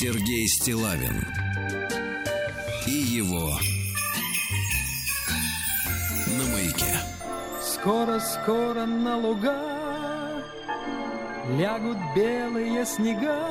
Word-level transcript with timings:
Сергей 0.00 0.46
Стилавин 0.46 1.26
и 2.86 2.90
его 2.90 3.58
на 6.36 6.44
маяке. 6.52 7.00
Скоро-скоро 7.60 8.86
на 8.86 9.16
луга 9.16 10.44
лягут 11.58 11.96
белые 12.14 12.86
снега, 12.86 13.42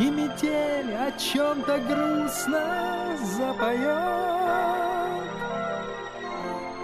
и 0.00 0.10
метель 0.10 0.92
о 0.96 1.12
чем-то 1.12 1.78
грустно 1.88 3.16
запоет. 3.38 3.88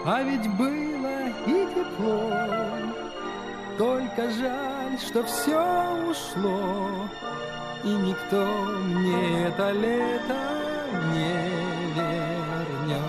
А 0.07 0.23
ведь 0.23 0.49
было 0.57 1.29
и 1.47 1.67
тепло, 1.75 2.33
только 3.77 4.31
жаль, 4.31 4.99
что 5.07 5.23
все 5.25 6.09
ушло, 6.09 7.11
и 7.85 7.89
никто 7.89 8.47
мне 8.87 9.47
это 9.47 9.71
лето 9.73 10.39
не 11.13 11.35
вернет. 11.95 13.05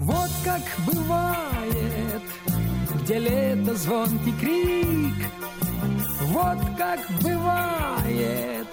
Вот 0.00 0.30
как 0.42 0.62
бывает, 0.86 2.22
где 2.94 3.18
лето 3.18 3.74
звонкий 3.74 4.32
крик, 4.40 5.30
вот 6.28 6.58
как 6.78 7.00
бывает, 7.22 8.66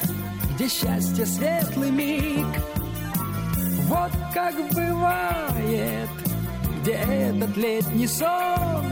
где 0.55 0.70
счастье 0.70 1.26
светлый 1.26 1.91
миг, 1.91 2.48
вот 3.90 4.12
как 4.34 4.55
бывает, 4.73 6.09
где 6.81 6.93
этот 6.93 7.57
летний 7.57 8.07
сон, 8.07 8.85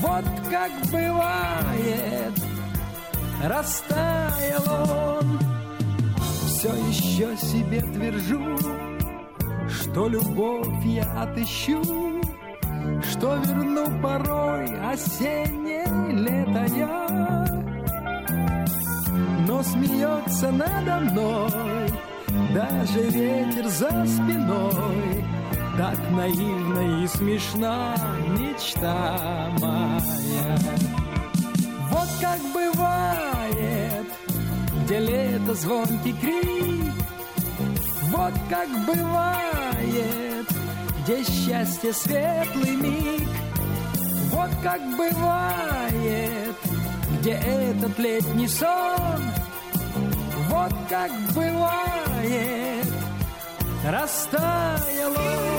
вот 0.00 0.24
как 0.50 0.72
бывает, 0.90 2.32
растаял 3.42 4.64
он. 5.18 5.38
Все 6.46 6.72
еще 6.88 7.36
себе 7.36 7.80
твержу, 7.80 8.56
что 9.68 10.08
любовь 10.08 10.84
я 10.84 11.04
отыщу, 11.22 11.82
что 13.02 13.36
верну 13.36 14.00
порой 14.02 14.66
осеннее 14.80 15.86
лето 16.12 16.74
я. 16.74 17.46
Но 19.46 19.62
смеется 19.62 20.50
надо 20.50 21.00
мной 21.00 21.90
даже 22.56 23.02
ветер 23.10 23.68
за 23.68 24.06
спиной, 24.06 25.24
так 25.76 25.98
наивна 26.10 27.02
и 27.02 27.06
смешна 27.06 27.94
мечта 28.38 29.50
моя. 29.60 30.58
Вот 31.90 32.08
как 32.20 32.40
бывает, 32.54 33.25
где 34.86 35.00
лето 35.00 35.54
звонкий 35.54 36.12
крик, 36.12 36.94
вот 38.12 38.32
как 38.48 38.68
бывает, 38.86 40.46
где 41.02 41.24
счастье 41.24 41.92
светлый 41.92 42.76
миг, 42.76 43.28
вот 44.30 44.50
как 44.62 44.80
бывает, 44.96 46.54
где 47.18 47.32
этот 47.32 47.98
летний 47.98 48.46
сон, 48.46 49.20
вот 50.50 50.72
как 50.88 51.10
бывает, 51.34 52.86
растаял 53.84 55.10
он. 55.10 55.55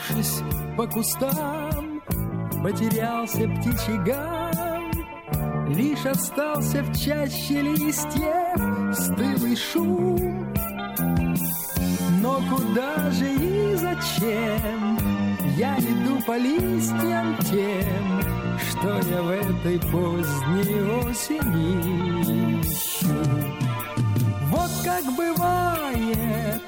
Разлетевшись 0.00 0.42
по 0.76 0.86
кустам, 0.86 2.02
потерялся 2.62 3.48
птичий 3.48 3.98
гам, 4.04 4.90
Лишь 5.68 6.04
остался 6.04 6.82
в 6.82 6.98
чаще 6.98 7.62
листьев 7.62 8.96
стылый 8.96 9.56
шум. 9.56 10.52
Но 12.20 12.40
куда 12.50 13.10
же 13.10 13.32
и 13.32 13.76
зачем 13.76 14.98
я 15.56 15.78
иду 15.78 16.20
по 16.26 16.36
листьям 16.36 17.36
тем, 17.48 18.58
Что 18.68 18.98
я 19.08 19.22
в 19.22 19.30
этой 19.30 19.78
поздней 19.78 20.82
осени 21.04 22.60
ищу? 22.60 23.08
Вот 24.48 24.70
как 24.84 25.04
бывает, 25.16 26.62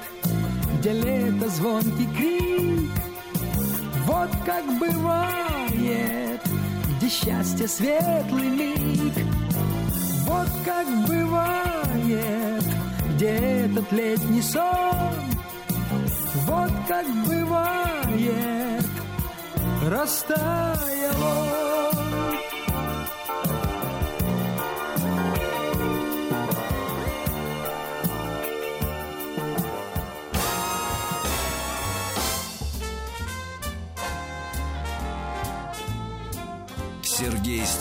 где 0.79 0.93
лето 0.93 1.49
звонкий 1.49 2.07
крик, 2.15 3.02
вот 4.13 4.29
как 4.45 4.63
бывает, 4.77 6.39
где 6.97 7.09
счастье 7.09 7.67
светлый 7.67 8.47
миг, 8.47 9.13
вот 10.27 10.49
как 10.63 10.87
бывает, 11.07 12.63
где 13.15 13.29
этот 13.65 13.91
летний 13.91 14.43
сон, 14.43 15.15
вот 16.45 16.71
как 16.87 17.07
бывает, 17.25 18.85
растаял 19.81 21.23
он. 21.23 21.72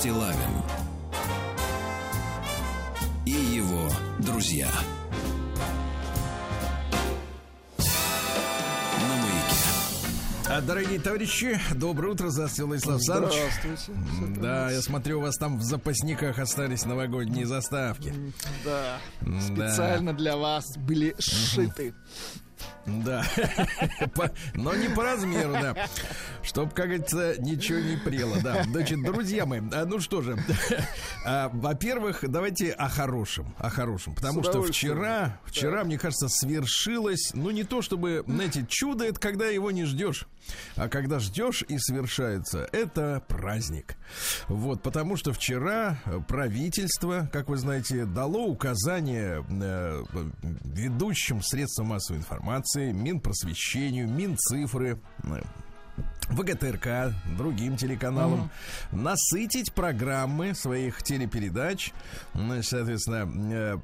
Стилавин 0.02 0.50
и 3.24 3.30
его 3.30 3.88
друзья. 4.18 4.68
А, 10.48 10.60
Дорогие 10.60 10.98
товарищи, 10.98 11.56
доброе 11.76 12.14
утро, 12.14 12.30
здравствуйте, 12.30 12.64
Владислав 12.64 12.96
Александрович. 12.96 13.34
Здравствуйте. 13.62 14.41
Да, 14.41 14.70
я 14.72 14.82
смотрю, 14.82 15.18
у 15.20 15.22
вас 15.22 15.36
там 15.36 15.58
в 15.58 15.62
запасниках 15.62 16.41
остались 16.41 16.84
новогодние 16.84 17.46
заставки. 17.46 18.12
Да. 18.64 18.98
Да. 19.20 19.41
Специально 19.41 20.12
для 20.12 20.36
вас 20.36 20.76
были 20.78 21.14
сшиты. 21.20 21.94
Да, 22.86 23.24
но 24.54 24.74
не 24.74 24.88
по 24.88 25.04
размеру, 25.04 25.52
да. 25.52 25.86
Чтоб, 26.42 26.74
как 26.74 26.86
говорится, 26.86 27.34
ничего 27.38 27.78
не 27.78 27.96
прело, 27.96 28.36
да. 28.42 28.64
Значит, 28.64 29.02
друзья 29.02 29.46
мои, 29.46 29.60
а, 29.72 29.84
ну 29.84 30.00
что 30.00 30.20
же, 30.20 30.36
а, 31.24 31.48
во-первых, 31.52 32.24
давайте 32.28 32.72
о 32.72 32.88
хорошем, 32.88 33.54
о 33.58 33.70
хорошем, 33.70 34.14
потому 34.14 34.42
что 34.42 34.62
вчера, 34.62 35.38
вчера, 35.44 35.84
мне 35.84 35.98
кажется, 35.98 36.28
свершилось, 36.28 37.32
ну 37.34 37.50
не 37.50 37.64
то 37.64 37.82
чтобы, 37.82 38.24
знаете, 38.26 38.66
чудо 38.68 39.04
это 39.04 39.20
когда 39.20 39.46
его 39.46 39.70
не 39.70 39.84
ждешь, 39.84 40.26
а 40.76 40.88
когда 40.88 41.19
ждешь 41.19 41.65
и 41.68 41.78
свершается, 41.78 42.68
это 42.72 43.22
праздник. 43.28 43.97
Вот, 44.48 44.83
потому 44.83 45.16
что 45.16 45.33
вчера 45.33 45.98
э, 46.04 46.21
правительство, 46.27 47.28
как 47.33 47.48
вы 47.48 47.56
знаете, 47.56 48.04
дало 48.04 48.47
указание 48.47 49.44
э, 49.48 50.03
ведущим 50.65 51.42
средствам 51.42 51.89
массовой 51.89 52.18
информации, 52.18 52.92
Минпросвещению, 52.92 54.09
Минцифры, 54.09 55.00
э, 55.24 55.42
ВГТРК, 56.33 57.15
другим 57.36 57.77
телеканалам, 57.77 58.50
насытить 58.91 59.72
программы 59.72 60.54
своих 60.54 61.03
телепередач, 61.03 61.92
значит, 62.34 62.71
соответственно, 62.71 63.30
э, 63.53 63.78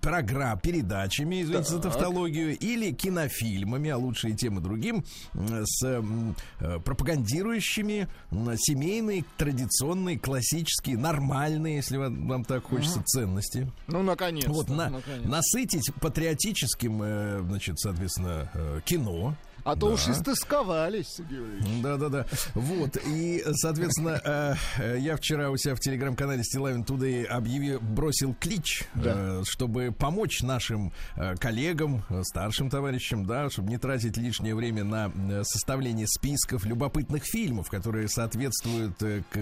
программ, 0.00 0.58
передачами, 0.58 1.42
извините 1.42 1.70
за 1.70 1.80
тавтологию, 1.80 2.58
или 2.58 2.92
кинофильмами, 2.92 3.90
а 3.90 3.98
лучше 3.98 4.30
и 4.30 4.34
тем 4.34 4.58
и 4.58 4.62
другим, 4.62 5.04
с 5.34 5.84
э, 5.84 6.80
пропагандирующими 6.84 8.08
семейные, 8.56 9.24
традиционные, 9.36 10.18
классические, 10.18 10.98
нормальные, 10.98 11.76
если 11.76 11.98
вам, 11.98 12.26
вам 12.26 12.44
так 12.44 12.64
хочется, 12.64 13.02
ценности. 13.04 13.70
Ну, 13.86 14.02
наконец-то. 14.02 14.52
Вот 14.52 14.68
на, 14.68 14.88
наконец-то. 14.88 15.28
насытить 15.28 15.94
патриотическим, 16.00 17.02
э, 17.02 17.42
значит, 17.42 17.78
соответственно, 17.78 18.50
э, 18.54 18.80
кино. 18.84 19.36
А 19.66 19.74
то 19.74 19.88
уж 19.88 20.06
истысковались, 20.06 21.08
Сергей 21.16 21.40
Валерьевич. 21.40 21.82
Да-да-да. 21.82 22.26
Вот. 22.54 22.96
И, 23.04 23.42
соответственно, 23.54 24.20
э, 24.24 24.54
э, 24.78 24.98
я 25.00 25.16
вчера 25.16 25.50
у 25.50 25.56
себя 25.56 25.74
в 25.74 25.80
телеграм-канале 25.80 26.44
Стилавин 26.44 26.84
Туды 26.84 27.24
объявил, 27.24 27.80
бросил 27.80 28.32
клич, 28.38 28.84
э, 28.94 29.42
чтобы 29.44 29.90
помочь 29.90 30.42
нашим 30.42 30.92
коллегам, 31.40 32.04
старшим 32.22 32.70
товарищам, 32.70 33.26
да, 33.26 33.50
чтобы 33.50 33.70
не 33.70 33.78
тратить 33.78 34.16
лишнее 34.16 34.54
время 34.54 34.84
на 34.84 35.10
составление 35.42 36.06
списков 36.06 36.64
любопытных 36.64 37.24
фильмов, 37.24 37.68
которые 37.68 38.08
соответствуют 38.08 38.96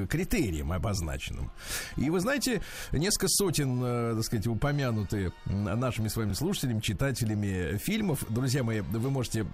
критериям 0.09 0.73
обозначенным. 0.73 1.51
И 1.97 2.09
вы 2.09 2.21
знаете, 2.21 2.63
несколько 2.93 3.29
сотен, 3.29 4.15
так 4.15 4.25
сказать, 4.25 4.47
упомянутые 4.47 5.33
нашими 5.45 6.09
с 6.09 6.17
вами 6.17 6.33
слушателями, 6.33 6.81
читателями 6.81 7.77
фильмов. 7.77 8.25
Друзья 8.31 8.63
мои, 8.63 8.81
вы 8.81 9.11
можете 9.11 9.47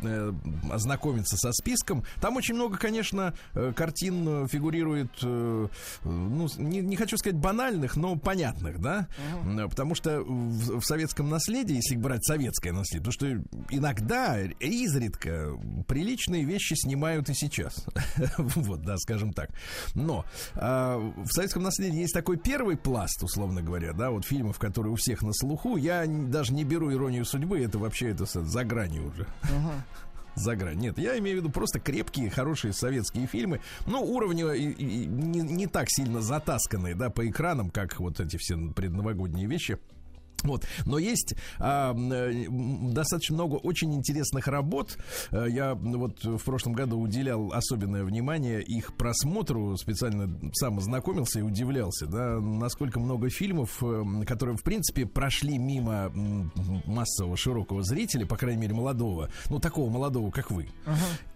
ознакомиться 0.71 1.37
со 1.37 1.53
списком. 1.53 2.05
Там 2.21 2.37
очень 2.37 2.55
много, 2.55 2.77
конечно, 2.77 3.35
э, 3.55 3.73
картин 3.75 4.45
э, 4.45 4.49
фигурирует, 4.49 5.11
э, 5.23 5.69
ну, 6.05 6.49
не, 6.59 6.81
не 6.81 6.97
хочу 6.97 7.17
сказать 7.17 7.39
банальных, 7.39 7.97
но 7.97 8.17
понятных, 8.17 8.81
да? 8.81 9.07
Э, 9.45 9.69
Потому 9.69 9.95
что 9.95 10.21
в, 10.21 10.81
в 10.81 10.85
советском 10.85 11.29
наследии, 11.29 11.77
если 11.77 11.97
брать 11.97 12.25
советское 12.25 12.73
наследие, 12.73 13.05
то 13.05 13.12
что 13.12 13.27
иногда, 13.71 14.41
изредка, 14.61 15.51
приличные 15.87 16.45
вещи 16.45 16.75
снимают 16.75 17.29
и 17.29 17.35
сейчас. 17.35 17.87
Вот, 18.61 18.83
да, 18.83 18.97
скажем 18.99 19.33
так. 19.33 19.51
Но 19.95 20.25
а, 20.55 20.99
в 20.99 21.29
советском 21.29 21.62
наследии 21.62 22.01
есть 22.01 22.15
такой 22.15 22.37
первый 22.37 22.77
пласт, 22.77 23.23
условно 23.23 23.62
говоря, 23.62 23.93
да, 23.93 24.11
вот 24.11 24.25
фильмов, 24.25 24.59
которые 24.59 24.93
у 24.93 24.97
всех 24.97 25.23
на 25.23 25.33
слуху. 25.33 25.77
Я 25.77 26.05
даже 26.07 26.53
не 26.53 26.65
беру 26.65 26.93
иронию 26.93 27.25
судьбы, 27.25 27.61
это 27.61 27.79
вообще 27.79 28.11
это 28.11 28.25
за 28.27 28.65
гранью 28.65 29.09
уже. 29.09 29.27
За 30.35 30.56
грань. 30.56 30.79
Нет, 30.79 30.99
я 30.99 31.19
имею 31.19 31.38
в 31.38 31.41
виду 31.41 31.50
просто 31.50 31.81
крепкие, 31.81 32.31
хорошие 32.31 32.73
советские 32.73 33.27
фильмы. 33.27 33.61
Ну, 33.87 34.03
уровня 34.03 34.53
и- 34.53 34.71
и- 34.71 35.03
и 35.03 35.06
не, 35.06 35.41
не 35.41 35.67
так 35.67 35.87
сильно 35.91 36.21
затасканные, 36.21 36.94
да, 36.94 37.11
по 37.11 37.29
экранам, 37.29 37.71
как 37.71 37.99
вот 38.00 38.21
эти 38.21 38.37
все 38.37 38.56
предновогодние 38.75 39.47
вещи. 39.47 39.79
Вот. 40.42 40.64
Но 40.87 40.98
есть 40.98 41.34
а, 41.58 41.94
э, 41.94 42.46
достаточно 42.48 43.34
много 43.34 43.56
очень 43.56 43.94
интересных 43.94 44.46
работ. 44.46 44.96
Э, 45.31 45.46
Я 45.48 45.75
вот 45.75 46.25
в 46.25 46.42
прошлом 46.44 46.72
году 46.72 46.98
уделял 46.98 47.52
особенное 47.52 48.04
внимание 48.04 48.62
их 48.62 48.96
просмотру, 48.96 49.76
специально 49.76 50.31
сам 50.54 50.78
ознакомился 50.78 51.40
и 51.40 51.42
удивлялся, 51.42 52.06
да, 52.06 52.40
насколько 52.40 53.00
много 53.00 53.28
фильмов, 53.31 53.78
э, 53.82 54.25
которые, 54.26 54.56
в 54.56 54.62
принципе, 54.62 55.06
прошли 55.06 55.58
мимо 55.58 56.10
массового 56.87 57.37
широкого 57.37 57.82
зрителя, 57.82 58.26
по 58.26 58.37
крайней 58.37 58.60
мере, 58.62 58.75
молодого, 58.75 59.31
ну, 59.48 59.58
такого 59.58 59.90
молодого, 59.90 60.31
как 60.31 60.50
вы. 60.50 60.69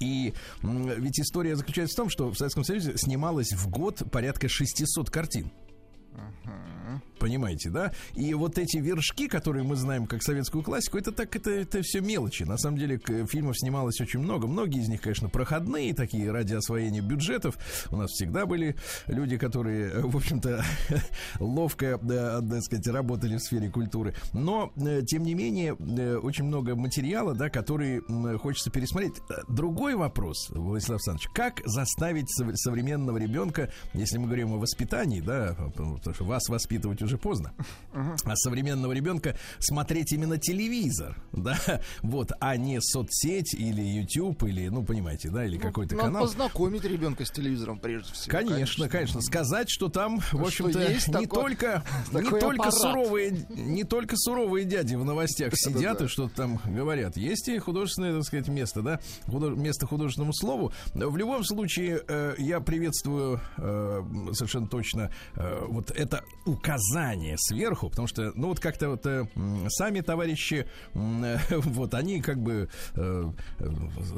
И 0.00 0.32
м, 0.62 0.88
ведь 1.00 1.18
история 1.20 1.56
заключается 1.56 1.94
в 1.94 1.96
том, 1.96 2.08
что 2.10 2.30
в 2.30 2.36
Советском 2.36 2.64
Союзе 2.64 2.96
снималось 2.96 3.52
в 3.52 3.68
год 3.68 4.02
порядка 4.10 4.48
600 4.48 5.10
картин. 5.10 5.50
Понимаете, 7.18 7.70
да? 7.70 7.92
И 8.14 8.34
вот 8.34 8.58
эти 8.58 8.76
вершки, 8.76 9.28
которые 9.28 9.64
мы 9.64 9.76
знаем 9.76 10.06
как 10.06 10.22
советскую 10.22 10.62
классику, 10.62 10.98
это 10.98 11.10
так, 11.10 11.34
это, 11.34 11.50
это 11.50 11.80
все 11.82 12.00
мелочи. 12.00 12.42
На 12.42 12.58
самом 12.58 12.76
деле 12.78 13.00
фильмов 13.26 13.58
снималось 13.58 14.00
очень 14.00 14.20
много. 14.20 14.46
Многие 14.46 14.82
из 14.82 14.88
них, 14.88 15.00
конечно, 15.00 15.28
проходные, 15.28 15.94
такие 15.94 16.30
ради 16.30 16.54
освоения 16.54 17.00
бюджетов. 17.00 17.56
У 17.90 17.96
нас 17.96 18.10
всегда 18.10 18.44
были 18.46 18.76
люди, 19.06 19.38
которые, 19.38 19.90
э, 19.90 20.00
в 20.02 20.16
общем-то, 20.16 20.64
ловко, 21.40 21.98
да, 22.02 22.40
так 22.40 22.62
сказать, 22.62 22.86
работали 22.88 23.36
в 23.36 23.40
сфере 23.40 23.70
культуры. 23.70 24.14
Но, 24.32 24.72
э, 24.76 25.02
тем 25.06 25.22
не 25.22 25.34
менее, 25.34 25.76
э, 25.78 26.16
очень 26.16 26.44
много 26.44 26.76
материала, 26.76 27.34
да, 27.34 27.48
который 27.48 28.02
хочется 28.38 28.70
пересмотреть. 28.70 29.14
Другой 29.48 29.94
вопрос, 29.94 30.50
Владислав 30.50 30.96
Александрович, 30.96 31.28
как 31.34 31.62
заставить 31.64 32.30
сов- 32.30 32.56
современного 32.56 33.16
ребенка, 33.16 33.70
если 33.94 34.18
мы 34.18 34.26
говорим 34.26 34.52
о 34.52 34.58
воспитании, 34.58 35.20
да, 35.20 35.56
потому 36.04 36.14
что 36.14 36.24
вас 36.24 36.48
воспитывать 36.48 37.02
уже 37.02 37.18
поздно, 37.18 37.52
а 37.92 38.36
современного 38.36 38.92
ребенка 38.92 39.36
смотреть 39.58 40.12
именно 40.12 40.38
телевизор, 40.38 41.16
да, 41.32 41.58
вот, 42.02 42.32
а 42.40 42.56
не 42.56 42.80
соцсеть 42.80 43.54
или 43.54 43.82
YouTube 43.82 44.42
или, 44.44 44.68
ну, 44.68 44.84
понимаете, 44.84 45.30
да, 45.30 45.44
или 45.44 45.58
какой-то 45.58 45.94
Надо 45.94 46.06
канал. 46.08 46.22
познакомить 46.22 46.84
ребенка 46.84 47.24
с 47.24 47.30
телевизором 47.30 47.78
прежде 47.78 48.12
всего. 48.12 48.30
Конечно, 48.38 48.88
конечно, 48.88 49.20
сказать, 49.20 49.68
что 49.70 49.88
там, 49.88 50.20
в 50.32 50.42
общем-то, 50.42 50.78
не 50.78 50.98
такой- 51.12 51.26
только, 51.26 51.84
не 52.12 52.22
такой 52.22 52.40
только 52.40 52.68
аппарат. 52.68 52.74
суровые, 52.74 53.46
не 53.50 53.84
только 53.84 54.16
суровые 54.16 54.64
дяди 54.64 54.94
в 54.94 55.04
новостях 55.04 55.52
сидят 55.56 56.02
и 56.02 56.06
что-то 56.06 56.34
там 56.34 56.60
говорят. 56.64 57.16
Есть 57.16 57.48
и 57.48 57.58
художественное, 57.58 58.14
так 58.14 58.24
сказать, 58.24 58.48
место, 58.48 58.82
да, 58.82 59.00
место 59.28 59.86
художественному 59.86 60.32
слову. 60.34 60.72
В 60.94 61.16
любом 61.16 61.44
случае, 61.44 62.02
э, 62.06 62.34
я 62.38 62.60
приветствую 62.60 63.40
э, 63.56 64.02
совершенно 64.32 64.66
точно 64.66 65.10
э, 65.34 65.64
вот 65.68 65.90
это 65.96 66.24
указание 66.44 67.36
сверху, 67.38 67.88
потому 67.88 68.08
что, 68.08 68.32
ну, 68.34 68.48
вот 68.48 68.60
как-то 68.60 68.90
вот 68.90 69.06
э, 69.06 69.26
сами 69.68 70.00
товарищи, 70.00 70.66
э, 70.94 71.38
вот 71.50 71.94
они 71.94 72.20
как 72.20 72.38
бы 72.38 72.68
э, 72.94 73.32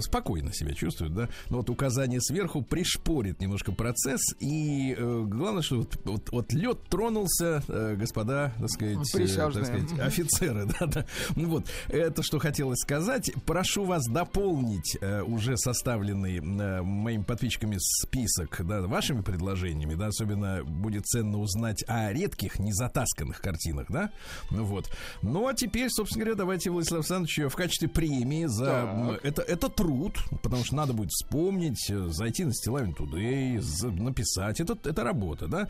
спокойно 0.01 0.53
себя 0.53 0.75
чувствуют, 0.75 1.15
да, 1.15 1.29
но 1.51 1.59
вот 1.59 1.71
указание 1.71 2.21
сверху 2.21 2.63
пришпорит 2.63 3.41
немножко 3.41 3.73
процесс, 3.73 4.21
и 4.41 4.95
э, 4.97 5.25
главное, 5.27 5.63
что 5.63 5.79
вот, 5.79 5.97
вот, 6.05 6.31
вот 6.31 6.53
лед 6.53 6.83
тронулся, 6.89 7.63
э, 7.69 7.97
господа, 7.97 8.53
так 8.59 8.71
сказать, 8.71 8.97
э, 9.15 9.27
так 9.27 9.67
сказать, 9.67 10.01
офицеры, 10.01 10.67
да, 10.81 10.87
да. 10.87 11.07
Ну 11.37 11.49
вот, 11.49 11.67
это 11.89 12.23
что 12.23 12.39
хотелось 12.39 12.81
сказать. 12.81 13.31
Прошу 13.45 13.85
вас 13.85 14.07
дополнить 14.07 14.97
э, 15.01 15.23
уже 15.23 15.57
составленный 15.57 16.39
э, 16.39 16.83
моими 16.83 17.23
подписчиками 17.23 17.77
список, 17.79 18.61
да, 18.67 18.83
вашими 18.83 19.21
предложениями, 19.21 19.95
да, 19.95 20.09
особенно 20.09 20.65
будет 20.65 21.07
ценно 21.07 21.39
узнать 21.39 21.66
о 21.89 22.13
редких, 22.13 22.59
незатасканных 22.59 23.41
картинах, 23.41 23.87
да, 23.91 24.11
ну 24.51 24.65
вот. 24.65 24.91
Ну, 25.23 25.47
а 25.49 25.55
теперь, 25.55 25.89
собственно 25.91 26.25
говоря, 26.25 26.37
давайте, 26.39 26.71
Владислав 26.71 26.99
Александрович, 27.01 27.39
в 27.53 27.57
качестве 27.57 27.89
премии 27.89 28.47
за... 28.47 28.65
Так. 28.67 29.25
Это, 29.25 29.43
это 29.43 29.69
труд, 29.69 30.19
потому 30.43 30.65
что 30.65 30.75
надо 30.77 30.93
будет 30.93 31.11
вспомнить, 31.11 31.91
э, 31.91 32.09
зайти 32.11 32.45
на 32.45 32.53
Стилавин 32.55 32.93
Today, 32.93 33.61
за- 33.61 33.91
написать. 33.91 34.61
Это, 34.61 34.77
это 34.89 35.05
работа, 35.05 35.47
да. 35.49 35.69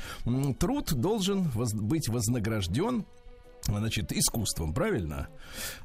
Труд 0.59 0.93
должен 0.93 1.43
воз- 1.51 1.73
быть 1.75 2.09
вознагражден 2.09 3.05
Значит, 3.67 4.13
искусством, 4.13 4.73
правильно? 4.73 5.29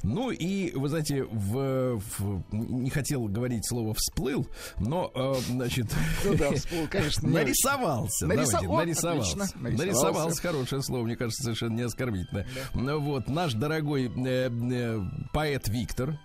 Ну 0.04 0.32
и, 0.32 0.72
вы 0.76 0.88
знаете, 0.90 1.24
в, 1.24 1.98
в- 2.00 2.44
не 2.52 2.90
хотел 2.90 3.26
говорить 3.26 3.68
слово 3.68 3.94
всплыл, 3.96 4.48
но, 4.80 5.12
э, 5.14 5.34
значит, 5.50 5.88
Ну 6.26 6.36
да, 6.36 6.52
всплыл, 6.56 6.88
конечно, 6.90 7.28
нарисовался. 7.30 8.28
Давайте, 8.28 8.44
нарисовался. 8.54 9.10
отлично, 9.10 9.46
нарисовался. 9.62 9.86
нарисовался. 9.86 10.42
хорошее 10.42 10.82
слово, 10.84 11.04
мне 11.06 11.16
кажется, 11.16 11.44
совершенно 11.44 11.74
не 11.76 11.82
оскорбительное. 11.84 12.48
Ну 12.74 13.00
вот, 13.00 13.28
наш 13.28 13.54
дорогой 13.54 14.08
э, 14.08 14.50
э, 14.50 15.00
поэт 15.34 15.68
Виктор, 15.68 16.20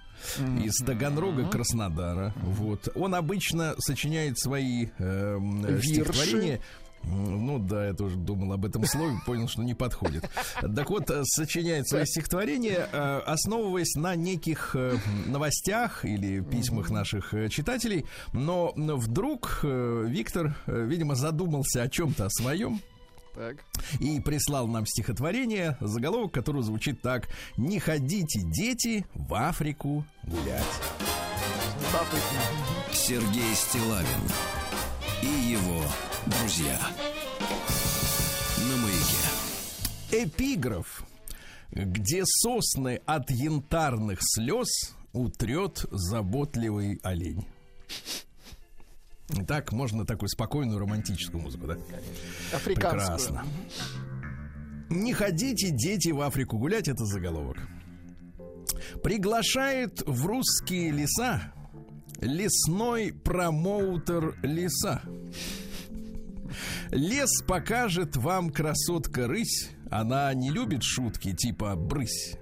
из 0.64 0.74
Таганрога, 0.84 1.46
Краснодара. 1.46 2.32
Вот. 2.42 2.88
Он 2.94 3.14
обычно 3.14 3.74
сочиняет 3.78 4.38
свои 4.38 4.86
э, 4.86 4.88
э, 4.98 5.38
Вирши. 5.72 5.88
стихотворения. 5.88 6.60
Ну 7.06 7.58
да, 7.58 7.86
я 7.86 7.94
тоже 7.94 8.16
думал 8.16 8.52
об 8.52 8.64
этом 8.64 8.84
слове, 8.84 9.16
понял, 9.26 9.48
что 9.48 9.62
не 9.62 9.74
подходит. 9.74 10.28
Так 10.60 10.90
вот, 10.90 11.10
э, 11.10 11.22
сочиняет 11.24 11.88
свои 11.88 12.04
стихотворения, 12.04 12.88
э, 12.92 13.18
основываясь 13.26 13.94
на 13.94 14.16
неких 14.16 14.74
э, 14.74 14.96
новостях 15.26 16.04
или 16.04 16.40
письмах 16.40 16.90
наших 16.90 17.32
читателей. 17.50 18.06
Но 18.32 18.72
вдруг 18.76 19.60
Виктор, 19.62 20.56
видимо, 20.66 21.14
задумался 21.14 21.82
о 21.82 21.88
чем-то 21.88 22.26
о 22.26 22.30
своем 22.30 22.80
Так. 23.34 23.56
и 24.00 24.20
прислал 24.20 24.66
нам 24.66 24.86
стихотворение, 24.86 25.76
заголовок 25.80 26.32
которого 26.32 26.62
звучит 26.62 27.00
так 27.02 27.28
«Не 27.56 27.78
ходите, 27.78 28.40
дети, 28.44 29.06
в 29.14 29.34
Африку 29.34 30.04
гулять». 30.24 30.64
Сергей 32.92 33.54
Стилавин 33.54 34.06
и 35.22 35.26
его 35.26 35.82
друзья. 36.26 36.78
На 38.58 38.76
маяке. 38.76 40.24
Эпиграф. 40.24 41.04
Где 41.70 42.22
сосны 42.24 43.00
от 43.06 43.30
янтарных 43.30 44.18
слез 44.22 44.94
утрет 45.12 45.84
заботливый 45.90 47.00
олень. 47.02 47.46
Так 49.48 49.72
можно 49.72 50.06
такую 50.06 50.28
спокойную 50.28 50.78
романтическую 50.78 51.42
музыку, 51.42 51.66
да? 51.66 51.74
Африканскую. 52.54 52.74
Прекрасно. 52.74 53.44
Не 54.88 55.12
ходите, 55.12 55.70
дети, 55.70 56.10
в 56.10 56.20
Африку 56.20 56.58
гулять, 56.58 56.86
это 56.86 57.04
заголовок. 57.04 57.58
Приглашает 59.02 60.02
в 60.06 60.26
русские 60.26 60.92
леса 60.92 61.52
лесной 62.20 63.12
промоутер 63.12 64.36
леса. 64.42 65.02
Лес 66.90 67.42
покажет 67.42 68.16
вам 68.16 68.50
красотка 68.50 69.26
рысь, 69.26 69.70
она 69.90 70.32
не 70.34 70.50
любит 70.50 70.82
шутки 70.82 71.32
типа 71.32 71.74
брысь. 71.76 72.38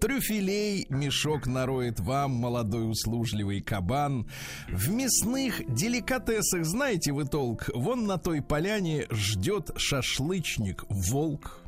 Трюфелей 0.00 0.86
мешок 0.90 1.46
нароет 1.46 2.00
вам, 2.00 2.32
молодой 2.32 2.90
услужливый 2.90 3.62
кабан. 3.62 4.28
В 4.68 4.90
мясных 4.90 5.62
деликатесах 5.74 6.64
знаете 6.64 7.12
вы 7.12 7.24
толк? 7.24 7.70
Вон 7.74 8.06
на 8.06 8.18
той 8.18 8.42
поляне 8.42 9.06
ждет 9.10 9.70
шашлычник 9.76 10.84
волк. 10.88 11.65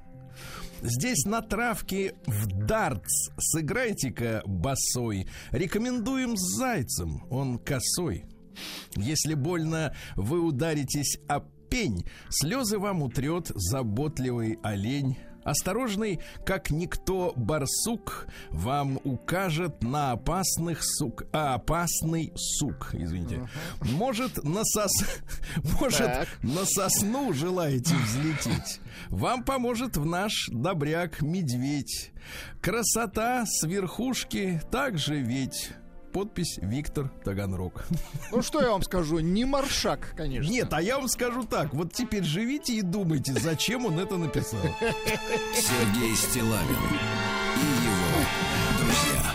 Здесь 0.82 1.24
на 1.24 1.42
травке 1.42 2.14
в 2.26 2.46
дартс 2.46 3.30
сыграйте-ка 3.38 4.42
босой. 4.46 5.26
Рекомендуем 5.50 6.36
с 6.36 6.56
зайцем, 6.56 7.24
он 7.30 7.58
косой. 7.58 8.24
Если 8.96 9.34
больно, 9.34 9.94
вы 10.16 10.40
ударитесь 10.40 11.18
о 11.28 11.40
пень, 11.40 12.04
слезы 12.28 12.78
вам 12.78 13.02
утрет 13.02 13.50
заботливый 13.54 14.58
олень. 14.62 15.18
Осторожный, 15.48 16.20
как 16.44 16.70
никто 16.70 17.32
барсук, 17.34 18.26
вам 18.50 19.00
укажет 19.04 19.82
на 19.82 20.12
опасных 20.12 20.80
сук, 20.82 21.24
а 21.32 21.54
опасный 21.54 22.32
сук, 22.36 22.90
извините. 22.92 23.48
Может 23.80 24.44
на 24.44 24.62
сос, 24.64 24.92
может 25.80 26.06
Так. 26.06 26.28
на 26.42 26.66
сосну 26.66 27.32
желаете 27.32 27.94
взлететь. 27.94 28.80
Вам 29.08 29.42
поможет 29.42 29.96
в 29.96 30.04
наш 30.04 30.50
добряк 30.52 31.22
медведь. 31.22 32.12
Красота 32.60 33.44
с 33.46 33.66
верхушки 33.66 34.60
также 34.70 35.18
ведь. 35.20 35.70
Подпись 36.12 36.58
Виктор 36.62 37.10
Таганрог. 37.24 37.84
Ну 38.32 38.42
что 38.42 38.60
я 38.60 38.70
вам 38.70 38.82
скажу, 38.82 39.18
не 39.20 39.44
маршак, 39.44 40.14
конечно. 40.16 40.50
Нет, 40.50 40.72
а 40.72 40.82
я 40.82 40.98
вам 40.98 41.08
скажу 41.08 41.44
так. 41.44 41.72
Вот 41.72 41.92
теперь 41.92 42.24
живите 42.24 42.74
и 42.74 42.82
думайте, 42.82 43.32
зачем 43.32 43.86
он 43.86 43.98
это 43.98 44.16
написал. 44.16 44.60
Сергей 45.54 46.14
Стилавин 46.14 46.76
и 47.56 47.68
его 47.84 48.18
друзья. 48.78 49.32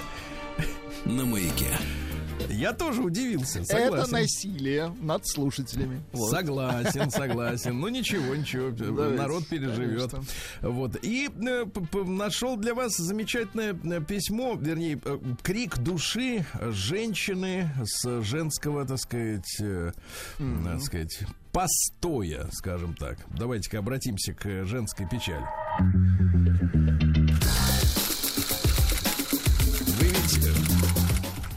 На 1.06 1.26
маяке. 1.26 1.78
Я 2.64 2.72
тоже 2.72 3.02
удивился. 3.02 3.60
Это 3.60 3.68
Согласен. 3.78 4.12
насилие 4.14 4.96
над 5.02 5.28
слушателями. 5.28 6.02
Вот. 6.14 6.30
Согласен, 6.32 7.12
согласен. 7.12 7.78
Ну 7.78 7.90
ничего, 7.90 8.36
ничего, 8.36 8.72
Давайте, 8.72 9.18
народ 9.18 9.46
переживет. 9.48 10.12
конечно. 10.12 10.24
Вот. 10.62 10.98
И 11.02 11.30
э, 11.30 11.66
нашел 12.06 12.56
для 12.56 12.74
вас 12.74 12.96
замечательное 12.96 13.74
э, 13.84 14.02
письмо, 14.02 14.56
вернее, 14.58 14.98
э, 15.04 15.20
крик 15.42 15.78
души 15.78 16.46
женщины 16.70 17.70
с 17.84 18.22
женского, 18.22 18.86
так 18.86 19.00
сказать, 19.00 19.58
э, 19.60 19.92
так 20.38 20.82
сказать, 20.84 21.20
постоя, 21.52 22.48
скажем 22.54 22.96
так. 22.96 23.18
Давайте-ка 23.38 23.80
обратимся 23.80 24.34
к 24.34 24.64
женской 24.64 25.06
печали. 25.10 25.46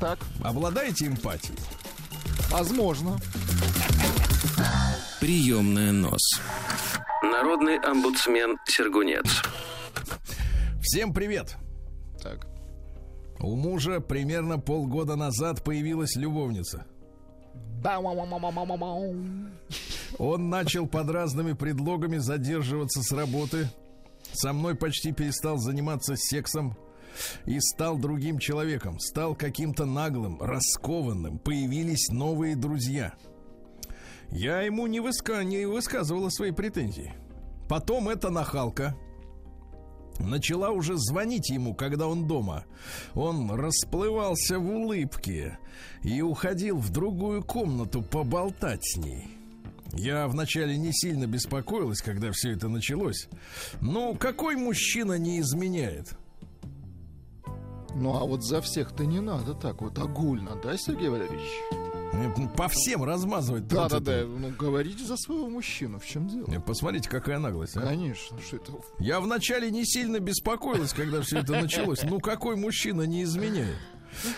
Так, 0.06 0.20
обладаете 0.44 1.08
эмпатией? 1.08 1.58
возможно. 2.48 3.18
Приемная 5.18 5.90
нос. 5.90 6.20
Народный 7.24 7.76
омбудсмен 7.80 8.56
Сергунец. 8.68 9.42
Всем 10.80 11.12
привет! 11.12 11.56
Так. 12.22 12.46
У 13.40 13.56
мужа 13.56 13.98
примерно 13.98 14.60
полгода 14.60 15.16
назад 15.16 15.64
появилась 15.64 16.14
любовница. 16.14 16.86
Он 20.18 20.48
начал 20.48 20.86
под 20.86 21.10
разными 21.10 21.54
предлогами 21.54 22.18
задерживаться 22.18 23.02
с 23.02 23.10
работы. 23.10 23.68
Со 24.34 24.52
мной 24.52 24.76
почти 24.76 25.10
перестал 25.10 25.58
заниматься 25.58 26.14
сексом 26.14 26.76
и 27.44 27.60
стал 27.60 27.98
другим 27.98 28.38
человеком. 28.38 28.98
Стал 28.98 29.34
каким-то 29.34 29.84
наглым, 29.84 30.40
раскованным. 30.40 31.38
Появились 31.38 32.08
новые 32.08 32.56
друзья. 32.56 33.14
Я 34.30 34.62
ему 34.62 34.86
не, 34.86 35.00
выска... 35.00 35.44
не 35.44 35.66
высказывала 35.66 36.30
свои 36.30 36.50
претензии. 36.50 37.14
Потом 37.68 38.08
эта 38.08 38.30
нахалка 38.30 38.96
начала 40.18 40.70
уже 40.70 40.96
звонить 40.96 41.50
ему, 41.50 41.74
когда 41.74 42.06
он 42.06 42.26
дома. 42.26 42.64
Он 43.14 43.50
расплывался 43.50 44.58
в 44.58 44.68
улыбке 44.68 45.58
и 46.02 46.22
уходил 46.22 46.78
в 46.78 46.90
другую 46.90 47.42
комнату 47.42 48.02
поболтать 48.02 48.84
с 48.84 48.96
ней. 48.96 49.28
Я 49.92 50.26
вначале 50.28 50.76
не 50.76 50.92
сильно 50.92 51.26
беспокоилась, 51.26 52.02
когда 52.02 52.30
все 52.32 52.52
это 52.52 52.68
началось. 52.68 53.28
Ну, 53.80 54.14
какой 54.14 54.56
мужчина 54.56 55.14
не 55.18 55.40
изменяет? 55.40 56.18
Ну 57.98 58.14
а 58.14 58.24
вот 58.24 58.44
за 58.44 58.60
всех-то 58.60 59.04
не 59.06 59.20
надо 59.20 59.54
так 59.54 59.80
вот 59.80 59.98
огульно, 59.98 60.56
да, 60.62 60.76
Сергей 60.76 61.08
Валерьевич? 61.08 61.48
Э, 62.12 62.48
По 62.56 62.68
всем 62.68 63.04
размазывать. 63.04 63.66
Да, 63.66 63.84
вот 63.84 63.90
да, 63.90 63.96
это. 63.98 64.26
да. 64.26 64.26
Ну 64.26 64.50
говорите 64.50 65.04
за 65.04 65.16
своего 65.16 65.48
мужчину, 65.48 65.98
в 65.98 66.06
чем 66.06 66.28
дело? 66.28 66.46
Э, 66.48 66.60
Посмотрите, 66.60 67.08
какая 67.08 67.38
наглость, 67.38 67.76
а. 67.76 67.80
Конечно, 67.80 68.38
что 68.40 68.56
это. 68.56 68.72
Я 68.98 69.20
вначале 69.20 69.70
не 69.70 69.84
сильно 69.84 70.20
беспокоилась, 70.20 70.92
когда 70.92 71.22
все 71.22 71.38
это 71.38 71.52
началось. 71.52 72.02
Ну, 72.02 72.20
какой 72.20 72.56
мужчина 72.56 73.02
не 73.02 73.22
изменяет? 73.22 73.76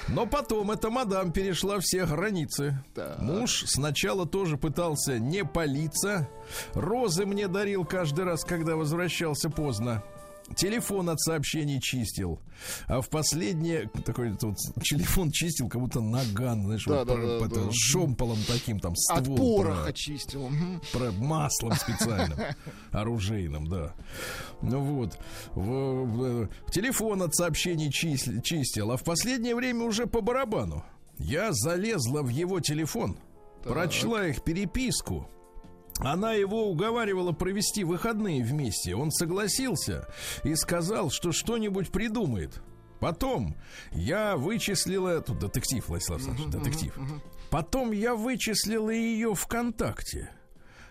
Но 0.08 0.26
потом 0.26 0.70
эта 0.70 0.90
мадам 0.90 1.30
перешла 1.30 1.78
все 1.80 2.04
границы. 2.06 2.82
Так. 2.94 3.20
Муж 3.20 3.64
сначала 3.66 4.26
тоже 4.26 4.56
пытался 4.56 5.18
не 5.18 5.44
палиться. 5.44 6.28
Розы 6.74 7.26
мне 7.26 7.46
дарил 7.48 7.84
каждый 7.84 8.24
раз, 8.24 8.44
когда 8.44 8.76
возвращался 8.76 9.50
поздно. 9.50 10.02
Телефон 10.56 11.10
от 11.10 11.20
сообщений 11.20 11.80
чистил. 11.80 12.40
А 12.86 13.00
в 13.00 13.08
последнее... 13.10 13.88
Такой 14.04 14.30
вот 14.40 14.56
телефон 14.82 15.30
чистил, 15.30 15.68
как 15.68 15.80
будто 15.80 16.00
наган, 16.00 16.64
знаешь, 16.64 16.84
Да, 16.84 16.98
вот 17.00 17.06
да, 17.08 17.14
про- 17.14 17.26
да, 17.40 17.46
это, 17.46 17.54
да. 17.66 17.70
шомполом 17.72 18.38
таким 18.48 18.80
там 18.80 18.96
ствол. 18.96 19.18
От 19.18 19.36
про- 19.36 19.72
пороха 19.74 19.92
чистил. 19.92 20.48
Мгм. 20.48 20.80
про 20.92 21.12
маслом 21.12 21.72
специальным, 21.74 22.38
оружейным, 22.90 23.66
да. 23.68 23.94
Ну 24.62 24.80
вот. 24.80 25.18
В- 25.54 26.04
в- 26.04 26.48
телефон 26.72 27.22
от 27.22 27.34
сообщений 27.34 27.90
чис- 27.90 28.42
чистил, 28.42 28.90
а 28.90 28.96
в 28.96 29.04
последнее 29.04 29.54
время 29.54 29.84
уже 29.84 30.06
по 30.06 30.20
барабану. 30.20 30.84
Я 31.18 31.52
залезла 31.52 32.22
в 32.22 32.28
его 32.28 32.60
телефон, 32.60 33.16
прочла 33.64 34.26
их 34.26 34.42
переписку. 34.42 35.28
Она 35.98 36.32
его 36.32 36.68
уговаривала 36.70 37.32
провести 37.32 37.84
выходные 37.84 38.44
вместе. 38.44 38.94
Он 38.94 39.10
согласился 39.10 40.08
и 40.44 40.54
сказал, 40.54 41.10
что 41.10 41.32
что-нибудь 41.32 41.90
придумает. 41.90 42.62
Потом 43.00 43.56
я 43.92 44.36
вычислила... 44.36 45.20
Тут 45.20 45.38
детектив, 45.38 45.86
Владислав 45.88 46.18
Александрович, 46.18 46.52
детектив. 46.52 46.98
Потом 47.50 47.92
я 47.92 48.14
вычислила 48.14 48.90
ее 48.90 49.34
ВКонтакте. 49.34 50.30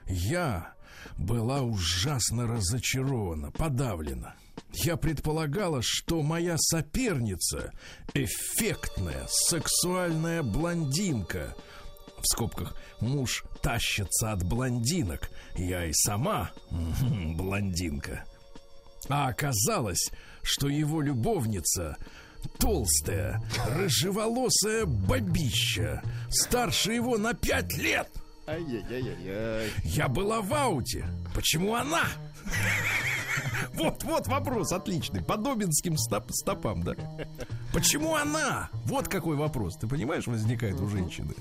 Я 0.08 0.74
была 1.18 1.62
ужасно 1.62 2.48
разочарована, 2.48 3.52
подавлена. 3.52 4.36
Я 4.74 4.98
предполагала, 4.98 5.82
что 5.82 6.22
моя 6.22 6.58
соперница 6.58 7.72
эффектная, 8.14 9.28
сексуальная 9.30 10.44
блондинка. 10.44 11.56
В 12.27 12.29
скобках 12.29 12.75
муж 13.00 13.46
тащится 13.62 14.34
от 14.34 14.43
блондинок. 14.43 15.29
Я 15.55 15.86
и 15.86 15.93
сама 15.93 16.51
блондинка. 16.69 18.25
А 19.07 19.29
оказалось, 19.29 20.12
что 20.43 20.67
его 20.67 21.01
любовница 21.01 21.96
толстая, 22.60 23.41
рыжеволосая 23.75 24.86
бабища, 24.86 26.03
старше 26.29 26.91
его 26.93 27.17
на 27.17 27.34
пять 27.34 27.77
лет. 27.77 28.10
Ай-яй-яй-яй. 28.46 29.72
Я 29.86 30.10
была 30.10 30.41
в 30.41 30.53
ауте. 30.53 31.05
Почему 31.34 31.75
она? 31.75 32.03
Вот, 33.74 34.03
вот 34.03 34.27
вопрос 34.27 34.74
отличный. 34.74 35.24
По 35.24 35.38
добинским 35.38 35.96
стоп- 35.96 36.31
стопам, 36.31 36.84
да? 36.84 36.93
Почему 37.74 38.15
она? 38.15 38.69
Вот 38.86 39.07
какой 39.07 39.36
вопрос. 39.36 39.77
Ты 39.77 39.88
понимаешь, 39.88 40.27
возникает 40.27 40.79
у 40.81 40.88
женщины. 40.89 41.34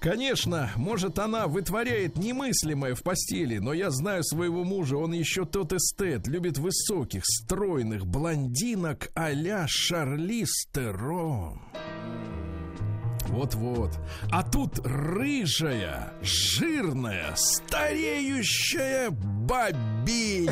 Конечно, 0.00 0.70
может, 0.76 1.18
она 1.18 1.48
вытворяет 1.48 2.16
немыслимое 2.16 2.94
в 2.94 3.02
постели, 3.02 3.58
но 3.58 3.72
я 3.72 3.90
знаю 3.90 4.22
своего 4.22 4.62
мужа, 4.62 4.96
он 4.96 5.12
еще 5.12 5.44
тот 5.44 5.72
эстет, 5.72 6.26
любит 6.28 6.58
высоких, 6.58 7.22
стройных 7.24 8.06
блондинок 8.06 9.10
а-ля 9.14 9.66
Шарлиз 9.68 10.66
Терон. 10.72 11.60
Вот-вот. 13.28 13.90
А 14.30 14.42
тут 14.42 14.80
рыжая, 14.84 16.12
жирная, 16.22 17.34
стареющая 17.36 19.10
бабень. 19.10 20.50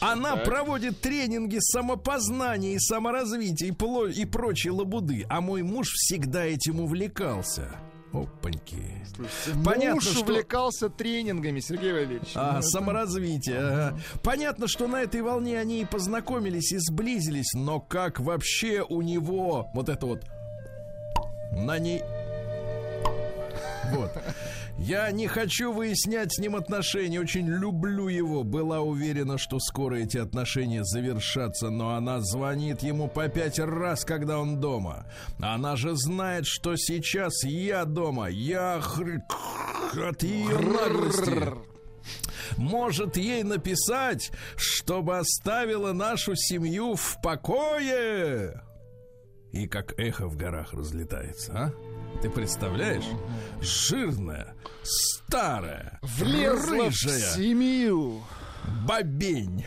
Она 0.00 0.36
проводит 0.36 1.00
тренинги 1.00 1.58
самопознания 1.60 2.74
и 2.74 2.78
саморазвития 2.78 3.68
и 3.68 4.24
прочей 4.24 4.70
лабуды. 4.70 5.24
А 5.28 5.40
мой 5.40 5.62
муж 5.62 5.88
всегда 5.88 6.44
этим 6.44 6.80
увлекался. 6.80 7.76
Опаньки. 8.12 8.82
Слушайте, 9.14 9.62
Понятно, 9.64 9.94
муж 9.94 10.04
что- 10.08 10.20
увлекался 10.22 10.88
тренингами, 10.88 11.60
Сергей 11.60 11.92
Валерьевич. 11.92 12.32
А, 12.34 12.52
Ну, 12.54 12.58
это- 12.58 12.66
саморазвитие. 12.68 13.58
ага. 13.58 13.98
Понятно, 14.22 14.66
что 14.66 14.88
на 14.88 15.02
этой 15.02 15.22
волне 15.22 15.60
они 15.60 15.82
и 15.82 15.84
познакомились, 15.84 16.72
и 16.72 16.78
сблизились, 16.78 17.52
но 17.54 17.78
как 17.80 18.18
вообще 18.18 18.82
у 18.82 19.02
него 19.02 19.70
вот 19.74 19.88
это 19.88 20.06
вот 20.06 20.22
на 21.52 21.78
ней... 21.78 22.02
Вот. 23.92 24.10
Я 24.80 25.10
не 25.10 25.26
хочу 25.26 25.72
выяснять 25.72 26.32
с 26.32 26.38
ним 26.38 26.56
отношения, 26.56 27.20
очень 27.20 27.46
люблю 27.46 28.08
его. 28.08 28.44
Была 28.44 28.80
уверена, 28.80 29.36
что 29.36 29.58
скоро 29.60 29.96
эти 29.96 30.16
отношения 30.16 30.84
завершатся, 30.84 31.68
но 31.68 31.94
она 31.94 32.20
звонит 32.20 32.82
ему 32.82 33.06
по 33.06 33.28
пять 33.28 33.58
раз, 33.58 34.04
когда 34.06 34.38
он 34.38 34.58
дома. 34.58 35.06
Она 35.38 35.76
же 35.76 35.96
знает, 35.96 36.46
что 36.46 36.76
сейчас 36.76 37.44
я 37.44 37.84
дома. 37.84 38.28
Я 38.30 38.80
хр- 38.80 39.20
от 40.08 40.22
ее 40.22 40.58
наглости. 40.58 41.52
Может 42.56 43.16
ей 43.18 43.42
написать, 43.42 44.32
чтобы 44.56 45.18
оставила 45.18 45.92
нашу 45.92 46.34
семью 46.34 46.94
в 46.94 47.18
покое? 47.22 48.62
И 49.52 49.66
как 49.68 49.98
эхо 49.98 50.26
в 50.26 50.36
горах 50.36 50.72
разлетается, 50.72 51.52
а? 51.52 51.89
Ты 52.22 52.30
представляешь? 52.30 53.04
Жирная, 53.60 54.54
старая, 54.82 55.98
Влезла 56.02 56.88
в 56.90 56.94
семью. 56.94 58.22
бабень. 58.86 59.64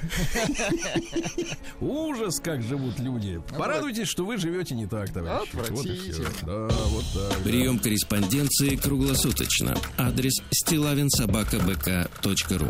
Ужас, 1.81 2.39
как 2.39 2.62
живут 2.62 3.00
люди. 3.00 3.41
Порадуйтесь, 3.57 4.07
что 4.07 4.23
вы 4.25 4.38
живете 4.38 4.75
не 4.75 4.85
так, 4.88 5.12
товарищи. 5.12 5.50
Вот 5.55 5.85
и. 5.85 5.91
Отвратительно. 5.91 6.29
Да, 6.43 6.67
вот 6.88 7.03
так. 7.13 7.29
да. 7.38 7.43
Прием 7.43 7.79
корреспонденции 7.79 8.75
круглосуточно. 8.75 9.75
Адрес 9.97 10.35
стилавинсобакабк.ру 10.51 12.67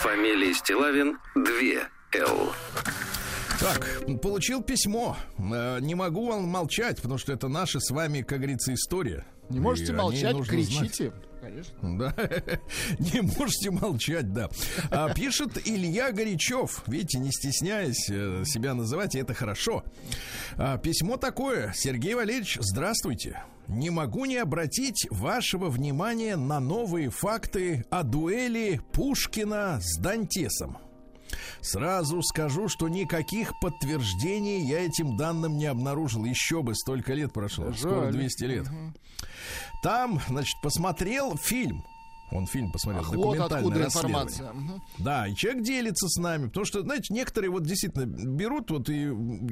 Фамилия 0.00 0.54
Стилавин 0.54 1.18
2 1.34 2.20
Л. 2.20 2.52
Так, 3.60 4.20
получил 4.20 4.62
письмо. 4.62 5.16
Э, 5.38 5.78
Не 5.80 5.94
могу 5.94 6.26
вам 6.26 6.44
молчать, 6.48 6.96
потому 6.96 7.18
что 7.18 7.32
это 7.32 7.48
наша 7.48 7.80
с 7.80 7.90
вами, 7.90 8.22
как 8.22 8.38
говорится, 8.38 8.72
история. 8.74 9.24
Не 9.50 9.58
И 9.58 9.60
можете 9.60 9.92
ней 9.92 9.98
молчать, 9.98 10.32
нужно 10.32 10.62
знать. 10.62 10.68
кричите. 10.78 11.12
Конечно. 11.40 11.98
Да, 11.98 12.14
не 12.98 13.20
можете 13.20 13.70
молчать, 13.70 14.32
да. 14.32 14.48
А, 14.90 15.12
пишет 15.12 15.58
Илья 15.66 16.10
Горячев. 16.10 16.82
Видите, 16.86 17.18
не 17.18 17.30
стесняясь 17.30 18.08
э, 18.08 18.44
себя 18.46 18.72
называть, 18.72 19.14
и 19.14 19.18
это 19.18 19.34
хорошо. 19.34 19.84
А, 20.56 20.78
письмо 20.78 21.18
такое. 21.18 21.72
Сергей 21.76 22.14
Валерьевич, 22.14 22.56
здравствуйте. 22.62 23.42
Не 23.68 23.90
могу 23.90 24.24
не 24.24 24.36
обратить 24.38 25.06
вашего 25.10 25.68
внимания 25.68 26.36
на 26.36 26.60
новые 26.60 27.10
факты 27.10 27.84
о 27.90 28.02
дуэли 28.04 28.80
Пушкина 28.92 29.80
с 29.82 29.98
Дантесом. 29.98 30.78
Сразу 31.60 32.22
скажу, 32.22 32.68
что 32.68 32.88
никаких 32.88 33.58
подтверждений 33.60 34.60
я 34.66 34.80
этим 34.84 35.16
данным 35.16 35.56
не 35.56 35.66
обнаружил. 35.66 36.24
Еще 36.24 36.62
бы, 36.62 36.74
столько 36.74 37.14
лет 37.14 37.32
прошло. 37.32 37.72
Скоро 37.72 38.04
Жаль. 38.04 38.12
200 38.12 38.44
лет. 38.44 38.66
Там, 39.82 40.20
значит, 40.28 40.56
посмотрел 40.62 41.36
фильм. 41.36 41.84
Он 42.32 42.46
фильм 42.46 42.72
посмотрел, 42.72 43.04
Ах, 43.04 43.14
вот 43.14 43.36
документальное 43.36 43.84
расследование. 43.84 44.32
информация. 44.32 44.80
Да, 44.98 45.28
и 45.28 45.34
человек 45.36 45.62
делится 45.62 46.08
с 46.08 46.16
нами, 46.16 46.46
потому 46.46 46.64
что, 46.64 46.80
знаете, 46.80 47.12
некоторые 47.14 47.50
вот 47.50 47.64
действительно 47.64 48.06
берут, 48.06 48.70
вот 48.70 48.88
и 48.88 49.02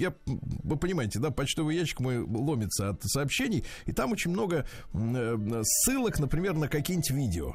я, 0.01 0.12
вы 0.27 0.77
понимаете, 0.77 1.21
да, 1.21 1.31
почтовый 1.31 1.77
ящик 1.77 2.01
мой 2.01 2.19
ломится 2.19 2.89
от 2.89 3.03
сообщений, 3.05 3.65
и 3.87 3.93
там 3.93 4.11
очень 4.11 4.33
много 4.33 4.67
э, 4.95 5.62
ссылок, 5.62 6.19
например, 6.19 6.55
на 6.55 6.67
какие-нибудь 6.67 7.11
видео. 7.11 7.55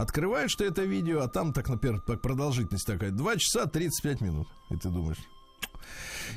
Открываешь 0.00 0.54
ты 0.54 0.64
это 0.64 0.82
видео, 0.84 1.20
а 1.20 1.28
там 1.28 1.52
так, 1.52 1.68
например, 1.68 2.00
продолжительность 2.00 2.86
такая, 2.86 3.10
2 3.10 3.36
часа 3.36 3.66
35 3.66 4.20
минут. 4.22 4.48
И 4.70 4.76
ты 4.76 4.88
думаешь, 4.88 5.18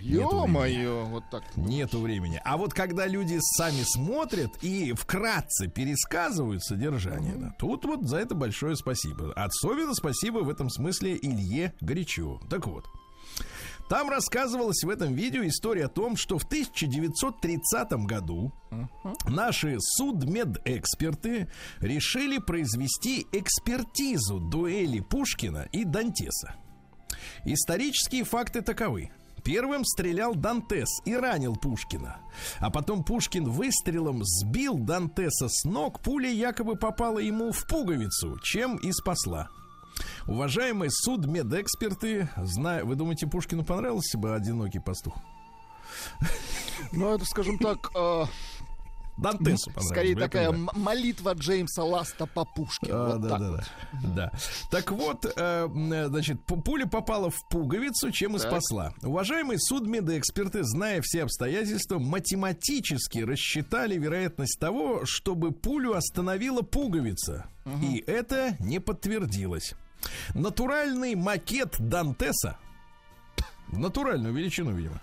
Ё-моё, 0.02 1.06
вот 1.06 1.24
так. 1.32 1.44
Нету 1.56 2.02
времени. 2.02 2.42
А 2.44 2.58
вот 2.58 2.74
когда 2.74 3.08
люди 3.08 3.38
сами 3.40 3.84
смотрят 3.84 4.52
и 4.62 4.92
вкратце 4.92 5.70
пересказывают 5.70 6.62
содержание, 6.62 7.36
да, 7.36 7.56
тут 7.58 7.86
вот 7.86 8.04
за 8.04 8.18
это 8.18 8.36
большое 8.36 8.76
спасибо. 8.76 9.32
Особенно 9.34 9.94
спасибо 9.94 10.40
в 10.40 10.50
этом 10.50 10.70
смысле 10.70 11.18
Илье 11.22 11.74
Горячеву. 11.80 12.42
Так 12.50 12.68
вот. 12.68 12.86
Там 13.90 14.10
рассказывалась 14.10 14.84
в 14.84 14.90
этом 14.90 15.14
видео 15.14 15.46
история 15.46 15.86
о 15.86 15.90
том, 15.90 16.16
что 16.16 16.38
в 16.38 16.46
1930 16.46 17.92
году 18.06 18.54
наши 19.28 19.78
судмедэксперты 19.80 21.50
решили 21.80 22.38
произвести 22.38 23.28
экспертизу 23.32 24.40
дуэли 24.40 25.00
Пушкина 25.00 25.68
и 25.72 25.84
Дантеса. 25.84 26.56
Исторические 27.46 28.24
факты 28.24 28.62
таковы. 28.62 29.12
Первым 29.44 29.84
стрелял 29.84 30.36
Дантес 30.36 31.02
и 31.06 31.16
ранил 31.16 31.56
Пушкина. 31.56 32.18
А 32.60 32.70
потом 32.70 33.04
Пушкин 33.04 33.44
выстрелом 33.44 34.24
сбил 34.24 34.78
Дантеса 34.78 35.50
с 35.50 35.66
ног, 35.66 36.02
пуля 36.02 36.30
якобы 36.30 36.78
попала 36.78 37.20
ему 37.20 37.52
в 37.52 37.68
пуговицу, 37.68 38.40
чем 38.42 38.78
и 38.78 38.92
спасла. 38.94 39.50
Уважаемые 40.28 40.90
судмедэксперты, 40.92 42.30
зная, 42.38 42.84
вы 42.84 42.96
думаете, 42.96 43.28
Пушкину 43.28 43.64
понравился 43.64 44.18
бы 44.18 44.34
одинокий 44.36 44.80
пастух? 44.80 45.16
Ну, 46.92 47.14
это, 47.14 47.26
скажем 47.26 47.58
так, 47.60 47.92
э, 47.96 48.26
Дантесу 49.18 49.72
скорее 49.82 50.16
такая 50.16 50.50
м- 50.50 50.70
молитва 50.74 51.34
Джеймса 51.34 51.84
Ласта 51.84 52.26
по 52.26 52.46
Пушкину. 52.46 52.94
А, 52.96 53.10
Вот 53.12 53.22
да, 53.22 53.30
так 53.30 53.40
да, 53.40 53.50
вот. 53.52 53.62
да, 54.02 54.10
да. 54.16 54.32
Так 54.72 54.92
вот, 54.92 55.26
э, 55.26 55.66
м, 55.66 56.08
значит, 56.10 56.38
пу- 56.48 56.62
пуля 56.62 56.88
попала 56.88 57.30
в 57.30 57.48
пуговицу, 57.50 58.12
чем 58.12 58.36
и 58.36 58.40
Так. 58.40 58.48
спасла. 58.50 58.94
Уважаемые 59.04 59.60
судмедэксперты, 59.60 60.64
зная 60.64 61.02
все 61.04 61.24
обстоятельства, 61.24 62.00
математически 62.00 63.20
рассчитали 63.20 63.98
вероятность 64.00 64.60
того, 64.60 65.02
чтобы 65.06 65.52
пулю 65.52 65.94
остановила 65.94 66.62
пуговица. 66.62 67.46
И 67.84 68.04
это 68.08 68.56
не 68.60 68.80
подтвердилось. 68.80 69.76
Натуральный 70.34 71.16
макет 71.16 71.76
Дантеса, 71.80 72.58
натуральную 73.72 74.34
величину, 74.34 74.72
видимо, 74.72 75.02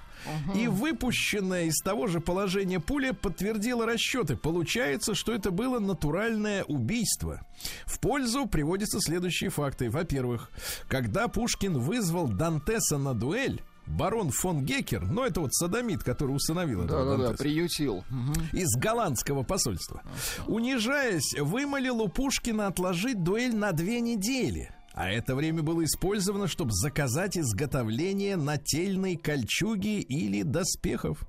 и 0.55 0.69
выпущенная 0.69 1.65
из 1.65 1.79
того 1.79 2.07
же 2.07 2.21
положения 2.21 2.79
пуля 2.79 3.13
подтвердила 3.13 3.87
расчеты. 3.87 4.37
Получается, 4.37 5.15
что 5.15 5.33
это 5.33 5.51
было 5.51 5.79
натуральное 5.79 6.65
убийство. 6.65 7.41
В 7.87 7.99
пользу 8.01 8.47
приводятся 8.47 9.01
следующие 9.01 9.51
факты. 9.51 9.91
Во-первых, 9.91 10.51
когда 10.89 11.29
Пушкин 11.29 11.79
вызвал 11.79 12.29
Дантеса 12.29 12.99
на 12.99 13.15
дуэль, 13.15 13.63
барон 13.87 14.31
фон 14.31 14.65
Геккер, 14.65 15.03
ну 15.03 15.25
это 15.25 15.41
вот 15.41 15.53
садомит, 15.55 16.05
который 16.05 16.33
усыновил 16.33 16.85
этого 16.85 17.05
Да-да-да, 17.05 17.23
Дантеса, 17.29 17.43
приютил. 17.43 18.05
Мгм. 18.11 18.35
из 18.53 18.69
голландского 18.77 19.43
посольства, 19.43 20.03
унижаясь, 20.47 21.35
вымолил 21.39 22.01
у 22.03 22.09
Пушкина 22.09 22.67
отложить 22.67 23.23
дуэль 23.25 23.57
на 23.57 23.73
две 23.73 24.01
недели. 24.01 24.71
А 25.01 25.09
это 25.09 25.35
время 25.35 25.63
было 25.63 25.83
использовано, 25.83 26.47
чтобы 26.47 26.73
заказать 26.75 27.39
изготовление 27.39 28.37
нательной 28.37 29.17
кольчуги 29.17 30.01
или 30.01 30.43
доспехов 30.43 31.23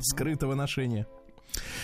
скрытого 0.00 0.54
ношения. 0.54 1.04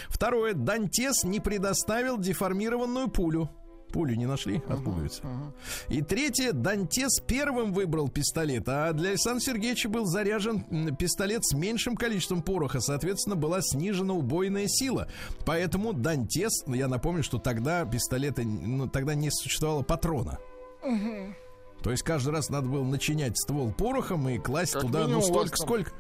Второе. 0.08 0.54
Дантес 0.54 1.24
не 1.24 1.40
предоставил 1.40 2.18
деформированную 2.18 3.08
пулю. 3.08 3.50
Пулю 3.92 4.14
не 4.14 4.26
нашли 4.26 4.62
от 4.68 4.84
пуговицы. 4.84 5.22
И 5.88 6.02
третье. 6.02 6.52
Дантес 6.52 7.18
первым 7.26 7.72
выбрал 7.72 8.08
пистолет, 8.08 8.68
а 8.68 8.92
для 8.92 9.08
Александра 9.10 9.40
Сергеевича 9.40 9.88
был 9.88 10.06
заряжен 10.06 10.94
пистолет 10.94 11.44
с 11.44 11.52
меньшим 11.52 11.96
количеством 11.96 12.42
пороха. 12.42 12.78
Соответственно, 12.78 13.34
была 13.34 13.58
снижена 13.60 14.14
убойная 14.14 14.68
сила. 14.68 15.08
Поэтому 15.44 15.94
Дантес, 15.94 16.62
я 16.68 16.86
напомню, 16.86 17.24
что 17.24 17.38
тогда 17.38 17.84
пистолеты, 17.84 18.44
ну, 18.44 18.88
тогда 18.88 19.16
не 19.16 19.30
существовало 19.32 19.82
патрона. 19.82 20.38
То 21.82 21.90
есть 21.90 22.02
каждый 22.02 22.30
раз 22.30 22.48
надо 22.48 22.68
было 22.68 22.84
начинять 22.84 23.36
ствол 23.38 23.72
порохом 23.72 24.28
и 24.28 24.38
класть 24.38 24.72
Как 24.72 24.82
туда, 24.82 25.06
ну, 25.06 25.20
столько, 25.20 25.56
сколько. 25.56 25.92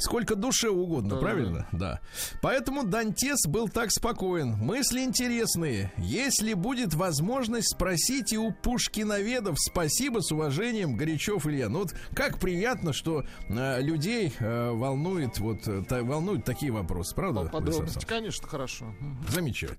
Сколько 0.00 0.36
душе 0.36 0.68
угодно, 0.70 1.16
Да, 1.16 1.20
правильно? 1.20 1.68
Да. 1.72 2.00
Поэтому 2.40 2.84
Дантес 2.84 3.46
был 3.48 3.68
так 3.68 3.90
спокоен. 3.90 4.50
Мысли 4.52 5.00
интересные. 5.00 5.92
Если 5.98 6.54
будет 6.54 6.94
возможность, 6.94 7.74
спросите 7.74 8.38
у 8.38 8.52
пушкиноведов. 8.52 9.56
Спасибо 9.58 10.20
с 10.20 10.30
уважением, 10.30 10.96
Горячев 10.96 11.48
Илья. 11.48 11.68
Ну 11.68 11.80
вот 11.80 11.94
как 12.14 12.38
приятно, 12.38 12.92
что 12.92 13.24
э, 13.48 13.82
людей 13.82 14.32
э, 14.38 14.70
волнует 14.70 15.38
вот 15.40 15.66
э, 15.66 15.82
та- 15.82 16.04
волнуют 16.04 16.44
такие 16.44 16.70
вопросы, 16.70 17.12
правда? 17.16 17.40
Владислав 17.40 17.64
Подробности, 17.64 18.06
конечно, 18.06 18.46
хорошо. 18.46 18.94
Замечательно. 19.28 19.78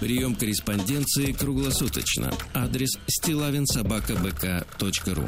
Прием 0.00 0.34
корреспонденции 0.34 1.30
круглосуточно. 1.32 2.30
Адрес 2.52 2.90
стилавинсобакабк.ру 3.08 5.24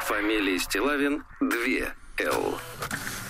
Фамилия 0.00 0.58
Стилавин 0.60 1.24
2 1.40 1.48
Л. 2.18 2.58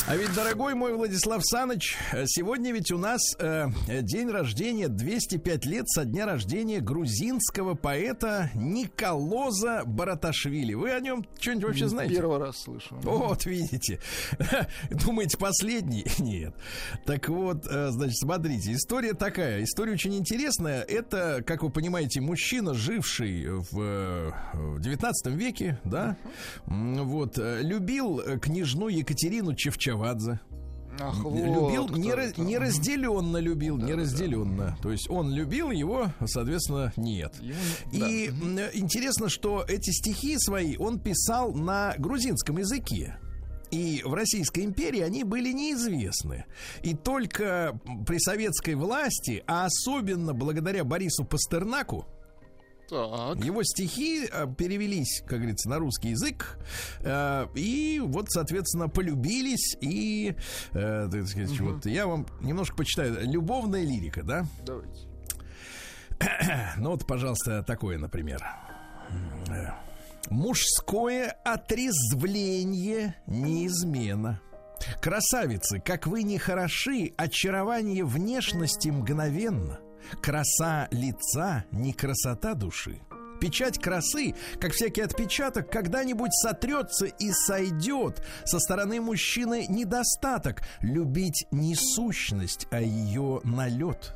А 0.09 0.15
ведь, 0.15 0.33
дорогой 0.35 0.77
мой 0.77 0.93
Владислав 0.93 1.45
Саныч, 1.45 1.97
сегодня 2.27 2.73
ведь 2.73 2.93
у 2.93 2.99
нас 2.99 3.21
э, 3.41 3.67
день 4.03 4.31
рождения, 4.31 4.87
205 4.87 5.67
лет 5.67 5.89
со 5.89 6.05
дня 6.05 6.27
рождения 6.27 6.79
грузинского 6.79 7.75
поэта 7.75 8.53
Николоза 8.55 9.83
Бараташвили. 9.85 10.75
Вы 10.75 10.93
о 10.93 11.01
нем 11.01 11.27
что-нибудь 11.41 11.65
вообще 11.65 11.89
знаете? 11.89 12.15
Первый 12.15 12.39
раз 12.39 12.57
слышу. 12.57 12.95
Вот, 13.03 13.47
видите. 13.47 13.99
Думаете, 14.91 15.39
последний? 15.39 16.07
Нет. 16.21 16.55
Так 17.05 17.29
вот, 17.29 17.67
э, 17.69 17.89
значит, 17.91 18.19
смотрите, 18.19 18.75
история 18.75 19.13
такая. 19.13 19.65
История 19.65 19.95
очень 19.95 20.15
интересная. 20.15 20.83
Это, 20.83 21.43
как 21.45 21.65
вы 21.65 21.71
понимаете, 21.71 22.21
мужчина, 22.21 22.75
живший 22.75 23.49
в, 23.49 23.81
э, 23.81 24.31
в 24.53 24.81
19 24.81 25.35
веке, 25.35 25.81
да, 25.83 26.17
вот, 26.67 27.39
э, 27.39 27.61
любил 27.63 28.21
э, 28.21 28.39
княжну 28.39 28.87
Екатерину 28.87 29.57
Чевчавадзе. 29.97 30.41
Ах, 30.99 31.19
любил, 31.19 31.83
вот 31.89 31.97
не, 31.99 32.09
кто 32.11 32.19
ra- 32.21 32.25
это. 32.31 32.41
неразделенно 32.41 33.37
любил, 33.37 33.77
неразделенно. 33.77 34.79
То 34.83 34.91
есть 34.91 35.11
он 35.11 35.31
любил 35.35 35.71
его, 35.71 36.07
соответственно, 36.25 36.91
нет. 36.97 37.35
Ему 37.43 37.59
не- 37.93 37.99
И 38.25 38.29
м, 38.29 38.59
интересно, 38.73 39.29
что 39.29 39.63
эти 39.69 39.91
стихи 39.91 40.39
свои 40.39 40.77
он 40.79 40.99
писал 40.99 41.53
на 41.53 41.95
грузинском 41.99 42.57
языке. 42.59 43.19
И 43.71 44.01
в 44.07 44.15
Российской 44.15 44.65
империи 44.65 45.01
они 45.01 45.23
были 45.25 45.53
неизвестны. 45.53 46.47
И 46.83 46.95
только 46.95 47.79
при 48.07 48.19
советской 48.19 48.75
власти, 48.75 49.43
а 49.47 49.67
особенно 49.67 50.33
благодаря 50.33 50.85
Борису 50.85 51.25
Пастернаку, 51.25 52.07
Так. 52.89 53.45
его 53.45 53.63
стихи 53.65 54.29
э, 54.31 54.47
перевелись, 54.57 55.23
как 55.27 55.39
говорится, 55.39 55.69
на 55.69 55.79
русский 55.79 56.11
язык, 56.11 56.59
э, 57.01 57.47
и 57.55 58.01
вот, 58.03 58.31
соответственно, 58.31 58.89
полюбились, 58.89 59.77
и, 59.81 60.37
э, 60.73 61.09
так 61.11 61.27
сказать, 61.27 61.59
вот 61.61 61.87
я 61.87 62.07
вам 62.07 62.27
немножко 62.41 62.77
почитаю. 62.77 63.19
Любовная 63.29 63.83
лирика, 63.83 64.23
да? 64.23 64.47
Давайте. 64.65 65.01
Ну 66.79 66.91
вот, 66.91 67.07
пожалуйста, 67.07 67.63
такое, 67.63 67.99
например. 67.99 68.43
Мужское 70.31 71.37
отрезвление 71.45 73.17
неизменно. 73.27 74.41
Красавицы, 75.01 75.81
как 75.81 76.07
вы 76.07 76.23
не 76.23 76.39
хороши, 76.39 77.13
очарование 77.17 78.05
внешности 78.05 78.89
мгновенно. 78.89 79.79
Краса 80.23 80.89
лица, 80.91 81.65
не 81.73 81.93
красота 81.93 82.55
души. 82.55 83.01
Печать 83.41 83.79
красы, 83.79 84.35
как 84.61 84.73
всякий 84.73 85.03
отпечаток, 85.03 85.71
когда-нибудь 85.71 86.33
сотрется 86.33 87.07
и 87.07 87.33
сойдет. 87.33 88.23
Со 88.45 88.59
стороны 88.59 89.01
мужчины 89.01 89.67
недостаток. 89.69 90.63
Любить 90.81 91.47
не 91.51 91.75
сущность, 91.75 92.67
а 92.71 92.81
ее 92.81 93.41
налет. 93.45 94.15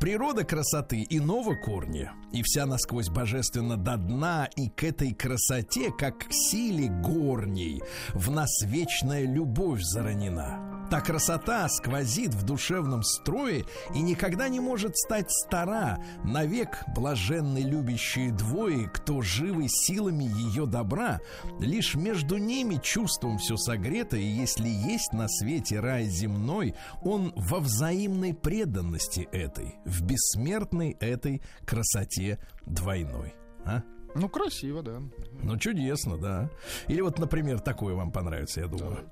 Природа 0.00 0.44
красоты 0.44 1.06
иного 1.08 1.54
корня, 1.54 2.12
и 2.32 2.42
вся 2.42 2.66
насквозь 2.66 3.08
божественно 3.08 3.76
до 3.76 3.96
дна, 3.96 4.48
и 4.56 4.68
к 4.68 4.84
этой 4.84 5.14
красоте, 5.14 5.92
как 5.96 6.18
к 6.18 6.32
силе 6.32 6.88
горней, 6.88 7.80
в 8.12 8.30
нас 8.30 8.50
вечная 8.64 9.26
любовь 9.26 9.80
заранена. 9.82 10.69
Та 10.90 11.00
красота 11.00 11.68
сквозит 11.68 12.34
в 12.34 12.44
душевном 12.44 13.04
строе 13.04 13.64
и 13.94 14.00
никогда 14.02 14.48
не 14.48 14.58
может 14.58 14.96
стать 14.96 15.30
стара, 15.30 15.98
навек 16.24 16.82
блаженны 16.96 17.58
любящие 17.58 18.32
двое, 18.32 18.88
кто 18.88 19.22
живы 19.22 19.68
силами 19.68 20.24
ее 20.24 20.66
добра, 20.66 21.20
лишь 21.60 21.94
между 21.94 22.38
ними 22.38 22.80
чувством 22.82 23.38
все 23.38 23.56
согрето, 23.56 24.16
и 24.16 24.24
если 24.24 24.68
есть 24.68 25.12
на 25.12 25.28
свете 25.28 25.78
рай 25.78 26.06
земной, 26.06 26.74
он 27.02 27.32
во 27.36 27.60
взаимной 27.60 28.34
преданности 28.34 29.28
этой, 29.30 29.76
в 29.84 30.02
бессмертной 30.02 30.96
этой 30.98 31.40
красоте 31.64 32.40
двойной. 32.66 33.34
А? 33.64 33.82
Ну, 34.16 34.28
красиво, 34.28 34.82
да. 34.82 35.00
Ну, 35.40 35.56
чудесно, 35.56 36.16
да. 36.16 36.50
Или 36.88 37.00
вот, 37.00 37.20
например, 37.20 37.60
такое 37.60 37.94
вам 37.94 38.10
понравится, 38.10 38.60
я 38.60 38.66
думаю. 38.66 39.08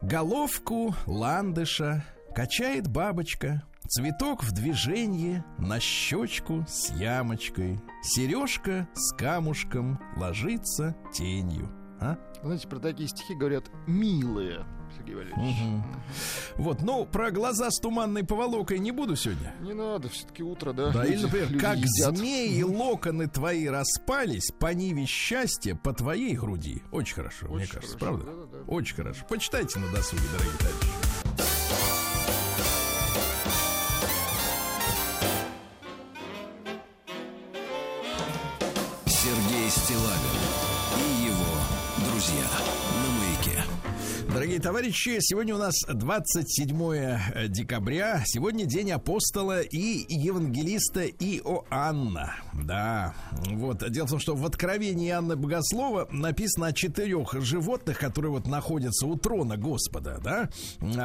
Головку 0.00 0.94
ландыша 1.06 2.04
качает 2.34 2.88
бабочка, 2.88 3.62
Цветок 3.88 4.42
в 4.42 4.52
движении, 4.52 5.44
на 5.58 5.78
щечку 5.78 6.64
с 6.66 6.90
ямочкой, 6.90 7.78
Сережка 8.02 8.88
с 8.94 9.12
камушком 9.14 10.00
ложится 10.16 10.96
тенью. 11.12 11.68
А? 12.00 12.16
Знаете, 12.42 12.68
про 12.68 12.78
такие 12.78 13.08
стихи 13.08 13.34
говорят 13.34 13.70
«милые», 13.86 14.64
Сергей 15.12 15.14
Валерьевич. 15.14 15.56
Вот, 16.56 16.82
ну, 16.82 17.04
про 17.04 17.30
глаза 17.30 17.70
с 17.70 17.78
туманной 17.78 18.24
поволокой 18.24 18.78
не 18.78 18.92
буду 18.92 19.16
сегодня. 19.16 19.54
Не 19.60 19.72
надо, 19.74 20.08
все-таки 20.08 20.42
утро, 20.42 20.72
да? 20.72 20.90
Да, 20.90 21.04
или, 21.04 21.12
Люди- 21.14 21.22
например, 21.24 21.48
люди 21.50 21.64
как 21.64 21.76
едят. 21.78 22.16
змеи 22.16 22.62
локоны 22.62 23.28
твои 23.28 23.66
распались 23.68 24.50
по 24.58 24.72
ниве 24.74 25.06
счастья 25.06 25.74
по 25.74 25.92
твоей 25.92 26.34
груди. 26.36 26.82
Очень 26.92 27.14
хорошо, 27.16 27.46
мне 27.48 27.64
Очень 27.64 27.72
кажется, 27.74 27.98
хорошо, 27.98 28.18
правда? 28.18 28.32
да-да-да. 28.46 28.72
Очень 28.72 28.96
хорошо. 28.96 29.24
Почитайте 29.28 29.78
на 29.78 29.88
досуге, 29.90 30.22
дорогие 30.32 30.58
товарищи. 30.58 31.92
Сергей 39.06 39.70
Стилавин 39.70 40.40
и 40.98 41.24
его 41.26 42.10
друзья. 42.10 42.44
Дорогие 44.52 44.68
товарищи, 44.68 45.16
сегодня 45.20 45.54
у 45.54 45.58
нас 45.58 45.74
27 45.88 47.48
декабря. 47.48 48.22
Сегодня 48.26 48.66
день 48.66 48.90
апостола 48.92 49.62
и 49.62 50.04
евангелиста 50.10 51.06
Иоанна. 51.06 52.34
Да, 52.52 53.14
вот. 53.46 53.90
Дело 53.90 54.06
в 54.06 54.10
том, 54.10 54.20
что 54.20 54.36
в 54.36 54.44
Откровении 54.44 55.08
Иоанна 55.08 55.36
Богослова 55.36 56.06
написано 56.10 56.66
о 56.66 56.72
четырех 56.74 57.32
животных, 57.42 57.98
которые 57.98 58.32
вот 58.32 58.46
находятся 58.46 59.06
у 59.06 59.16
трона 59.16 59.56
Господа, 59.56 60.20
да. 60.22 60.50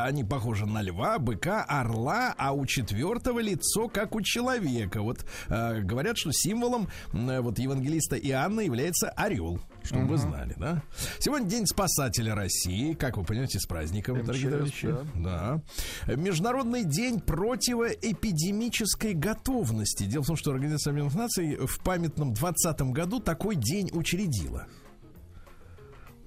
Они 0.03 0.25
похожи 0.25 0.65
на 0.65 0.81
льва, 0.81 1.17
быка, 1.17 1.63
орла, 1.63 2.35
а 2.37 2.51
у 2.51 2.65
четвертого 2.65 3.39
лицо, 3.39 3.87
как 3.87 4.13
у 4.13 4.21
человека. 4.21 5.01
Вот 5.01 5.25
э, 5.47 5.79
говорят, 5.83 6.17
что 6.17 6.33
символом 6.33 6.89
э, 7.13 7.39
вот 7.39 7.59
евангелиста 7.59 8.17
Иоанна 8.17 8.59
является 8.59 9.07
орел 9.11 9.61
чтобы 9.87 10.05
вы 10.05 10.17
знали, 10.17 10.53
да? 10.57 10.83
Сегодня 11.19 11.47
День 11.47 11.65
спасателя 11.65 12.35
России, 12.35 12.93
как 12.93 13.17
вы 13.17 13.23
понимаете, 13.23 13.59
с 13.59 13.65
праздником, 13.65 14.23
дорогие 14.23 14.49
товарищи. 14.51 14.95
Да. 15.15 15.61
Международный 16.07 16.83
день 16.83 17.19
противоэпидемической 17.19 19.13
готовности. 19.13 20.03
Дело 20.03 20.23
в 20.23 20.27
том, 20.27 20.35
что 20.35 20.51
Организация 20.51 20.91
Объединенных 20.91 21.17
Наций 21.17 21.55
в 21.65 21.79
памятном 21.83 22.33
20 22.33 22.81
году 22.91 23.19
такой 23.19 23.55
день 23.55 23.89
учредила. 23.93 24.67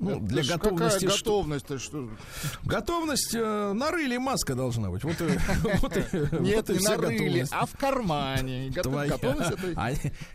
Ну, 0.00 0.12
Это 0.12 0.20
для 0.20 0.42
готовности... 0.44 1.00
Какая 1.00 1.16
что- 1.16 1.30
готовность-то, 1.30 1.78
что? 1.78 2.08
Готовность 2.64 3.34
э, 3.34 3.72
нарыли 3.74 4.16
маска 4.16 4.54
должна 4.54 4.88
быть. 4.90 5.04
Вот, 5.04 5.14
вот 5.82 5.94
Нет, 5.96 6.68
вот 6.68 6.70
и 6.70 6.78
не 6.78 6.88
нарыли, 6.88 7.18
готовность. 7.18 7.52
а 7.54 7.66
в 7.66 7.76
кармане. 7.76 8.72
Твоя. 8.82 9.10
Готовность 9.10 9.50
это... 9.50 9.72
А, 9.76 9.90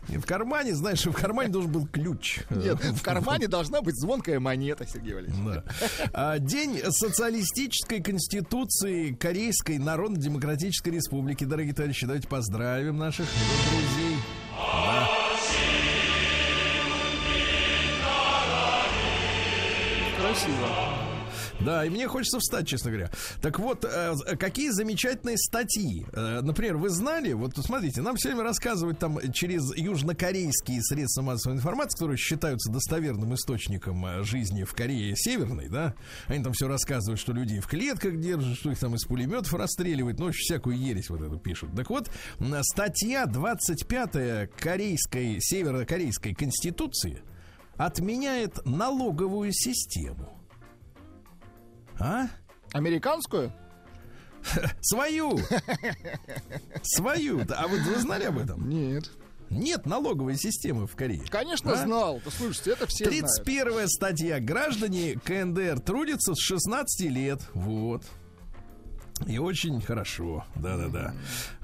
в 0.08 0.24
кармане, 0.24 0.74
знаешь, 0.74 1.04
в 1.04 1.12
кармане 1.12 1.50
должен 1.50 1.72
был 1.72 1.86
ключ. 1.86 2.40
Нет, 2.50 2.78
в 2.84 3.02
кармане 3.02 3.48
должна 3.48 3.82
быть 3.82 3.96
звонкая 4.00 4.38
монета, 4.38 4.86
Сергей 4.86 5.14
Валерьевич. 5.14 5.42
Да. 5.44 5.64
А, 6.12 6.38
День 6.38 6.80
социалистической 6.88 8.00
конституции 8.00 9.12
Корейской 9.14 9.78
Народно-Демократической 9.78 10.90
Республики. 10.90 11.42
Дорогие 11.44 11.74
товарищи, 11.74 12.06
давайте 12.06 12.28
поздравим 12.28 12.98
наших 12.98 13.26
друзей. 13.26 14.16
Да. 14.56 15.25
Красиво. 20.36 20.68
Да, 21.60 21.86
и 21.86 21.88
мне 21.88 22.06
хочется 22.06 22.38
встать, 22.38 22.68
честно 22.68 22.90
говоря. 22.90 23.10
Так 23.40 23.58
вот, 23.58 23.84
э, 23.84 24.14
какие 24.38 24.68
замечательные 24.68 25.38
статьи. 25.38 26.06
Э, 26.12 26.40
например, 26.42 26.76
вы 26.76 26.90
знали, 26.90 27.32
вот 27.32 27.56
смотрите, 27.56 28.02
нам 28.02 28.16
все 28.16 28.28
время 28.28 28.44
рассказывают 28.44 28.98
там 28.98 29.18
через 29.32 29.74
южнокорейские 29.74 30.82
средства 30.82 31.22
массовой 31.22 31.56
информации, 31.56 31.96
которые 31.96 32.18
считаются 32.18 32.70
достоверным 32.70 33.34
источником 33.34 34.04
э, 34.04 34.22
жизни 34.22 34.64
в 34.64 34.74
Корее 34.74 35.14
Северной, 35.16 35.68
да, 35.70 35.94
они 36.26 36.44
там 36.44 36.52
все 36.52 36.68
рассказывают, 36.68 37.18
что 37.18 37.32
людей 37.32 37.60
в 37.60 37.66
клетках 37.66 38.20
держат, 38.20 38.58
что 38.58 38.70
их 38.70 38.78
там 38.78 38.94
из 38.94 39.04
пулеметов 39.04 39.54
расстреливают, 39.54 40.18
ну, 40.18 40.30
всякую 40.32 40.76
ересь 40.76 41.08
вот 41.08 41.22
эту 41.22 41.38
пишут. 41.38 41.74
Так 41.74 41.88
вот, 41.88 42.10
статья 42.62 43.24
25 43.24 44.50
корейской, 44.58 45.38
северокорейской 45.40 46.34
конституции 46.34 47.22
отменяет 47.76 48.64
налоговую 48.64 49.52
систему. 49.52 50.38
А? 51.98 52.28
Американскую? 52.72 53.52
Свою! 54.80 55.38
Свою! 56.82 57.40
А 57.56 57.66
вы, 57.68 57.80
вы 57.80 57.96
знали 57.96 58.24
об 58.24 58.38
этом? 58.38 58.68
Нет. 58.68 59.10
Нет 59.48 59.86
налоговой 59.86 60.36
системы 60.36 60.86
в 60.86 60.96
Корее. 60.96 61.24
Конечно, 61.30 61.72
А? 61.72 61.76
знал. 61.76 62.20
Да 62.24 62.30
слушайте, 62.30 62.72
это 62.72 62.86
все 62.86 63.04
знают. 63.04 63.26
31 63.44 63.88
статья. 63.88 64.40
Граждане 64.40 65.14
КНДР 65.24 65.80
трудятся 65.80 66.34
с 66.34 66.40
16 66.40 67.10
лет. 67.10 67.40
Вот. 67.54 68.02
И 69.26 69.38
очень 69.38 69.80
хорошо, 69.80 70.44
да-да-да. 70.56 71.14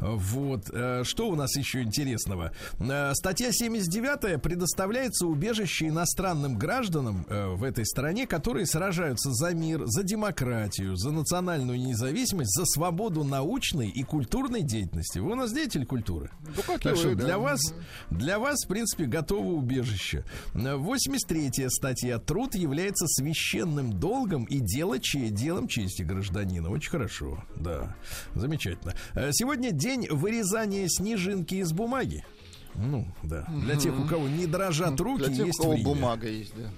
Вот, 0.00 0.70
э, 0.72 1.02
что 1.04 1.28
у 1.28 1.36
нас 1.36 1.54
еще 1.56 1.82
интересного? 1.82 2.52
Э, 2.80 3.12
Статья 3.14 3.52
79 3.52 4.40
предоставляется 4.40 5.26
убежище 5.26 5.88
иностранным 5.88 6.56
гражданам 6.56 7.26
э, 7.28 7.48
в 7.48 7.62
этой 7.62 7.84
стране, 7.84 8.26
которые 8.26 8.64
сражаются 8.66 9.32
за 9.32 9.52
мир, 9.54 9.82
за 9.84 10.02
демократию, 10.02 10.96
за 10.96 11.10
национальную 11.10 11.78
независимость, 11.78 12.56
за 12.56 12.64
свободу 12.64 13.22
научной 13.22 13.90
и 13.90 14.02
культурной 14.02 14.62
деятельности. 14.62 15.18
Вы 15.18 15.32
у 15.32 15.36
нас 15.36 15.52
деятель 15.52 15.84
культуры. 15.84 16.30
Ну, 16.56 16.62
как 16.66 16.80
Так 16.80 16.92
вы, 16.94 16.98
что 16.98 17.14
да. 17.14 17.24
для 17.24 17.38
вас, 17.38 17.60
для 18.10 18.38
вас, 18.38 18.64
в 18.64 18.68
принципе, 18.68 19.04
готово 19.04 19.48
убежище. 19.52 20.24
83 20.54 21.68
статья. 21.68 22.18
Труд 22.18 22.54
является 22.54 23.06
священным 23.06 23.92
долгом 23.92 24.44
и 24.44 24.58
дело, 24.58 24.98
че- 24.98 25.28
делом 25.28 25.68
чести 25.68 26.02
гражданина. 26.02 26.70
Очень 26.70 26.90
хорошо. 26.90 27.41
Да, 27.56 27.94
замечательно. 28.34 28.94
Э, 29.14 29.30
Сегодня 29.32 29.70
день 29.72 30.06
вырезания 30.10 30.86
снежинки 30.88 31.56
из 31.56 31.72
бумаги. 31.72 32.24
Ну, 32.74 33.06
да. 33.22 33.46
Для 33.64 33.76
тех, 33.76 33.98
у 33.98 34.04
кого 34.06 34.28
не 34.28 34.46
дрожат 34.46 34.98
руки, 35.00 35.24
Для 35.24 35.34
тех, 35.36 35.46
есть 35.46 35.60
у 35.60 35.62
кого 35.64 35.74
время. 35.74 35.88
бумага 35.88 36.26
есть, 36.28 36.54
да. 36.56 36.70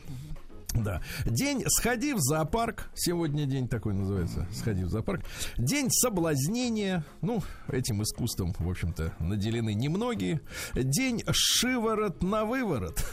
Да. 0.75 1.03
День 1.25 1.63
«Сходи 1.69 2.15
в 2.15 2.19
зоопарк». 2.19 2.91
Сегодня 2.97 3.47
день 3.47 3.69
такой 3.69 3.95
называется. 3.95 4.45
«Сходи 4.53 4.83
в 4.83 4.89
зоопарк». 4.89 5.23
День 5.57 5.89
соблазнения. 5.89 7.05
Ну, 7.21 7.45
этим 7.69 8.03
искусством, 8.03 8.53
в 8.59 8.69
общем-то, 8.69 9.13
наделены 9.21 9.73
немногие. 9.73 10.41
День 10.75 11.23
«Шиворот 11.31 12.25
на 12.25 12.45
выворот». 12.45 13.05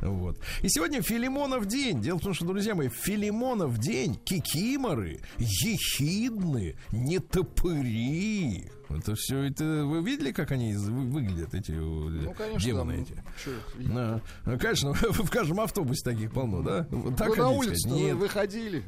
Вот. 0.00 0.38
И 0.62 0.68
сегодня 0.68 1.02
Филимонов 1.02 1.66
день. 1.66 2.00
Дело 2.00 2.18
в 2.18 2.22
том, 2.22 2.34
что, 2.34 2.44
друзья 2.44 2.74
мои, 2.74 2.88
Филимонов 2.88 3.78
день, 3.78 4.16
кикиморы, 4.24 5.20
ехидны, 5.38 6.76
нетопыри. 6.92 8.70
Это 8.90 9.14
все 9.16 9.44
это... 9.44 9.64
Вы 9.64 10.02
видели, 10.02 10.30
как 10.30 10.52
они 10.52 10.74
выглядят, 10.74 11.54
эти 11.54 11.72
э, 11.72 11.74
Ну, 11.74 12.32
конечно, 12.34 12.60
демоны 12.60 12.92
там, 12.92 13.02
эти? 13.02 13.24
чё. 13.42 13.50
Да. 13.94 14.20
Ну, 14.44 14.58
Конечно, 14.58 14.92
в 14.94 15.30
каждом 15.30 15.60
автобусе 15.60 16.04
таких 16.04 16.32
полно, 16.32 16.62
да? 16.62 16.86
Так 17.16 17.30
Вы 17.30 17.36
на 17.36 17.50
улицу 17.50 18.16
выходили. 18.16 18.84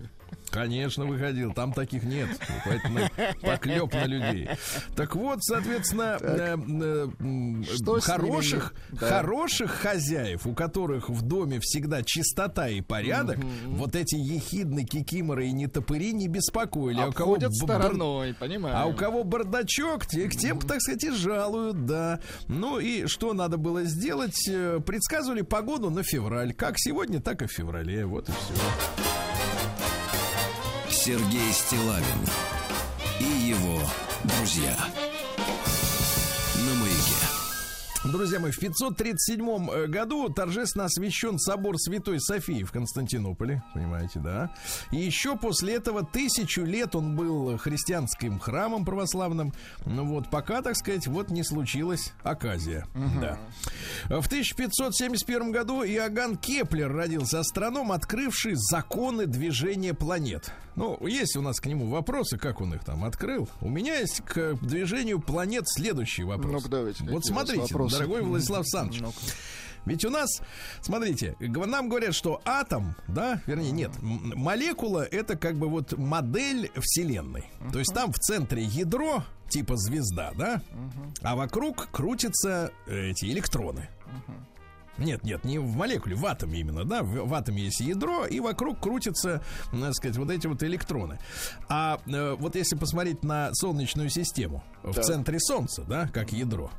Конечно, 0.50 1.04
выходил. 1.04 1.52
Там 1.52 1.72
таких 1.72 2.02
нет. 2.04 2.28
Поэтому 2.64 3.00
поклеп 3.42 3.92
на 3.92 4.04
людей. 4.06 4.48
Так 4.94 5.14
вот, 5.16 5.42
соответственно, 5.42 6.16
э, 6.20 6.56
э, 6.56 7.74
Что 7.76 8.00
хороших? 8.00 8.72
Да. 8.92 9.08
хороших 9.08 9.70
хозяев, 9.72 10.46
у 10.46 10.54
которых 10.54 11.10
в 11.10 11.22
доме 11.22 11.58
всегда 11.60 12.02
чистота 12.02 12.68
и 12.68 12.80
порядок, 12.80 13.38
вот 13.66 13.94
эти 13.96 14.14
ехидны, 14.14 14.84
кикиморы 14.84 15.46
и 15.48 15.52
нетопыри 15.52 16.12
не 16.12 16.28
беспокоили. 16.28 17.00
А 17.00 17.08
у 17.08 17.12
кого 17.12 17.34
Обходят 17.34 17.52
б- 17.60 17.66
бар- 17.66 17.82
стороной, 17.82 18.34
понимаю. 18.34 18.76
а 18.78 18.86
у 18.86 18.94
кого 18.94 19.24
бардачок, 19.24 20.06
те, 20.06 20.28
к 20.28 20.36
тем, 20.36 20.58
так 20.60 20.80
сказать, 20.80 21.04
и 21.04 21.10
жалуют, 21.10 21.84
да. 21.84 22.20
Ну 22.48 22.78
и 22.78 23.06
что 23.06 23.34
надо 23.34 23.56
было 23.58 23.84
сделать? 23.84 24.48
Э, 24.48 24.80
Предсказывали 24.86 25.42
погоду 25.42 25.90
на 25.90 26.02
февраль. 26.02 26.54
Как 26.54 26.74
сегодня, 26.78 27.20
так 27.20 27.42
и 27.42 27.46
в 27.46 27.52
феврале. 27.52 28.06
Вот 28.06 28.28
и 28.28 28.32
все. 28.32 29.15
Сергей 31.06 31.52
Стилавин 31.52 32.18
и 33.20 33.48
его 33.50 33.78
друзья. 34.24 34.76
Друзья 38.10 38.40
мои, 38.40 38.50
в 38.50 38.58
537 38.58 39.70
э, 39.70 39.86
году 39.86 40.28
торжественно 40.28 40.86
освящен 40.86 41.38
собор 41.38 41.78
Святой 41.78 42.20
Софии 42.20 42.64
в 42.64 42.72
Константинополе, 42.72 43.62
понимаете, 43.72 44.18
да? 44.18 44.50
И 44.90 44.96
еще 44.96 45.36
после 45.36 45.74
этого 45.74 46.04
тысячу 46.04 46.62
лет 46.62 46.96
он 46.96 47.14
был 47.14 47.56
христианским 47.56 48.40
храмом 48.40 48.84
православным, 48.84 49.52
ну 49.84 50.04
вот, 50.06 50.28
пока, 50.28 50.60
так 50.60 50.76
сказать, 50.76 51.06
вот 51.06 51.30
не 51.30 51.44
случилась 51.44 52.14
оказия, 52.24 52.84
да. 53.20 53.38
В 54.06 54.26
1571 54.26 55.52
году 55.52 55.84
Иоганн 55.84 56.36
Кеплер 56.36 56.92
родился 56.92 57.38
астроном, 57.38 57.92
открывший 57.92 58.54
законы 58.56 59.26
движения 59.26 59.94
планет. 59.94 60.52
Ну, 60.76 61.04
есть 61.06 61.36
у 61.36 61.42
нас 61.42 61.58
к 61.58 61.66
нему 61.66 61.86
вопросы, 61.86 62.36
как 62.36 62.60
он 62.60 62.74
их 62.74 62.84
там 62.84 63.04
открыл. 63.04 63.48
У 63.62 63.68
меня 63.68 63.98
есть 63.98 64.20
к 64.20 64.54
движению 64.60 65.20
планет 65.20 65.64
следующий 65.66 66.22
вопрос. 66.22 66.52
Ну-ка, 66.52 66.68
давайте, 66.68 67.04
Вот 67.04 67.24
смотрите, 67.24 67.74
дорогой 67.74 68.22
Владислав. 68.22 68.64
Ну-ка. 68.74 69.16
Ведь 69.86 70.04
у 70.04 70.10
нас, 70.10 70.28
смотрите, 70.82 71.36
нам 71.38 71.88
говорят, 71.88 72.14
что 72.14 72.42
атом, 72.44 72.96
да, 73.06 73.40
вернее, 73.46 73.70
нет, 73.70 73.92
молекула 74.02 75.04
это 75.04 75.36
как 75.36 75.56
бы 75.56 75.68
вот 75.68 75.96
модель 75.96 76.70
Вселенной. 76.76 77.44
То 77.72 77.78
есть 77.78 77.94
там 77.94 78.12
в 78.12 78.18
центре 78.18 78.64
ядро, 78.64 79.22
типа 79.48 79.76
звезда, 79.76 80.32
да, 80.36 80.60
а 81.22 81.36
вокруг 81.36 81.88
крутятся 81.92 82.72
эти 82.88 83.26
электроны. 83.26 83.88
Нет, 84.98 85.24
нет, 85.24 85.44
не 85.44 85.58
в 85.58 85.76
молекуле, 85.76 86.16
в 86.16 86.24
атоме 86.24 86.60
именно, 86.60 86.84
да, 86.84 87.02
в, 87.02 87.26
в 87.26 87.34
атоме 87.34 87.64
есть 87.64 87.80
ядро, 87.80 88.24
и 88.26 88.40
вокруг 88.40 88.80
крутятся, 88.80 89.42
так 89.70 89.94
сказать, 89.94 90.16
вот 90.16 90.30
эти 90.30 90.46
вот 90.46 90.62
электроны. 90.62 91.18
А 91.68 92.00
э, 92.06 92.34
вот 92.38 92.56
если 92.56 92.76
посмотреть 92.76 93.22
на 93.22 93.50
Солнечную 93.54 94.08
систему, 94.08 94.64
в 94.82 94.94
Так. 94.94 95.04
центре 95.04 95.38
Солнца, 95.38 95.84
да, 95.86 96.08
как 96.08 96.32
ядро, 96.32 96.70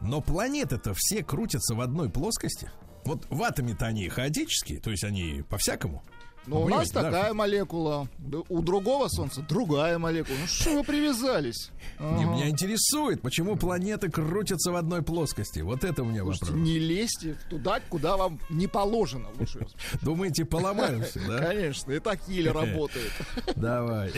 но 0.00 0.20
планеты-то 0.20 0.92
все 0.96 1.22
крутятся 1.22 1.74
в 1.74 1.80
одной 1.80 2.10
плоскости. 2.10 2.70
Вот 3.04 3.26
в 3.30 3.42
атоме-то 3.42 3.86
они 3.86 4.08
хаотические, 4.08 4.78
то 4.80 4.90
есть 4.90 5.02
они 5.04 5.42
по-всякому. 5.48 6.02
Ну, 6.46 6.62
у 6.62 6.68
нас 6.68 6.90
понимаете, 6.90 6.92
да, 6.94 7.02
такая 7.02 7.34
молекула. 7.34 8.08
У 8.48 8.62
другого 8.62 9.08
Солнца 9.08 9.42
другая 9.48 9.98
молекула. 9.98 10.36
Ну, 10.40 10.46
что 10.46 10.74
вы 10.78 10.82
привязались? 10.84 11.70
Не, 12.00 12.06
Ага. 12.24 12.34
меня 12.34 12.48
интересует, 12.48 13.22
почему 13.22 13.54
планеты 13.56 14.10
крутятся 14.10 14.72
в 14.72 14.76
одной 14.76 15.02
плоскости. 15.02 15.60
Вот 15.60 15.84
это 15.84 16.02
у 16.02 16.06
меня 16.06 16.22
Слушайте, 16.22 16.46
вопрос. 16.46 16.60
не 16.66 16.78
лезьте 16.80 17.36
туда, 17.48 17.80
куда 17.88 18.16
вам 18.16 18.40
не 18.50 18.66
положено. 18.66 19.28
Лучше. 19.38 19.66
Думаете, 20.02 20.44
поломаемся, 20.44 21.20
да? 21.28 21.38
Конечно, 21.38 21.92
и 21.92 22.00
так 22.00 22.18
еле 22.28 22.50
работает. 22.52 23.12
Давай. 23.54 24.10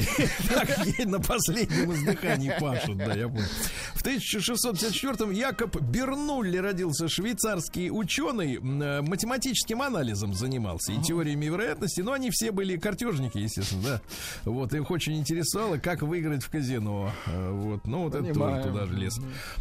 Так 0.48 0.86
ей 0.86 1.04
на 1.04 1.20
последнем 1.20 1.92
издыхании 1.92 2.54
пашут, 2.58 2.96
да, 2.96 3.12
я 3.14 3.28
понял. 3.28 3.44
В 3.94 4.02
1654-м 4.02 5.30
Якоб 5.30 5.78
Бернулли 5.80 6.56
родился 6.56 7.08
швейцарский 7.08 7.90
ученый, 7.90 8.54
э, 8.56 9.02
математическим 9.02 9.82
анализом 9.82 10.32
занимался 10.34 10.92
и 10.92 11.00
теориями 11.02 11.46
вероятности, 11.46 12.00
но 12.00 12.13
они 12.14 12.30
все 12.30 12.50
были 12.50 12.76
картежники, 12.76 13.38
естественно, 13.38 13.82
да. 13.82 14.00
Вот, 14.44 14.72
их 14.72 14.90
очень 14.90 15.18
интересовало, 15.18 15.76
как 15.78 16.02
выиграть 16.02 16.42
в 16.42 16.50
казино. 16.50 17.12
Э, 17.26 17.50
Вот, 17.50 17.86
ну, 17.86 18.04
вот 18.04 18.14
это 18.14 18.32
тоже 18.34 18.62
туда 18.62 18.86
же 18.86 18.94
лез. 18.94 19.18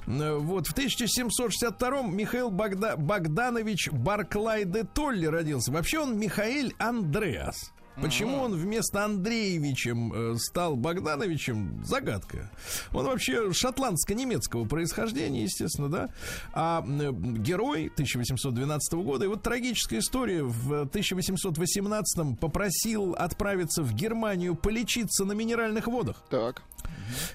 Э, 0.07 0.37
Вот, 0.37 0.67
в 0.67 0.73
1762-м 0.73 2.15
Михаил 2.15 2.49
Богда- 2.49 2.95
Богданович 2.97 3.89
Барклай 3.91 4.65
де 4.65 4.83
Толли 4.83 5.25
родился. 5.25 5.71
Вообще 5.71 5.99
он 5.99 6.17
Михаэль 6.17 6.73
Андреас. 6.79 7.71
Почему 8.01 8.37
он 8.37 8.55
вместо 8.55 9.05
Андреевичем 9.05 10.13
э, 10.13 10.35
стал 10.37 10.75
Богдановичем, 10.75 11.83
загадка. 11.85 12.49
Он 12.91 13.05
вообще 13.05 13.53
шотландско-немецкого 13.53 14.65
происхождения, 14.65 15.43
естественно, 15.43 15.89
да. 15.89 16.09
А 16.53 16.83
э, 16.85 17.11
герой 17.11 17.89
1812 17.93 18.93
года, 18.93 19.25
и 19.25 19.27
вот 19.27 19.43
трагическая 19.43 19.99
история, 19.99 20.43
в 20.43 20.81
1818 20.81 22.39
попросил 22.39 23.13
отправиться 23.13 23.83
в 23.83 23.93
Германию 23.93 24.55
полечиться 24.55 25.25
на 25.25 25.33
минеральных 25.33 25.87
водах. 25.87 26.23
Так. 26.29 26.63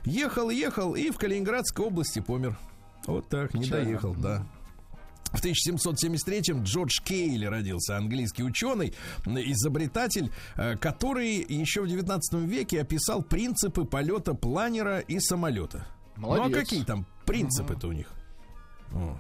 Ехал, 0.05 0.51
ехал 0.51 0.95
и 0.95 1.11
в 1.11 1.19
Калининградской 1.19 1.85
области 1.85 2.21
помер. 2.21 2.59
Вот 3.07 3.29
так, 3.29 3.55
не 3.55 3.63
Печально. 3.63 3.85
доехал, 3.85 4.15
да. 4.15 4.45
В 5.33 5.45
1773-м 5.45 6.63
Джордж 6.63 7.01
Кейли 7.05 7.47
родился, 7.47 7.97
английский 7.97 8.43
ученый, 8.45 8.95
изобретатель, 9.27 10.31
э, 10.57 10.77
который 10.77 11.45
еще 11.49 11.83
в 11.83 11.89
19 11.89 12.49
веке 12.49 12.81
описал 12.81 13.23
принципы 13.23 13.85
полета 13.85 14.35
планера 14.35 15.01
и 15.01 15.19
самолета. 15.21 15.87
Ну 16.17 16.33
а 16.33 16.37
Молодец. 16.39 16.59
какие 16.61 16.85
там 16.85 17.07
принципы-то 17.27 17.89
у 17.89 17.93
них? 17.93 18.11
О. 18.93 19.19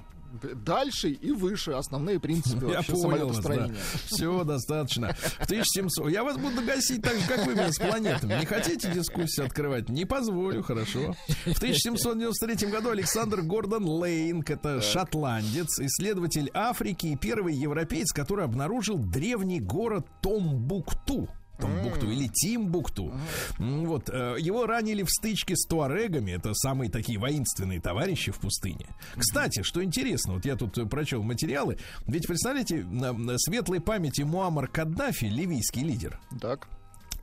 Дальше 0.64 1.11
и 1.11 1.31
выше 1.31 1.73
основные 1.73 2.21
принципы 2.21 2.67
Я 2.71 2.83
понял 2.83 3.29
вас, 3.29 3.38
да. 3.38 3.71
Все, 4.07 4.45
достаточно. 4.45 5.14
В 5.14 5.45
1700... 5.45 6.11
Я 6.11 6.25
вас 6.25 6.37
буду 6.37 6.62
гасить 6.62 7.03
так 7.03 7.17
же, 7.17 7.27
как 7.27 7.47
вы 7.47 7.55
меня 7.55 7.73
с 7.73 7.79
планетами. 7.79 8.38
Не 8.38 8.47
хотите 8.47 8.93
дискуссию 8.93 9.47
открывать? 9.47 9.88
Не 9.88 10.05
позволю, 10.05 10.62
хорошо. 10.62 11.14
В 11.47 11.57
1793 11.57 12.69
году 12.71 12.91
Александр 12.91 13.43
Гордон 13.43 13.85
Лейнг, 13.85 14.51
это 14.51 14.81
шотландец, 14.83 15.81
исследователь 15.81 16.51
Африки 16.53 17.07
и 17.07 17.17
первый 17.17 17.55
европеец, 17.55 18.12
который 18.12 18.45
обнаружил 18.45 18.99
древний 18.99 19.61
город 19.61 20.07
Томбукту. 20.21 21.29
Томбукту 21.59 22.11
или 22.11 22.29
Тимбукту. 22.29 23.12
М, 23.59 23.85
Вот, 23.87 24.09
э, 24.11 24.37
его 24.38 24.66
ранили 24.66 25.03
в 25.03 25.09
стычке 25.11 25.55
с 25.57 25.66
туарегами, 25.66 26.33
это 26.33 26.55
самые 26.55 26.90
такие 26.90 27.18
воинственные 27.18 27.81
товарищи 27.81 28.31
в 28.33 28.38
пустыне. 28.38 28.87
Кстати, 29.16 29.62
что 29.62 29.83
интересно, 29.83 30.35
вот 30.35 30.44
я 30.44 30.57
тут 30.57 30.79
э, 30.79 30.87
прочел 30.87 31.23
материалы, 31.23 31.79
ведь 32.07 32.27
представляете, 32.27 32.85
на, 32.85 33.37
светлой 33.38 33.81
памяти 33.81 34.23
Муаммар 34.23 34.68
Каддафи, 34.68 35.27
ливийский 35.27 35.83
лидер, 35.85 36.21
Так. 36.40 36.68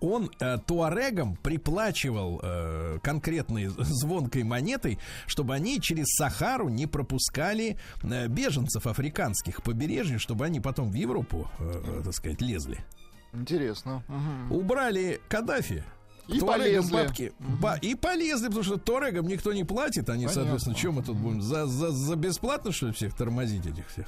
он 0.02 0.30
э, 0.40 0.58
туарегам 0.66 1.36
приплачивал 1.38 2.40
э, 2.44 3.00
конкретной 3.02 3.68
звонкой 3.68 4.44
монетой, 4.44 5.00
чтобы 5.28 5.54
они 5.56 5.80
через 5.82 6.06
Сахару 6.16 6.70
не 6.70 6.88
пропускали 6.88 7.78
э, 8.04 8.28
беженцев 8.28 8.86
африканских 8.88 9.58
к 9.58 9.62
побережью, 9.64 10.20
чтобы 10.20 10.46
они 10.46 10.60
потом 10.60 10.92
в 10.92 10.94
Европу, 10.96 11.50
э, 11.60 11.82
э, 12.00 12.02
так 12.04 12.14
сказать, 12.14 12.42
лезли. 12.42 12.84
Интересно. 13.36 14.04
Мгм. 14.08 14.52
Убрали 14.52 15.20
Каддафи. 15.28 15.84
И 16.28 16.40
полезли. 16.40 16.92
бабки. 16.92 17.34
Ба- 17.40 17.78
и 17.82 17.94
полезли, 17.94 18.48
потому 18.48 18.64
что 18.64 18.78
туарегам 18.78 19.28
никто 19.28 19.54
не 19.54 19.64
платит. 19.64 20.10
Они, 20.10 20.26
Понятно. 20.26 20.34
соответственно, 20.42 20.76
чем 20.76 20.94
мы 20.96 21.04
тут 21.04 21.18
будем? 21.18 21.42
За, 21.42 21.68
за, 21.68 21.92
за 21.92 22.16
бесплатно, 22.16 22.72
что 22.72 22.88
ли, 22.88 22.94
всех 22.94 23.16
тормозить 23.16 23.66
этих 23.68 23.88
всех? 23.90 24.08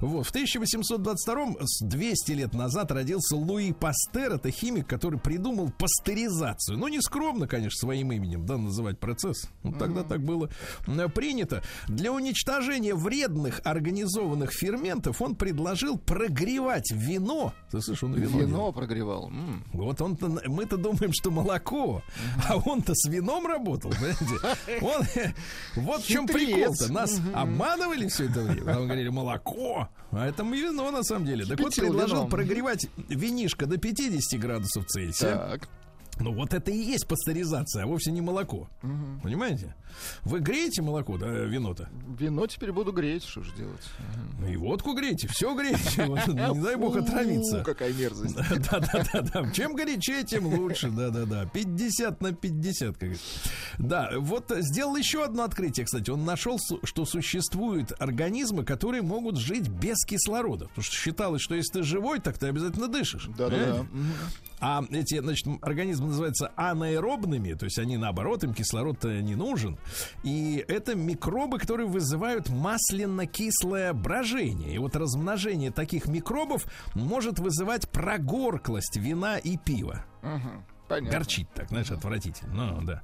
Вот. 0.00 0.26
В 0.26 0.30
1822 0.30 1.54
с 1.62 1.84
200 1.84 2.32
лет 2.32 2.54
назад 2.54 2.90
родился 2.90 3.36
Луи 3.36 3.72
Пастер. 3.72 4.34
Это 4.34 4.50
химик, 4.50 4.86
который 4.86 5.18
придумал 5.18 5.70
пастеризацию. 5.70 6.78
Ну, 6.78 6.88
не 6.88 7.00
скромно, 7.00 7.46
конечно, 7.46 7.78
своим 7.78 8.12
именем, 8.12 8.46
да, 8.46 8.56
называть 8.56 8.98
процесс. 8.98 9.48
Ну, 9.62 9.72
тогда 9.72 10.02
так 10.02 10.22
было 10.22 10.50
э, 10.86 11.08
принято. 11.08 11.62
Для 11.88 12.12
уничтожения 12.12 12.94
вредных 12.94 13.60
организованных 13.64 14.52
ферментов 14.52 15.20
он 15.22 15.34
предложил 15.34 15.98
прогревать 15.98 16.90
вино. 16.92 17.52
Ты 17.70 17.80
слышишь, 17.80 18.02
он 18.02 18.14
вино 18.14 18.30
делал. 18.30 18.46
Вино 18.46 18.72
прогревал. 18.72 19.28
М. 19.28 19.64
Вот 19.72 20.00
он-то, 20.00 20.28
мы-то 20.46 20.76
думаем, 20.76 21.12
что 21.12 21.30
молоко, 21.30 22.02
а 22.48 22.56
он-то 22.56 22.92
с 22.94 23.08
вином 23.08 23.46
работал, 23.46 23.90
понимаете? 23.90 24.24
Он, 24.82 25.02
вот 25.76 26.02
в 26.02 26.06
чем 26.06 26.26
прикол-то. 26.26 26.92
Нас 26.92 27.20
обманывали 27.34 28.08
все 28.08 28.24
это 28.26 28.42
время. 28.42 28.74
Нам 28.74 28.84
говорили, 28.84 29.08
молоко, 29.08 29.55
а 30.10 30.26
это 30.26 30.42
вино 30.42 30.90
на 30.90 31.02
самом 31.02 31.26
деле. 31.26 31.44
Так 31.44 31.58
вот, 31.58 31.70
Кипятил 31.70 31.84
предложил 31.92 32.16
вином. 32.16 32.30
прогревать 32.30 32.86
винишко 33.08 33.66
до 33.66 33.78
50 33.78 34.40
градусов 34.40 34.86
Цельсия. 34.86 35.36
Так. 35.36 35.68
Ну 36.18 36.32
вот 36.32 36.54
это 36.54 36.70
и 36.70 36.76
есть 36.76 37.06
пастеризация, 37.06 37.84
а 37.84 37.86
вовсе 37.86 38.10
не 38.10 38.20
молоко. 38.20 38.68
Понимаете? 39.22 39.74
Вы 40.24 40.40
греете 40.40 40.82
молоко, 40.82 41.18
да, 41.18 41.26
вино-то? 41.26 41.88
Вино 42.18 42.46
теперь 42.46 42.72
буду 42.72 42.92
греть, 42.92 43.24
что 43.24 43.42
же 43.42 43.52
делать? 43.54 43.82
Ну 44.40 44.48
И 44.48 44.56
водку 44.56 44.94
греете, 44.94 45.28
все 45.28 45.54
греете. 45.54 46.06
Не 46.56 46.62
дай 46.62 46.76
бог 46.76 46.96
отравиться. 46.96 47.62
какая 47.64 47.92
мерзость. 47.92 48.36
Да, 48.70 48.80
да, 48.80 49.04
да, 49.12 49.20
да. 49.20 49.50
Чем 49.52 49.74
горячее, 49.74 50.24
тем 50.24 50.46
лучше. 50.46 50.90
Да, 50.90 51.10
да, 51.10 51.24
да. 51.24 51.46
50 51.46 52.20
на 52.20 52.32
50, 52.32 52.96
как. 52.96 53.10
Да, 53.78 54.10
вот 54.18 54.50
сделал 54.58 54.96
еще 54.96 55.24
одно 55.24 55.44
открытие, 55.44 55.86
кстати. 55.86 56.10
Он 56.10 56.24
нашел, 56.24 56.58
что 56.82 57.04
существуют 57.04 57.92
организмы, 57.98 58.64
которые 58.64 59.02
могут 59.02 59.36
жить 59.36 59.68
без 59.68 60.04
кислорода. 60.04 60.66
Потому 60.66 60.84
что 60.84 60.94
считалось, 60.94 61.42
что 61.42 61.54
если 61.54 61.80
ты 61.80 61.82
живой, 61.82 62.20
так 62.20 62.38
ты 62.38 62.46
обязательно 62.48 62.88
дышишь. 62.88 63.28
Да-да-да. 63.36 63.86
А 64.58 64.82
эти, 64.90 65.20
значит, 65.20 65.46
организмы 65.60 66.08
называются 66.08 66.50
анаэробными, 66.56 67.52
то 67.54 67.64
есть 67.66 67.78
они 67.78 67.96
наоборот, 67.98 68.42
им 68.44 68.54
кислород 68.54 69.04
не 69.04 69.34
нужен. 69.34 69.76
И 70.22 70.64
это 70.68 70.94
микробы, 70.94 71.58
которые 71.58 71.86
вызывают 71.88 72.48
масляно-кислое 72.48 73.92
брожение. 73.92 74.74
И 74.74 74.78
вот 74.78 74.96
размножение 74.96 75.70
таких 75.70 76.06
микробов 76.06 76.66
может 76.94 77.38
вызывать 77.38 77.88
прогорклость 77.88 78.96
вина 78.96 79.38
и 79.38 79.56
пива. 79.56 80.04
Мгм. 80.22 80.64
Понятно. 80.88 81.18
Горчит 81.18 81.48
так, 81.54 81.68
знаешь, 81.68 81.90
отвратительно. 81.90 82.54
Ну, 82.54 82.82
да. 82.82 83.02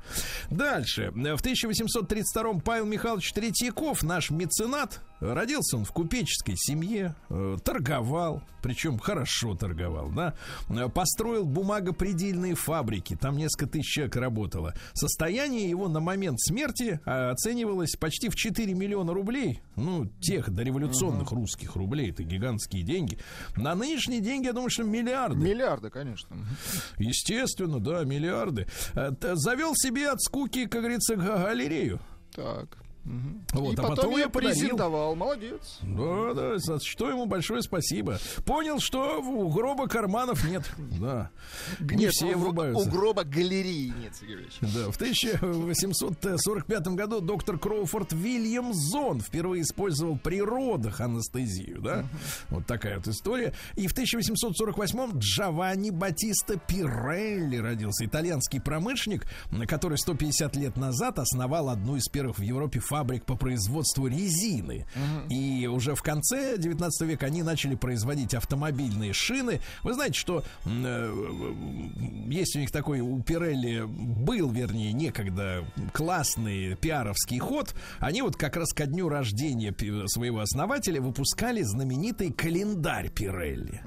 Дальше. 0.50 1.10
В 1.10 1.16
1832-м 1.16 2.60
Павел 2.60 2.86
Михайлович 2.86 3.32
Третьяков, 3.32 4.02
наш 4.02 4.30
меценат, 4.30 5.00
родился 5.20 5.76
он 5.76 5.84
в 5.84 5.92
купеческой 5.92 6.54
семье, 6.56 7.14
э, 7.28 7.56
торговал, 7.64 8.42
причем 8.62 8.98
хорошо 8.98 9.54
торговал, 9.54 10.10
да, 10.10 10.34
построил 10.88 11.44
бумагопредельные 11.44 12.54
фабрики, 12.54 13.16
там 13.16 13.36
несколько 13.36 13.66
тысяч 13.66 13.92
человек 13.92 14.16
работало. 14.16 14.74
Состояние 14.92 15.68
его 15.68 15.88
на 15.88 16.00
момент 16.00 16.40
смерти 16.40 17.00
э, 17.04 17.30
оценивалось 17.30 17.96
почти 17.96 18.28
в 18.28 18.36
4 18.36 18.74
миллиона 18.74 19.12
рублей, 19.12 19.60
ну, 19.76 20.06
тех 20.20 20.50
дореволюционных 20.50 21.30
русских 21.32 21.76
рублей, 21.76 22.10
это 22.10 22.22
гигантские 22.22 22.82
деньги. 22.82 23.18
На 23.56 23.74
нынешние 23.74 24.20
деньги, 24.20 24.46
я 24.46 24.52
думаю, 24.52 24.70
что 24.70 24.84
миллиарды. 24.84 25.36
Миллиарды, 25.36 25.90
конечно. 25.90 26.34
Мгм. 26.34 26.46
Естественно, 27.78 27.98
да, 27.98 28.04
миллиарды. 28.04 28.66
Э, 28.94 29.10
Завел 29.34 29.72
себе 29.74 30.10
от 30.10 30.20
скуки, 30.20 30.66
как 30.66 30.80
говорится, 30.82 31.16
га- 31.16 31.38
галерею. 31.44 32.00
Так. 32.34 32.78
Мгм. 33.04 33.44
Вот, 33.52 33.74
И 33.74 33.76
а 33.76 33.82
потом, 33.82 33.96
потом 33.96 34.16
я 34.16 34.28
презентовал. 34.28 35.16
Молодец. 35.16 35.80
Да, 35.82 36.34
да, 36.34 36.78
что 36.80 37.10
ему 37.10 37.26
большое 37.26 37.62
спасибо. 37.62 38.18
Понял, 38.44 38.78
что 38.78 39.20
у 39.20 39.48
гроба 39.50 39.88
карманов 39.88 40.48
нет. 40.48 40.70
Да. 40.78 41.30
Не 41.80 41.96
Нет, 41.96 42.12
все 42.12 42.36
врубаются. 42.36 42.88
У 42.88 42.92
гроба 42.92 43.24
галереи 43.24 43.92
нет, 44.00 44.14
Сергей. 44.14 44.48
Да, 44.60 44.90
в 44.90 44.96
1845 44.96 46.88
году 46.88 47.20
доктор 47.20 47.58
Кроуфорд 47.58 48.12
Вильямзон 48.12 49.20
впервые 49.20 49.62
использовал 49.62 50.16
при 50.16 50.40
родах 50.40 51.00
анестезию, 51.00 51.80
да? 51.80 52.04
Вот 52.50 52.66
такая 52.66 52.98
вот 52.98 53.08
история. 53.08 53.52
И 53.74 53.88
в 53.88 53.92
1848 53.92 55.18
Джованни 55.18 55.90
Батиста 55.90 56.56
Пирелли 56.56 57.56
родился, 57.56 58.04
итальянский 58.06 58.60
промышленник, 58.60 59.26
который 59.66 59.98
150 59.98 60.54
лет 60.56 60.76
назад 60.76 61.18
основал 61.18 61.68
одну 61.68 61.96
из 61.96 62.08
первых 62.08 62.38
в 62.38 62.42
Европе 62.42 62.80
фабрик 62.92 63.24
по 63.24 63.36
производству 63.36 64.06
резины. 64.06 64.84
И 65.30 65.66
уже 65.66 65.94
в 65.94 66.02
конце 66.02 66.58
19 66.58 67.08
века 67.08 67.24
они 67.24 67.42
начали 67.42 67.74
производить 67.74 68.34
автомобильные 68.34 69.14
шины. 69.14 69.62
Вы 69.82 69.94
знаете, 69.94 70.18
что 70.18 70.44
м, 70.66 70.84
э, 70.84 72.30
есть 72.30 72.54
у 72.54 72.58
них 72.58 72.70
такой, 72.70 73.00
у 73.00 73.22
Пирелли 73.22 73.84
был, 73.86 74.50
вернее, 74.50 74.92
некогда 74.92 75.64
классный 75.94 76.76
пиаровский 76.76 77.38
ход. 77.38 77.74
Они 77.98 78.20
вот 78.20 78.36
как 78.36 78.56
раз 78.56 78.74
ко 78.74 78.84
дню 78.84 79.08
рождения 79.08 79.74
своего 80.06 80.40
основателя 80.40 81.00
выпускали 81.00 81.62
знаменитый 81.62 82.30
календарь 82.30 83.08
Пирелли. 83.08 83.80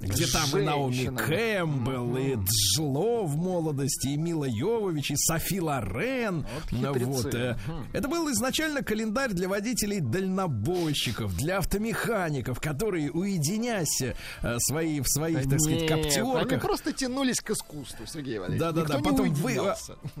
Где 0.00 0.26
там 0.26 0.58
и 0.58 0.62
Наоми. 0.62 1.16
Кэмпбелл, 1.16 2.16
и 2.18 2.36
Джло 2.36 3.24
в 3.24 3.36
молодости, 3.36 4.08
и 4.08 4.16
Мила 4.16 4.44
Йовович, 4.44 5.12
и 5.12 5.16
Софи 5.16 5.60
Лорен. 5.60 6.46
Ну, 6.70 6.92
хитрецы. 6.92 7.04
Вот, 7.06 7.34
э, 7.34 7.56
Это 7.94 8.06
был 8.08 8.30
изначально 8.32 8.82
календарь 8.82 9.32
для 9.32 9.48
водителей 9.48 10.00
дальнобойщиков, 10.00 11.34
для 11.36 11.58
автомехаников, 11.58 12.60
которые, 12.60 13.10
уединясь 13.10 14.02
э, 14.02 14.14
свои, 14.58 15.00
в 15.00 15.08
своих, 15.08 15.48
так 15.48 15.60
сказать, 15.60 15.82
Нет, 15.82 15.90
Они 15.90 16.02
коптерках, 16.02 16.62
просто 16.62 16.92
тянулись 16.92 17.40
к 17.40 17.50
искусству, 17.50 18.04
Сергей 18.06 18.38
Валерьевич. 18.38 18.60
да, 18.60 18.72
да, 18.72 18.84
да. 18.84 18.96
Не 18.98 19.02
Потом 19.02 19.32
вы, 19.32 19.56
а, 19.56 19.76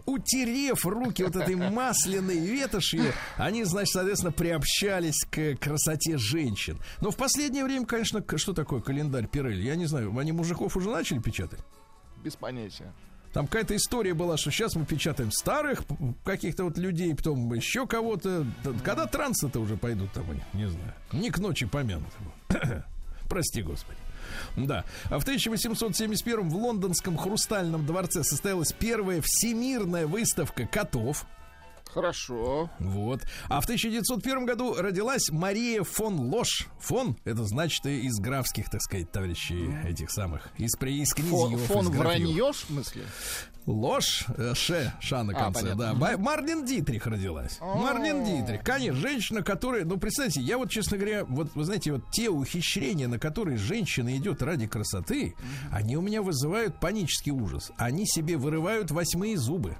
утерев 0.06 0.86
руки 0.86 1.22
вот 1.22 1.36
этой 1.36 1.54
масляной 1.54 2.38
ветошью, 2.38 3.12
они, 3.36 3.64
значит, 3.64 3.92
соответственно, 3.92 4.32
приобщались 4.32 5.24
к 5.30 5.56
красоте 5.56 6.16
женщин. 6.16 6.78
Но 7.00 7.10
в 7.10 7.16
последнее 7.16 7.64
время, 7.64 7.84
конечно, 7.84 8.24
что 8.36 8.54
такое 8.54 8.80
календарь 8.80 9.26
Пирелли? 9.26 9.65
Я 9.66 9.76
не 9.76 9.86
знаю, 9.86 10.16
они 10.18 10.32
мужиков 10.32 10.76
уже 10.76 10.90
начали 10.90 11.18
печатать? 11.18 11.60
Без 12.22 12.36
понятия. 12.36 12.92
Там 13.32 13.46
какая-то 13.46 13.76
история 13.76 14.14
была, 14.14 14.38
что 14.38 14.50
сейчас 14.50 14.76
мы 14.76 14.86
печатаем 14.86 15.30
старых 15.30 15.82
каких-то 16.24 16.64
вот 16.64 16.78
людей, 16.78 17.14
потом 17.14 17.52
еще 17.52 17.86
кого-то. 17.86 18.46
Когда 18.82 19.06
трансы-то 19.06 19.60
уже 19.60 19.76
пойдут 19.76 20.10
там, 20.12 20.24
не 20.54 20.66
знаю. 20.66 20.94
Не 21.12 21.30
к 21.30 21.38
ночи 21.38 21.66
помянут. 21.66 22.08
Прости, 23.28 23.60
Господи. 23.60 23.98
Да. 24.56 24.84
А 25.10 25.18
в 25.18 25.22
1871 25.22 26.48
в 26.48 26.56
лондонском 26.56 27.16
хрустальном 27.16 27.84
дворце 27.84 28.24
состоялась 28.24 28.72
первая 28.72 29.20
всемирная 29.22 30.06
выставка 30.06 30.66
котов. 30.66 31.26
Хорошо. 31.96 32.68
Вот. 32.78 33.22
А 33.48 33.60
в 33.62 33.64
1901 33.64 34.44
году 34.44 34.74
родилась 34.78 35.30
Мария 35.30 35.82
фон 35.82 36.20
Лош. 36.30 36.68
Фон, 36.80 37.16
это 37.24 37.44
значит 37.44 37.86
и 37.86 38.00
из 38.06 38.16
графских, 38.18 38.68
так 38.70 38.82
сказать, 38.82 39.10
товарищей 39.10 39.70
этих 39.82 40.10
самых. 40.10 40.50
Из, 40.58 40.74
из 40.74 41.08
Фон, 41.14 41.50
князьев, 41.52 41.66
фон 41.68 41.86
графьев. 41.86 41.96
вранье, 41.98 42.52
в 42.52 42.56
смысле? 42.56 43.02
Ложь, 43.64 44.26
э, 44.36 44.52
ше, 44.54 44.92
ша 45.00 45.24
на 45.24 45.32
А, 45.32 45.44
конце, 45.44 45.60
понятно. 45.62 45.84
да. 45.86 45.94
Ба- 45.94 46.18
Марлен 46.18 46.64
Дитрих 46.66 47.06
родилась. 47.06 47.56
О. 47.60 47.74
Марлен 47.78 48.24
Дитрих, 48.24 48.62
конечно, 48.62 49.00
женщина, 49.00 49.42
которая, 49.42 49.84
ну, 49.84 49.96
представьте, 49.96 50.40
я 50.40 50.56
вот, 50.58 50.70
честно 50.70 50.98
говоря, 50.98 51.24
вот, 51.24 51.52
вы 51.56 51.64
знаете, 51.64 51.90
вот 51.92 52.02
те 52.12 52.28
ухищрения, 52.28 53.08
на 53.08 53.18
которые 53.18 53.56
женщина 53.56 54.14
идет 54.18 54.40
ради 54.42 54.68
красоты, 54.68 55.34
они 55.72 55.96
у 55.96 56.00
меня 56.02 56.22
вызывают 56.22 56.78
панический 56.78 57.32
ужас. 57.32 57.72
Они 57.76 58.06
себе 58.06 58.36
вырывают 58.36 58.92
восьмые 58.92 59.36
зубы. 59.36 59.76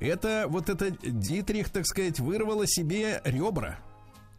Это, 0.00 0.46
вот 0.48 0.68
это 0.68 0.90
Дитрих, 0.90 1.70
так 1.70 1.86
сказать, 1.86 2.20
вырвала 2.20 2.66
себе 2.66 3.20
ребра. 3.24 3.78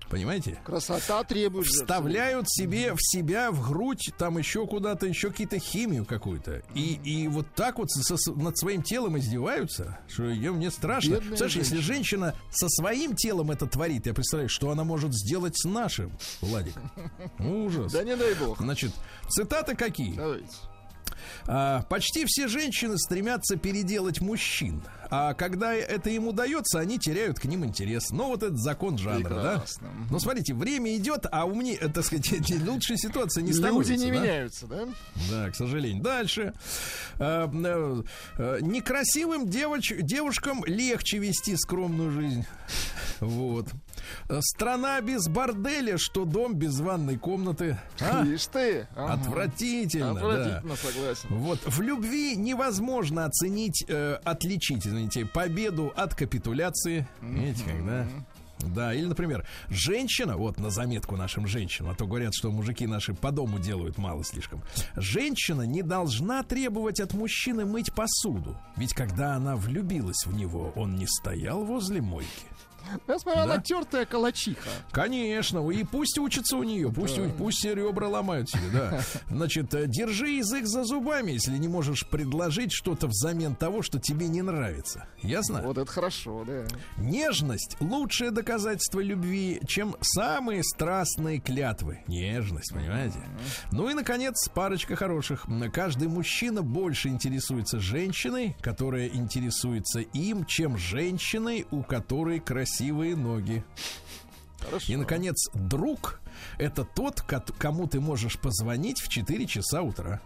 Понимаете? 0.10 0.58
Красота 0.64 1.22
требует. 1.26 1.68
Вставляют 1.68 2.50
себе 2.50 2.94
в 2.94 2.98
себя, 3.00 3.52
в 3.52 3.68
грудь, 3.68 4.12
там 4.18 4.38
еще 4.38 4.66
куда-то, 4.66 5.06
еще 5.06 5.32
какие-то 5.32 5.60
химию 5.60 6.06
какую-то. 6.06 6.62
И, 6.74 6.94
и 7.04 7.28
вот 7.28 7.46
так 7.56 7.78
вот 7.78 7.90
со- 7.92 8.32
над 8.34 8.58
своим 8.58 8.84
телом 8.84 9.18
издеваются, 9.18 10.00
что 10.08 10.30
я, 10.30 10.54
мне 10.54 10.72
страшно. 10.72 11.16
Бедная 11.16 11.36
Слушай, 11.38 11.58
если 11.58 11.80
женщина 11.80 12.36
со 12.52 12.70
своим 12.70 13.16
телом 13.18 13.52
это 13.52 13.66
творит, 13.68 14.06
я 14.06 14.14
представляю, 14.14 14.48
что 14.48 14.72
она 14.72 14.86
может 14.86 15.14
сделать 15.14 15.58
с 15.60 15.66
нашим, 15.66 16.18
Владик. 16.40 16.76
Ужас. 17.40 17.92
Да 17.92 18.04
не 18.06 18.16
дай 18.16 18.34
бог. 18.36 18.60
Значит, 18.60 18.94
цитаты 19.28 19.76
какие? 19.76 20.16
Давайте. 20.16 20.48
А, 21.48 21.84
почти 21.84 22.26
все 22.26 22.48
женщины 22.48 22.98
стремятся 22.98 23.56
переделать 23.58 24.22
мужчин. 24.22 24.84
А 25.10 25.34
когда 25.34 25.74
это 25.74 26.10
им 26.10 26.28
удается, 26.28 26.80
они 26.80 27.00
теряют 27.00 27.40
к 27.40 27.46
ним 27.46 27.64
интерес. 27.64 28.12
Ну, 28.12 28.28
вот 28.28 28.44
этот 28.44 28.58
закон 28.60 28.98
жанра, 28.98 29.30
Прекрасно. 29.30 29.88
да? 29.88 30.08
Ну, 30.12 30.20
смотрите, 30.20 30.54
время 30.54 30.96
идет, 30.98 31.26
а 31.32 31.46
у 31.46 31.56
меня, 31.56 31.78
так 31.88 32.04
сказать, 32.04 32.28
лучшая 32.68 32.98
ситуация 32.98 33.42
не 33.42 33.50
Люди 33.52 33.60
становится. 33.60 33.96
не 33.96 34.12
да? 34.12 34.12
меняются, 34.12 34.68
да? 34.68 34.88
Да, 35.30 35.50
к 35.50 35.56
сожалению. 35.56 36.04
Дальше. 36.04 36.54
Э, 37.20 37.48
э, 37.52 38.04
э, 38.38 38.58
Некрасивым 38.62 39.48
девоч, 39.48 39.94
девушкам 39.98 40.66
легче 40.66 41.20
вести 41.20 41.56
скромную 41.56 42.12
жизнь. 42.12 42.46
Вот. 43.20 43.68
Э, 44.30 44.40
Страна 44.42 45.02
без 45.02 45.28
борделя, 45.28 45.98
что 45.98 46.26
дом 46.26 46.56
без 46.56 46.80
ванной 46.80 47.18
комнаты. 47.18 47.78
А? 48.00 48.26
Ишь 48.26 48.48
ты. 48.48 48.88
Ага. 48.96 49.14
Отвратительно, 49.14 50.14
да. 50.14 50.20
Отвратительно, 50.20 50.76
согласен. 50.76 51.30
Вот 51.30 51.60
в 51.66 51.82
любви 51.82 52.36
невозможно 52.36 53.26
оценить, 53.26 53.86
э, 53.88 54.20
отличить, 54.24 54.86
извините, 54.88 55.26
победу 55.26 55.94
от 55.96 56.16
капитуляции. 56.16 57.08
Видите, 57.22 57.64
когда? 57.66 58.06
Да, 58.60 58.94
или, 58.94 59.06
например, 59.06 59.46
женщина, 59.70 60.36
вот 60.36 60.58
на 60.58 60.70
заметку 60.70 61.16
нашим 61.16 61.48
женщинам, 61.48 61.92
а 61.92 61.96
то 61.96 62.08
говорят, 62.08 62.34
что 62.34 62.52
мужики 62.52 62.88
наши 62.88 63.14
по 63.14 63.32
дому 63.32 63.60
делают 63.60 63.98
мало 63.98 64.24
слишком. 64.24 64.64
Женщина 64.96 65.62
не 65.62 65.84
должна 65.84 66.44
требовать 66.44 67.00
от 67.00 67.14
мужчины 67.14 67.66
мыть 67.66 67.94
посуду. 67.94 68.58
Ведь 68.76 68.94
когда 68.94 69.36
она 69.36 69.56
влюбилась 69.56 70.26
в 70.26 70.34
него, 70.34 70.74
он 70.76 70.96
не 70.96 71.06
стоял 71.08 71.64
возле 71.64 72.02
мойки. 72.02 72.28
Я 73.08 73.20
смотрю, 73.20 73.44
Да. 73.46 73.54
она 73.54 73.62
тертая 73.62 74.06
калачиха. 74.06 74.70
Конечно, 74.92 75.68
и 75.70 75.84
пусть 75.84 76.18
учатся 76.18 76.58
у 76.58 76.64
нее, 76.64 76.92
пусть, 76.92 77.18
у- 77.20 77.30
пусть 77.30 77.60
все 77.60 77.74
ребра 77.76 78.08
ломают 78.08 78.50
себе, 78.50 78.70
да. 78.74 79.02
Значит, 79.30 79.74
э, 79.74 79.88
держи 79.88 80.30
язык 80.32 80.66
за 80.66 80.84
зубами, 80.84 81.32
если 81.32 81.58
не 81.58 81.68
можешь 81.68 82.08
предложить 82.08 82.72
что-то 82.72 83.08
взамен 83.08 83.56
того, 83.56 83.82
что 83.82 84.00
тебе 84.00 84.28
не 84.28 84.42
нравится. 84.42 85.08
Ясно? 85.22 85.62
Вот 85.64 85.78
это 85.78 85.92
хорошо, 85.92 86.44
да. 86.46 86.66
Нежность– 86.98 87.78
лучшее 87.80 88.32
доказательство 88.32 89.00
любви, 89.00 89.60
чем 89.68 89.96
самые 90.02 90.64
страстные 90.64 91.40
клятвы. 91.40 92.00
Нежность, 92.08 92.74
понимаете? 92.74 93.20
Ну 93.72 93.90
и, 93.90 93.94
наконец, 93.94 94.48
парочка 94.50 94.96
хороших. 94.96 95.46
Каждый 95.74 96.08
мужчина 96.08 96.62
больше 96.62 97.10
интересуется 97.10 97.80
женщиной, 97.80 98.56
которая 98.62 99.08
интересуется 99.08 100.00
им, 100.00 100.46
чем 100.46 100.78
женщиной, 100.78 101.66
у 101.72 101.84
которой 101.84 102.40
красивые 102.78 103.16
ноги. 103.16 103.64
Хорошо. 104.60 104.92
И, 104.92 104.96
наконец, 104.96 105.50
друг– 105.54 106.20
это 106.58 106.84
тот, 106.84 107.22
ко- 107.22 107.44
кому 107.58 107.88
ты 107.88 108.00
можешь 108.00 108.38
позвонить 108.40 109.00
в 109.02 109.08
4 109.08 109.46
часа 109.48 109.82
утра. 109.82 110.22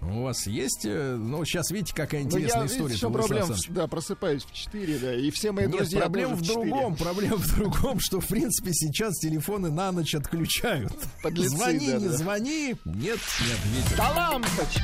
У 0.00 0.22
вас 0.22 0.46
есть... 0.46 0.84
э, 0.84 1.16
Ну, 1.16 1.44
сейчас 1.44 1.70
видите, 1.70 1.94
какая 1.94 2.20
Ну, 2.22 2.26
интересная 2.28 2.60
я, 2.62 2.66
история. 2.66 2.94
видите, 2.94 3.10
проблем, 3.10 3.48
да, 3.70 3.86
просыпаюсь 3.88 4.44
в 4.44 4.52
4, 4.52 4.98
да, 4.98 5.14
и 5.14 5.30
все 5.30 5.52
мои 5.52 5.66
Нет, 5.66 5.76
друзья 5.76 6.00
проблема 6.00 6.36
тоже 6.38 6.42
в 6.44 6.46
другом, 6.54 6.96
проблема 6.96 7.36
в 7.36 7.56
другом, 7.56 8.00
что, 8.00 8.20
в 8.20 8.26
принципе, 8.26 8.72
сейчас 8.72 9.18
телефоны 9.18 9.70
на 9.70 9.90
ночь 9.92 10.14
отключают. 10.14 10.92
Подлецы, 11.22 11.50
звони, 11.56 11.86
да, 11.90 11.98
не 11.98 12.08
да. 12.08 12.16
звони, 12.16 12.76
нет, 12.84 13.18
не 13.40 13.52
ответят. 13.78 13.96
Да 13.96 14.10
лампочки! 14.10 14.82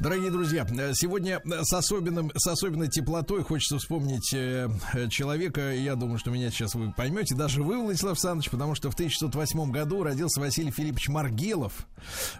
Дорогие 0.00 0.30
друзья, 0.30 0.66
э, 0.66 0.94
сегодня 0.94 1.42
э, 1.44 1.62
с, 1.62 1.74
особенным, 1.74 2.32
с 2.34 2.46
особенной 2.46 2.88
теплотой 2.88 3.42
хочется 3.44 3.76
вспомнить 3.76 4.30
человека, 5.10 5.74
я 5.74 5.94
думаю, 5.94 6.18
что 6.18 6.30
меня 6.30 6.50
сейчас 6.50 6.74
вы 6.74 6.90
поймете, 6.90 7.34
даже 7.34 7.62
вы, 7.62 7.78
Владислав 7.78 8.12
Александрович, 8.12 8.48
потому 8.50 8.74
что 8.74 8.90
в 8.90 8.94
1608 8.94 9.70
году 9.70 10.02
родился 10.02 10.40
Василий 10.40 10.70
Филиппович 10.70 11.08
Маргелов, 11.10 11.86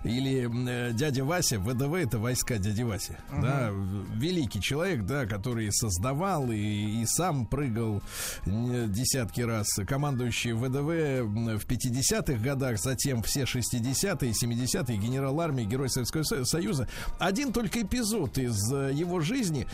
или 0.05 0.49
дядя 0.95 1.23
Вася, 1.25 1.59
ВДВ 1.59 1.90
это 1.97 2.19
войска 2.19 2.59
дяди 2.59 2.83
Васи, 2.83 3.13
да, 3.31 3.71
в- 3.73 4.17
великий 4.19 4.61
человек, 4.61 5.05
да, 5.05 5.27
который 5.27 5.71
создавал 5.73 6.51
и, 6.51 6.57
и 6.57 7.05
сам 7.07 7.47
прыгал 7.47 8.03
десятки 8.47 9.41
раз, 9.43 9.69
командующий 9.87 10.53
ВДВ 10.53 11.61
в 11.61 11.67
50-х 11.67 12.43
годах, 12.43 12.79
затем 12.79 13.23
все 13.23 13.43
60-е, 13.43 14.33
70-е, 14.33 14.97
генерал 14.97 15.41
армии, 15.41 15.65
герой 15.65 15.89
Советского 15.91 16.23
Со- 16.23 16.45
Союза. 16.45 16.89
Один 17.19 17.53
только 17.53 17.83
эпизод 17.83 18.39
из 18.39 18.73
э, 18.73 18.93
его 18.93 19.21
жизни, 19.21 19.67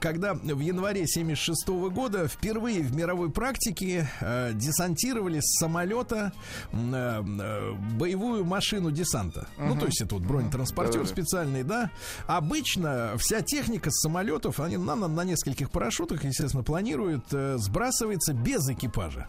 когда 0.00 0.34
в 0.34 0.60
январе 0.60 1.06
76 1.06 1.68
года 1.92 2.28
впервые 2.28 2.82
в 2.82 2.94
мировой 2.94 3.30
практике 3.30 4.08
э, 4.20 4.52
десантировали 4.54 5.40
с 5.40 5.58
самолета 5.58 6.32
э, 6.72 6.76
э, 6.76 7.72
боевую 7.98 8.44
машину 8.44 8.90
десанта. 8.90 9.46
Ну, 9.58 9.76
то 9.76 9.86
есть 9.86 10.00
это 10.00 10.14
вот 10.16 10.24
бронетранспортер 10.24 11.00
Да-да-да. 11.02 11.10
специальный, 11.10 11.23
да. 11.62 11.90
Обычно 12.26 13.14
вся 13.18 13.40
техника 13.42 13.90
с 13.90 14.00
самолетов, 14.00 14.60
они 14.60 14.76
на, 14.76 14.94
на, 14.94 15.08
на 15.08 15.24
нескольких 15.24 15.70
парашютах, 15.70 16.24
естественно, 16.24 16.62
планируют, 16.62 17.24
э, 17.32 17.56
сбрасывается 17.58 18.32
без 18.32 18.68
экипажа. 18.68 19.28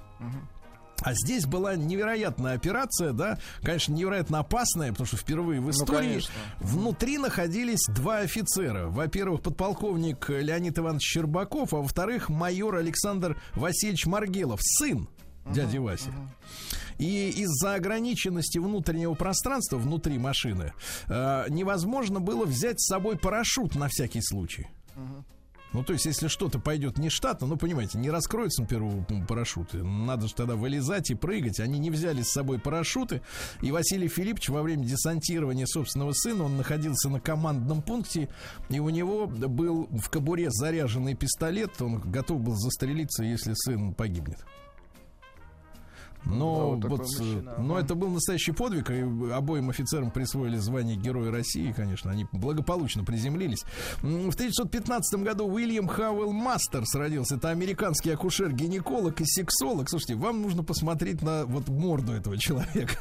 А 1.02 1.14
здесь 1.14 1.46
была 1.46 1.76
невероятная 1.76 2.56
операция, 2.56 3.12
да, 3.12 3.38
конечно, 3.62 3.94
невероятно 3.94 4.40
опасная, 4.40 4.92
потому 4.92 5.08
что 5.08 5.18
впервые 5.18 5.60
в 5.60 5.70
истории 5.70 6.08
конечно. 6.08 6.34
внутри 6.60 7.18
находились 7.18 7.86
два 7.90 8.20
офицера. 8.20 8.88
Во-первых, 8.88 9.42
подполковник 9.42 10.30
Леонид 10.30 10.80
Иванович 10.80 11.04
Щербаков, 11.04 11.74
а 11.74 11.78
во-вторых, 11.78 12.30
майор 12.30 12.76
Александр 12.76 13.38
Васильевич 13.56 14.06
Маргелов, 14.06 14.60
сын 14.64 15.10
дяди 15.46 15.78
Васи. 15.78 16.10
И 16.98 17.30
из-за 17.30 17.76
ограниченности 17.76 18.58
внутреннего 18.58 19.14
пространства 19.16 19.78
внутри 19.78 20.18
машины 20.18 20.74
э, 21.08 21.46
невозможно 21.50 22.20
было 22.20 22.46
взять 22.46 22.80
с 22.80 22.88
собой 22.88 23.18
парашют 23.18 23.76
на 23.76 23.88
всякий 23.90 24.22
случай. 24.22 24.68
Ну, 25.74 25.84
то 25.84 25.92
есть, 25.92 26.06
если 26.06 26.30
что-то 26.30 26.58
пойдет 26.58 26.98
не 26.98 27.10
штатно, 27.10 27.48
ну, 27.48 27.58
понимаете, 27.58 27.98
не 27.98 28.10
раскроются, 28.10 28.64
м, 28.64 29.28
парашюты. 29.28 29.84
Надо 29.84 30.30
же 30.30 30.34
тогда 30.34 30.56
вылезать 30.56 31.10
и 31.10 31.16
прыгать. 31.16 31.60
Они 31.60 31.80
не 31.80 31.92
взяли 31.92 32.22
с 32.22 32.30
собой 32.30 32.60
парашюты. 32.60 33.22
И 33.62 33.74
Василий 33.74 34.08
Филиппович 34.08 34.48
во 34.48 34.62
время 34.62 34.86
десантирования 34.86 35.66
собственного 35.66 36.14
сына, 36.14 36.46
он 36.46 36.56
находился 36.56 37.10
на 37.10 37.20
командном 37.20 37.82
пункте, 37.82 38.30
и 38.70 38.80
у 38.80 38.88
него 38.88 39.28
был 39.28 39.90
в 39.92 40.10
кобуре 40.10 40.50
заряженный 40.50 41.14
пистолет. 41.14 41.82
Он 41.82 42.00
готов 42.00 42.40
был 42.40 42.56
застрелиться, 42.56 43.26
если 43.26 43.52
сын 43.54 43.94
погибнет. 43.94 44.46
Но, 46.26 46.78
Да, 46.82 46.88
вот 46.88 47.00
вот, 47.00 47.00
э, 47.00 47.04
мужчина, 47.04 47.56
но 47.58 47.76
ага. 47.76 47.86
это 47.86 47.96
был 47.96 48.10
настоящий 48.10 48.52
подвиг, 48.52 48.90
и 48.90 49.02
обоим 49.32 49.70
офицерам 49.70 50.12
присвоили 50.12 50.58
звание 50.58 50.96
Героя 50.96 51.32
России, 51.32 51.72
конечно, 51.72 52.12
они 52.12 52.26
благополучно 52.32 53.04
приземлились. 53.04 53.64
В 54.02 54.34
1915 54.34 55.22
году 55.22 55.46
Уильям 55.48 55.88
Хауэлл 55.88 56.32
Мастерс 56.32 56.94
родился. 56.96 57.36
Это 57.36 57.50
американский 57.50 58.12
акушер-гинеколог 58.12 59.22
и 59.22 59.26
сексолог. 59.26 59.90
Слушайте, 59.90 60.16
вам 60.16 60.42
нужно 60.42 60.64
посмотреть 60.64 61.22
на 61.22 61.46
вот 61.46 61.68
морду 61.68 62.14
этого 62.14 62.38
человека. 62.38 63.00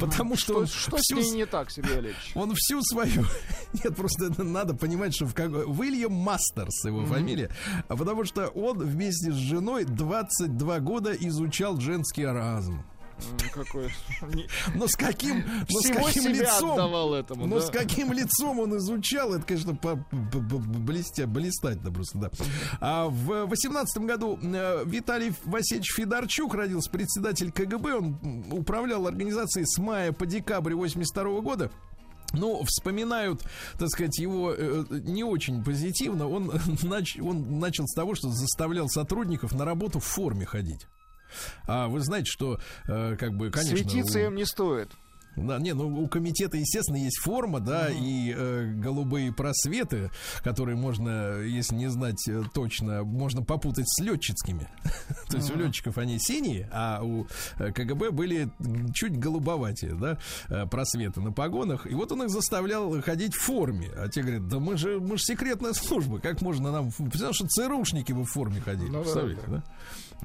Потому 0.00 0.36
что, 0.36 0.66
Что, 0.66 0.98
с 0.98 1.02
всю 1.02 1.16
ней 1.16 1.30
не 1.30 1.46
так, 1.46 1.70
Сергей 1.70 1.98
Олегович? 1.98 2.32
он 2.34 2.54
всю 2.54 2.82
свою... 2.82 3.24
Нет, 3.72 3.96
просто 3.96 4.42
надо 4.42 4.74
понимать, 4.74 5.14
что 5.14 5.26
в 5.26 5.34
как... 5.34 5.50
Уильям 5.50 6.12
Мастерс 6.12 6.84
его 6.84 7.04
фамилия. 7.06 7.50
Потому 7.88 8.24
что 8.24 8.48
он 8.48 8.78
вместе 8.78 9.32
с 9.32 9.36
женой 9.36 9.84
22 9.84 10.80
года 10.80 11.12
изучал 11.12 11.80
женский 11.80 12.24
оргазм. 12.24 12.84
Какой... 13.52 13.90
Но 14.74 14.86
с 14.88 14.96
каким, 14.96 15.44
но 15.70 15.80
с 15.80 15.88
каким 15.88 16.28
лицом? 16.32 16.72
отдавал 16.72 17.14
этому, 17.14 17.46
но 17.46 17.60
да. 17.60 17.66
с 17.66 17.70
каким 17.70 18.12
лицом 18.12 18.58
он 18.60 18.76
изучал, 18.78 19.34
это, 19.34 19.44
конечно, 19.46 19.74
по, 19.74 19.96
по- 19.96 20.38
по- 20.40 20.58
блестя, 20.58 21.26
блистательно 21.26 21.92
просто, 21.92 22.18
да. 22.18 22.30
А 22.80 23.06
в 23.08 23.46
18 23.46 24.02
году 24.02 24.38
э, 24.42 24.82
Виталий 24.86 25.32
Васильевич 25.44 25.92
Федорчук 25.94 26.54
родился, 26.54 26.90
председатель 26.90 27.52
КГБ, 27.52 27.94
он 27.94 28.44
управлял 28.50 29.06
организацией 29.06 29.64
с 29.66 29.78
мая 29.78 30.12
по 30.12 30.26
декабрь 30.26 30.74
82 30.74 31.40
года. 31.40 31.70
Ну, 32.32 32.64
вспоминают, 32.64 33.44
так 33.78 33.88
сказать, 33.90 34.18
его 34.18 34.52
э, 34.52 34.84
не 34.90 35.22
очень 35.22 35.62
позитивно. 35.62 36.28
Он, 36.28 36.50
нач- 36.82 37.22
он 37.22 37.60
начал 37.60 37.86
с 37.86 37.94
того, 37.94 38.16
что 38.16 38.28
заставлял 38.30 38.88
сотрудников 38.88 39.52
на 39.54 39.64
работу 39.64 40.00
в 40.00 40.04
форме 40.04 40.44
ходить. 40.44 40.86
А 41.66 41.88
вы 41.88 42.00
знаете, 42.00 42.30
что, 42.30 42.58
э, 42.86 43.16
как 43.16 43.36
бы, 43.36 43.50
конечно... 43.50 43.76
Светиться 43.76 44.20
им 44.20 44.34
не 44.34 44.44
стоит. 44.44 44.90
Да, 45.36 45.58
не, 45.58 45.74
ну 45.74 46.02
у 46.02 46.06
комитета, 46.08 46.56
естественно, 46.56 46.96
есть 46.96 47.18
форма, 47.18 47.60
да, 47.60 47.90
uh-huh. 47.90 47.98
и 47.98 48.34
э, 48.36 48.72
голубые 48.76 49.32
просветы, 49.32 50.10
которые 50.42 50.76
можно, 50.76 51.40
если 51.40 51.74
не 51.74 51.88
знать 51.88 52.28
э, 52.28 52.42
точно, 52.52 53.02
можно 53.02 53.42
попутать 53.42 53.86
с 53.88 54.00
летчицкими. 54.00 54.68
То 55.28 55.36
есть 55.38 55.50
у 55.50 55.56
летчиков 55.56 55.98
они 55.98 56.18
синие, 56.20 56.68
а 56.72 57.00
у 57.02 57.26
э, 57.58 57.72
КГБ 57.72 58.10
были 58.12 58.48
чуть 58.94 59.18
голубоватые, 59.18 59.94
да, 59.94 60.18
просветы 60.66 61.20
на 61.20 61.32
погонах. 61.32 61.86
И 61.86 61.94
вот 61.94 62.12
он 62.12 62.24
их 62.24 62.30
заставлял 62.30 63.02
ходить 63.02 63.34
в 63.34 63.40
форме. 63.40 63.90
А 63.96 64.08
те 64.08 64.22
говорят, 64.22 64.48
да 64.48 64.58
мы 64.60 64.76
же, 64.76 65.00
мы 65.00 65.16
же 65.16 65.24
секретная 65.24 65.72
служба, 65.72 66.20
как 66.20 66.42
можно 66.42 66.70
нам... 66.70 66.90
Потому 66.92 67.32
что 67.32 67.46
ЦРУшники 67.48 68.12
в 68.12 68.24
форме 68.24 68.60
ходили, 68.60 68.90
ну, 68.90 69.02
представляете, 69.02 69.42
да? 69.48 69.64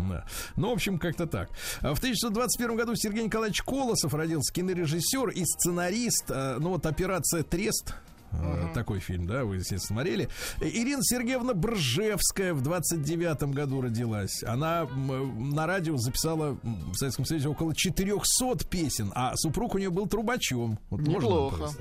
Да? 0.08 0.20
Да. 0.20 0.26
Ну, 0.56 0.70
в 0.70 0.74
общем, 0.74 1.00
как-то 1.00 1.28
так. 1.28 1.50
В 1.80 1.98
1921 1.98 2.76
году 2.76 2.96
Сергей 2.96 3.24
Николаевич 3.24 3.62
Колосов 3.62 4.14
родился, 4.14 4.54
кинорежиссер 4.54 5.30
и 5.30 5.44
сценарист. 5.46 6.30
Э, 6.30 6.58
ну, 6.60 6.70
вот 6.70 6.86
«Операция 6.86 7.44
Трест», 7.44 7.96
Uh-huh. 8.32 8.74
Такой 8.74 9.00
фильм, 9.00 9.26
да, 9.26 9.44
вы, 9.44 9.56
естественно, 9.56 9.98
смотрели. 9.98 10.30
Ирина 10.62 11.02
Сергеевна 11.02 11.54
Бржевская 11.56 12.54
в 12.54 12.62
29-м 12.62 13.52
году 13.52 13.82
родилась. 13.82 14.44
Она 14.44 14.86
на 14.86 15.66
радио 15.66 15.98
записала 15.98 16.60
в 16.62 16.94
Советском 16.96 17.26
Союзе 17.26 17.50
около 17.50 17.74
400 17.76 18.66
песен, 18.70 19.12
а 19.16 19.36
супруг 19.36 19.74
у 19.76 19.80
нее 19.80 19.90
был 19.90 20.06
трубачом. 20.08 20.78
Вот 20.92 21.02
Неплохо. 21.02 21.72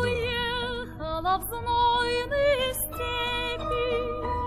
Уехала 0.00 1.38
в 1.38 1.42
знойные 1.48 2.74
степи, 2.74 4.37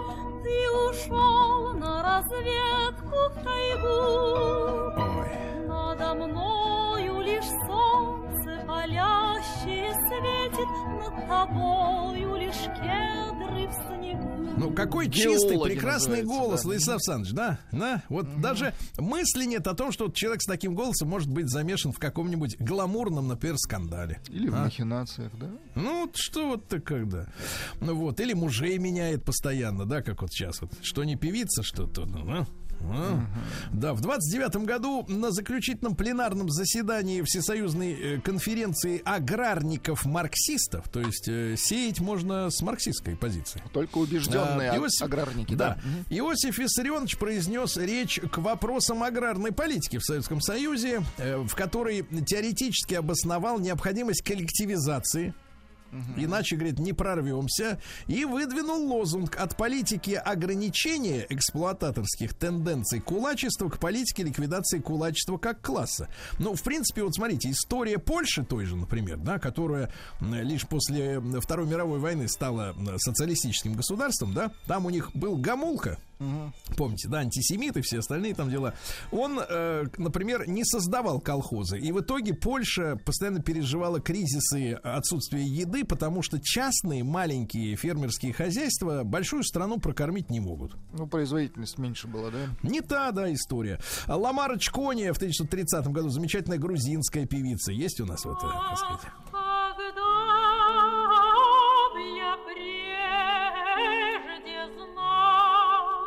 ты 0.52 0.72
ушел 0.90 1.74
на 1.74 2.04
разведку 2.04 3.18
в 3.30 3.44
тайгу. 3.44 4.94
Ой. 4.98 5.68
Надо 5.68 6.14
мною 6.14 7.22
лишь 7.22 7.52
солнце 7.68 8.31
палящее 8.72 9.92
светит, 10.08 10.70
над 10.98 11.28
тобою 11.28 12.36
лишь 12.38 12.54
кедры 12.56 13.68
в 13.68 13.74
снегу. 13.88 14.32
Ну, 14.58 14.74
какой 14.74 15.10
чистый, 15.10 15.60
прекрасный 15.60 16.24
голос, 16.24 16.62
да. 16.62 16.68
Владислав 16.68 16.96
Александрович, 16.96 17.34
да? 17.34 17.60
да? 17.72 18.04
Вот 18.10 18.28
угу. 18.28 18.42
даже 18.42 18.74
мысли 18.98 19.46
нет 19.46 19.68
о 19.68 19.74
том, 19.74 19.92
что 19.92 20.10
человек 20.10 20.42
с 20.42 20.46
таким 20.46 20.76
голосом 20.76 21.10
может 21.10 21.30
быть 21.30 21.50
замешан 21.50 21.92
в 21.92 22.00
каком-нибудь 22.00 22.58
гламурном, 22.60 23.28
например, 23.28 23.58
скандале. 23.58 24.22
Или 24.30 24.48
а? 24.48 24.52
в 24.52 24.54
махинациях, 24.54 25.32
да? 25.40 25.50
Ну, 25.76 26.10
что 26.14 26.48
вот 26.48 26.68
так 26.68 26.84
когда? 26.84 27.28
Ну 27.82 27.96
вот, 27.96 28.20
или 28.20 28.34
мужей 28.34 28.78
меняет 28.78 29.26
постоянно, 29.26 29.86
да, 29.86 30.02
как 30.02 30.22
вот 30.22 30.32
сейчас 30.32 30.62
вот. 30.62 30.72
Что 30.82 31.04
не 31.04 31.16
певица, 31.18 31.64
что 31.64 31.88
то, 31.88 32.06
ну, 32.06 32.20
ну 32.20 32.46
а? 32.90 33.26
Да, 33.72 33.94
в 33.94 34.02
29 34.02 34.66
году 34.66 35.06
на 35.08 35.32
заключительном 35.32 35.96
пленарном 35.96 36.50
заседании 36.50 37.22
Всесоюзной 37.22 37.94
э, 37.94 38.22
конференции 38.22 39.02
аграрников-марксистов, 39.04 40.88
то 40.90 41.02
есть 41.02 41.28
э, 41.28 41.56
сеять 41.58 42.00
можно 42.00 42.50
с 42.50 42.62
марксистской 42.62 43.16
позиции. 43.16 43.62
Только 43.74 43.98
убежденные 43.98 44.72
а, 44.72 44.78
Иосиф, 44.78 45.04
аграрники, 45.04 45.56
да. 45.56 45.76
да. 45.76 46.16
Иосиф 46.16 46.58
Виссарионович 46.58 47.18
произнес 47.18 47.78
речь 47.78 48.20
к 48.20 48.38
вопросам 48.40 49.04
аграрной 49.04 49.52
политики 49.52 49.98
в 49.98 50.04
Советском 50.04 50.42
Союзе, 50.42 51.02
э, 51.18 51.38
в 51.38 51.56
которой 51.56 52.06
теоретически 52.26 52.96
обосновал 52.96 53.60
необходимость 53.60 54.22
коллективизации 54.24 55.34
Иначе, 56.18 56.56
говорит, 56.56 56.80
не 56.80 56.94
прорвемся. 56.94 57.80
И 58.08 58.26
выдвинул 58.26 58.88
лозунг 58.88 59.36
от 59.40 59.58
политики 59.58 60.12
ограничения 60.12 61.26
эксплуататорских 61.30 62.34
тенденций 62.34 63.00
кулачества 63.00 63.70
к 63.70 63.80
политике 63.80 64.24
ликвидации 64.24 64.80
кулачества 64.80 65.38
как 65.38 65.62
класса. 65.62 66.10
Ну, 66.40 66.56
в 66.56 66.62
принципе, 66.64 67.04
вот 67.04 67.16
смотрите, 67.16 67.52
история 67.52 67.98
Польши 68.00 68.44
той 68.44 68.66
же, 68.66 68.76
например, 68.76 69.18
да, 69.18 69.40
которая 69.40 69.92
лишь 70.22 70.68
после 70.68 71.20
Второй 71.42 71.68
мировой 71.68 72.00
войны 72.00 72.28
стала 72.28 72.76
социалистическим 72.98 73.74
государством, 73.74 74.34
да, 74.34 74.52
там 74.68 74.86
у 74.86 74.90
них 74.90 75.12
был 75.14 75.38
Гамулка, 75.38 75.98
Угу. 76.22 76.76
Помните, 76.78 77.08
да, 77.10 77.20
антисемиты 77.20 77.80
и 77.80 77.82
все 77.82 78.00
остальные 78.00 78.36
там 78.36 78.50
дела. 78.50 78.76
Он, 79.12 79.40
э, 79.40 79.86
например, 79.98 80.48
не 80.48 80.64
создавал 80.64 81.20
колхозы. 81.20 81.80
И 81.80 81.92
в 81.92 82.00
итоге 82.00 82.34
Польша 82.36 82.96
постоянно 83.04 83.42
переживала 83.42 84.00
кризисы 84.00 84.74
отсутствия 84.84 85.44
еды, 85.44 85.84
потому 85.84 86.22
что 86.22 86.40
частные 86.40 87.04
маленькие 87.04 87.76
фермерские 87.76 88.34
хозяйства 88.34 89.04
большую 89.04 89.44
страну 89.44 89.80
прокормить 89.80 90.30
не 90.30 90.40
могут. 90.40 90.76
Ну, 90.94 91.08
производительность 91.08 91.80
меньше 91.80 92.08
была, 92.08 92.30
да? 92.30 92.50
Не 92.62 92.82
та, 92.82 93.12
да, 93.12 93.34
история. 93.34 93.80
Ламара 94.08 94.58
Чкония 94.58 95.14
в 95.14 95.18
1930 95.18 95.88
году 95.88 96.10
замечательная 96.10 96.60
грузинская 96.60 97.26
певица. 97.26 97.72
Есть 97.72 98.00
у 98.00 98.06
нас 98.06 98.24
вот, 98.26 98.38
э, 98.44 98.48
так 98.48 98.78
сказать. 98.78 100.41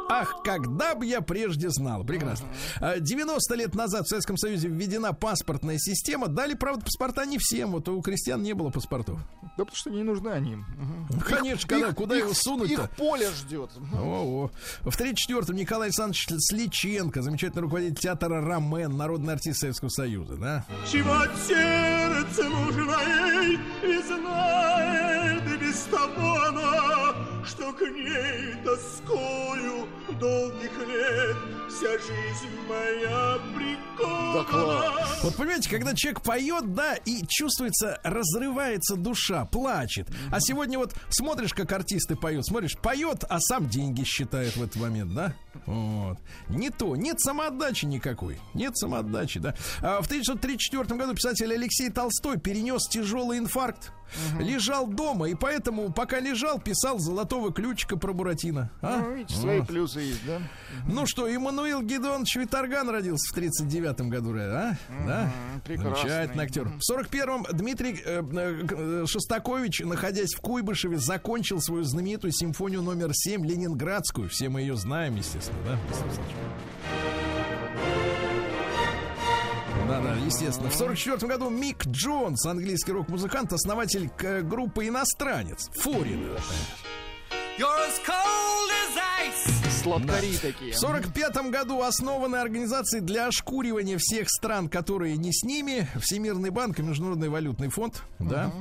Ах, 0.09 0.43
когда 0.45 0.95
бы 0.95 1.07
я 1.07 1.21
прежде 1.21 1.71
знал. 1.71 2.05
Прекрасно. 2.05 2.49
90 2.99 3.55
а, 3.55 3.57
лет 3.57 3.75
назад 3.75 4.07
в 4.07 4.09
Советском 4.09 4.37
Союзе 4.37 4.69
введена 4.69 5.13
паспортная 5.13 5.79
система. 5.79 6.29
Дали, 6.29 6.55
правда, 6.55 6.85
паспорта 6.85 7.25
не 7.25 7.39
всем. 7.39 7.73
Вот 7.73 7.89
у 7.89 8.01
крестьян 8.03 8.43
не 8.43 8.53
было 8.53 8.71
паспортов. 8.71 9.19
Да 9.57 9.65
потому 9.65 9.77
что 9.77 9.91
не 9.91 10.03
нужны 10.03 10.29
они. 10.29 10.57
Угу. 10.57 11.21
Конечно, 11.27 11.69
когда, 11.69 11.89
их, 11.89 11.95
куда 11.95 12.17
их, 12.17 12.25
его 12.25 12.35
сунуть-то? 12.35 12.83
Их 12.85 12.91
поле 12.91 13.31
ждет. 13.31 13.71
О, 13.95 14.51
-о. 14.83 14.91
В 14.91 15.01
34-м 15.01 15.57
Николай 15.57 15.89
Александрович 15.89 16.27
Сличенко, 16.39 17.23
замечательный 17.23 17.63
руководитель 17.63 17.97
театра 17.97 18.41
«Рамен», 18.41 18.97
народный 18.97 19.35
артист 19.35 19.61
Советского 19.61 19.89
Союза, 19.89 20.37
да? 20.37 20.65
Чего 20.91 21.25
сердце 21.47 22.49
нужно 22.49 22.97
ей, 23.43 23.59
и 23.83 24.03
знает 24.03 25.61
без 25.61 25.83
того 25.85 26.43
она, 26.49 27.14
что 27.47 27.73
к 27.73 27.83
ней 27.83 28.55
тоскою 28.65 29.87
долгих 30.19 30.79
лет 30.87 31.37
вся 31.69 31.93
жизнь 31.99 32.55
моя 32.69 33.39
прикована. 33.55 34.83
Да. 34.83 35.07
Вот 35.23 35.37
понимаете, 35.37 35.71
когда 35.71 35.95
человек 35.95 36.23
поет, 36.23 36.75
да, 36.75 36.95
и 36.95 37.25
чувствуется, 37.29 38.01
разрывается 38.03 38.97
душа, 38.97 39.45
плачет. 39.47 40.09
А 40.31 40.41
сегодня 40.41 40.79
вот 40.79 40.95
смотришь, 41.11 41.53
как 41.55 41.73
артисты 41.73 42.17
поют, 42.17 42.47
смотришь, 42.47 42.77
поет, 42.79 43.25
а 43.29 43.39
сам 43.41 43.69
деньги 43.69 44.05
считает 44.05 44.57
в 44.57 44.63
этот 44.63 44.77
момент, 44.77 45.15
да? 45.15 45.35
Вот. 45.67 46.19
Не 46.49 46.71
то, 46.71 46.97
нет 46.97 47.21
самоотдачи 47.21 47.85
никакой. 47.87 48.39
Нет 48.55 48.77
самоотдачи, 48.77 49.41
да. 49.41 49.55
А 49.81 50.01
в 50.03 50.07
1934 50.07 50.99
году 50.99 51.15
писатель 51.15 51.53
Алексей 51.53 51.91
Толстой 51.91 52.39
перенес 52.39 52.89
тяжелый 52.89 53.39
инфаркт 53.39 53.93
угу. 54.33 54.43
лежал 54.43 54.87
дома, 54.87 55.29
и 55.29 55.35
поэтому, 55.35 55.93
пока 55.93 56.21
лежал, 56.21 56.61
писал 56.61 56.99
золотого 56.99 57.53
ключика 57.53 57.97
про 57.97 58.13
Буратино. 58.13 58.71
А? 58.83 58.99
Ну, 58.99 59.15
видите, 59.15 59.35
свои 59.39 59.61
а. 59.61 59.65
плюсы 59.65 60.01
есть, 60.01 60.27
да? 60.27 60.41
Ну 60.89 61.07
что, 61.07 61.33
Иммануил 61.35 61.83
Гедеонович 61.83 62.37
Виторган 62.37 62.89
родился 62.89 63.33
в 63.33 63.39
39-м 63.39 64.09
году, 64.11 64.35
а? 64.39 64.77
Угу, 64.89 65.07
да? 65.07 65.33
Прекрасный. 65.65 66.09
Замечательный 66.09 66.45
актер. 66.45 66.69
В 66.69 66.93
41-м 66.93 67.47
Дмитрий 67.53 68.03
э, 68.05 68.23
э, 68.23 69.07
Шостакович, 69.07 69.81
находясь 69.81 70.35
в 70.35 70.41
Куйбышеве, 70.41 70.99
закончил 70.99 71.61
свою 71.61 71.85
знаменитую 71.85 72.33
симфонию 72.33 72.83
номер 72.83 73.11
7 73.13 73.45
Ленинградскую. 73.45 74.29
Все 74.29 74.49
мы 74.49 74.61
ее 74.61 74.77
знаем, 74.77 75.17
естественно, 75.17 75.59
да? 75.65 75.79
Да, 80.03 80.15
да, 80.15 80.15
естественно. 80.17 80.71
В 80.71 80.75
44 80.75 81.29
году 81.29 81.51
Мик 81.51 81.87
Джонс, 81.87 82.45
английский 82.47 82.93
рок-музыкант, 82.93 83.53
основатель 83.53 84.11
группы 84.43 84.89
«Иностранец». 84.89 85.71
Фурин. 85.81 86.31
Сладкари 89.83 90.33
да. 90.33 90.39
такие. 90.41 90.73
В 90.73 90.77
45 90.77 91.51
году 91.51 91.83
основаны 91.83 92.37
организации 92.37 93.01
для 93.01 93.29
ошкуривания 93.29 93.99
всех 93.99 94.29
стран, 94.29 94.69
которые 94.69 95.17
не 95.17 95.33
с 95.33 95.45
ними. 95.45 95.87
Всемирный 96.01 96.51
банк 96.51 96.79
и 96.81 96.83
Международный 96.83 97.29
валютный 97.29 97.69
фонд. 97.69 98.03
Uh-huh. 98.19 98.29
Да. 98.29 98.53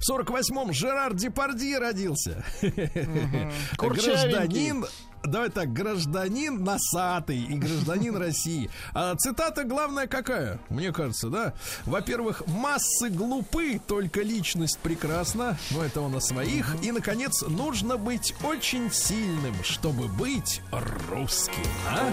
В 0.00 0.10
48-м 0.10 0.72
Жерар 0.72 1.14
Депарди 1.14 1.76
родился. 1.76 2.44
Угу. 2.62 3.88
Гражданин 3.94 4.86
давай 5.24 5.50
так, 5.50 5.72
гражданин 5.72 6.62
носатый 6.62 7.38
и 7.38 7.54
гражданин 7.54 8.16
России. 8.16 8.70
А 8.94 9.14
цитата 9.16 9.64
главная 9.64 10.06
какая? 10.06 10.58
Мне 10.68 10.92
кажется, 10.92 11.28
да? 11.28 11.54
Во-первых, 11.86 12.46
массы 12.46 13.08
глупы, 13.08 13.80
только 13.86 14.22
личность 14.22 14.78
прекрасна. 14.78 15.58
Ну, 15.70 15.82
это 15.82 16.00
он 16.00 16.14
о 16.14 16.20
своих. 16.20 16.76
И, 16.82 16.92
наконец, 16.92 17.42
нужно 17.42 17.96
быть 17.96 18.34
очень 18.42 18.90
сильным, 18.90 19.54
чтобы 19.62 20.08
быть 20.08 20.62
русским. 21.10 21.66
А? 21.88 22.10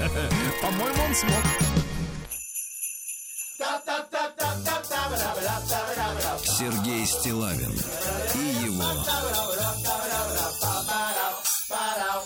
По-моему, 0.62 1.02
он 1.08 1.14
смог. 1.14 1.44
Сергей 6.44 7.06
Стилавин 7.06 7.72
и 8.34 8.64
его 8.66 9.53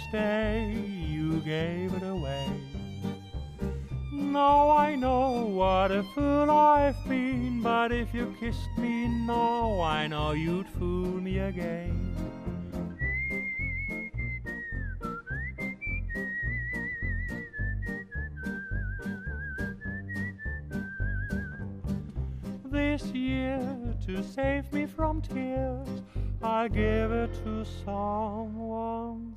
Next 0.00 0.12
day 0.12 0.72
you 1.08 1.40
gave 1.40 1.92
it 1.94 2.02
away. 2.02 2.46
Now 4.12 4.70
I 4.70 4.94
know 4.94 5.46
what 5.46 5.90
a 5.90 6.02
fool 6.14 6.50
I've 6.50 6.96
been, 7.08 7.60
but 7.62 7.92
if 7.92 8.14
you 8.14 8.34
kissed 8.40 8.76
me 8.78 9.08
now, 9.26 9.80
I 9.80 10.06
know 10.06 10.32
you'd 10.32 10.68
fool 10.68 11.20
me 11.20 11.38
again. 11.38 12.16
This 22.64 23.02
year, 23.06 23.60
to 24.06 24.22
save 24.22 24.72
me 24.72 24.86
from 24.86 25.20
tears, 25.20 25.88
I'll 26.42 26.68
give 26.68 27.12
it 27.12 27.34
to 27.44 27.64
someone 27.84 29.36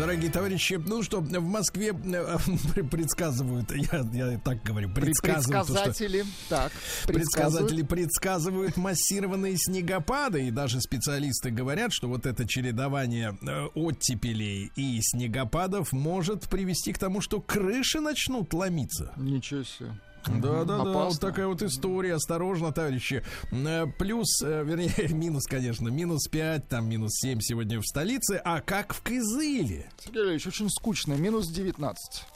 Дорогие 0.00 0.30
товарищи, 0.30 0.80
ну 0.82 1.02
что, 1.02 1.20
в 1.20 1.42
Москве 1.42 1.90
э, 1.90 2.38
предсказывают, 2.90 3.70
я, 3.70 4.00
я 4.14 4.38
так 4.38 4.62
говорю, 4.62 4.88
предсказывают, 4.94 5.66
то, 5.66 5.74
что 5.74 5.84
Предсказатели. 5.84 6.24
Так, 6.48 6.72
предсказатели 7.06 7.82
предсказывают 7.82 8.78
массированные 8.78 9.58
снегопады, 9.58 10.46
и 10.46 10.50
даже 10.50 10.80
специалисты 10.80 11.50
говорят, 11.50 11.92
что 11.92 12.08
вот 12.08 12.24
это 12.24 12.48
чередование 12.48 13.36
э, 13.42 13.66
оттепелей 13.74 14.72
и 14.74 15.00
снегопадов 15.02 15.92
может 15.92 16.48
привести 16.48 16.94
к 16.94 16.98
тому, 16.98 17.20
что 17.20 17.42
крыши 17.42 18.00
начнут 18.00 18.54
ломиться. 18.54 19.12
Ничего 19.18 19.64
себе. 19.64 19.90
Да, 20.26 20.64
да, 20.64 20.78
да, 20.78 20.84
вот 20.84 21.20
такая 21.20 21.46
вот 21.46 21.62
история. 21.62 22.14
Осторожно, 22.14 22.72
товарищи. 22.72 23.22
Э, 23.50 23.86
Плюс, 23.98 24.42
э, 24.42 24.62
вернее, 24.64 25.08
минус, 25.10 25.46
конечно, 25.46 25.88
минус 25.88 26.28
5, 26.28 26.68
там 26.68 26.88
минус 26.88 27.12
7 27.20 27.40
сегодня 27.40 27.80
в 27.80 27.86
столице. 27.86 28.40
А 28.44 28.60
как 28.60 28.94
в 28.94 29.02
Кызыле? 29.02 29.90
Сергей 30.04 30.24
Ильич, 30.24 30.46
очень 30.46 30.68
скучно. 30.70 31.14
Минус 31.14 31.48
19. 31.48 32.26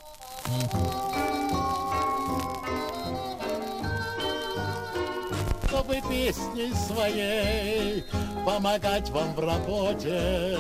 чтобы 5.85 6.01
песней 6.09 6.73
своей 6.73 8.05
помогать 8.47 9.11
вам 9.11 9.35
в 9.35 9.41
работе, 9.41 10.57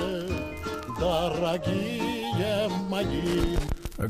дорогие 0.99 2.69
мои. 2.89 3.57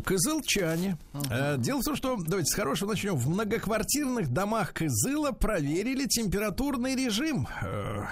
Кызылчане. 0.05 0.97
Э, 1.31 1.57
Дело 1.59 1.81
в 1.81 1.85
том, 1.85 1.97
что, 1.97 2.17
давайте 2.17 2.47
с 2.51 2.55
хорошего 2.55 2.91
начнем. 2.91 3.17
В 3.17 3.29
многоквартирных 3.29 4.29
домах 4.33 4.73
Кызыла 4.73 5.33
проверили 5.33 6.07
температурный 6.07 6.95
режим. 6.95 7.47
Э, 7.63 8.05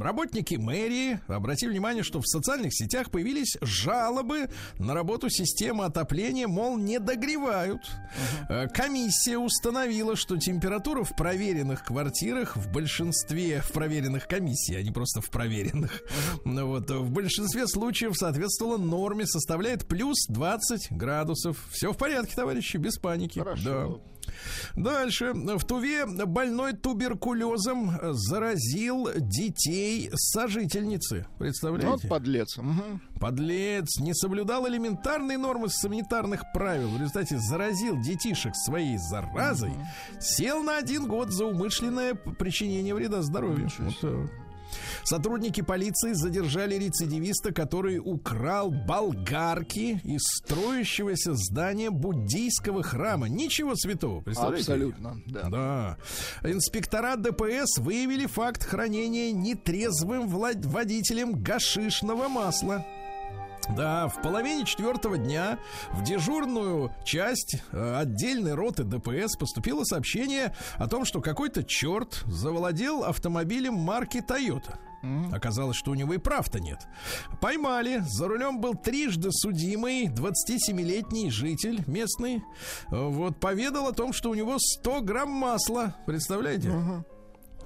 Работники 0.00 0.54
мэрии 0.54 1.20
обратили 1.26 1.70
внимание, 1.70 2.02
что 2.02 2.20
в 2.20 2.26
социальных 2.26 2.74
сетях 2.74 3.10
появились 3.10 3.56
жалобы 3.60 4.48
на 4.78 4.94
работу 4.94 5.28
системы 5.28 5.84
отопления, 5.84 6.48
мол, 6.48 6.78
не 6.78 6.98
догревают. 6.98 7.82
Э, 8.48 8.66
Комиссия 8.68 9.36
установила, 9.38 10.16
что 10.16 10.36
температура 10.38 11.04
в 11.04 11.14
проверенных 11.14 11.84
квартирах 11.84 12.56
в 12.56 12.72
большинстве 12.72 13.60
в 13.60 13.72
проверенных 13.72 14.26
комиссий, 14.28 14.76
а 14.76 14.82
не 14.82 14.90
просто 14.90 15.20
в 15.20 15.30
проверенных, 15.30 16.02
ну 16.44 16.66
вот, 16.68 16.90
в 16.90 17.10
большинстве 17.10 17.66
случаев 17.66 18.16
соответствовала 18.16 18.78
норме, 18.78 19.26
составляет 19.26 19.86
плюс 19.86 20.26
20 20.28 20.88
градусов. 20.92 21.17
Все 21.70 21.92
в 21.92 21.96
порядке, 21.96 22.34
товарищи, 22.34 22.76
без 22.76 22.98
паники. 22.98 23.38
Хорошо. 23.38 23.62
Да. 23.64 23.88
Дальше. 24.76 25.32
В 25.32 25.64
Туве 25.64 26.04
больной 26.06 26.74
туберкулезом 26.74 27.92
заразил 28.12 29.08
детей 29.16 30.10
сожительницы. 30.14 31.26
Вот 31.30 31.38
Представляете? 31.38 32.08
подлец. 32.08 32.56
Мгм. 32.58 33.00
Подлец 33.18 33.98
не 33.98 34.14
соблюдал 34.14 34.68
элементарные 34.68 35.38
нормы 35.38 35.68
санитарных 35.68 36.42
правил. 36.52 36.88
В 36.88 37.00
результате 37.00 37.38
заразил 37.38 38.00
детишек 38.00 38.54
своей 38.54 38.98
заразой. 38.98 39.72
Сел 40.20 40.62
на 40.62 40.76
один 40.76 41.06
год 41.06 41.30
за 41.30 41.46
умышленное 41.46 42.14
причинение 42.14 42.94
вреда 42.94 43.22
здоровью. 43.22 43.68
Вот. 43.78 44.30
Сотрудники 45.04 45.60
полиции 45.60 46.12
задержали 46.12 46.74
рецидивиста, 46.76 47.52
который 47.52 47.98
украл 47.98 48.70
болгарки 48.70 50.00
из 50.04 50.22
строящегося 50.22 51.34
здания 51.34 51.90
буддийского 51.90 52.82
храма. 52.82 53.28
Ничего 53.28 53.74
святого, 53.74 54.20
представляете? 54.20 54.72
Абсолютно, 54.72 55.20
да. 55.26 55.48
Да. 55.48 55.98
Инспектора 56.48 57.16
ДПС 57.16 57.78
выявили 57.78 58.26
факт 58.26 58.64
хранения 58.64 59.32
нетрезвым 59.32 60.28
влад- 60.28 60.66
водителем 60.66 61.42
гашишного 61.42 62.28
масла. 62.28 62.84
Да, 63.76 64.08
в 64.08 64.22
половине 64.22 64.64
четвертого 64.64 65.18
дня 65.18 65.58
в 65.92 66.02
дежурную 66.02 66.90
часть 67.04 67.62
э, 67.72 67.96
отдельной 67.98 68.54
роты 68.54 68.84
ДПС 68.84 69.36
поступило 69.36 69.84
сообщение 69.84 70.54
о 70.76 70.86
том, 70.88 71.04
что 71.04 71.20
какой-то 71.20 71.62
черт 71.64 72.22
завладел 72.26 73.04
автомобилем 73.04 73.74
марки 73.74 74.18
Toyota. 74.18 74.76
Оказалось, 75.32 75.76
что 75.76 75.92
у 75.92 75.94
него 75.94 76.14
и 76.14 76.18
прав-то 76.18 76.58
нет. 76.58 76.80
Поймали. 77.40 78.02
За 78.08 78.26
рулем 78.26 78.60
был 78.60 78.74
трижды 78.74 79.28
судимый 79.30 80.06
27-летний 80.08 81.30
житель 81.30 81.84
местный. 81.86 82.42
Э, 82.90 83.06
Вот 83.08 83.38
поведал 83.38 83.86
о 83.86 83.92
том, 83.92 84.12
что 84.12 84.30
у 84.30 84.34
него 84.34 84.56
100 84.58 85.02
грамм 85.02 85.30
масла. 85.30 85.94
Представляете? 86.06 86.70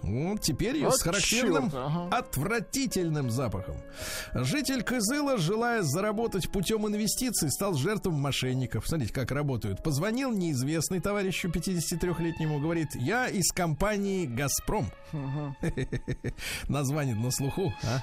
Вот 0.03 0.41
теперь 0.41 0.77
ее 0.77 0.87
Вот 0.87 0.97
с 0.99 1.03
характерным 1.03 1.71
ага. 1.73 2.09
отвратительным 2.17 3.31
запахом. 3.31 3.77
Житель 4.35 4.83
Кызыла, 4.83 5.39
желая 5.39 5.83
заработать 5.83 6.51
путем 6.51 6.87
инвестиций, 6.89 7.51
стал 7.51 7.75
жертвой 7.75 8.13
мошенников. 8.15 8.87
Смотрите, 8.87 9.13
как 9.13 9.31
работают. 9.31 9.83
Позвонил 9.83 10.33
неизвестный 10.33 11.01
товарищу 11.01 11.49
53-летнему, 11.49 12.59
говорит, 12.61 12.89
я 12.95 13.29
из 13.29 13.53
компании 13.53 14.27
«Газпром». 14.27 14.91
Название 16.69 17.15
на 17.15 17.31
слуху. 17.31 17.73
а? 17.85 18.01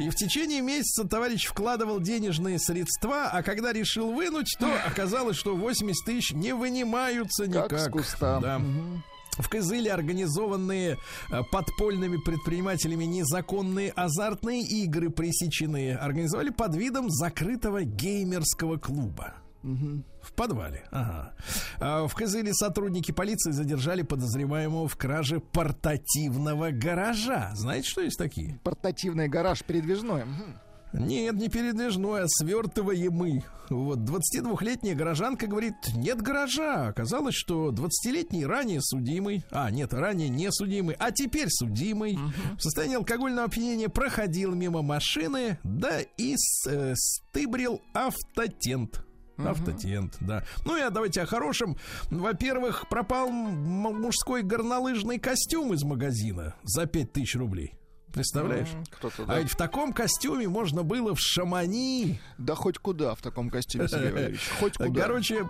И 0.00 0.08
в 0.08 0.14
течение 0.14 0.60
месяца 0.60 1.04
товарищ 1.06 1.46
вкладывал 1.46 2.00
денежные 2.00 2.58
средства, 2.58 3.28
а 3.30 3.42
когда 3.42 3.72
решил 3.72 4.12
вынуть, 4.12 4.56
то 4.58 4.72
оказалось, 4.86 5.36
что 5.36 5.54
80 5.56 6.04
тысяч 6.06 6.32
не 6.32 6.54
вынимаются 6.54 7.44
Как 7.46 7.72
никак. 7.72 7.80
с 7.80 7.88
куста. 7.90 8.40
Да. 8.40 8.58
Мгм. 8.58 9.02
В 9.38 9.48
Кызыле 9.48 9.92
организованные 9.92 10.96
э, 11.30 11.42
подпольными 11.50 12.18
предпринимателями 12.18 13.04
незаконные 13.04 13.90
азартные 13.90 14.62
игры 14.62 15.10
пресечены. 15.10 15.94
Организовали 15.94 16.50
под 16.50 16.76
видом 16.76 17.10
закрытого 17.10 17.82
геймерского 17.84 18.76
клуба. 18.76 19.34
В 19.62 20.32
подвале. 20.34 20.84
Ага. 20.90 21.32
А 21.80 22.06
В 22.06 22.14
Кызыле 22.14 22.52
сотрудники 22.52 23.12
полиции 23.12 23.50
задержали 23.50 24.02
подозреваемого 24.02 24.88
в 24.88 24.96
краже 24.96 25.40
портативного 25.40 26.70
гаража. 26.70 27.50
Знаете, 27.54 27.88
что 27.88 28.02
есть 28.02 28.18
такие? 28.18 28.60
Портативный 28.62 29.26
гараж 29.26 29.64
передвижной. 29.64 30.24
Мгм. 30.26 30.60
Нет, 30.94 31.34
не 31.34 31.48
передвижной, 31.48 32.22
а 32.22 32.26
свертываемый. 32.28 33.44
Вот 33.68 33.98
22-летняя 33.98 34.94
горожанка 34.94 35.48
говорит, 35.48 35.74
нет 35.96 36.22
гаража. 36.22 36.88
Оказалось, 36.88 37.34
что 37.34 37.70
20-летний 37.70 38.46
ранее 38.46 38.80
судимый, 38.80 39.44
а 39.50 39.70
нет, 39.70 39.92
ранее 39.92 40.28
не 40.28 40.52
судимый, 40.52 40.94
а 40.98 41.10
теперь 41.10 41.48
судимый, 41.48 42.16
в 42.56 42.60
состоянии 42.60 42.96
алкогольного 42.96 43.48
опьянения 43.48 43.88
проходил 43.88 44.54
мимо 44.54 44.82
машины, 44.82 45.58
да 45.64 46.00
и 46.16 46.36
э, 46.68 46.94
стыбрил 46.94 47.82
автотент. 47.92 49.04
Автотент, 49.36 50.16
да. 50.20 50.44
Ну 50.64 50.76
и 50.76 50.80
а 50.80 50.90
давайте 50.90 51.22
о 51.22 51.26
хорошем. 51.26 51.76
Во-первых, 52.10 52.88
пропал 52.88 53.30
мужской 53.30 54.42
горнолыжный 54.42 55.18
костюм 55.18 55.74
из 55.74 55.82
магазина 55.82 56.54
за 56.62 56.86
5000 56.86 57.34
рублей. 57.34 57.74
Представляешь? 58.14 58.68
М, 58.72 58.84
Кто-то, 58.90 59.24
А 59.24 59.26
да. 59.26 59.38
ведь 59.40 59.50
в 59.50 59.56
таком 59.56 59.92
костюме 59.92 60.48
можно 60.48 60.82
было 60.82 61.14
в 61.14 61.20
Шамани. 61.20 62.20
Да 62.38 62.54
хоть 62.54 62.78
куда 62.78 63.14
в 63.14 63.20
таком 63.20 63.50
костюме, 63.50 63.88
Сергей 63.88 64.12
Валерьевич. 64.12 64.40
Хоть 64.58 64.76
куда. 64.78 65.02
Короче, 65.02 65.48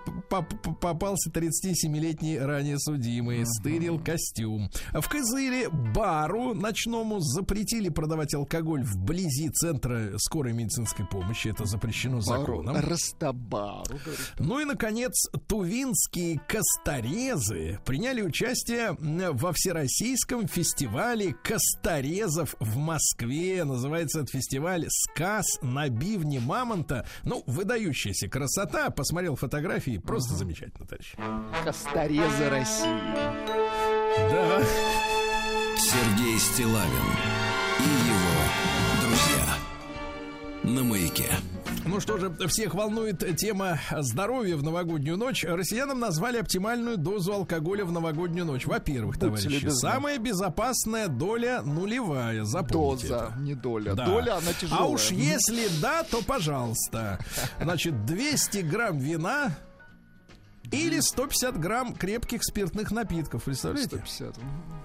попался 0.81 1.31
37-летний 1.31 2.39
ранее 2.39 2.79
судимый, 2.79 3.45
стырил 3.47 3.99
костюм. 4.03 4.71
В 4.93 5.09
Кызыле 5.09 5.69
бару 5.69 6.55
ночному 6.55 7.21
запретили 7.21 7.89
продавать 7.89 8.35
алкоголь 8.35 8.83
вблизи 8.83 9.51
центра 9.51 10.13
скорой 10.19 10.53
медицинской 10.53 11.07
помощи. 11.07 11.49
Это 11.49 11.67
запрещено 11.67 12.21
законом. 12.21 12.77
Растабару. 12.77 13.99
Ну 14.39 14.61
и, 14.61 14.65
наконец, 14.65 15.13
тувинские 15.47 16.41
косторезы 16.49 17.79
приняли 17.85 18.23
участие 18.23 18.97
во 19.33 19.53
Всероссийском 19.53 20.49
фестивале 20.49 21.35
косторезов 21.45 22.54
в 22.61 22.77
Москве. 22.77 23.65
Называется 23.65 24.21
этот 24.21 24.31
фестиваль 24.31 24.87
«Сказ 24.89 25.47
на 25.63 25.89
бивне 25.89 26.41
мамонта». 26.41 27.07
Ну, 27.25 27.43
выдающаяся 27.47 28.29
красота. 28.29 28.91
Посмотрел 28.91 29.37
фотографии. 29.37 29.99
Просто 29.99 30.35
замечательно, 30.35 30.87
товарищ. 30.87 31.15
Косторезы 31.65 32.49
России. 32.49 32.85
Да. 34.31 34.63
Сергей 35.79 36.39
Стилавин 36.39 37.09
и 37.81 37.83
его 37.83 38.45
друзья. 39.03 39.57
На 40.63 40.83
маяке. 40.83 41.29
Ну 41.87 42.01
что 42.01 42.19
же, 42.19 42.31
всех 42.49 42.75
волнует 42.75 43.37
тема 43.37 43.79
здоровья 43.99 44.57
в 44.57 44.63
новогоднюю 44.63 45.17
ночь. 45.19 45.45
Россиянам 45.45 46.01
назвали 46.01 46.39
оптимальную 46.39 46.97
дозу 46.97 47.33
алкоголя 47.35 47.85
в 47.85 47.93
новогоднюю 47.93 48.47
ночь. 48.47 48.67
Во-первых, 48.67 49.19
товарищи, 49.19 49.49
любезны. 49.49 49.71
самая 49.79 50.19
безопасная 50.19 51.09
доля 51.09 51.63
нулевая. 51.63 52.45
Запомните 52.45 53.09
Доза, 53.09 53.29
это. 53.33 53.41
не 53.41 53.55
доля. 53.55 53.95
Да. 53.95 54.07
Доля, 54.07 54.37
она 54.39 54.53
тяжелая. 54.59 54.83
А 54.83 54.87
уж 54.87 55.11
если 55.11 55.69
да, 55.81 56.03
то 56.05 56.23
пожалуйста. 56.23 57.19
Значит, 57.61 58.07
200 58.07 58.59
грамм 58.59 58.99
вина 58.99 59.53
или 60.75 61.01
150 61.01 61.59
грамм 61.59 61.95
крепких 61.95 62.43
спиртных 62.45 62.91
напитков. 62.91 63.45
Представляете? 63.45 63.97
150. 63.97 64.35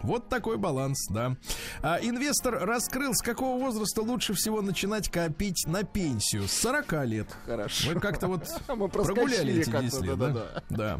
Вот 0.03 0.29
такой 0.29 0.57
баланс, 0.57 0.97
да. 1.09 1.35
А, 1.81 1.97
инвестор 2.01 2.59
раскрыл, 2.65 3.13
с 3.13 3.21
какого 3.21 3.59
возраста 3.59 4.01
лучше 4.01 4.33
всего 4.33 4.61
начинать 4.61 5.09
копить 5.09 5.65
на 5.67 5.83
пенсию. 5.83 6.47
С 6.47 6.53
40 6.53 7.05
лет. 7.05 7.27
Хорошо. 7.45 7.91
Мы 7.93 7.99
как-то 7.99 8.27
вот 8.27 8.47
Мы 8.67 8.87
прогуляли 8.87 9.61
эти 9.61 9.69
как-то, 9.69 9.85
10 9.85 10.01
лет, 10.01 10.17
да, 10.17 10.27
да? 10.29 10.63
да, 10.69 10.99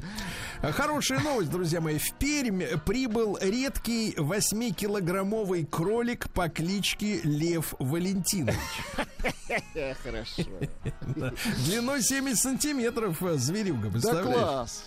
Да. 0.61 0.71
Хорошая 0.71 1.19
новость, 1.19 1.49
друзья 1.49 1.79
мои. 1.81 1.97
В 1.97 2.13
Пермь 2.13 2.63
прибыл 2.85 3.37
редкий 3.41 4.13
8-килограммовый 4.17 5.65
кролик 5.65 6.29
по 6.31 6.49
кличке 6.49 7.21
Лев 7.23 7.73
Валентинович. 7.79 8.57
Хорошо. 10.03 10.43
Да. 11.15 11.33
Длиной 11.65 12.01
70 12.01 12.37
сантиметров 12.41 13.21
э, 13.23 13.35
зверюга, 13.37 13.85
Да 13.85 13.91
представляешь? 13.91 14.35
класс, 14.35 14.71
Сергеевич. 14.71 14.78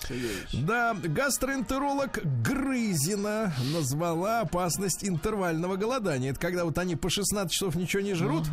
Да, 0.52 0.94
гастроэнтеролог 0.94 2.20
Грызина 2.42 3.52
назвала 3.72 4.40
опасность 4.40 5.04
интервального 5.04 5.76
голодания. 5.76 6.30
Это 6.30 6.40
когда 6.40 6.64
вот 6.64 6.78
они 6.78 6.96
по 6.96 7.10
16 7.10 7.50
часов 7.50 7.74
ничего 7.74 8.02
не 8.02 8.14
жрут, 8.14 8.46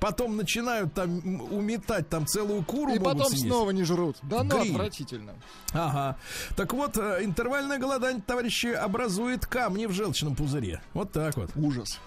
потом 0.00 0.36
начинают 0.36 0.94
там 0.94 1.18
уметать 1.52 2.08
там 2.08 2.26
целую 2.26 2.62
куру 2.64 2.94
И 2.94 2.98
потом 2.98 3.26
съесть. 3.26 3.44
снова 3.44 3.70
не 3.70 3.84
жрут. 3.84 4.16
Да 4.22 4.42
ну, 4.42 4.58
Гриль. 4.60 4.72
отвратительно. 4.72 5.34
Ага. 5.72 6.16
Так 6.56 6.72
вот, 6.72 6.96
э, 6.96 7.20
интервальное 7.24 7.78
голодание, 7.78 8.22
товарищи, 8.26 8.68
образует 8.68 9.46
камни 9.46 9.86
в 9.86 9.92
желчном 9.92 10.34
пузыре. 10.34 10.80
Вот 10.94 11.12
так 11.12 11.36
вот. 11.36 11.50
Ужас. 11.56 11.98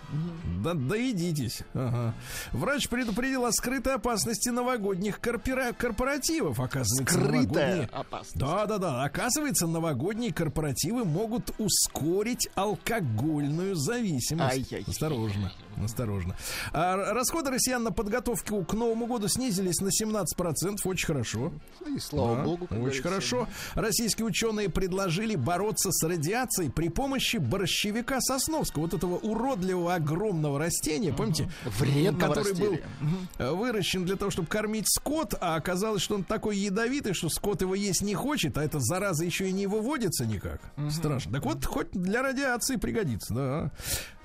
Да 0.63 0.73
доедитесь. 0.73 1.61
Ага. 1.73 2.13
Врач 2.51 2.89
предупредил 2.89 3.45
о 3.45 3.51
скрытой 3.51 3.95
опасности 3.95 4.49
новогодних 4.49 5.19
корпора- 5.19 5.73
корпоративов. 5.73 6.59
Оказывается, 6.59 7.03
Скрытая 7.13 7.31
новогодние... 7.43 7.89
опасность. 7.91 8.37
Да, 8.37 8.65
да, 8.65 8.77
да. 8.77 9.03
Оказывается, 9.03 9.67
новогодние 9.67 10.33
корпоративы 10.33 11.05
могут 11.05 11.51
ускорить 11.59 12.49
алкогольную 12.55 13.75
зависимость. 13.75 14.51
Ай-яй-яй. 14.51 14.85
Осторожно, 14.87 15.51
осторожно. 15.83 16.35
А 16.73 16.95
расходы 17.13 17.51
россиян 17.51 17.80
на 17.82 17.91
подготовку 17.91 18.63
к 18.63 18.73
Новому 18.73 19.05
году 19.07 19.27
снизились 19.27 19.79
на 19.82 19.89
17%. 19.89 20.77
Очень 20.86 21.05
хорошо. 21.07 21.51
И 21.88 21.99
слава 21.99 22.38
Да, 22.38 22.43
богу. 22.43 22.67
Очень 22.69 23.01
хорошо. 23.03 23.47
Российские 23.75 24.25
ученые 24.25 24.69
предложили 24.69 25.36
бороться 25.36 25.91
с 25.91 26.03
радиацией 26.07 26.69
при 26.71 26.89
помощи 26.89 27.38
борщевика 27.38 28.21
Сосновского. 28.21 28.84
Вот 28.84 28.93
этого 28.93 29.17
уродливого 29.17 29.95
огромного 29.95 30.59
растения, 30.59 31.13
помните? 31.13 31.49
Вредного 31.65 32.34
который 32.34 32.53
был 32.53 32.71
растения. 32.71 32.89
Мгм. 33.01 33.27
э, 33.38 33.51
выращен 33.51 34.05
для 34.05 34.15
того, 34.15 34.32
чтобы 34.32 34.47
кормить 34.47 34.86
скот, 34.88 35.34
а 35.39 35.55
оказалось, 35.55 36.01
что 36.01 36.15
он 36.15 36.23
такой 36.23 36.57
ядовитый, 36.57 37.13
что 37.13 37.29
скот 37.29 37.61
его 37.61 37.75
есть 37.75 38.01
не 38.01 38.15
хочет, 38.15 38.57
а 38.57 38.63
эта 38.63 38.79
зараза 38.79 39.25
еще 39.25 39.49
и 39.49 39.51
не 39.51 39.67
выводится 39.67 40.25
никак. 40.25 40.61
Страшно. 40.89 41.32
Так 41.34 41.45
вот, 41.45 41.65
хоть 41.65 41.91
для 41.91 42.21
радиации 42.21 42.75
пригодится, 42.77 43.34
да. 43.34 43.71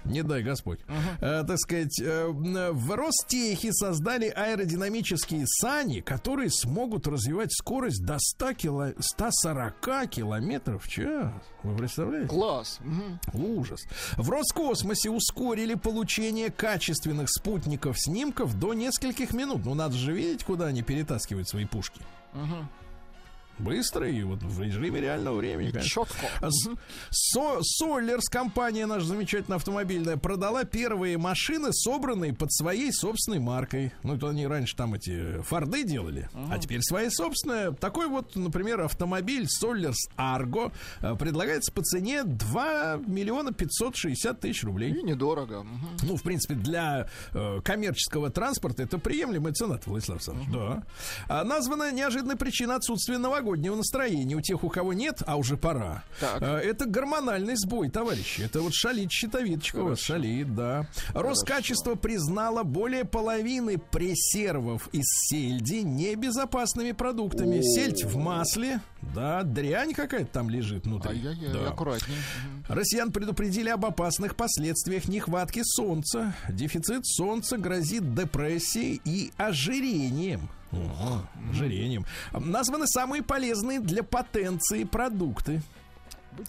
Не 0.08 0.22
дай 0.22 0.42
Господь. 0.42 0.80
Э, 1.20 1.44
так 1.46 1.58
сказать, 1.58 2.00
э, 2.00 2.28
в 2.28 2.94
Ростехе 2.94 3.72
создали 3.72 4.28
аэродинамические 4.28 5.44
сани, 5.46 6.00
которые 6.00 6.50
смогут 6.50 7.06
развивать 7.06 7.52
скорость 7.52 8.04
до 8.04 8.16
100 8.18 8.52
кило... 8.54 8.92
140 8.98 10.08
километров 10.08 10.84
в 10.84 10.88
час. 10.88 11.32
Вы 11.62 11.76
представляете? 11.76 12.28
Класс. 12.28 12.78
Мгм. 12.80 13.20
Ужас. 13.32 13.80
В 14.16 14.30
Роскосмосе 14.30 15.10
ускорили 15.10 15.74
получение 15.74 16.50
качественных 16.50 17.30
спутников 17.30 17.96
снимков 17.98 18.58
до 18.58 18.74
нескольких 18.74 19.32
минут. 19.32 19.64
Ну, 19.64 19.74
надо 19.74 19.96
же 19.96 20.12
видеть, 20.12 20.44
куда 20.44 20.66
они 20.66 20.82
перетаскивают 20.82 21.48
свои 21.48 21.64
пушки. 21.64 22.00
Мгм. 22.32 22.68
Быстро 23.58 24.08
и 24.08 24.22
вот 24.22 24.42
в 24.42 24.60
режиме 24.62 25.00
реального 25.00 25.36
времени, 25.36 25.70
конечно. 25.70 25.88
Четко. 26.06 26.26
С- 26.42 26.68
Со, 27.10 27.58
Солерс, 27.62 28.28
компания 28.28 28.84
наша 28.86 29.06
замечательная 29.06 29.56
автомобильная, 29.56 30.16
продала 30.18 30.64
первые 30.64 31.16
машины, 31.16 31.72
собранные 31.72 32.34
под 32.34 32.52
своей 32.52 32.92
собственной 32.92 33.38
маркой. 33.38 33.92
Ну, 34.02 34.16
это 34.16 34.28
они 34.28 34.46
раньше 34.46 34.76
там 34.76 34.92
эти 34.94 35.40
Форды 35.42 35.84
делали, 35.84 36.28
а 36.50 36.58
теперь 36.58 36.80
свои 36.82 37.08
собственные. 37.08 37.72
Такой 37.72 38.08
вот, 38.08 38.36
например, 38.36 38.82
автомобиль 38.82 39.46
Солерс 39.48 40.08
Арго 40.16 40.70
э, 41.00 41.14
предлагается 41.16 41.72
по 41.72 41.80
цене 41.82 42.24
2 42.24 42.96
миллиона 43.06 43.52
560 43.52 44.38
тысяч 44.38 44.64
рублей. 44.64 44.92
И 44.92 45.02
недорого. 45.02 45.62
Мгм. 45.62 45.88
Ну, 46.02 46.16
в 46.16 46.22
принципе, 46.22 46.54
для 46.54 47.08
э, 47.32 47.60
коммерческого 47.64 48.28
транспорта 48.30 48.82
это 48.82 48.98
приемлемая 48.98 49.54
цена, 49.54 49.80
Владислав 49.86 50.16
Александрович. 50.18 50.50
Да. 50.52 50.82
А 51.28 51.44
названа 51.44 51.90
неожиданная 51.90 52.36
причина 52.36 52.74
отсутствия 52.76 53.16
новогодних 53.16 53.45
новогоднего 53.46 53.76
настроения 53.76 54.34
у 54.34 54.40
тех, 54.40 54.64
у 54.64 54.68
кого 54.68 54.92
нет, 54.92 55.22
а 55.26 55.36
уже 55.36 55.56
пора. 55.56 56.02
Так. 56.20 56.42
Э, 56.42 56.56
Это 56.58 56.86
гормональный 56.86 57.54
сбой, 57.56 57.88
товарищи. 57.90 58.42
Это 58.42 58.60
вот 58.60 58.74
шалит 58.74 59.10
щитовидочка 59.12 59.82
вас, 59.82 60.00
шалит, 60.00 60.54
да. 60.54 60.88
Роскачество 61.14 61.94
признало 61.94 62.64
более 62.64 63.04
половины 63.04 63.78
пресервов 63.78 64.88
из 64.92 65.04
сельди 65.28 65.82
небезопасными 65.82 66.92
продуктами. 66.92 67.60
Сельдь 67.62 68.04
в 68.04 68.16
масле, 68.16 68.80
да, 69.14 69.42
дрянь 69.44 69.92
какая-то 69.94 70.26
там 70.32 70.50
лежит 70.50 70.84
внутри. 70.86 71.10
Ай-яй-яй, 71.12 71.52
Да. 71.52 71.68
аккуратнее. 71.68 72.18
Россиян 72.68 73.12
предупредили 73.12 73.68
об 73.68 73.84
опасных 73.86 74.34
последствиях 74.34 75.06
нехватки 75.08 75.60
солнца. 75.62 76.34
Дефицит 76.48 77.06
солнца 77.06 77.56
грозит 77.58 78.14
депрессией 78.14 79.00
и 79.04 79.30
ожирением. 79.36 80.48
Ого, 80.72 81.22
ожирением. 81.50 82.04
Названы 82.32 82.86
самые 82.86 83.22
полезные 83.22 83.80
для 83.80 84.02
потенции 84.02 84.84
продукты. 84.84 85.62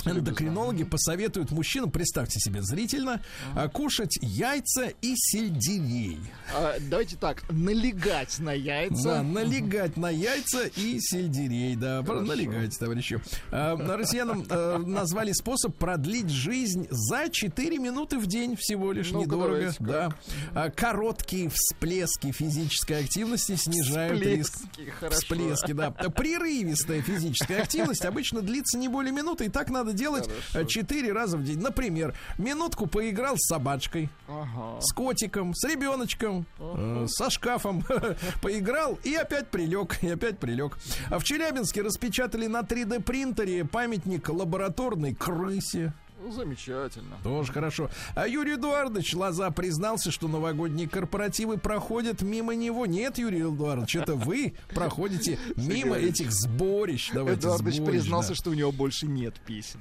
Эндокринологи 0.06 0.84
посоветуют 0.84 1.52
мужчинам, 1.52 1.92
представьте 1.92 2.40
себе 2.40 2.62
зрительно, 2.62 3.22
а, 3.56 3.68
кушать 3.70 4.18
яйца 4.22 4.92
и 5.02 5.14
сельдерей. 5.16 6.20
А, 6.54 6.76
давайте 6.90 7.16
так, 7.18 7.44
налегать 7.52 8.40
на 8.40 8.46
Да, 8.46 8.54
яйца. 8.54 9.24
налегать 9.24 9.98
на 9.98 10.10
яйца 10.10 10.66
и 10.76 11.00
сельдерей, 11.00 11.76
да, 11.76 12.04
Хорошо. 12.04 12.22
налегайте, 12.26 12.78
товарищи. 12.78 13.22
А, 13.52 13.76
россиянам 13.98 14.46
э, 14.50 14.78
назвали 14.78 15.32
способ 15.32 15.76
продлить 15.76 16.30
жизнь 16.30 16.88
за 16.90 17.30
4 17.30 17.78
минуты 17.80 18.18
в 18.20 18.28
день 18.28 18.56
всего 18.58 18.92
лишь, 18.92 19.12
Ну-ка, 19.12 19.26
недорого. 19.26 19.74
Да. 19.80 20.10
А, 20.54 20.70
короткие 20.70 21.50
всплески 21.54 22.32
физической 22.32 23.04
активности 23.04 23.56
снижают 23.56 24.22
риск. 24.22 24.54
Всплески, 24.54 24.90
хорошо. 24.92 25.18
Всплески, 25.20 25.72
да. 25.74 25.92
Прерывистая 25.92 27.02
физическая 27.02 27.62
активность 27.64 28.06
обычно 28.06 28.42
длится 28.42 28.78
не 28.78 28.88
более 28.88 29.12
минуты, 29.14 29.46
и 29.46 29.50
так 29.50 29.70
надо 29.78 29.94
делать 29.94 30.30
э, 30.54 30.66
четыре 30.66 31.12
раза 31.14 31.38
в 31.38 31.44
день. 31.44 31.60
Например, 31.60 32.14
минутку 32.38 32.88
поиграл 32.88 33.36
с 33.38 33.48
собачкой, 33.48 34.10
Ага. 34.28 34.82
с 34.82 34.92
котиком, 34.94 35.54
с 35.54 35.64
ребеночком, 35.68 36.46
э, 36.60 37.06
со 37.08 37.30
шкафом 37.30 37.84
поиграл 38.42 39.00
и 39.04 39.16
опять 39.16 39.48
прилег, 39.50 40.04
и 40.04 40.10
опять 40.10 40.40
прилег. 40.40 40.78
А 41.10 41.20
в 41.20 41.24
Челябинске 41.24 41.82
распечатали 41.82 42.48
на 42.48 42.62
3D 42.62 43.02
принтере 43.04 43.66
памятник 43.66 44.30
лабораторной 44.30 45.14
крысе. 45.16 45.94
Ну, 46.20 46.32
замечательно. 46.32 47.18
Тоже 47.24 47.53
хорошо. 47.53 47.89
А 48.15 48.28
Юрий 48.28 48.55
Эдуардович 48.55 49.13
Лоза 49.13 49.51
признался, 49.51 50.11
что 50.11 50.28
новогодние 50.28 50.89
корпоративы 50.89 51.57
проходят 51.57 52.22
мимо 52.22 52.55
него. 52.55 52.86
Нет, 52.86 53.18
Юрий 53.20 53.41
Эдуардович, 53.41 53.97
это 53.97 54.15
вы 54.15 54.55
проходите 54.74 55.38
мимо 55.55 55.95
этих 55.95 56.32
сборищ. 56.32 57.11
Давайте 57.13 57.41
Эдуардович 57.41 57.76
сборищ, 57.76 57.91
признался, 57.91 58.30
да. 58.30 58.36
что 58.36 58.49
у 58.49 58.53
него 58.53 58.72
больше 58.72 59.05
нет 59.05 59.36
песен. 59.45 59.80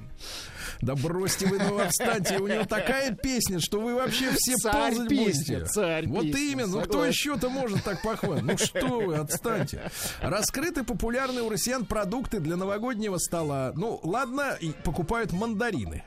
Да 0.81 0.95
бросьте 0.95 1.47
вы, 1.47 1.57
ну 1.57 1.79
отстаньте, 1.79 2.37
у 2.37 2.47
него 2.47 2.65
такая 2.65 3.15
песня, 3.15 3.59
что 3.59 3.81
вы 3.81 3.95
вообще 3.95 4.31
все 4.35 4.55
Царь 4.57 4.93
ползать 4.93 5.09
песня, 5.09 5.57
будете. 5.57 5.65
царь 5.65 6.07
Вот 6.07 6.23
песня, 6.23 6.39
именно, 6.51 6.67
ну 6.67 6.81
кто 6.81 7.05
еще-то 7.05 7.49
может 7.49 7.83
так 7.83 8.01
похвалить? 8.01 8.43
Ну 8.43 8.57
что 8.57 8.99
вы, 8.99 9.15
отстаньте. 9.15 9.91
Раскрыты 10.21 10.83
популярные 10.83 11.41
у 11.41 11.49
россиян 11.49 11.85
продукты 11.85 12.39
для 12.39 12.57
новогоднего 12.57 13.17
стола. 13.17 13.71
Ну, 13.75 13.99
ладно, 14.03 14.57
покупают 14.83 15.31
мандарины. 15.31 16.03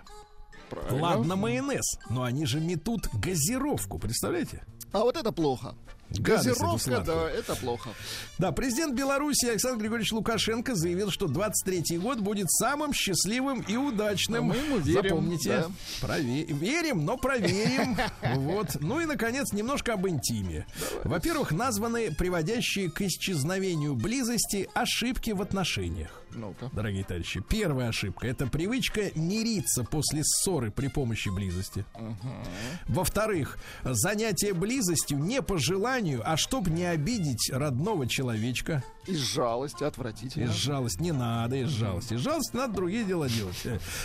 Правильно. 0.70 1.02
Ладно, 1.02 1.36
майонез, 1.36 1.98
но 2.08 2.22
они 2.22 2.46
же 2.46 2.60
метут 2.60 3.08
газировку, 3.12 3.98
представляете? 3.98 4.62
А 4.92 5.00
вот 5.00 5.16
это 5.16 5.32
плохо. 5.32 5.74
Газировка, 6.18 7.00
да, 7.06 7.30
это 7.30 7.54
плохо. 7.54 7.90
Да, 8.38 8.50
президент 8.50 8.94
Беларуси 8.98 9.46
Александр 9.46 9.78
Григорьевич 9.82 10.10
Лукашенко 10.12 10.74
заявил, 10.74 11.12
что 11.12 11.26
23-й 11.26 11.98
год 11.98 12.18
будет 12.18 12.50
самым 12.50 12.92
счастливым 12.92 13.60
и 13.60 13.76
удачным. 13.76 14.50
А 14.50 14.54
мы 14.54 14.56
ему 14.56 14.78
верим, 14.78 15.02
Запомните. 15.10 15.48
да. 15.50 15.66
Прове- 16.02 16.52
Верим, 16.52 17.04
но 17.04 17.16
проверим. 17.16 17.96
Вот. 18.34 18.76
Ну 18.80 18.98
и, 19.00 19.06
наконец, 19.06 19.52
немножко 19.52 19.92
об 19.94 20.08
интиме. 20.08 20.66
Во-первых, 21.04 21.52
названы 21.52 22.10
приводящие 22.12 22.90
к 22.90 23.02
исчезновению 23.02 23.94
близости 23.94 24.68
ошибки 24.74 25.30
в 25.30 25.40
отношениях. 25.40 26.19
Ну-ка. 26.34 26.70
Дорогие 26.72 27.04
товарищи, 27.04 27.42
первая 27.48 27.88
ошибка 27.88 28.26
это 28.26 28.46
привычка 28.46 29.10
мириться 29.14 29.84
после 29.84 30.22
ссоры 30.24 30.70
при 30.70 30.88
помощи 30.88 31.28
близости. 31.28 31.84
Во-вторых, 32.86 33.58
занятие 33.82 34.54
близостью 34.54 35.18
не 35.18 35.42
по 35.42 35.58
желанию, 35.58 36.22
а 36.24 36.36
чтобы 36.36 36.70
не 36.70 36.84
обидеть 36.84 37.50
родного 37.52 38.06
человечка. 38.06 38.82
Из 39.06 39.18
жалости, 39.18 39.82
отвратительно. 39.82 40.44
Из 40.44 40.50
жалости 40.50 41.00
не 41.00 41.12
надо, 41.12 41.56
из 41.56 41.68
жалости. 41.68 42.14
Из 42.14 42.20
жалости 42.20 42.54
надо 42.54 42.74
другие 42.74 43.04
дела 43.04 43.28
делать. 43.28 43.56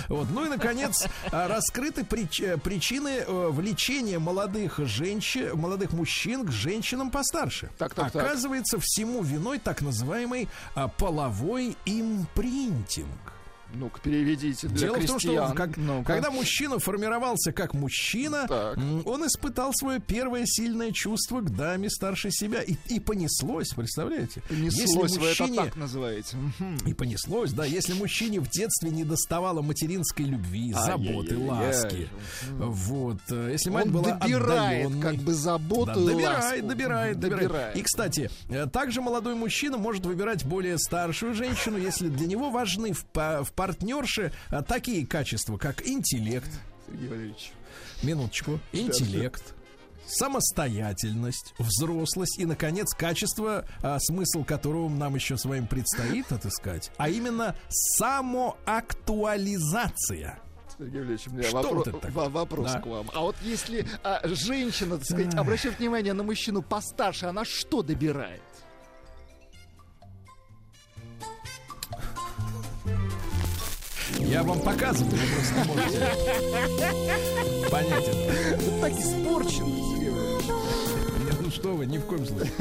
Вот. 0.07 0.29
Ну 0.31 0.45
и, 0.45 0.49
наконец, 0.49 1.05
а, 1.31 1.47
раскрыты 1.47 2.01
прич- 2.01 2.43
э, 2.43 2.57
причины 2.57 3.23
э, 3.25 3.49
влечения 3.49 4.19
молодых 4.19 4.79
женщин, 4.79 5.57
молодых 5.57 5.91
мужчин 5.91 6.45
к 6.45 6.51
женщинам 6.51 7.11
постарше. 7.11 7.69
Так, 7.77 7.93
так, 7.93 8.11
так. 8.11 8.23
Оказывается, 8.23 8.79
всему 8.79 9.21
виной 9.21 9.59
так 9.59 9.81
называемый 9.81 10.47
а, 10.75 10.87
половой 10.87 11.75
импринтинг. 11.85 13.34
Ну-ка, 13.75 13.99
переведите 14.01 14.67
для 14.67 14.77
Дело 14.77 14.95
в 14.99 15.05
том, 15.05 15.19
что 15.19 15.29
крестьян. 15.29 15.55
как- 15.55 15.77
Ну-ка. 15.77 16.03
когда 16.13 16.31
мужчина 16.31 16.79
формировался 16.79 17.51
как 17.51 17.73
мужчина, 17.73 18.45
Так. 18.47 18.77
он 19.05 19.25
испытал 19.27 19.71
свое 19.73 19.99
первое 19.99 20.43
сильное 20.45 20.91
чувство 20.91 21.41
к 21.41 21.49
даме 21.55 21.89
старше 21.89 22.31
себя. 22.31 22.61
И, 22.61 22.75
и 22.87 22.99
понеслось, 22.99 23.69
представляете? 23.75 24.41
Понеслось, 24.47 24.79
Если 25.11 25.19
вы 25.19 25.27
это 25.27 25.43
мужчине- 25.43 25.63
так 25.63 25.75
называете. 25.75 26.37
И 26.85 26.93
понеслось, 26.93 27.51
да. 27.51 27.65
Если 27.65 27.93
мужчине 27.93 28.39
в 28.39 28.49
детстве 28.49 28.89
не 28.89 29.03
доставало 29.03 29.61
материнской 29.61 30.25
любви, 30.25 30.73
заботы, 30.73 31.35
Ай-яй-яй-яй. 31.35 31.47
ласки. 31.49 32.09
Вот. 32.57 33.17
э, 33.29 33.49
Если 33.51 33.69
мать 33.69 33.85
Он 33.87 33.91
была 33.91 34.11
добирает 34.17 34.85
отдаленной. 34.87 35.01
как 35.01 35.15
бы 35.23 35.33
заботу 35.33 35.85
Да, 35.85 35.93
добирает, 35.95 36.43
ласку. 36.43 36.67
добирает, 36.67 37.19
добирает, 37.19 37.47
Добирает. 37.49 37.75
И, 37.77 37.81
кстати, 37.81 38.29
э, 38.49 38.65
также 38.67 39.01
молодой 39.01 39.35
мужчина 39.35 39.77
может 39.77 40.05
выбирать 40.05 40.45
более 40.45 40.77
старшую 40.77 41.33
женщину, 41.33 41.77
если 41.77 42.09
для 42.09 42.27
него 42.27 42.49
важны 42.49 42.93
в, 42.93 43.03
в 43.13 43.51
партнерше 43.69 44.31
э, 44.51 44.61
такие 44.61 45.07
качества, 45.07 45.57
как 45.57 45.87
интеллект, 45.87 46.49
Сергей 46.87 47.07
Валерьевич. 47.09 47.51
минуточку, 48.03 48.59
интеллект, 48.73 49.55
самостоятельность, 50.05 51.55
взрослость 51.57 52.37
и, 52.37 52.45
наконец, 52.45 52.93
качество, 52.93 53.65
а, 53.81 53.97
смысл 53.99 54.43
которого 54.43 54.87
нам 54.87 55.15
еще 55.15 55.35
с 55.35 55.45
вами 55.45 55.65
предстоит 55.65 56.31
отыскать, 56.31 56.91
а 56.97 57.09
именно 57.09 57.55
самоактуализация. 57.69 60.37
Сергей 60.77 60.99
Валерьевич, 61.01 61.27
у 61.27 61.31
меня 61.31 61.43
Что 61.49 61.61
вопро- 61.61 61.91
вот 61.91 62.05
во- 62.11 62.29
вопрос 62.29 62.71
Да. 62.73 62.81
к 62.81 62.85
вам. 62.85 63.09
А 63.13 63.21
вот 63.21 63.35
если 63.41 63.87
а, 64.03 64.21
женщина, 64.27 64.97
так 64.97 65.05
сказать, 65.05 65.33
обращает 65.33 65.79
внимание 65.79 66.13
на 66.13 66.21
мужчину 66.23 66.61
постарше, 66.61 67.25
она 67.25 67.43
что 67.45 67.81
добирает? 67.81 68.41
Я 74.27 74.43
вам 74.43 74.59
показываю, 74.59 75.15
вы 75.15 75.27
просто 75.35 75.55
не 75.55 75.67
можете 75.67 75.99
понять 77.71 78.07
это. 78.07 78.81
Так 78.81 78.91
испорчено. 78.93 79.65
Нет, 81.25 81.35
ну 81.41 81.51
что 81.51 81.75
вы, 81.75 81.85
ни 81.85 81.97
в 81.97 82.05
коем 82.05 82.25
случае. 82.25 82.51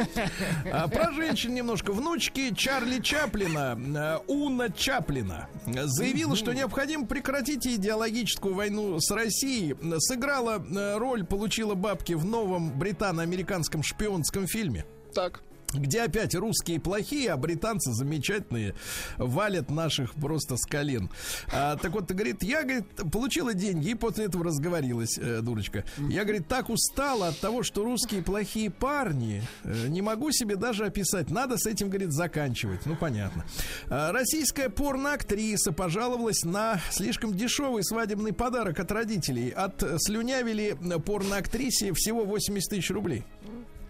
А, 0.73 0.89
про 0.89 1.13
женщин 1.13 1.55
немножко. 1.55 1.93
Внучки 1.93 2.55
Чарли 2.55 3.01
Чаплина, 3.01 3.79
э, 3.79 4.19
Уна 4.27 4.71
Чаплина, 4.71 5.49
заявила, 5.67 6.37
что 6.37 6.53
необходимо 6.53 7.07
прекратить 7.07 7.67
идеологическую 7.67 8.55
войну 8.55 9.01
с 9.01 9.11
Россией. 9.11 9.75
Сыграла 9.99 10.65
э, 10.65 10.99
роль, 10.99 11.25
получила 11.25 11.75
бабки 11.75 12.13
в 12.13 12.25
новом 12.25 12.79
британо-американском 12.79 13.83
шпионском 13.83 14.47
фильме. 14.47 14.85
Так. 15.15 15.43
Где 15.75 16.03
опять 16.03 16.35
русские 16.35 16.81
плохие, 16.81 17.31
а 17.31 17.37
британцы 17.37 17.93
замечательные 17.93 18.75
валят 19.17 19.71
наших 19.71 20.15
просто 20.15 20.57
с 20.57 20.65
колен. 20.65 21.11
А, 21.53 21.77
так 21.77 21.93
вот, 21.93 22.11
говорит, 22.11 22.43
я, 22.43 22.63
говорит, 22.63 22.87
получила 23.13 23.55
деньги 23.55 23.91
и 23.91 23.95
после 23.95 24.27
этого 24.27 24.45
разговорилась, 24.45 25.19
э, 25.19 25.41
дурочка. 25.41 25.85
Я, 25.99 26.25
говорит, 26.25 26.49
так 26.49 26.71
устала 26.71 27.29
от 27.29 27.39
того, 27.39 27.63
что 27.63 27.85
русские 27.85 28.23
плохие 28.23 28.71
парни. 28.71 29.43
э, 29.65 29.89
не 29.89 30.03
могу 30.03 30.31
себе 30.33 30.57
даже 30.57 30.87
описать. 30.87 31.31
Надо 31.31 31.57
с 31.59 31.67
этим, 31.67 31.89
говорит, 31.89 32.13
заканчивать. 32.13 32.87
Ну, 32.87 32.97
понятно. 32.97 33.45
А, 33.89 34.13
российская 34.13 34.69
порноактриса 34.69 35.73
пожаловалась 35.73 36.45
на 36.45 36.81
слишком 36.91 37.35
дешевый 37.35 37.85
свадебный 37.85 38.33
подарок 38.33 38.79
от 38.79 38.91
родителей. 38.93 39.51
Отслюнявили 39.51 40.77
порноактрисе 41.05 41.93
всего 41.93 42.25
80 42.25 42.71
тысяч 42.71 42.91
рублей. 42.91 43.25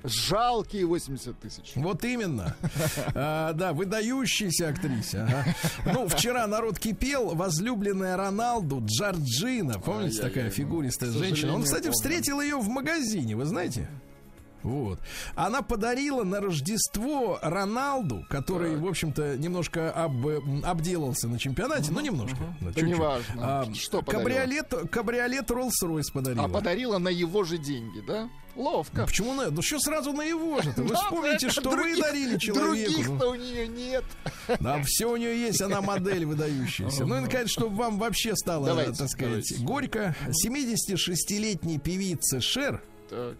Жалкие 0.04 0.84
80 0.86 1.40
тысяч. 1.40 1.72
Вот 1.76 2.04
именно. 2.04 2.54
А, 3.14 3.52
да, 3.54 3.72
выдающаяся 3.72 4.68
актриса. 4.68 5.24
ага. 5.24 5.44
Ну, 5.94 6.08
вчера 6.08 6.46
народ 6.46 6.78
кипел. 6.78 7.34
Возлюбленная 7.34 8.16
Роналду 8.16 8.82
Джорджина. 8.84 9.78
Помните, 9.78 10.18
Ай-яй-яй, 10.18 10.22
такая 10.28 10.44
ну, 10.44 10.50
фигуристая 10.50 11.10
женщина? 11.10 11.54
Он, 11.54 11.62
кстати, 11.62 11.82
помню. 11.84 11.92
встретил 11.94 12.40
ее 12.40 12.56
в 12.58 12.68
магазине, 12.68 13.34
вы 13.36 13.44
знаете? 13.46 13.88
Вот. 14.62 14.98
Она 15.34 15.60
подарила 15.62 16.24
на 16.24 16.40
Рождество 16.40 17.38
Роналду, 17.42 18.24
который, 18.30 18.76
в 18.76 18.86
общем-то, 18.86 19.36
немножко 19.36 19.90
об- 19.90 20.26
обделался 20.64 21.28
на 21.28 21.38
чемпионате, 21.38 21.92
ну, 21.92 22.00
немножко. 22.00 22.38
Да 22.62 22.68
чуть-чуть. 22.68 22.84
неважно. 22.88 23.34
А, 23.38 23.74
Что 23.74 24.00
подарила? 24.00 24.22
кабриолет, 24.22 24.90
кабриолет 24.90 25.50
Rolls-Royce 25.50 26.12
подарила. 26.12 26.44
А 26.46 26.48
подарила 26.48 26.96
на 26.98 27.08
его 27.10 27.44
же 27.44 27.58
деньги, 27.58 28.00
да? 28.06 28.28
Ловко. 28.56 29.06
Почему 29.06 29.34
на... 29.34 29.50
Ну 29.50 29.62
что 29.62 29.80
сразу 29.80 30.12
на 30.12 30.22
его 30.22 30.60
же 30.62 30.72
Вы 30.76 30.94
вспомните, 30.94 31.50
что 31.50 31.70
вы 31.70 32.00
дарили 32.00 32.38
человеку. 32.38 32.92
Других-то 32.92 33.30
у 33.30 33.34
нее 33.34 33.66
нет. 33.66 34.04
Да, 34.60 34.80
все 34.84 35.06
у 35.10 35.16
нее 35.16 35.40
есть, 35.40 35.60
она 35.60 35.80
модель 35.80 36.24
выдающаяся. 36.24 37.04
Ну 37.04 37.16
и, 37.16 37.20
наконец, 37.20 37.50
чтобы 37.50 37.76
вам 37.76 37.98
вообще 37.98 38.36
стало, 38.36 38.66
Давайте, 38.66 38.92
так 38.92 39.08
сказать, 39.08 39.44
давайте. 39.50 39.64
горько. 39.64 40.16
76-летней 40.46 41.78
певице 41.78 42.40
Шер, 42.40 42.82
Так, 43.10 43.36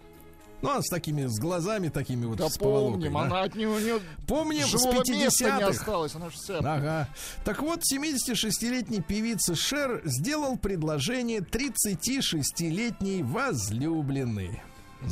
ну, 0.61 0.71
она 0.71 0.81
с 0.81 0.89
такими, 0.89 1.27
с 1.27 1.39
глазами 1.39 1.89
такими 1.89 2.25
вот, 2.25 2.37
да 2.37 2.49
с 2.49 2.57
помним, 2.57 3.13
да. 3.13 3.21
она 3.21 3.41
от 3.43 3.55
нее, 3.55 3.67
у 3.67 3.79
нее 3.79 3.99
Помним 4.27 4.65
с 4.65 4.69
живого 4.71 4.95
места 4.95 5.13
не 5.13 5.25
50-х. 5.27 5.67
осталось, 5.67 6.15
она 6.15 6.29
же 6.29 6.35
вся... 6.37 6.57
Ага. 6.57 7.07
Так 7.43 7.61
вот, 7.61 7.81
76-летний 7.81 9.01
певица 9.01 9.53
Шер 9.55 10.01
сделал 10.05 10.57
предложение 10.57 11.39
36-летней 11.41 13.21
возлюбленной. 13.21 14.61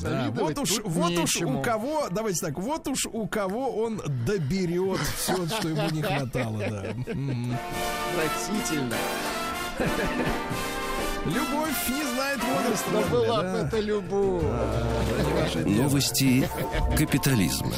Да, 0.02 0.32
вот 0.32 0.58
уж, 0.58 0.70
тут 0.70 0.82
вот 0.86 1.12
уж 1.12 1.36
нечему. 1.36 1.60
у 1.60 1.62
кого, 1.62 2.08
давайте 2.10 2.46
так, 2.46 2.58
вот 2.58 2.88
уж 2.88 3.06
у 3.06 3.28
кого 3.28 3.84
он 3.84 4.02
доберет 4.26 5.00
все, 5.18 5.48
что 5.48 5.70
ему 5.70 5.89
не 5.91 6.02
хватало, 6.02 6.60
да. 6.60 6.94
Отвратительно. 8.10 8.96
Любовь 11.26 11.89
не 11.89 12.04
знает 12.04 12.39
возраста. 12.44 12.91
Да 12.91 13.02
была 13.10 13.38
бы 13.38 13.44
да. 13.44 13.68
это 13.68 13.80
любовь. 13.80 14.44
Да. 14.44 15.60
Новости 15.66 16.50
капитализма. 16.98 17.72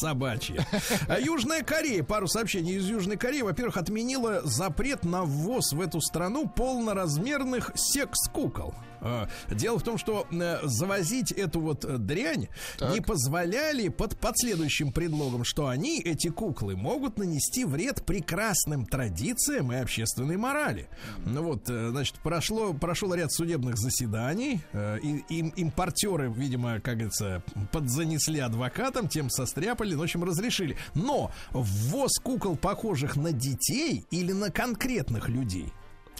собачья. 0.00 0.66
А 1.08 1.18
Южная 1.18 1.62
Корея, 1.62 2.02
пару 2.02 2.28
сообщений 2.28 2.74
из 2.74 2.86
Южной 2.88 3.16
Кореи. 3.16 3.40
Во-первых, 3.40 3.78
отменила 3.78 4.42
запрет 4.44 5.04
на 5.04 5.22
ввоз 5.24 5.72
в 5.72 5.80
эту 5.80 6.00
страну 6.02 6.46
полноразмерных 6.46 7.72
секс-кукол. 7.74 8.74
А, 9.00 9.28
Дело 9.50 9.78
в 9.78 9.82
том, 9.82 9.98
что 9.98 10.26
э, 10.30 10.58
завозить 10.62 11.32
эту 11.32 11.60
вот 11.60 11.84
э, 11.84 11.98
дрянь 11.98 12.48
Так. 12.78 12.92
не 12.92 13.00
позволяли 13.00 13.88
под, 13.88 14.18
под 14.18 14.38
следующим 14.38 14.92
предлогом, 14.92 15.44
что 15.44 15.68
они, 15.68 16.00
эти 16.00 16.28
куклы, 16.28 16.76
могут 16.76 17.18
нанести 17.18 17.64
вред 17.64 18.04
прекрасным 18.04 18.86
традициям 18.86 19.72
и 19.72 19.76
общественной 19.76 20.36
морали. 20.36 20.88
Ну 21.24 21.42
вот, 21.42 21.68
э, 21.68 21.90
значит, 21.90 22.16
прошло, 22.22 22.72
прошел 22.74 23.14
ряд 23.14 23.32
судебных 23.32 23.76
заседаний, 23.78 24.60
и, 24.74 25.24
им 25.28 25.48
импортеры, 25.56 26.32
видимо, 26.34 26.80
как 26.80 26.94
говорится, 26.94 27.42
подзанесли 27.72 28.40
адвокатам, 28.40 29.08
тем 29.08 29.30
состряпали, 29.30 29.94
ну, 29.94 30.00
в 30.00 30.02
общем, 30.04 30.24
разрешили. 30.24 30.76
Но 30.94 31.30
ввоз 31.50 32.18
кукол, 32.22 32.56
похожих 32.56 33.16
на 33.16 33.32
детей 33.32 34.04
или 34.10 34.32
на 34.32 34.50
конкретных 34.50 35.28
людей. 35.28 35.72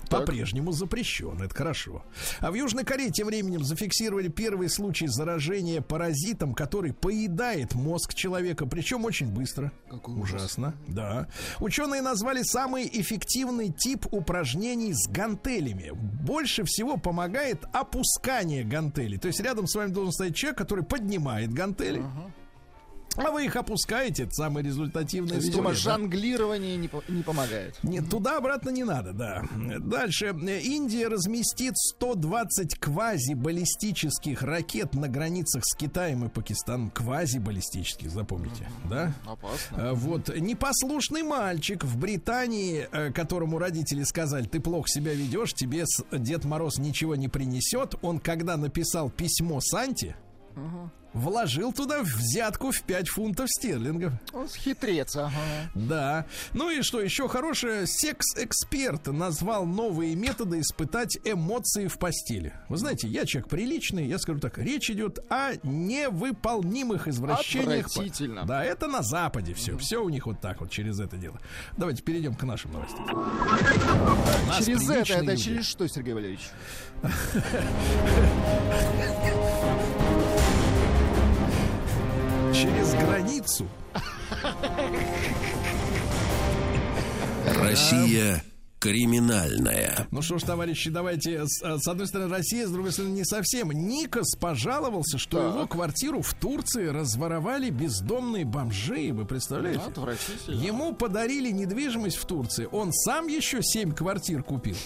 По-прежнему 0.08 0.72
запрещен, 0.72 1.40
это 1.42 1.54
хорошо. 1.54 2.04
А 2.40 2.50
в 2.50 2.54
Южной 2.54 2.84
Корее 2.84 3.10
тем 3.10 3.26
временем 3.28 3.64
зафиксировали 3.64 4.28
первый 4.28 4.68
случай 4.68 5.06
заражения 5.06 5.80
паразитом, 5.80 6.54
который 6.54 6.92
поедает 6.92 7.74
мозг 7.74 8.14
человека, 8.14 8.66
причем 8.66 9.04
очень 9.04 9.28
быстро. 9.28 9.72
Какой 9.88 10.14
ужас. 10.14 10.42
Ужасно, 10.42 10.74
да. 10.88 11.28
Ученые 11.60 12.02
назвали 12.02 12.42
самый 12.42 12.88
эффективный 12.92 13.70
тип 13.70 14.06
упражнений 14.10 14.92
с 14.92 15.08
гантелями. 15.08 15.90
Больше 15.92 16.64
всего 16.64 16.96
помогает 16.96 17.64
опускание 17.72 18.64
гантелей. 18.64 19.18
То 19.18 19.28
есть 19.28 19.40
рядом 19.40 19.66
с 19.66 19.74
вами 19.74 19.90
должен 19.92 20.12
стоять 20.12 20.34
человек, 20.34 20.58
который 20.58 20.84
поднимает 20.84 21.52
гантели. 21.52 22.02
А 23.16 23.30
вы 23.32 23.44
их 23.46 23.56
опускаете, 23.56 24.22
это 24.22 24.32
самая 24.34 24.62
результативная 24.64 25.36
Видимо, 25.40 25.72
история, 25.72 25.92
да? 25.92 25.98
жонглирование 25.98 26.76
не, 26.76 26.88
по- 26.88 27.02
не 27.08 27.22
помогает. 27.22 27.76
Нет, 27.82 28.08
туда-обратно 28.08 28.70
не 28.70 28.84
надо, 28.84 29.12
да. 29.12 29.42
Дальше. 29.80 30.28
Индия 30.62 31.08
разместит 31.08 31.76
120 31.76 32.76
квазибаллистических 32.78 34.42
ракет 34.42 34.94
на 34.94 35.08
границах 35.08 35.64
с 35.64 35.74
Китаем 35.74 36.24
и 36.24 36.28
Пакистаном. 36.28 36.90
Квазибаллистических, 36.90 38.10
запомните, 38.10 38.68
да? 38.88 39.12
Опасно. 39.26 39.90
А, 39.90 39.94
Вот 39.94 40.28
непослушный 40.38 41.22
мальчик 41.22 41.84
в 41.84 41.98
Британии, 41.98 42.88
э, 42.92 43.12
которому 43.12 43.58
родители 43.58 44.04
сказали, 44.04 44.44
ты 44.46 44.60
плохо 44.60 44.88
себя 44.88 45.12
ведешь, 45.14 45.52
тебе 45.54 45.84
Дед 46.12 46.44
Мороз 46.44 46.78
ничего 46.78 47.16
не 47.16 47.28
принесет. 47.28 47.94
Он 48.02 48.18
когда 48.18 48.56
написал 48.56 49.10
письмо 49.10 49.60
Санте, 49.60 50.16
вложил 51.12 51.72
туда 51.72 52.02
взятку 52.02 52.70
в 52.70 52.82
5 52.82 53.08
фунтов 53.08 53.48
стерлингов. 53.50 54.12
Он 54.32 54.48
хитрец, 54.48 55.16
ага. 55.16 55.30
Да. 55.74 56.26
Ну 56.52 56.70
и 56.70 56.82
что 56.82 57.00
еще 57.00 57.28
хорошее? 57.28 57.86
Секс-эксперт 57.86 59.06
назвал 59.08 59.66
новые 59.66 60.14
методы 60.14 60.60
испытать 60.60 61.18
эмоции 61.24 61.86
в 61.86 61.98
постели. 61.98 62.54
Вы 62.68 62.76
знаете, 62.76 63.08
я 63.08 63.26
человек 63.26 63.48
приличный, 63.48 64.06
я 64.06 64.18
скажу 64.18 64.40
так, 64.40 64.58
речь 64.58 64.90
идет 64.90 65.18
о 65.30 65.52
невыполнимых 65.62 67.08
извращениях. 67.08 67.86
Отвратительно. 67.86 68.44
Да, 68.44 68.64
это 68.64 68.86
на 68.86 69.02
Западе 69.02 69.54
все. 69.54 69.76
Все 69.78 70.02
у 70.02 70.08
них 70.08 70.26
вот 70.26 70.40
так 70.40 70.60
вот 70.60 70.70
через 70.70 71.00
это 71.00 71.16
дело. 71.16 71.38
Давайте 71.76 72.02
перейдем 72.02 72.34
к 72.34 72.42
нашим 72.44 72.72
новостям. 72.72 73.06
Нас 74.48 74.64
через 74.64 74.88
это, 74.88 75.12
это 75.14 75.24
люди. 75.24 75.42
через 75.42 75.66
что, 75.66 75.86
Сергей 75.88 76.14
Валерьевич? 76.14 76.48
Через 82.52 82.94
границу. 82.94 83.66
Россия 87.62 88.42
криминальная. 88.78 90.08
Ну 90.10 90.22
что 90.22 90.38
ж, 90.38 90.42
товарищи, 90.42 90.88
давайте 90.88 91.44
с, 91.46 91.60
с 91.62 91.86
одной 91.86 92.06
стороны 92.06 92.30
Россия, 92.30 92.66
с 92.66 92.70
другой 92.70 92.92
стороны 92.92 93.12
не 93.12 93.24
совсем. 93.24 93.70
Никос 93.70 94.34
пожаловался, 94.40 95.18
что 95.18 95.36
Так. 95.38 95.54
его 95.54 95.66
квартиру 95.66 96.22
в 96.22 96.32
Турции 96.34 96.86
разворовали 96.86 97.68
бездомные 97.68 98.46
бомжи. 98.46 99.12
Вы 99.12 99.26
представляете? 99.26 99.82
Отвратительно. 99.86 100.54
Ему 100.62 100.94
подарили 100.94 101.50
недвижимость 101.50 102.16
в 102.16 102.24
Турции. 102.24 102.68
Он 102.72 102.90
сам 102.92 103.26
еще 103.28 103.58
семь 103.62 103.92
квартир 103.92 104.42
купил. 104.42 104.76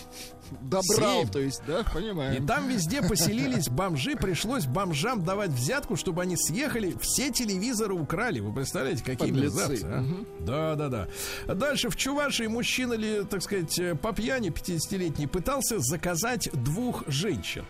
Добрал, 0.62 1.22
Семь. 1.22 1.28
то 1.30 1.38
есть, 1.40 1.62
да, 1.66 1.80
И 1.80 1.84
понимаем. 1.94 2.46
там 2.46 2.68
везде 2.68 3.02
поселились 3.02 3.68
бомжи. 3.68 4.16
Пришлось 4.16 4.66
бомжам 4.66 5.22
давать 5.24 5.50
взятку, 5.50 5.96
чтобы 5.96 6.22
они 6.22 6.36
съехали. 6.36 6.94
Все 7.00 7.30
телевизоры 7.30 7.94
украли. 7.94 8.40
Вы 8.40 8.52
представляете, 8.52 9.02
какие 9.04 9.30
мерзавцы, 9.30 9.84
а? 9.84 10.04
Да, 10.40 10.74
да, 10.76 10.88
да. 10.88 11.54
Дальше 11.54 11.88
в 11.88 11.96
Чувашии 11.96 12.46
мужчина 12.46 12.94
ли, 12.94 13.24
так 13.24 13.42
сказать, 13.42 13.78
по 14.00 14.12
пьяни 14.12 14.50
50-летний 14.50 15.26
пытался 15.26 15.78
заказать 15.78 16.48
двух 16.52 17.04
женщин. 17.08 17.64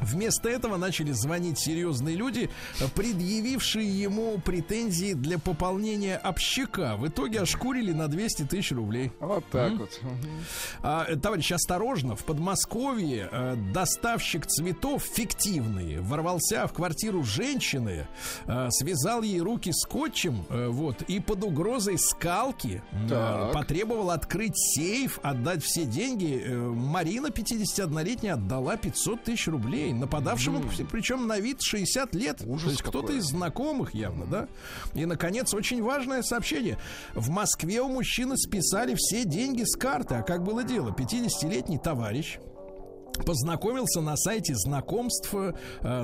Вместо 0.00 0.48
этого 0.48 0.76
начали 0.76 1.12
звонить 1.12 1.58
серьезные 1.58 2.16
люди, 2.16 2.50
предъявившие 2.94 3.88
ему 3.88 4.38
претензии 4.38 5.14
для 5.14 5.38
пополнения 5.38 6.16
общака. 6.16 6.96
В 6.96 7.08
итоге 7.08 7.40
ошкурили 7.40 7.92
на 7.92 8.08
200 8.08 8.44
тысяч 8.44 8.72
рублей. 8.72 9.12
Вот 9.20 9.44
так 9.50 9.72
вот. 9.72 9.98
Мгм. 10.02 10.18
А, 10.82 11.16
товарищ, 11.16 11.52
осторожно, 11.52 12.16
в 12.16 12.24
Подмосковье 12.24 13.28
э, 13.30 13.56
доставщик 13.72 14.46
цветов 14.46 15.02
фиктивный 15.02 16.00
ворвался 16.00 16.66
в 16.66 16.72
квартиру 16.72 17.24
женщины, 17.24 18.06
э, 18.46 18.68
связал 18.70 19.22
ей 19.22 19.40
руки 19.40 19.72
скотчем, 19.72 20.44
э, 20.48 20.68
вот, 20.68 21.02
и 21.02 21.20
под 21.20 21.44
угрозой 21.44 21.98
скалки 21.98 22.82
э, 22.92 23.50
потребовал 23.52 24.10
открыть 24.10 24.56
сейф, 24.56 25.18
отдать 25.22 25.62
все 25.62 25.84
деньги. 25.84 26.42
Э, 26.44 26.56
Марина, 26.56 27.28
51-летняя, 27.28 28.34
отдала 28.34 28.76
500 28.76 29.24
тысяч 29.24 29.48
рублей 29.48 29.87
нападавшему, 29.92 30.62
причем 30.90 31.26
на 31.26 31.38
вид 31.38 31.62
60 31.62 32.14
лет. 32.14 32.42
Ужас 32.46 32.64
То 32.64 32.70
есть 32.70 32.82
кто-то 32.82 33.12
из 33.12 33.24
знакомых 33.24 33.94
явно, 33.94 34.26
да? 34.26 34.48
И, 34.94 35.04
наконец, 35.06 35.52
очень 35.54 35.82
важное 35.82 36.22
сообщение. 36.22 36.78
В 37.14 37.30
Москве 37.30 37.80
у 37.80 37.88
мужчины 37.88 38.36
списали 38.36 38.94
все 38.96 39.24
деньги 39.24 39.64
с 39.64 39.76
карты. 39.76 40.16
А 40.16 40.22
как 40.22 40.44
было 40.44 40.64
дело? 40.64 40.90
50-летний 40.90 41.78
товарищ 41.78 42.38
познакомился 43.24 44.00
на 44.00 44.16
сайте 44.16 44.54
знакомств, 44.54 45.34
э, 45.34 45.52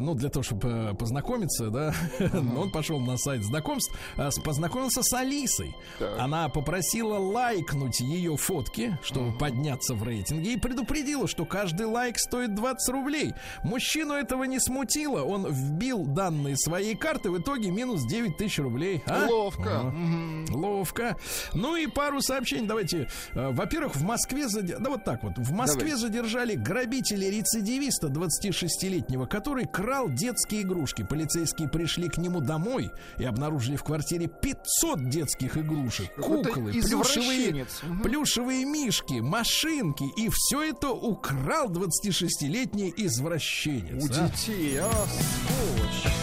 ну, 0.01 0.15
для 0.15 0.29
того, 0.29 0.43
чтобы 0.43 0.69
э, 0.69 0.95
познакомиться, 0.95 1.71
да, 1.71 1.95
но 2.33 2.62
он 2.62 2.71
пошел 2.71 2.99
на 3.01 3.17
сайт 3.17 3.45
знакомств, 3.45 3.95
э, 4.17 4.31
познакомился 4.45 5.03
с 5.03 5.12
Алисой. 5.12 5.75
Так. 5.99 6.19
Она 6.19 6.49
попросила 6.49 7.19
лайкнуть 7.19 8.01
ее 8.01 8.37
фотки, 8.37 8.99
чтобы 9.03 9.37
подняться 9.37 9.95
в 9.95 10.03
рейтинге, 10.03 10.55
и 10.55 10.57
предупредила, 10.59 11.27
что 11.29 11.45
каждый 11.45 11.87
лайк 11.87 12.19
стоит 12.19 12.55
20 12.55 12.93
рублей. 12.93 13.35
Мужчину 13.62 14.15
этого 14.15 14.45
не 14.45 14.61
смутило, 14.61 15.23
он 15.23 15.47
вбил 15.51 16.05
данные 16.05 16.57
своей 16.57 16.95
карты, 16.95 17.31
в 17.31 17.39
итоге 17.39 17.71
минус 17.71 18.05
9 18.07 18.37
тысяч 18.37 18.59
рублей. 18.59 19.03
А? 19.07 19.27
Ловко. 19.31 19.83
Мгм. 19.85 20.47
Ловко. 20.55 21.17
Ну 21.53 21.77
и 21.77 21.87
пару 21.87 22.21
сообщений. 22.21 22.67
Давайте. 22.67 23.09
Во-первых, 23.35 23.97
в 23.97 24.03
Москве 24.03 24.49
заде- 24.49 24.79
да 24.79 24.91
вот 24.91 25.05
так 25.05 25.23
вот. 25.23 25.37
В 25.37 25.53
Москве 25.53 25.91
Давайте. 25.91 25.97
задержали 25.99 26.55
грабителя 26.55 27.04
похитили 27.05 27.27
рецидивиста 27.27 28.07
26-летнего, 28.07 29.27
который 29.27 29.67
крал 29.67 30.09
детские 30.09 30.63
игрушки. 30.63 31.03
Полицейские 31.03 31.69
пришли 31.69 32.09
к 32.09 32.17
нему 32.17 32.41
домой 32.41 32.91
и 33.19 33.25
обнаружили 33.25 33.77
в 33.77 33.85
квартире 33.85 34.27
500 34.27 35.11
детских 35.11 35.59
игрушек, 35.59 36.15
куклы, 36.15 36.73
плюшевые, 36.73 37.67
плюшевые 38.03 38.65
мишки, 38.65 39.21
машинки. 39.21 40.05
И 40.19 40.31
все 40.33 40.63
это 40.63 40.91
украл 40.91 41.69
26-летний 41.69 42.93
извращенец. 42.97 44.03
У 44.03 44.07
а. 44.07 44.29
детей, 44.29 44.79
а, 44.81 44.91
сволочь. 44.91 46.15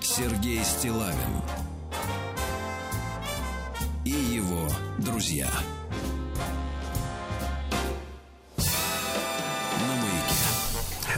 Сергей 0.00 0.62
Стилавин 0.64 1.63
и 4.04 4.10
его 4.10 4.68
друзья. 4.98 5.48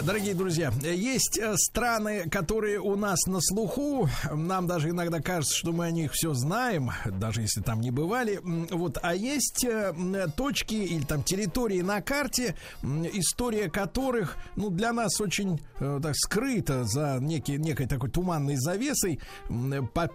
Дорогие 0.07 0.35
друзья, 0.35 0.71
есть 0.85 1.37
э, 1.37 1.57
страны, 1.57 2.29
которые 2.31 2.79
у 2.79 2.95
нас 2.95 3.27
на 3.27 3.41
слуху. 3.41 4.09
Нам 4.33 4.69
даже 4.69 4.91
иногда 4.91 5.21
кажется, 5.21 5.57
что 5.57 5.73
мы 5.73 5.87
о 5.87 5.91
них 5.91 6.13
все 6.13 6.33
знаем, 6.33 6.93
даже 7.19 7.41
если 7.41 7.61
там 7.61 7.81
не 7.81 7.91
бывали. 7.91 8.39
Вот, 8.71 8.99
а 9.03 9.17
есть 9.17 9.65
э, 9.65 10.29
точки 10.37 10.75
или 10.75 11.03
там 11.03 11.25
территории 11.25 11.81
на 11.81 12.01
карте, 12.03 12.55
история 12.85 13.69
которых, 13.69 14.37
ну, 14.55 14.71
для 14.71 14.93
нас 14.93 15.21
очень 15.21 15.61
э, 15.81 15.99
так 16.01 16.15
скрыта 16.15 16.85
за 16.85 17.19
некий, 17.21 17.57
некой 17.57 17.89
такой 17.89 18.09
туманной 18.09 18.55
завесой. 18.55 19.19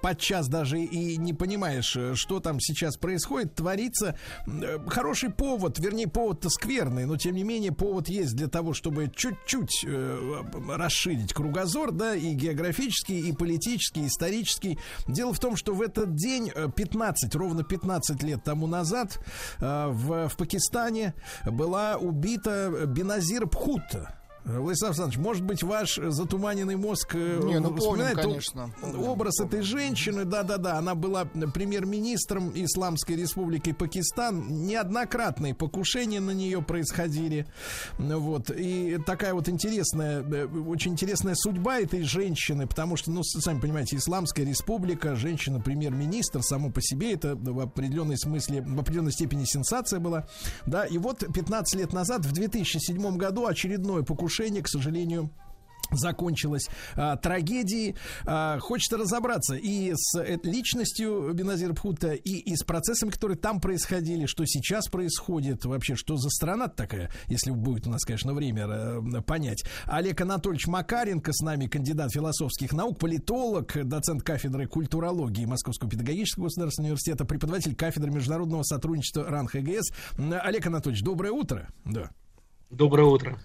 Подчас 0.01 0.47
даже 0.47 0.79
и 0.79 1.17
не 1.17 1.33
понимаешь, 1.33 1.97
что 2.13 2.39
там 2.39 2.61
сейчас 2.61 2.95
происходит, 2.95 3.55
творится. 3.55 4.17
Хороший 4.87 5.31
повод, 5.31 5.79
вернее, 5.79 6.07
повод-то 6.07 6.49
скверный, 6.49 7.03
но 7.03 7.17
тем 7.17 7.35
не 7.35 7.43
менее 7.43 7.73
повод 7.73 8.07
есть 8.07 8.37
для 8.37 8.47
того, 8.47 8.73
чтобы 8.73 9.11
чуть-чуть 9.13 9.80
э, 9.85 10.43
расширить 10.69 11.33
кругозор, 11.33 11.91
да, 11.91 12.15
и 12.15 12.33
географический, 12.33 13.19
и 13.19 13.33
политический, 13.33 14.03
и 14.03 14.07
исторический. 14.07 14.79
Дело 15.07 15.33
в 15.33 15.39
том, 15.39 15.55
что 15.55 15.73
в 15.73 15.81
этот 15.81 16.15
день, 16.15 16.51
э, 16.53 16.67
15, 16.75 17.35
ровно 17.35 17.63
15 17.63 18.23
лет 18.23 18.43
тому 18.43 18.67
назад, 18.67 19.19
э, 19.59 19.87
в, 19.87 20.29
в 20.29 20.37
Пакистане 20.37 21.13
была 21.45 21.97
убита 21.97 22.85
Беназир 22.87 23.45
Бхутта. 23.45 24.20
Владислав 24.43 24.89
Александрович, 24.91 25.19
может 25.19 25.43
быть, 25.43 25.61
ваш 25.63 25.97
э, 25.99 26.09
затуманенный 26.09 26.75
мозг 26.75 27.13
э, 27.15 27.39
Не, 27.43 27.59
ну, 27.59 27.69
помним, 27.69 27.79
вспоминает 27.79 28.17
о- 28.17 28.21
конечно. 28.21 28.73
Помним, 28.81 29.03
образ 29.03 29.37
помним. 29.37 29.53
этой 29.53 29.61
женщины, 29.63 30.25
да-да-да, 30.25 30.77
она 30.77 30.95
была 30.95 31.25
премьер-министром 31.25 32.51
Исламской 32.55 33.15
Республики 33.15 33.71
Пакистан. 33.71 34.65
Неоднократные 34.65 35.53
покушения 35.53 36.19
на 36.19 36.31
нее 36.31 36.61
происходили. 36.61 37.45
Ну 37.99 38.19
Вот. 38.19 38.49
И 38.49 38.97
такая 39.05 39.33
вот 39.33 39.47
интересная, 39.47 40.21
э, 40.23 40.47
очень 40.67 40.93
интересная 40.93 41.35
судьба 41.35 41.79
этой 41.79 42.01
женщины, 42.01 42.65
потому 42.67 42.97
что, 42.97 43.11
ну, 43.11 43.21
сами 43.23 43.59
понимаете, 43.59 43.97
Исламская 43.97 44.45
Республика, 44.45 45.15
женщина-премьер-министр, 45.15 46.41
само 46.41 46.71
по 46.71 46.81
себе 46.81 47.13
это 47.13 47.35
в 47.35 47.59
определенной 47.59 48.17
смысле, 48.17 48.61
в 48.61 48.79
определенной 48.79 49.11
степени 49.11 49.45
сенсация 49.45 49.99
была. 49.99 50.27
Да, 50.65 50.85
и 50.85 50.97
вот 50.97 51.23
15 51.31 51.75
лет 51.75 51.93
назад, 51.93 52.25
в 52.25 52.31
2007 52.31 53.17
году, 53.17 53.45
очередное 53.45 54.01
покушение, 54.01 54.30
к 54.61 54.67
сожалению, 54.67 55.29
закончилась 55.91 56.67
а, 56.95 57.17
трагедией. 57.17 57.95
А, 58.25 58.59
хочется 58.59 58.97
разобраться 58.97 59.55
и 59.55 59.93
с 59.93 60.23
личностью 60.43 61.31
Беназир 61.33 61.73
Бхутта, 61.73 62.13
и, 62.13 62.37
и 62.37 62.55
с 62.55 62.63
процессами, 62.63 63.09
которые 63.09 63.37
там 63.37 63.59
происходили, 63.59 64.25
что 64.25 64.45
сейчас 64.45 64.87
происходит, 64.87 65.65
вообще, 65.65 65.95
что 65.95 66.17
за 66.17 66.29
страна 66.29 66.67
такая, 66.67 67.11
если 67.27 67.51
будет 67.51 67.87
у 67.87 67.89
нас, 67.89 68.03
конечно, 68.03 68.33
время 68.33 68.67
э, 68.67 69.21
понять. 69.21 69.63
Олег 69.85 70.21
Анатольевич 70.21 70.67
Макаренко 70.67 71.31
с 71.33 71.41
нами, 71.41 71.67
кандидат 71.67 72.11
философских 72.11 72.73
наук, 72.73 72.99
политолог, 72.99 73.87
доцент 73.87 74.23
кафедры 74.23 74.67
культурологии 74.67 75.45
Московского 75.45 75.89
педагогического 75.89 76.45
государственного 76.45 76.91
университета, 76.91 77.25
преподаватель 77.25 77.75
кафедры 77.75 78.11
международного 78.11 78.63
сотрудничества 78.63 79.25
РАН 79.25 79.47
ХГС. 79.47 79.91
М, 80.17 80.33
Олег 80.41 80.65
Анатольевич, 80.67 81.03
доброе 81.03 81.31
утро. 81.31 81.67
Да. 81.85 82.09
Доброе 82.69 83.05
утро. 83.05 83.37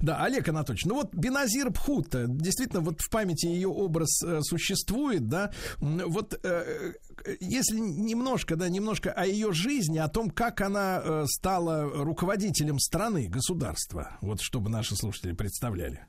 Да, 0.00 0.22
Олег 0.22 0.48
Анатольевич, 0.48 0.84
ну 0.84 0.94
вот 0.94 1.14
Беназир 1.14 1.70
Бхутта, 1.70 2.26
действительно, 2.26 2.80
вот 2.80 3.00
в 3.00 3.10
памяти 3.10 3.46
ее 3.46 3.68
образ 3.68 4.22
э, 4.22 4.40
существует, 4.42 5.28
да, 5.28 5.52
вот 5.78 6.38
э, 6.42 6.92
э, 7.24 7.36
если 7.40 7.78
немножко, 7.78 8.56
да, 8.56 8.68
немножко 8.68 9.12
о 9.12 9.26
ее 9.26 9.52
жизни, 9.52 9.98
о 9.98 10.08
том, 10.08 10.30
как 10.30 10.60
она 10.60 11.02
э, 11.02 11.24
стала 11.26 11.84
руководителем 11.84 12.78
страны, 12.78 13.28
государства, 13.28 14.16
вот 14.20 14.40
чтобы 14.40 14.70
наши 14.70 14.96
слушатели 14.96 15.32
представляли. 15.32 16.04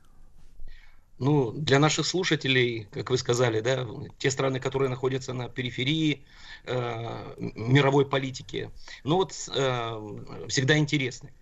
Ну, 1.18 1.52
для 1.52 1.78
наших 1.78 2.06
слушателей, 2.06 2.88
как 2.90 3.10
вы 3.10 3.16
сказали, 3.16 3.60
да, 3.60 3.86
те 4.18 4.28
страны, 4.28 4.58
которые 4.58 4.88
находятся 4.88 5.32
на 5.32 5.48
периферии 5.48 6.24
э, 6.64 7.34
мировой 7.38 8.06
политики, 8.08 8.70
ну 9.04 9.16
вот 9.16 9.32
э, 9.54 10.46
всегда 10.48 10.76
интересны. 10.78 11.32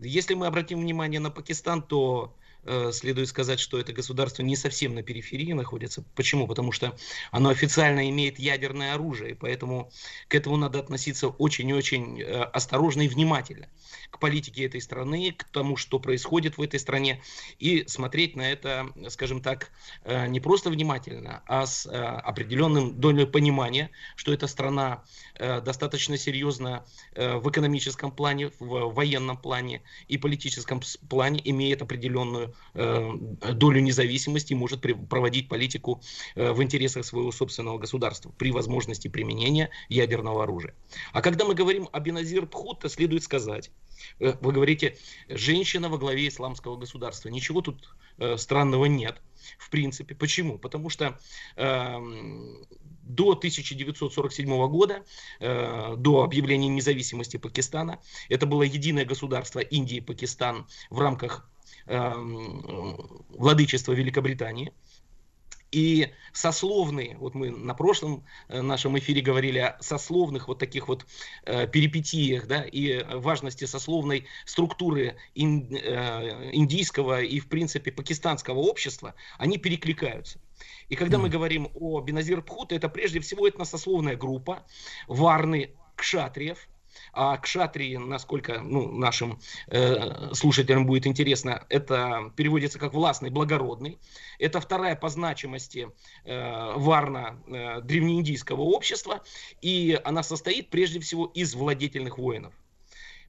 Если 0.00 0.34
мы 0.34 0.46
обратим 0.46 0.80
внимание 0.80 1.20
на 1.20 1.30
Пакистан, 1.30 1.82
то 1.82 2.36
э, 2.64 2.90
следует 2.92 3.28
сказать, 3.28 3.60
что 3.60 3.78
это 3.78 3.92
государство 3.92 4.42
не 4.42 4.56
совсем 4.56 4.94
на 4.94 5.02
периферии 5.02 5.52
находится. 5.52 6.04
Почему? 6.14 6.46
Потому 6.46 6.72
что 6.72 6.96
оно 7.30 7.50
официально 7.50 8.08
имеет 8.10 8.38
ядерное 8.38 8.94
оружие, 8.94 9.32
и 9.32 9.34
поэтому 9.34 9.90
к 10.28 10.34
этому 10.34 10.56
надо 10.56 10.80
относиться 10.80 11.28
очень 11.28 11.68
и 11.68 11.74
очень 11.74 12.20
э, 12.20 12.42
осторожно 12.42 13.02
и 13.02 13.08
внимательно 13.08 13.68
к 14.14 14.20
политике 14.20 14.64
этой 14.64 14.80
страны, 14.80 15.32
к 15.32 15.42
тому, 15.42 15.76
что 15.76 15.98
происходит 15.98 16.56
в 16.56 16.62
этой 16.62 16.78
стране, 16.78 17.20
и 17.58 17.84
смотреть 17.88 18.36
на 18.36 18.42
это, 18.42 18.86
скажем 19.08 19.42
так, 19.42 19.72
э, 20.04 20.28
не 20.28 20.38
просто 20.38 20.70
внимательно, 20.70 21.42
а 21.46 21.66
с 21.66 21.84
э, 21.84 21.90
определенным 21.90 23.00
долей 23.00 23.26
понимания, 23.26 23.90
что 24.14 24.32
эта 24.32 24.46
страна 24.46 25.02
э, 25.34 25.60
достаточно 25.60 26.16
серьезно 26.16 26.84
в 27.16 27.50
экономическом 27.50 28.12
плане, 28.12 28.50
в 28.60 28.92
военном 28.92 29.36
плане 29.36 29.82
и 30.06 30.16
политическом 30.16 30.80
плане 31.08 31.40
имеет 31.44 31.82
определенную 31.82 32.54
долю 32.74 33.80
независимости 33.80 34.52
и 34.52 34.56
может 34.56 34.80
проводить 35.08 35.48
политику 35.48 36.00
в 36.36 36.62
интересах 36.62 37.04
своего 37.04 37.32
собственного 37.32 37.78
государства 37.78 38.32
при 38.38 38.52
возможности 38.52 39.08
применения 39.08 39.70
ядерного 39.88 40.44
оружия. 40.44 40.74
А 41.12 41.20
когда 41.20 41.44
мы 41.44 41.54
говорим 41.54 41.88
о 41.92 42.00
Беназир 42.00 42.46
Бхутта, 42.46 42.88
следует 42.88 43.22
сказать, 43.22 43.70
вы 44.18 44.52
говорите, 44.52 44.96
женщина 45.28 45.88
во 45.88 45.98
главе 45.98 46.28
исламского 46.28 46.76
государства. 46.76 47.28
Ничего 47.28 47.60
тут 47.60 47.96
э, 48.18 48.36
странного 48.36 48.86
нет, 48.86 49.20
в 49.58 49.70
принципе. 49.70 50.14
Почему? 50.14 50.58
Потому 50.58 50.90
что 50.90 51.18
эм, 51.56 52.66
до 53.02 53.32
1947 53.32 54.68
года, 54.68 55.04
э, 55.40 55.94
до 55.96 56.22
объявления 56.22 56.68
независимости 56.68 57.36
Пакистана, 57.36 58.00
это 58.28 58.46
было 58.46 58.62
единое 58.62 59.04
государство 59.04 59.60
Индии 59.60 59.98
и 59.98 60.00
Пакистан 60.00 60.66
в 60.90 60.98
рамках 60.98 61.48
эм, 61.86 63.24
владычества 63.28 63.92
Великобритании. 63.92 64.72
И 65.74 66.10
сословные, 66.32 67.16
вот 67.18 67.34
мы 67.34 67.50
на 67.50 67.74
прошлом 67.74 68.24
э, 68.46 68.62
нашем 68.62 68.96
эфире 68.96 69.20
говорили 69.22 69.58
о 69.58 69.76
сословных 69.80 70.46
вот 70.46 70.60
таких 70.60 70.86
вот 70.86 71.04
э, 71.46 71.66
перипетиях, 71.66 72.46
да, 72.46 72.62
и 72.62 73.02
важности 73.02 73.64
сословной 73.64 74.26
структуры 74.46 75.16
ин- 75.34 75.74
э, 75.74 76.50
индийского 76.52 77.22
и, 77.22 77.40
в 77.40 77.48
принципе, 77.48 77.90
пакистанского 77.90 78.60
общества, 78.60 79.16
они 79.36 79.58
перекликаются. 79.58 80.38
И 80.88 80.94
когда 80.94 81.18
мы 81.18 81.28
говорим 81.28 81.68
о 81.74 82.00
Беназир 82.00 82.40
Пхута, 82.40 82.76
это 82.76 82.88
прежде 82.88 83.18
всего 83.18 83.48
этносословная 83.48 84.14
группа, 84.14 84.64
варны 85.08 85.72
кшатриев, 85.96 86.68
а 87.12 87.36
кшатрии, 87.36 87.96
насколько 87.96 88.60
ну, 88.60 88.90
нашим 88.92 89.38
э, 89.68 90.32
слушателям 90.34 90.86
будет 90.86 91.06
интересно, 91.06 91.64
это 91.68 92.32
переводится 92.36 92.78
как 92.78 92.94
властный, 92.94 93.30
благородный. 93.30 93.98
Это 94.38 94.60
вторая 94.60 94.96
по 94.96 95.08
значимости 95.08 95.90
э, 96.24 96.72
варна 96.76 97.38
э, 97.46 97.80
древнеиндийского 97.82 98.62
общества, 98.62 99.22
и 99.60 99.98
она 100.04 100.22
состоит 100.22 100.70
прежде 100.70 101.00
всего 101.00 101.26
из 101.26 101.54
владетельных 101.54 102.18
воинов. 102.18 102.54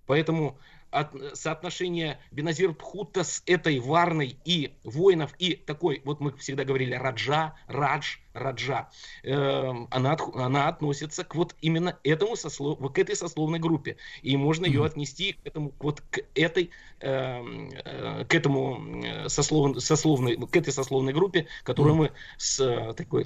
Поэтому 0.06 0.60
от- 0.92 1.38
соотношение 1.38 2.20
Беназир 2.32 2.74
Пхута 2.74 3.24
с 3.24 3.44
этой 3.46 3.80
варной 3.80 4.38
и 4.46 4.74
воинов, 4.84 5.34
и 5.40 5.56
такой, 5.56 6.02
вот 6.06 6.20
мы 6.20 6.36
всегда 6.38 6.64
говорили, 6.64 6.96
раджа, 6.96 7.56
радж, 7.68 8.18
раджа, 8.34 8.90
эм, 9.24 9.88
она, 9.92 10.18
она 10.36 10.68
относится 10.68 11.24
к 11.24 11.36
вот 11.36 11.56
именно 11.62 11.98
этому 12.04 12.36
сослов, 12.36 12.80
к 12.94 13.00
этой 13.00 13.16
сословной 13.16 13.60
группе. 13.60 13.98
И 14.22 14.36
можно 14.38 14.66
ее 14.66 14.86
отнести 14.86 15.34
к 15.34 15.46
этому, 15.46 15.74
вот 15.80 16.02
к 16.02 16.20
этой, 16.36 16.72
эм, 17.00 17.72
э, 17.84 18.26
к 18.26 18.36
этому 18.36 19.04
э, 19.04 19.26
сослов- 19.28 19.80
сословной, 19.80 20.38
к 20.38 20.56
этой 20.56 20.74
сословной 20.74 21.14
группе, 21.14 21.48
которую 21.64 21.96
мы 21.96 22.12
с 22.38 22.60
э, 22.60 22.94
такой 22.94 23.26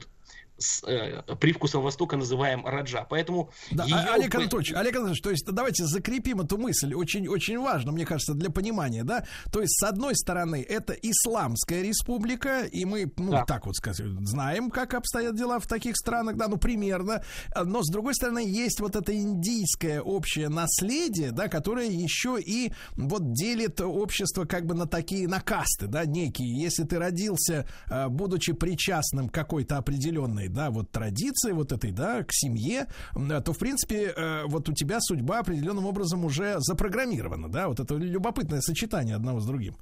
с 0.60 0.84
э, 0.86 1.24
привкусом 1.40 1.82
Востока 1.82 2.18
называем 2.18 2.66
раджа. 2.66 3.06
Поэтому 3.10 3.52
да, 3.72 3.86
ее... 3.86 3.96
А, 3.96 4.14
Олег 4.16 4.36
Анатольевич, 4.36 4.74
Олег 4.74 4.96
Анатольевич, 4.96 5.22
то 5.22 5.32
есть 5.32 5.46
давайте 5.46 5.86
закрепим 5.86 6.42
эту 6.42 6.58
мысль, 6.58 6.94
очень, 6.94 7.28
очень 7.28 7.58
важно, 7.60 7.92
мне 7.92 8.06
кажется, 8.06 8.34
для 8.34 8.50
понимания, 8.50 9.04
да, 9.04 9.26
то 9.52 9.62
есть 9.62 9.80
с 9.80 9.84
одной 9.84 10.16
стороны 10.16 10.66
это 10.68 10.94
исламская 10.94 11.82
республика, 11.82 12.62
и 12.62 12.86
мы, 12.86 13.12
ну, 13.18 13.32
да. 13.32 13.46
так 13.46 13.66
вот 13.66 13.76
скажем, 13.76 14.26
знаем, 14.26 14.70
как 14.70 14.94
обстоят 14.94 15.36
дела 15.36 15.60
в 15.60 15.68
таких 15.68 15.96
странах, 15.96 16.36
да, 16.36 16.48
ну, 16.48 16.58
примерно, 16.58 17.24
но 17.56 17.82
с 17.82 17.90
другой 17.90 18.16
стороны 18.16 18.40
есть 18.40 18.80
вот 18.80 18.96
это 18.96 19.16
индийское 19.16 20.02
общее 20.02 20.50
наследие, 20.50 21.32
да, 21.32 21.48
которое 21.48 21.88
еще 21.88 22.38
и 22.40 22.74
вот 22.96 23.34
делит 23.34 23.82
общество 23.82 24.46
как 24.46 24.66
бы 24.66 24.76
на 24.76 24.88
такие, 24.88 25.28
на 25.28 25.42
касты, 25.42 25.88
да, 25.88 26.06
некие, 26.06 26.62
если 26.62 26.84
ты 26.84 27.00
родился, 27.00 27.66
э, 27.90 28.08
будучи 28.10 28.54
причастным 28.54 29.30
к 29.30 29.34
какой-то 29.34 29.78
определенной 29.78 30.49
да, 30.50 30.70
вот 30.70 30.92
традиции 30.92 31.52
вот 31.52 31.72
этой, 31.72 31.92
да, 31.92 32.24
к 32.24 32.32
семье, 32.32 32.88
то, 33.14 33.54
в 33.54 33.58
принципе, 33.58 34.14
э, 34.16 34.44
вот 34.46 34.70
у 34.70 34.74
тебя 34.74 35.00
судьба 35.00 35.40
определенным 35.40 35.86
образом 35.86 36.26
уже 36.26 36.56
запрограммирована, 36.60 37.50
да, 37.50 37.68
вот 37.68 37.80
это 37.80 37.96
любопытное 37.96 38.62
сочетание 38.62 39.16
одного 39.16 39.40
с 39.40 39.46
другим. 39.46 39.76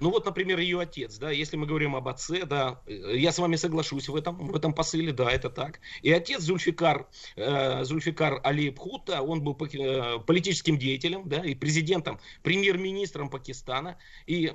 Ну 0.00 0.10
вот, 0.10 0.26
например, 0.26 0.58
ее 0.58 0.80
отец, 0.80 1.18
да, 1.18 1.30
если 1.30 1.56
мы 1.56 1.66
говорим 1.66 1.96
об 1.96 2.06
отце, 2.08 2.44
да, 2.44 2.80
э, 2.86 3.16
я 3.16 3.32
с 3.32 3.38
вами 3.38 3.56
соглашусь 3.56 4.08
в 4.08 4.14
этом, 4.14 4.48
в 4.48 4.54
этом 4.54 4.72
посыле, 4.72 5.12
да, 5.12 5.30
это 5.30 5.50
так. 5.50 5.80
И 6.02 6.12
отец 6.12 6.40
Зульфикар, 6.42 7.08
э, 7.36 7.84
Зульфикар 7.84 8.40
Алиев 8.44 8.78
Хута, 8.78 9.22
он 9.22 9.42
был 9.42 9.56
э, 9.72 10.18
политическим 10.26 10.78
деятелем, 10.78 11.28
да, 11.28 11.44
и 11.44 11.54
президентом, 11.54 12.20
премьер-министром 12.42 13.28
Пакистана. 13.28 13.98
И, 14.26 14.52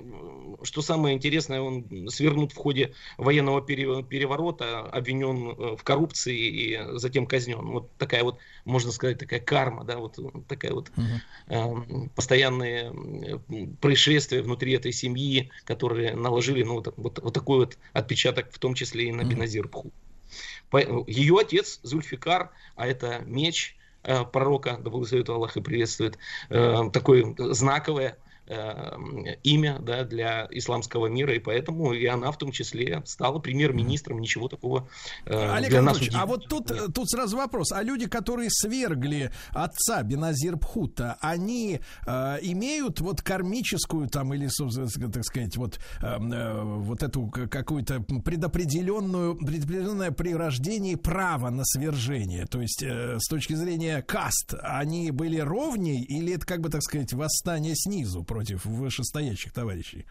что 0.64 0.82
самое 0.82 1.16
интересное, 1.16 1.62
он 1.62 2.10
свернут 2.10 2.54
в 2.54 2.58
ходе 2.58 2.94
военного 3.18 3.62
переворота, 3.62 4.82
обвинен 4.82 5.50
э, 5.50 5.76
в 5.76 5.84
коррупции 5.84 6.38
и 6.38 6.98
затем 6.98 7.26
казнен. 7.26 7.66
Вот 7.66 7.92
такая 7.98 8.24
вот, 8.24 8.38
можно 8.64 8.92
сказать, 8.92 9.18
такая 9.18 9.40
карма, 9.40 9.84
да, 9.84 9.98
вот 9.98 10.18
такая 10.48 10.74
вот 10.74 10.92
э, 11.48 11.76
постоянные 12.16 12.94
происшествия 13.82 14.42
внутри 14.42 14.74
этой 14.74 14.94
семьи, 14.94 15.33
которые 15.66 16.16
наложили 16.16 16.64
ну, 16.64 16.76
вот, 16.76 16.94
вот, 16.98 17.20
вот 17.20 17.34
такой 17.34 17.60
вот 17.60 17.78
отпечаток, 17.94 18.52
в 18.52 18.60
том 18.60 18.74
числе 18.74 19.10
и 19.10 19.12
на 19.12 19.24
Беназир 19.24 19.68
Пху. 19.68 19.92
Ее 21.08 21.38
отец 21.40 21.80
Зульфикар, 21.84 22.52
а 22.76 22.88
это 22.88 23.20
меч 23.26 23.76
э, 24.04 24.24
пророка, 24.24 24.80
да 24.80 24.90
благословит 24.90 25.30
Аллах 25.30 25.56
и 25.56 25.62
приветствует, 25.62 26.18
э, 26.50 26.90
такое 26.92 27.36
знаковое 27.38 28.18
имя 29.44 29.80
да, 29.80 30.04
для 30.04 30.48
исламского 30.52 31.08
мира, 31.08 31.34
и 31.34 31.40
поэтому 31.40 31.94
и 31.94 32.06
она 32.06 32.32
в 32.32 32.38
том 32.38 32.52
числе 32.52 33.02
стала 33.06 33.40
премьер-министром, 33.40 34.20
ничего 34.20 34.48
такого 34.48 34.88
э, 35.26 35.54
Олег 35.54 35.70
для 35.70 35.82
нас 35.82 36.00
а 36.14 36.26
вот 36.26 36.48
тут, 36.48 36.72
тут 36.94 37.10
сразу 37.10 37.38
вопрос, 37.38 37.72
а 37.72 37.82
люди, 37.82 38.08
которые 38.08 38.50
свергли 38.52 39.32
отца 39.52 40.04
Беназир 40.04 40.58
Пхута, 40.58 41.18
они 41.22 41.80
э, 42.06 42.38
имеют 42.42 43.00
вот 43.00 43.22
кармическую 43.22 44.10
там 44.10 44.34
или, 44.34 44.48
так 44.48 45.24
сказать, 45.24 45.58
вот, 45.58 45.80
э, 46.02 46.06
э, 46.06 46.62
вот 46.64 47.04
эту 47.04 47.28
какую-то 47.28 48.02
предопределенную, 48.02 49.36
предопределенное 49.36 50.12
при 50.12 50.34
рождении 50.34 50.96
право 50.96 51.50
на 51.50 51.64
свержение, 51.66 52.46
то 52.46 52.62
есть 52.62 52.84
э, 52.84 53.18
с 53.20 53.28
точки 53.28 53.54
зрения 53.54 54.02
каст, 54.02 54.54
они 54.62 55.12
были 55.12 55.40
ровней 55.40 56.02
или 56.04 56.34
это 56.34 56.46
как 56.46 56.62
бы, 56.62 56.70
так 56.70 56.82
сказать, 56.82 57.14
восстание 57.14 57.76
снизу 57.76 58.24
против 58.34 58.66
вышестоящих 58.66 59.54
товарищей? 59.54 60.06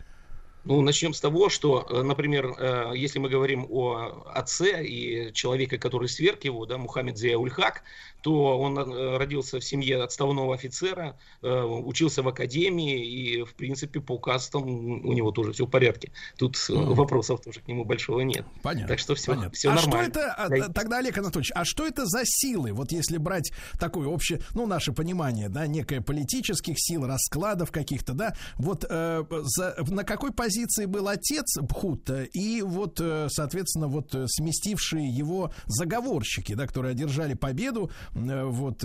Ну, 0.65 0.81
начнем 0.81 1.13
с 1.13 1.21
того, 1.21 1.49
что, 1.49 1.85
э, 1.91 2.03
например, 2.03 2.55
э, 2.57 2.93
если 2.95 3.19
мы 3.19 3.29
говорим 3.29 3.67
о 3.69 4.23
отце 4.33 4.85
и 4.85 5.33
человеке, 5.33 5.77
который 5.77 6.09
сверг 6.09 6.45
его, 6.45 6.67
да, 6.67 6.79
Мухаммед 6.79 7.19
Зияульхак, 7.19 7.83
то 8.23 8.59
он 8.59 8.79
э, 8.79 9.17
родился 9.19 9.61
в 9.61 9.65
семье 9.65 10.03
отставного 10.03 10.55
офицера, 10.55 11.17
учился 11.43 12.23
в 12.23 12.29
академии, 12.29 13.05
и, 13.05 13.43
в 13.43 13.55
принципе, 13.55 14.01
по 14.01 14.19
кастам 14.19 14.63
у 14.65 15.13
него 15.13 15.31
тоже 15.31 15.53
все 15.53 15.67
в 15.67 15.71
порядке. 15.71 16.13
Тут 16.37 16.57
mm. 16.57 16.95
вопросов 16.95 17.41
тоже 17.41 17.61
к 17.61 17.69
нему 17.69 17.85
большого 17.85 18.21
нет. 18.21 18.45
Понятно. 18.63 18.89
Так 18.89 18.99
что 18.99 19.15
все, 19.15 19.33
Понятно. 19.33 19.51
все 19.53 19.71
а 19.71 19.75
нормально. 19.75 20.11
Что 20.11 20.21
это, 20.21 20.33
а, 20.33 20.73
тогда, 20.73 20.99
Олег 20.99 21.19
Анатольевич, 21.19 21.53
а 21.55 21.65
что 21.65 21.87
это 21.87 22.07
за 22.07 22.23
силы? 22.25 22.73
Вот 22.73 22.93
если 22.93 23.19
брать 23.19 23.53
такое 23.79 24.09
общее, 24.09 24.41
ну, 24.55 24.67
наше 24.67 24.93
понимание, 24.93 25.49
да, 25.49 25.67
некое 25.67 26.01
политических 26.01 26.75
сил, 26.79 27.07
раскладов 27.07 27.71
каких-то, 27.71 28.15
да, 28.15 28.35
вот 28.57 28.85
э, 28.89 29.25
за, 29.31 29.77
на 29.89 30.05
какой 30.05 30.33
позиции 30.33 30.87
был 30.87 31.09
отец 31.09 31.59
Бхута 31.61 32.25
и 32.25 32.63
вот, 32.63 33.01
э, 33.01 33.29
соответственно, 33.31 33.89
вот 33.89 34.15
э, 34.15 34.27
сместившие 34.29 35.09
его 35.09 35.53
заговорщики, 35.67 36.55
да, 36.55 36.67
которые 36.67 36.93
одержали 36.93 37.35
победу, 37.35 37.91
э, 38.12 38.12
вот 38.15 38.85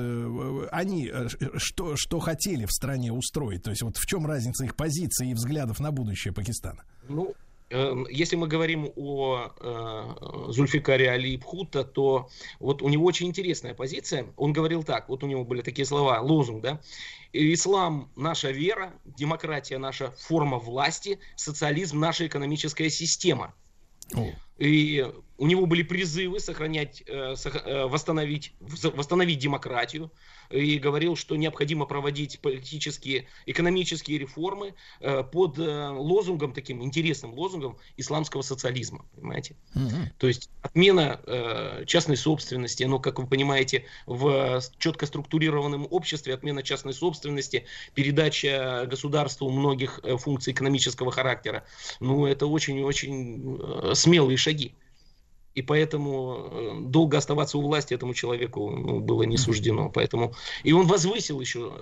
они 0.71 1.11
что, 1.57 1.95
что 1.95 2.19
хотели 2.19 2.65
в 2.65 2.71
стране 2.71 3.11
устроить? 3.11 3.63
То 3.63 3.71
есть 3.71 3.81
вот 3.81 3.97
в 3.97 4.05
чем 4.05 4.25
разница 4.25 4.65
их 4.65 4.75
позиции 4.75 5.31
и 5.31 5.33
взглядов 5.33 5.79
на 5.79 5.91
будущее 5.91 6.33
Пакистана? 6.33 6.83
Ну, 7.09 7.35
если 7.69 8.37
мы 8.37 8.47
говорим 8.47 8.91
о 8.95 9.49
э, 9.59 10.51
Зульфикаре 10.53 11.11
Али 11.11 11.35
Бхута, 11.35 11.83
то 11.83 12.29
вот 12.59 12.81
у 12.81 12.87
него 12.87 13.05
очень 13.05 13.27
интересная 13.27 13.73
позиция. 13.73 14.27
Он 14.37 14.53
говорил 14.53 14.83
так, 14.83 15.09
вот 15.09 15.23
у 15.23 15.27
него 15.27 15.43
были 15.43 15.61
такие 15.61 15.85
слова, 15.85 16.21
лозунг, 16.21 16.63
да, 16.63 16.79
ислам– 17.33 18.09
наша 18.15 18.51
вера, 18.51 18.93
демократия– 19.03 19.77
наша 19.79 20.11
форма 20.11 20.59
власти, 20.59 21.19
социализм– 21.35 21.99
наша 21.99 22.27
экономическая 22.27 22.89
система. 22.89 23.53
О. 24.15 24.29
И 24.57 25.05
у 25.37 25.45
него 25.45 25.65
были 25.65 25.83
призывы 25.83 26.39
сохранять, 26.39 27.03
э, 27.05 27.35
э, 27.35 27.85
восстановить, 27.85 28.53
восстановить 28.59 29.39
демократию, 29.39 30.11
и 30.49 30.79
говорил, 30.79 31.17
что 31.17 31.35
необходимо 31.35 31.85
проводить 31.85 32.39
политические, 32.39 33.27
экономические 33.45 34.17
реформы 34.17 34.75
э, 35.01 35.23
под 35.23 35.57
лозунгом, 35.57 36.53
таким 36.53 36.81
интересным 36.81 37.33
лозунгом 37.33 37.77
исламского 37.97 38.41
социализма, 38.41 39.05
понимаете? 39.15 39.55
Угу. 39.75 39.95
То 40.17 40.27
есть 40.27 40.49
отмена 40.61 41.19
частной 41.85 42.15
собственности, 42.15 42.83
ну, 42.83 42.99
как 42.99 43.19
вы 43.19 43.27
понимаете, 43.27 43.85
в 44.05 44.61
четко 44.77 45.05
структурированном 45.05 45.87
обществе 45.89 46.33
отмена 46.33 46.63
частной 46.63 46.93
собственности, 46.93 47.65
передача 47.93 48.87
государству 48.89 49.49
многих 49.49 49.99
функций 50.19 50.53
экономического 50.53 51.11
характера, 51.11 51.65
ну, 51.99 52.25
это 52.25 52.47
очень-очень 52.47 53.93
смелые 53.95 54.37
шаги. 54.37 54.73
И 55.57 55.63
поэтому 55.63 56.49
э, 56.51 56.81
долго 56.81 57.17
оставаться 57.17 57.57
у 57.57 57.61
власти 57.61 57.95
этому 57.95 58.13
человеку 58.13 58.69
ну, 58.69 58.99
было 58.99 59.23
не 59.23 59.37
суждено. 59.37 59.89
Поэтому... 59.89 60.35
И 60.63 60.71
он 60.71 60.85
возвысил 60.85 61.41
еще 61.41 61.81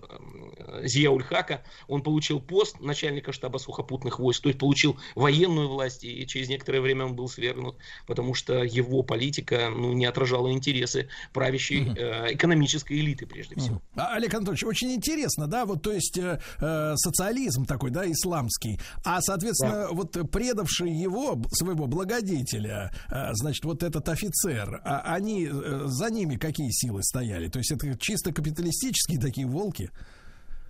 э, 0.57 0.88
Зия 0.88 1.10
Ульхака. 1.10 1.61
Он 1.89 2.02
получил 2.02 2.39
пост 2.39 2.80
начальника 2.80 3.34
штаба 3.34 3.57
сухопутных 3.57 4.19
войск. 4.19 4.43
То 4.43 4.47
есть 4.47 4.60
получил 4.60 4.95
военную 5.14 5.68
власть. 5.68 6.06
И 6.06 6.26
через 6.26 6.47
некоторое 6.47 6.80
время 6.80 7.03
он 7.07 7.18
был 7.18 7.27
свергнут. 7.27 7.76
Потому 8.07 8.34
что 8.34 8.64
его 8.64 9.03
политика 9.03 9.69
ну, 9.69 9.91
не 9.91 10.06
отражала 10.06 10.49
интересы 10.53 11.10
правящей 11.34 11.91
э, 11.97 12.34
экономической 12.34 12.97
элиты 12.97 13.26
прежде 13.26 13.60
всего. 13.60 13.81
А, 13.97 14.15
Олег 14.15 14.34
Анатольевич, 14.34 14.64
очень 14.64 14.93
интересно, 14.93 15.47
да, 15.47 15.65
вот 15.65 15.81
то 15.81 15.91
есть 15.91 16.18
э, 16.18 16.39
э 16.61 16.93
социализм 16.95 17.65
такой, 17.65 17.91
да, 17.91 18.10
исламский. 18.10 18.80
А, 19.03 19.19
соответственно, 19.19 19.88
да. 19.88 19.88
вот 19.91 20.31
предавший 20.31 20.93
его, 20.93 21.38
своего 21.52 21.88
благодетеля, 21.88 22.93
э, 23.10 23.34
значит, 23.34 23.64
вот 23.65 23.83
этот 23.83 24.07
офицер, 24.09 24.81
а 24.83 25.01
они 25.15 25.47
э, 25.51 25.83
за 25.85 26.09
ними 26.09 26.35
какие 26.37 26.69
силы 26.71 27.03
стояли? 27.03 27.47
То 27.49 27.59
есть 27.59 27.71
это 27.71 27.97
чисто 27.97 28.31
капиталистические 28.31 29.19
такие 29.19 29.47
волки? 29.47 29.91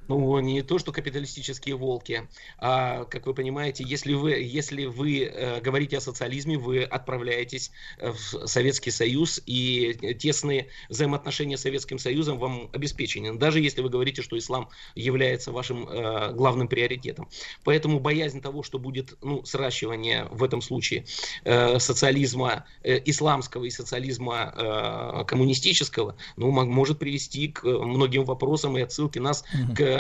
Ну, 0.08 0.40
не 0.40 0.62
то, 0.62 0.78
что 0.80 0.92
капиталистические 0.92 1.76
волки, 1.76 2.28
а, 2.58 3.06
как 3.06 3.26
вы 3.26 3.34
понимаете, 3.34 3.84
если 3.86 4.14
вы, 4.14 4.32
если 4.34 4.86
вы 4.86 5.24
э, 5.24 5.62
говорите 5.62 5.98
о 5.98 6.02
социализме, 6.02 6.58
вы 6.58 6.84
отправляетесь 6.84 7.72
э, 7.98 8.12
в 8.12 8.48
Советский 8.48 8.92
Союз, 8.92 9.42
и 9.46 10.16
тесные 10.20 10.68
взаимоотношения 10.90 11.58
с 11.58 11.62
Советским 11.62 11.98
Союзом 12.00 12.38
вам 12.38 12.70
обеспечены, 12.74 13.38
даже 13.38 13.60
если 13.60 13.82
вы 13.82 13.90
говорите, 13.90 14.22
что 14.22 14.38
ислам 14.38 14.70
является 14.96 15.52
вашим 15.52 15.88
э, 15.88 16.34
главным 16.34 16.68
приоритетом. 16.68 17.30
Поэтому 17.64 18.00
боязнь 18.00 18.42
того, 18.42 18.64
что 18.64 18.80
будет 18.80 19.18
ну, 19.22 19.44
сращивание 19.46 20.26
в 20.32 20.44
этом 20.44 20.62
случае 20.62 21.06
э, 21.44 21.80
социализма 21.80 22.66
э, 22.84 23.00
исламского 23.06 23.66
и 23.66 23.70
социализма 23.70 24.54
э, 24.56 25.26
коммунистического, 25.26 26.16
ну, 26.38 26.52
может 26.52 27.00
привести 27.00 27.48
к 27.48 27.64
многим 27.64 28.26
вопросам 28.26 28.78
и 28.78 28.82
отсылке 28.82 29.20
нас 29.20 29.44
mm-hmm. 29.44 29.76
к 29.76 29.95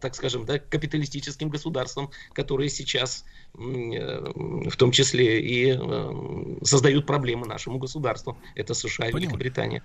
так 0.00 0.14
скажем, 0.14 0.44
да, 0.44 0.58
капиталистическим 0.58 1.48
государствам, 1.48 2.10
которые 2.32 2.68
сейчас 2.68 3.24
э, 3.54 3.58
в 3.58 4.76
том 4.76 4.90
числе 4.90 5.40
и 5.40 5.76
э, 5.78 6.58
создают 6.62 7.06
проблемы 7.06 7.46
нашему 7.46 7.78
государству. 7.78 8.36
Это 8.54 8.74
США 8.74 9.08
и 9.08 9.12
Великобритания. 9.12 9.82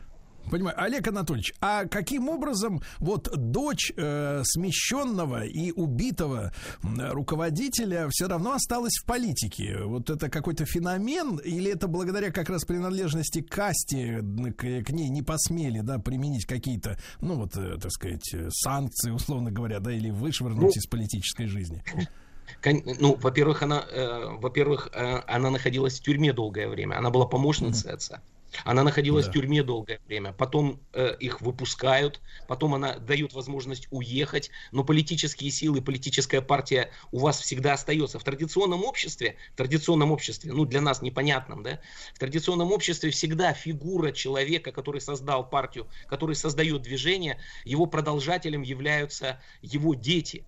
Понимаю. 0.49 0.81
Олег 0.81 1.07
Анатольевич, 1.07 1.53
а 1.61 1.85
каким 1.85 2.29
образом 2.29 2.81
вот 2.99 3.29
дочь 3.35 3.91
э, 3.95 4.41
смещенного 4.43 5.45
и 5.45 5.71
убитого 5.71 6.53
руководителя 6.83 8.07
все 8.09 8.27
равно 8.27 8.53
осталась 8.53 8.97
в 9.01 9.05
политике? 9.05 9.83
Вот 9.83 10.09
это 10.09 10.29
какой-то 10.29 10.65
феномен 10.65 11.37
или 11.37 11.71
это 11.71 11.87
благодаря 11.87 12.31
как 12.31 12.49
раз 12.49 12.65
принадлежности 12.65 13.41
касте 13.41 14.23
к, 14.57 14.83
к 14.83 14.89
ней 14.91 15.09
не 15.09 15.21
посмели, 15.21 15.81
да, 15.81 15.99
применить 15.99 16.45
какие-то, 16.45 16.97
ну 17.21 17.35
вот, 17.35 17.55
э, 17.55 17.77
так 17.79 17.91
сказать, 17.91 18.35
санкции, 18.51 19.11
условно 19.11 19.51
говоря, 19.51 19.79
да, 19.79 19.91
или 19.91 20.09
вышвырнуть 20.09 20.61
ну, 20.61 20.69
из 20.69 20.87
политической 20.87 21.47
жизни? 21.47 21.83
Ну, 22.99 23.15
во-первых, 23.15 23.63
она, 23.63 23.85
э, 23.89 24.37
во-первых, 24.39 24.89
э, 24.93 25.21
она 25.27 25.49
находилась 25.49 25.99
в 25.99 26.03
тюрьме 26.03 26.33
долгое 26.33 26.67
время. 26.67 26.97
Она 26.97 27.09
была 27.09 27.25
помощницей 27.25 27.91
mm-hmm. 27.91 27.93
отца. 27.93 28.21
Она 28.63 28.83
находилась 28.83 29.25
да. 29.25 29.31
в 29.31 29.33
тюрьме 29.33 29.63
долгое 29.63 29.99
время, 30.07 30.33
потом 30.33 30.79
э, 30.93 31.15
их 31.19 31.41
выпускают, 31.41 32.21
потом 32.47 32.75
она 32.75 32.97
дает 32.97 33.33
возможность 33.33 33.87
уехать, 33.91 34.49
но 34.71 34.83
политические 34.83 35.51
силы, 35.51 35.81
политическая 35.81 36.41
партия 36.41 36.91
у 37.11 37.19
вас 37.19 37.39
всегда 37.39 37.73
остается. 37.73 38.19
В 38.19 38.23
традиционном 38.23 38.83
обществе, 38.83 39.37
в 39.53 39.57
традиционном 39.57 40.11
обществе, 40.11 40.51
ну 40.51 40.65
для 40.65 40.81
нас 40.81 41.01
непонятном, 41.01 41.63
да, 41.63 41.79
в 42.13 42.19
традиционном 42.19 42.71
обществе 42.71 43.11
всегда 43.11 43.53
фигура 43.53 44.11
человека, 44.11 44.71
который 44.71 45.01
создал 45.01 45.49
партию, 45.49 45.87
который 46.07 46.35
создает 46.35 46.81
движение, 46.81 47.39
его 47.65 47.85
продолжателем 47.85 48.61
являются 48.61 49.41
его 49.61 49.93
дети 49.93 50.45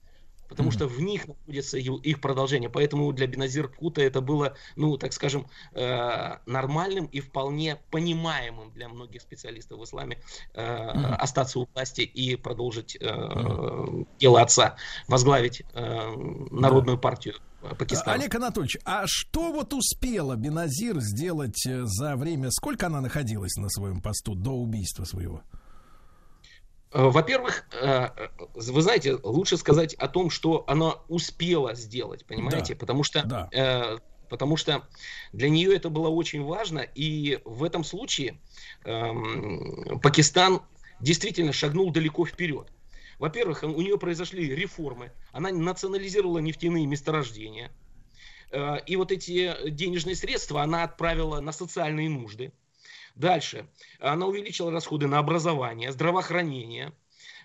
потому 0.51 0.69
mm-hmm. 0.69 0.73
что 0.73 0.87
в 0.87 1.01
них 1.01 1.27
находится 1.29 1.77
их 1.77 2.19
продолжение. 2.19 2.69
Поэтому 2.69 3.13
для 3.13 3.25
Беназир 3.25 3.69
Пхута 3.69 4.01
это 4.01 4.19
было, 4.19 4.57
ну, 4.75 4.97
так 4.97 5.13
скажем, 5.13 5.47
э, 5.73 6.37
нормальным 6.45 7.05
и 7.05 7.21
вполне 7.21 7.77
понимаемым 7.89 8.71
для 8.73 8.89
многих 8.89 9.21
специалистов 9.21 9.79
в 9.79 9.83
исламе 9.85 10.19
э, 10.53 10.61
mm-hmm. 10.61 11.15
остаться 11.15 11.59
у 11.59 11.67
власти 11.73 12.01
и 12.01 12.35
продолжить 12.35 12.97
э, 12.99 13.05
mm-hmm. 13.05 14.07
дело 14.19 14.41
отца, 14.41 14.75
возглавить 15.07 15.63
э, 15.73 16.15
народную 16.51 16.97
mm-hmm. 16.97 17.01
партию. 17.01 17.35
Пакистана. 17.77 18.13
Олег 18.13 18.33
Анатольевич, 18.33 18.77
а 18.85 19.03
что 19.05 19.53
вот 19.53 19.71
успела 19.73 20.35
Беназир 20.35 20.99
сделать 20.99 21.65
э, 21.65 21.83
за 21.85 22.17
время, 22.17 22.51
сколько 22.51 22.87
она 22.87 22.99
находилась 22.99 23.55
на 23.55 23.69
своем 23.69 24.01
посту 24.01 24.35
до 24.35 24.51
убийства 24.51 25.05
своего? 25.05 25.43
Э, 26.93 27.03
во-первых, 27.09 27.65
э, 27.81 28.09
вы 28.53 28.81
знаете, 28.81 29.17
лучше 29.23 29.57
сказать 29.57 29.93
о 29.95 30.07
том, 30.07 30.29
что 30.29 30.63
она 30.67 30.95
успела 31.07 31.73
сделать, 31.73 32.25
понимаете? 32.25 32.73
Да, 32.73 32.79
потому 32.79 33.03
что 33.03 33.23
да. 33.23 33.49
Э, 33.51 33.97
потому 34.29 34.57
что 34.57 34.87
для 35.33 35.49
нее 35.49 35.75
это 35.75 35.89
было 35.89 36.09
очень 36.09 36.43
важно, 36.43 36.79
и 36.79 37.39
в 37.43 37.65
этом 37.65 37.83
случае 37.83 38.39
эм, 38.85 39.99
Пакистан 40.01 40.61
действительно 41.01 41.51
шагнул 41.51 41.91
далеко 41.91 42.25
вперед. 42.25 42.71
Во-первых, 43.19 43.63
у 43.63 43.81
нее 43.81 43.97
произошли 43.97 44.55
реформы, 44.55 45.11
она 45.33 45.51
национализировала 45.51 46.39
нефтяные 46.39 46.85
месторождения, 46.87 47.71
и 48.87 48.95
вот 48.95 49.11
эти 49.11 49.69
денежные 49.69 50.15
средства 50.15 50.63
она 50.63 50.83
отправила 50.83 51.41
на 51.41 51.51
социальные 51.51 52.09
нужды. 52.09 52.53
Дальше. 53.15 53.67
Она 53.99 54.25
увеличила 54.25 54.71
расходы 54.71 55.07
на 55.07 55.19
образование, 55.19 55.91
здравоохранение, 55.91 56.93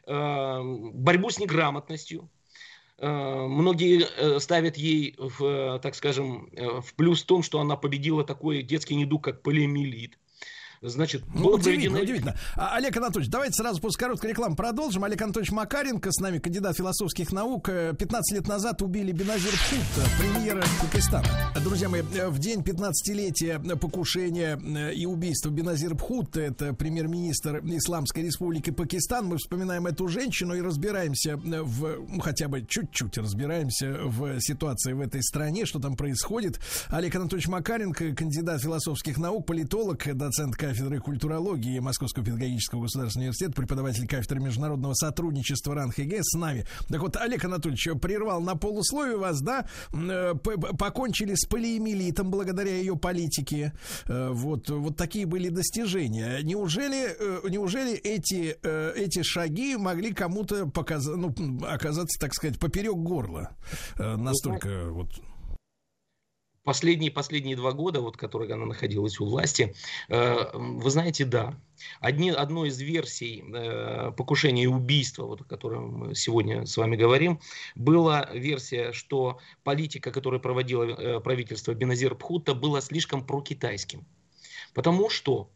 э, 0.06 0.60
борьбу 0.62 1.30
с 1.30 1.38
неграмотностью. 1.38 2.30
Э, 2.98 3.46
многие 3.46 4.06
э, 4.06 4.40
ставят 4.40 4.76
ей, 4.76 5.14
в, 5.18 5.78
так 5.80 5.94
скажем, 5.94 6.50
в 6.54 6.94
плюс 6.94 7.22
в 7.22 7.26
том, 7.26 7.42
что 7.42 7.60
она 7.60 7.76
победила 7.76 8.24
такой 8.24 8.62
детский 8.62 8.94
недуг, 8.94 9.24
как 9.24 9.42
полиомиелит. 9.42 10.18
Значит, 10.82 11.22
ну, 11.34 11.44
было 11.44 11.54
удивительно, 11.56 11.96
проведено... 11.96 12.02
удивительно. 12.02 12.36
А, 12.54 12.76
Олег 12.76 12.96
Анатольевич, 12.96 13.30
давайте 13.30 13.54
сразу 13.54 13.80
после 13.80 13.98
короткой 13.98 14.30
рекламы 14.30 14.56
продолжим. 14.56 15.04
Олег 15.04 15.22
Анатольевич 15.22 15.52
Макаренко 15.52 16.12
с 16.12 16.20
нами, 16.20 16.38
кандидат 16.38 16.76
философских 16.76 17.32
наук. 17.32 17.68
15 17.68 18.32
э, 18.32 18.34
лет 18.34 18.48
назад 18.48 18.82
убили 18.82 19.12
Беназир 19.12 19.52
Пхут, 19.52 20.04
премьера 20.18 20.64
Пакистана. 20.80 21.26
Друзья 21.62 21.88
мои, 21.88 22.02
э, 22.14 22.28
в 22.28 22.38
день 22.38 22.60
15-летия 22.60 23.76
покушения 23.76 24.60
э, 24.62 24.94
и 24.94 25.06
убийства 25.06 25.50
Беназир 25.50 25.94
Пхут, 25.94 26.36
это 26.36 26.74
премьер-министр 26.74 27.62
Исламской 27.64 28.24
Республики 28.24 28.70
Пакистан, 28.70 29.26
мы 29.26 29.38
вспоминаем 29.38 29.86
эту 29.86 30.08
женщину 30.08 30.54
и 30.54 30.60
разбираемся 30.60 31.36
в, 31.36 32.06
ну, 32.08 32.20
хотя 32.20 32.48
бы 32.48 32.64
чуть-чуть 32.66 33.16
разбираемся 33.18 33.98
в 34.04 34.40
ситуации 34.40 34.92
в 34.92 35.00
этой 35.00 35.22
стране, 35.22 35.64
что 35.64 35.78
там 35.78 35.96
происходит. 35.96 36.60
Олег 36.88 37.14
Анатольевич 37.14 37.48
Макаренко, 37.48 38.14
кандидат 38.14 38.62
философских 38.62 39.18
наук, 39.18 39.46
политолог, 39.46 40.04
доцент 40.14 40.56
кафедры 40.66 40.98
культурологии 40.98 41.78
Московского 41.78 42.24
педагогического 42.24 42.82
государственного 42.82 43.26
университета, 43.26 43.52
преподаватель 43.52 44.08
кафедры 44.08 44.40
международного 44.40 44.94
сотрудничества 44.94 45.76
РАН 45.76 45.92
ХГ 45.92 46.14
с 46.22 46.36
нами. 46.36 46.66
Так 46.88 47.00
вот, 47.00 47.16
Олег 47.16 47.44
Анатольевич 47.44 47.88
прервал 48.00 48.40
на 48.40 48.56
полусловие 48.56 49.16
вас, 49.16 49.40
да, 49.40 49.68
э, 49.92 50.34
покончили 50.34 51.34
с 51.36 51.46
полиэмилитом 51.46 52.30
благодаря 52.32 52.76
ее 52.76 52.96
политике. 52.96 53.74
Э, 54.06 54.30
вот, 54.32 54.68
вот 54.68 54.96
такие 54.96 55.24
были 55.24 55.50
достижения. 55.50 56.40
Неужели, 56.42 57.14
э, 57.16 57.48
неужели 57.48 57.94
эти, 57.94 58.56
эти 58.98 59.22
шаги 59.22 59.76
могли 59.76 60.12
кому-то 60.12 60.66
показать, 60.66 61.16
ну, 61.16 61.32
оказаться, 61.64 62.18
так 62.18 62.34
сказать, 62.34 62.58
поперек 62.58 62.96
горла? 62.96 63.50
Настолько 63.98 64.90
вот 64.90 65.10
последние, 66.66 67.12
последние 67.12 67.54
два 67.54 67.70
года, 67.70 68.00
вот, 68.00 68.16
которые 68.16 68.52
она 68.52 68.66
находилась 68.66 69.20
у 69.20 69.24
власти, 69.24 69.74
э, 70.08 70.50
вы 70.52 70.90
знаете, 70.90 71.24
да, 71.24 71.54
одни, 72.00 72.30
одной 72.30 72.70
из 72.70 72.80
версий 72.80 73.44
э, 73.46 74.10
покушения 74.16 74.64
и 74.64 74.66
убийства, 74.66 75.26
вот, 75.26 75.42
о 75.42 75.44
котором 75.44 75.98
мы 75.98 76.14
сегодня 76.16 76.66
с 76.66 76.76
вами 76.76 76.96
говорим, 76.96 77.38
была 77.76 78.28
версия, 78.34 78.90
что 78.92 79.38
политика, 79.62 80.10
которую 80.10 80.40
проводило 80.40 80.82
э, 80.82 81.20
правительство 81.20 81.72
Беназир 81.72 82.16
Пхута, 82.16 82.52
была 82.54 82.80
слишком 82.80 83.24
прокитайским. 83.24 84.04
Потому 84.74 85.08
что, 85.08 85.48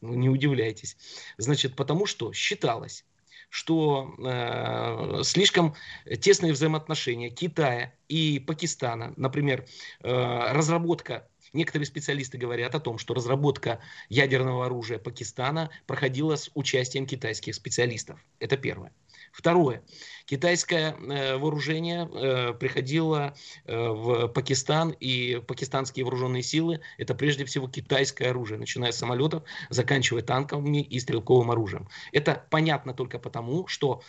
не 0.00 0.28
удивляйтесь, 0.28 0.96
значит, 1.36 1.76
потому 1.76 2.04
что 2.06 2.32
считалось, 2.32 3.04
что 3.48 4.14
э, 4.18 5.22
слишком 5.24 5.74
тесные 6.20 6.52
взаимоотношения 6.52 7.30
Китая 7.30 7.94
и 8.08 8.38
Пакистана, 8.40 9.14
например, 9.16 9.66
э, 10.02 10.52
разработка 10.52 11.28
Некоторые 11.52 11.86
специалисты 11.86 12.36
говорят 12.36 12.74
о 12.74 12.80
том, 12.80 12.98
что 12.98 13.14
разработка 13.14 13.80
ядерного 14.08 14.66
оружия 14.66 14.98
Пакистана 14.98 15.70
проходила 15.86 16.36
с 16.36 16.50
участием 16.54 17.06
китайских 17.06 17.54
специалистов. 17.54 18.20
Это 18.38 18.56
первое. 18.56 18.92
Второе. 19.32 19.82
Китайское 20.28 20.94
э, 20.94 21.38
вооружение 21.38 22.06
э, 22.12 22.52
приходило 22.52 23.34
э, 23.64 23.74
в 23.74 24.28
Пакистан, 24.28 24.90
и 25.00 25.40
пакистанские 25.46 26.04
вооруженные 26.04 26.42
силы– 26.42 26.80
это 26.98 27.14
прежде 27.14 27.46
всего 27.46 27.66
китайское 27.66 28.28
оружие, 28.28 28.58
начиная 28.58 28.92
с 28.92 28.98
самолетов, 28.98 29.42
заканчивая 29.70 30.20
танками 30.20 30.82
и 30.82 31.00
стрелковым 31.00 31.50
оружием. 31.50 31.88
Это 32.12 32.44
понятно 32.50 32.92
только 32.92 33.18
потому, 33.18 33.66
что 33.68 34.02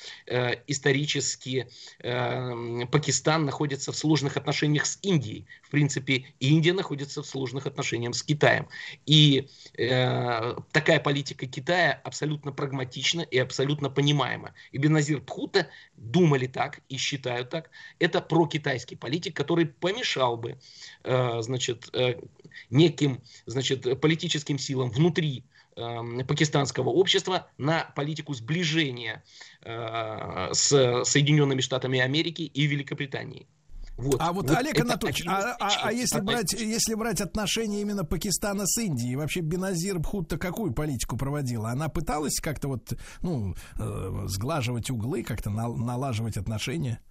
исторически 0.68 1.68
Пакистан 2.00 3.46
находится 3.46 3.94
в 3.94 3.96
сложных 3.96 4.36
отношениях 4.36 4.86
с 4.86 5.00
Индией. 5.02 5.46
В 5.64 5.70
принципе, 5.70 6.26
Индия 6.40 6.74
находится 6.74 7.24
в 7.24 7.28
сложных 7.28 7.66
отношениях 7.66 8.16
с 8.16 8.24
Китаем. 8.24 8.68
И 9.06 9.48
такая 9.78 11.00
политика 11.00 11.46
Китая 11.46 12.02
абсолютно 12.04 12.52
прагматична 12.52 13.22
и 13.22 13.38
абсолютно 13.38 13.90
понимаема. 13.90 14.54
И 14.72 14.78
Беназир 14.78 15.22
Пхута 15.22 15.68
думали 16.12 16.48
так 16.48 16.82
и 16.90 16.98
считают 16.98 17.50
так. 17.50 17.70
Это 18.00 18.22
прокитайский 18.22 18.96
политик, 18.96 19.36
который 19.36 19.66
помешал 19.66 20.38
бы, 20.38 20.58
э, 21.04 21.42
значит, 21.42 21.90
э, 21.94 22.20
неким, 22.70 23.22
значит, 23.46 24.00
политическим 24.02 24.58
силам 24.58 24.90
внутри 24.90 25.44
э, 25.76 26.24
пакистанского 26.28 26.90
общества 26.90 27.48
на 27.58 27.86
политику 27.96 28.34
сближения 28.34 29.24
с 29.62 31.04
Соединенными 31.06 31.62
Штатами 31.62 32.00
Америки 32.00 32.42
и 32.42 32.66
Великобританией. 32.66 33.48
Вот. 34.00 34.16
А 34.20 34.32
вот, 34.32 34.50
вот 34.50 34.58
Олег 34.58 34.80
Анатольевич, 34.80 35.26
а, 35.28 35.58
а, 35.60 35.70
а 35.84 35.92
если 35.92 36.22
брать, 36.22 36.54
если 36.54 36.94
брать 36.94 37.20
отношения 37.20 37.82
именно 37.82 38.06
Пакистана 38.06 38.66
с 38.66 38.78
Индией, 38.78 39.16
вообще 39.18 39.42
Беназир 39.42 40.00
Бхутта 40.00 40.38
какую 40.38 40.72
политику 40.72 41.18
проводила? 41.18 41.70
Она 41.70 41.90
пыталась 41.90 42.40
как-то 42.40 42.70
вот, 42.70 42.94
ну, 43.22 43.56
э, 43.78 44.24
сглаживать 44.28 44.90
углы, 44.90 45.24
как-то 45.24 45.50
на, 45.50 45.68
налаживать 45.68 46.38
отношения? 46.38 47.02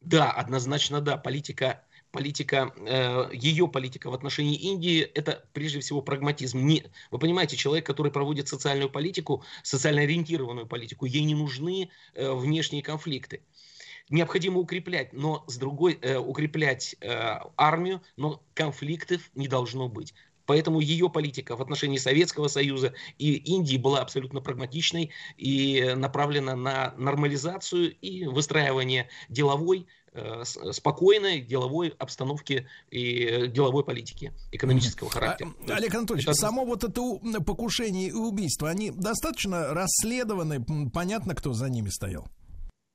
Да, 0.00 0.30
однозначно 0.30 1.02
да. 1.02 1.18
Политика 1.18 1.82
политика, 2.12 2.72
э, 2.78 3.28
ее 3.34 3.68
политика 3.68 4.08
в 4.08 4.14
отношении 4.14 4.56
Индии, 4.56 5.00
это 5.00 5.44
прежде 5.52 5.80
всего 5.80 6.00
прагматизм. 6.00 6.58
Не, 6.60 6.86
вы 7.10 7.18
понимаете, 7.18 7.56
человек, 7.56 7.84
который 7.84 8.10
проводит 8.10 8.48
социальную 8.48 8.88
политику, 8.88 9.44
социально 9.62 10.00
ориентированную 10.00 10.66
политику, 10.66 11.04
ей 11.04 11.24
не 11.24 11.34
нужны 11.34 11.90
э, 12.14 12.32
внешние 12.32 12.82
конфликты 12.82 13.42
необходимо 14.08 14.58
укреплять, 14.60 15.12
но 15.12 15.44
с 15.46 15.56
другой, 15.56 15.98
э, 16.00 16.16
укреплять 16.16 16.96
э, 17.00 17.38
армию, 17.56 18.02
но 18.16 18.42
конфликтов 18.54 19.30
не 19.34 19.48
должно 19.48 19.88
быть. 19.88 20.14
Поэтому 20.44 20.78
ее 20.78 21.10
политика 21.10 21.56
в 21.56 21.62
отношении 21.62 21.98
Советского 21.98 22.46
Союза 22.46 22.94
и 23.18 23.34
Индии 23.34 23.76
была 23.78 23.98
абсолютно 23.98 24.40
прагматичной 24.40 25.10
и 25.36 25.92
направлена 25.96 26.54
на 26.54 26.94
нормализацию 26.96 27.96
и 28.00 28.26
выстраивание 28.26 29.08
деловой 29.28 29.88
Э, 30.16 30.44
спокойной 30.72 31.42
деловой 31.42 31.88
обстановки 31.98 32.66
и 32.90 33.48
деловой 33.48 33.84
политики 33.84 34.32
экономического 34.50 35.10
характера. 35.10 35.52
А, 35.68 35.74
Олег 35.74 35.94
Анатольевич, 35.94 36.24
это... 36.26 36.34
само 36.34 36.64
вот 36.64 36.84
это 36.84 37.02
покушение 37.42 38.08
и 38.08 38.12
убийство, 38.12 38.70
они 38.70 38.90
достаточно 38.90 39.74
расследованы, 39.74 40.64
понятно, 40.90 41.34
кто 41.34 41.52
за 41.52 41.68
ними 41.68 41.90
стоял? 41.90 42.28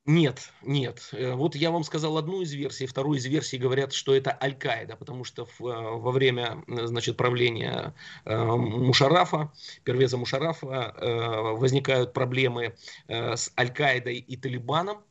Нет, 0.06 0.52
нет. 0.64 1.10
Э, 1.11 1.34
вот 1.36 1.56
я 1.56 1.69
вам 1.69 1.84
сказал 1.84 2.18
одну 2.18 2.41
из 2.41 2.52
версий, 2.53 2.88
вторую 2.88 3.19
из 3.19 3.26
версий 3.26 3.57
говорят, 3.60 3.94
что 3.94 4.15
это 4.15 4.36
Аль-Каида, 4.41 4.95
потому 4.95 5.23
что 5.23 5.45
в, 5.45 5.61
э, 5.61 5.64
во 5.64 6.11
время 6.11 6.64
значит, 6.68 7.18
правления 7.18 7.94
э, 8.26 8.36
Мушарафа, 8.36 9.52
Первеза 9.84 10.18
Мушарафа, 10.18 10.95
э, 10.98 11.41
возникают 11.56 12.14
проблемы 12.14 12.76
э, 13.07 13.36
с 13.36 13.53
Аль-Каидой 13.56 14.18
и 14.18 14.38
Талибаном, 14.38 15.03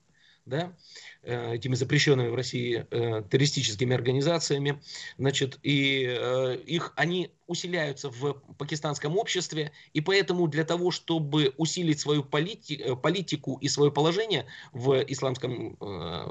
да, 0.45 0.73
Э, 0.73 0.77
этими 1.23 1.75
запрещенными 1.75 2.29
в 2.29 2.35
России 2.35 2.87
э, 2.91 3.23
террористическими 3.31 3.95
организациями, 3.95 4.81
значит, 5.19 5.59
и 5.63 6.07
э, 6.09 6.57
их, 6.67 6.93
они 6.97 7.31
усиляются 7.47 8.11
в 8.11 8.35
пакистанском 8.59 9.19
обществе, 9.19 9.73
и 9.93 10.01
поэтому 10.01 10.47
для 10.47 10.65
того, 10.65 10.91
чтобы 10.91 11.53
усилить 11.57 11.99
свою 11.99 12.23
полити, 12.23 12.95
политику 13.03 13.59
и 13.61 13.69
свое 13.69 13.91
положение 13.91 14.47
в 14.73 15.03
исламском 15.09 15.77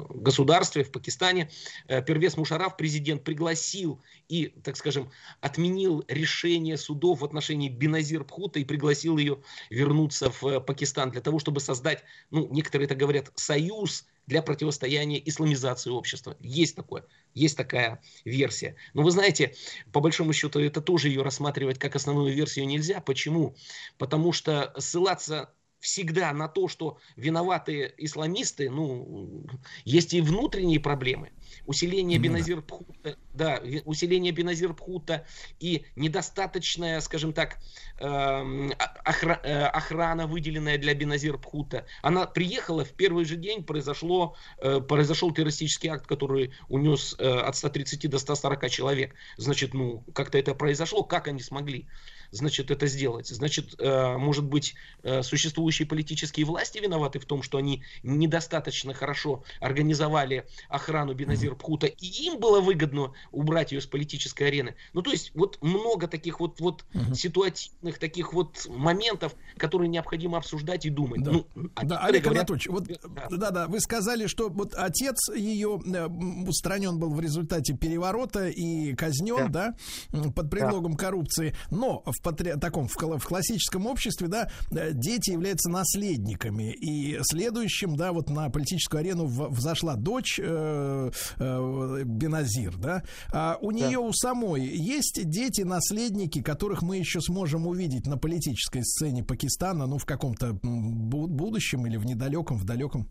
государстве, 0.10 0.86
в 0.86 0.91
Пакистане, 0.94 1.49
Первес 1.88 2.38
Мушараф, 2.38 2.78
президент, 2.78 3.26
пригласил 3.26 4.02
и, 4.30 4.48
так 4.64 4.78
скажем, 4.78 5.11
отменил 5.41 6.06
решение 6.07 6.78
судов 6.78 7.20
в 7.20 7.26
отношении 7.26 7.68
Беназир 7.68 8.24
Пхута 8.24 8.60
и 8.60 8.64
пригласил 8.64 9.18
ее 9.18 9.40
вернуться 9.70 10.32
в 10.32 10.61
Пакистан 10.61 11.11
для 11.11 11.20
того, 11.20 11.40
чтобы 11.40 11.60
создать, 11.60 12.06
ну, 12.32 12.48
некоторые 12.49 12.86
это 12.86 12.95
говорят, 12.95 13.30
союз 13.36 14.06
для 14.30 14.43
противостояния 14.43 15.19
исламизации 15.27 15.89
общества. 15.89 16.38
Есть 16.39 16.76
такое, 16.76 17.03
есть 17.34 17.57
такая 17.57 17.99
версия. 18.23 18.76
Но 18.93 19.01
вы 19.01 19.10
знаете, 19.10 19.56
по 19.91 20.01
большому 20.01 20.34
счету, 20.34 20.60
это 20.60 20.81
тоже 20.81 21.10
ее 21.10 21.23
рассматривать 21.23 21.80
как 21.80 21.95
основную 21.95 22.34
версию 22.34 22.68
нельзя. 22.68 23.01
Почему? 23.01 23.56
Потому 23.97 24.31
что 24.31 24.72
ссылаться 24.77 25.51
всегда 25.80 26.34
на 26.34 26.47
то, 26.47 26.68
что 26.68 26.97
виноваты 27.15 27.93
исламисты, 27.97 28.69
ну, 28.69 29.45
есть 29.85 30.14
и 30.14 30.22
внутренние 30.22 30.80
проблемы. 30.80 31.31
Усиление 31.65 32.19
ну, 32.19 32.26
Беназир 32.26 32.61
Пхута, 32.61 33.18
да, 33.34 33.61
усиление 33.85 34.31
Беназир 34.31 34.73
Пхута 34.73 35.26
и 35.60 35.85
недостаточная, 35.95 36.99
скажем 36.99 37.34
так, 37.34 37.57
эм, 37.99 38.72
э, 38.72 39.65
охрана, 39.65 40.27
выделенная 40.27 40.77
для 40.77 40.93
Беназир 40.93 41.38
Пхута. 41.38 41.85
Она 42.01 42.26
приехала, 42.27 42.85
в 42.85 42.91
первый 42.91 43.26
же 43.26 43.35
день 43.35 43.64
произошло, 43.64 44.35
э, 44.57 44.80
произошел 44.80 45.34
террористический 45.34 45.89
акт, 45.89 46.06
который 46.06 46.53
унес 46.68 47.15
э, 47.18 47.27
от 47.27 47.56
130 47.56 48.10
до 48.10 48.19
140 48.19 48.69
человек. 48.69 49.15
Значит, 49.38 49.73
ну, 49.73 50.03
как-то 50.14 50.38
это 50.38 50.53
произошло, 50.53 51.03
как 51.03 51.27
они 51.27 51.41
смогли? 51.41 51.88
Значит, 52.31 52.72
это 52.72 52.88
сделать. 52.88 53.27
Значит, 53.27 53.76
э, 53.80 54.18
может 54.18 54.45
быть, 54.45 54.76
э, 55.03 55.22
существующие 55.23 55.88
политические 55.88 56.45
власти 56.45 56.80
виноваты 56.80 57.19
в 57.19 57.26
том, 57.26 57.43
что 57.43 57.57
они 57.57 57.84
недостаточно 58.03 58.93
хорошо 58.93 59.43
организовали 59.60 60.45
охрану 60.69 61.14
Беназир 61.14 61.56
Пхута, 61.56 61.88
и 61.88 62.06
им 62.06 62.39
было 62.39 62.61
выгодно 62.61 63.14
убрать 63.31 63.72
ее 63.72 63.81
с 63.81 63.85
политической 63.85 64.43
арены. 64.43 64.76
Ну, 64.93 65.01
то 65.01 65.11
есть, 65.11 65.31
вот 65.34 65.57
много 65.61 66.07
таких 66.07 66.39
вот, 66.39 66.60
вот 66.60 66.85
угу. 66.93 67.14
ситуативных 67.14 67.99
таких 67.99 68.34
вот 68.34 68.68
моментов, 68.68 69.35
которые 69.57 69.89
необходимо 69.89 70.38
обсуждать 70.38 70.85
и 70.85 70.89
думать. 70.89 71.23
Да, 71.23 71.31
ну, 71.31 71.47
да 71.84 71.99
Олег 71.99 72.23
говорят, 72.23 72.49
Анатольевич, 72.49 72.68
вот, 72.68 72.88
да. 73.31 73.51
да, 73.51 73.68
вы 73.68 73.80
сказали, 73.80 74.27
что 74.27 74.49
вот 74.49 74.73
отец 74.76 75.18
ее 75.35 75.80
э, 75.85 76.07
устранен 76.47 76.97
был 76.99 77.14
в 77.14 77.19
результате 77.19 77.76
переворота 77.76 78.47
и 78.47 78.93
казнен, 78.95 79.51
да, 79.51 79.76
да 80.11 80.31
под 80.31 80.49
предлогом 80.49 80.93
да. 80.93 80.97
коррупции, 80.97 81.56
но 81.69 82.03
в 82.19 82.19
в 82.19 82.21
патри... 82.21 82.53
таком 82.59 82.87
в, 82.87 82.95
в 82.95 83.25
классическом 83.25 83.87
обществе, 83.87 84.27
да, 84.27 84.49
э, 84.71 84.91
дети 84.93 85.31
являются 85.31 85.69
наследниками. 85.69 86.73
И 86.73 87.17
следующим, 87.23 87.95
да, 87.95 88.11
вот 88.11 88.29
на 88.29 88.49
политическую 88.49 88.99
арену 88.99 89.25
взошла 89.25 89.95
дочь 89.95 90.39
э, 90.41 91.11
э, 91.37 92.03
Беназир, 92.05 92.77
да. 92.77 93.03
А 93.31 93.57
у 93.61 93.71
нее 93.71 93.91
да. 93.91 93.99
у 93.99 94.13
самой 94.13 94.65
есть 94.65 95.29
дети, 95.29 95.61
наследники, 95.61 96.41
которых 96.41 96.81
мы 96.81 96.97
еще 96.97 97.21
сможем 97.21 97.67
увидеть 97.67 98.05
на 98.05 98.17
политической 98.17 98.83
сцене 98.83 99.23
Пакистана, 99.23 99.87
ну, 99.87 99.97
в 99.97 100.05
каком-то 100.05 100.59
будущем 100.61 101.87
или 101.87 101.97
в 101.97 102.05
недалеком, 102.05 102.57
в 102.57 102.65
далеком? 102.65 103.07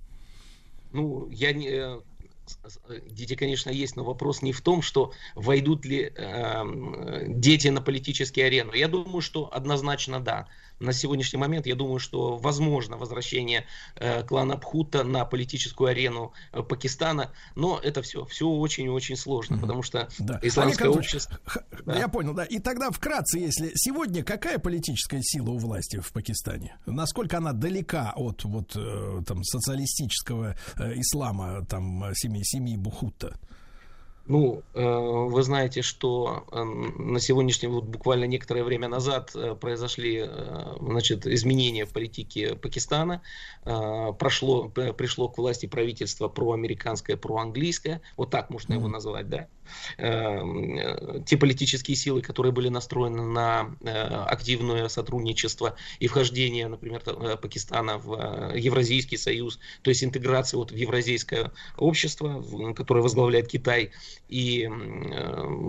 Ну, 0.92 1.28
я 1.30 1.52
не 1.52 1.68
э, 1.68 2.00
дети, 3.06 3.34
конечно, 3.34 3.70
есть, 3.70 3.96
но 3.96 4.04
вопрос 4.04 4.42
не 4.42 4.52
в 4.52 4.60
том, 4.60 4.82
что 4.82 5.12
войдут 5.34 5.84
ли 5.84 6.12
э, 6.14 7.24
дети 7.26 7.68
на 7.68 7.80
политическую 7.80 8.46
арену. 8.46 8.72
Я 8.72 8.88
думаю, 8.88 9.20
что 9.20 9.52
однозначно 9.52 10.20
да 10.20 10.48
на 10.80 10.92
сегодняшний 10.92 11.38
момент, 11.38 11.66
я 11.66 11.74
думаю, 11.74 11.98
что 11.98 12.36
возможно 12.36 12.96
возвращение 12.96 13.64
э, 13.96 14.22
клана 14.22 14.56
Пхута 14.56 15.04
на 15.04 15.24
политическую 15.24 15.90
арену 15.90 16.32
э, 16.52 16.62
Пакистана, 16.62 17.32
но 17.54 17.80
это 17.82 18.02
все, 18.02 18.24
все 18.26 18.48
очень-очень 18.48 19.16
сложно, 19.16 19.56
mm-hmm. 19.56 19.60
потому 19.60 19.82
что 19.82 20.08
да. 20.18 20.38
исламское 20.42 20.88
общество... 20.88 21.38
Да. 21.84 21.98
Я 21.98 22.08
понял, 22.08 22.34
да. 22.34 22.44
И 22.44 22.58
тогда 22.58 22.90
вкратце, 22.90 23.38
если 23.38 23.72
сегодня 23.74 24.22
какая 24.22 24.58
политическая 24.58 25.20
сила 25.22 25.50
у 25.50 25.58
власти 25.58 25.98
в 26.00 26.12
Пакистане? 26.12 26.76
Насколько 26.86 27.38
она 27.38 27.52
далека 27.52 28.12
от 28.16 28.44
вот 28.44 28.76
э, 28.76 29.22
там 29.26 29.42
социалистического 29.44 30.56
э, 30.76 30.92
ислама, 30.96 31.64
там 31.66 32.12
семьи, 32.14 32.42
семьи 32.44 32.76
Бухута? 32.76 33.38
Ну, 34.28 34.62
э, 34.74 34.82
вы 34.84 35.42
знаете, 35.42 35.80
что 35.80 36.44
э, 36.52 36.62
на 36.62 37.18
сегодняшний, 37.18 37.68
вот 37.68 37.84
буквально 37.84 38.24
некоторое 38.26 38.62
время 38.62 38.86
назад 38.86 39.30
э, 39.34 39.54
произошли, 39.54 40.28
значит, 40.80 41.26
изменения 41.26 41.86
в 41.86 41.92
политике 41.92 42.54
Пакистана. 42.54 43.22
Прошло, 43.64 44.68
пришло 44.68 45.28
к 45.28 45.38
власти 45.38 45.66
правительство 45.66 46.28
проамериканское, 46.28 47.16
проанглийское, 47.16 48.02
вот 48.16 48.30
так 48.30 48.50
можно 48.50 48.74
его 48.74 48.88
назвать, 48.88 49.28
да. 49.28 49.48
Эм, 49.96 51.24
те 51.24 51.36
политические 51.36 51.96
силы, 51.96 52.22
которые 52.22 52.52
были 52.52 52.68
настроены 52.68 53.22
на 53.22 53.74
э, 53.82 53.90
активное 53.90 54.88
сотрудничество 54.88 55.76
и 56.00 56.06
вхождение, 56.06 56.68
например, 56.68 57.02
э, 57.06 57.36
Пакистана 57.36 57.98
в 57.98 58.52
э, 58.54 58.58
Евразийский 58.58 59.16
союз, 59.16 59.58
то 59.82 59.90
есть 59.90 60.04
интеграцию 60.04 60.60
вот 60.60 60.70
в 60.70 60.76
евразийское 60.76 61.52
общество, 61.76 62.44
которое 62.74 63.00
возглавляет 63.00 63.48
Китай 63.48 63.90
и 64.28 64.68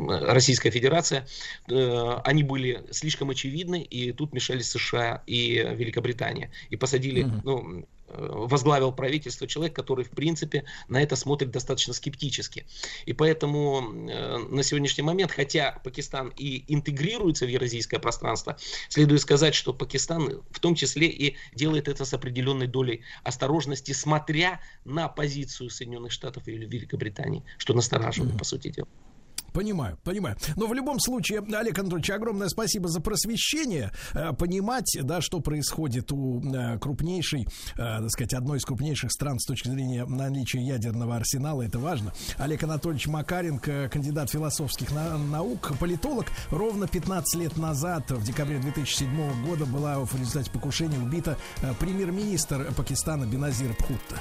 Российская 0.07 0.71
Федерация, 0.71 1.27
они 1.67 2.43
были 2.43 2.83
слишком 2.91 3.29
очевидны, 3.29 3.81
и 3.81 4.11
тут 4.11 4.33
мешались 4.33 4.69
США 4.69 5.23
и 5.25 5.65
Великобритания. 5.75 6.51
И 6.69 6.75
посадили, 6.75 7.23
mm-hmm. 7.23 7.41
ну, 7.43 7.85
возглавил 8.13 8.91
правительство 8.91 9.47
человек, 9.47 9.75
который, 9.75 10.05
в 10.05 10.11
принципе, 10.11 10.65
на 10.87 11.01
это 11.01 11.15
смотрит 11.15 11.51
достаточно 11.51 11.93
скептически. 11.93 12.65
И 13.05 13.13
поэтому 13.13 14.09
э, 14.09 14.37
на 14.37 14.63
сегодняшний 14.63 15.03
момент, 15.03 15.31
хотя 15.31 15.79
Пакистан 15.83 16.33
и 16.37 16.63
интегрируется 16.67 17.45
в 17.45 17.49
евразийское 17.49 17.99
пространство, 17.99 18.57
следует 18.89 19.21
сказать, 19.21 19.55
что 19.55 19.73
Пакистан 19.73 20.41
в 20.51 20.59
том 20.59 20.75
числе 20.75 21.07
и 21.07 21.35
делает 21.53 21.87
это 21.87 22.05
с 22.05 22.13
определенной 22.13 22.67
долей 22.67 23.01
осторожности, 23.23 23.91
смотря 23.91 24.59
на 24.85 25.07
позицию 25.07 25.69
Соединенных 25.69 26.11
Штатов 26.11 26.47
или 26.47 26.65
Великобритании, 26.65 27.43
что 27.57 27.73
настораживает, 27.73 28.37
по 28.37 28.43
сути 28.43 28.69
дела. 28.69 28.87
Понимаю, 29.53 29.97
понимаю. 30.03 30.35
Но 30.55 30.67
в 30.67 30.73
любом 30.73 30.99
случае, 30.99 31.39
Олег 31.39 31.79
Анатольевич, 31.79 32.09
огромное 32.09 32.49
спасибо 32.49 32.87
за 32.89 33.01
просвещение. 33.01 33.91
Э, 34.13 34.33
понимать, 34.33 34.97
да, 35.01 35.21
что 35.21 35.39
происходит 35.39 36.11
у 36.11 36.41
э, 36.41 36.77
крупнейшей, 36.79 37.43
э, 37.43 37.75
так 37.75 38.09
сказать, 38.09 38.33
одной 38.33 38.57
из 38.57 38.65
крупнейших 38.65 39.11
стран 39.11 39.39
с 39.39 39.45
точки 39.45 39.69
зрения 39.69 40.05
наличия 40.05 40.61
ядерного 40.61 41.15
арсенала, 41.15 41.61
это 41.61 41.79
важно. 41.79 42.13
Олег 42.37 42.63
Анатольевич 42.63 43.07
Макаренко, 43.07 43.89
кандидат 43.91 44.29
философских 44.29 44.91
наук, 44.91 45.73
политолог, 45.79 46.27
ровно 46.49 46.87
15 46.87 47.41
лет 47.41 47.57
назад, 47.57 48.11
в 48.11 48.23
декабре 48.23 48.59
2007 48.59 49.45
года, 49.45 49.65
была 49.65 49.99
в 49.99 50.13
результате 50.15 50.51
покушения 50.51 50.97
убита 50.97 51.37
премьер-министр 51.79 52.73
Пакистана 52.75 53.25
Беназир 53.25 53.73
Пхутта. 53.75 54.19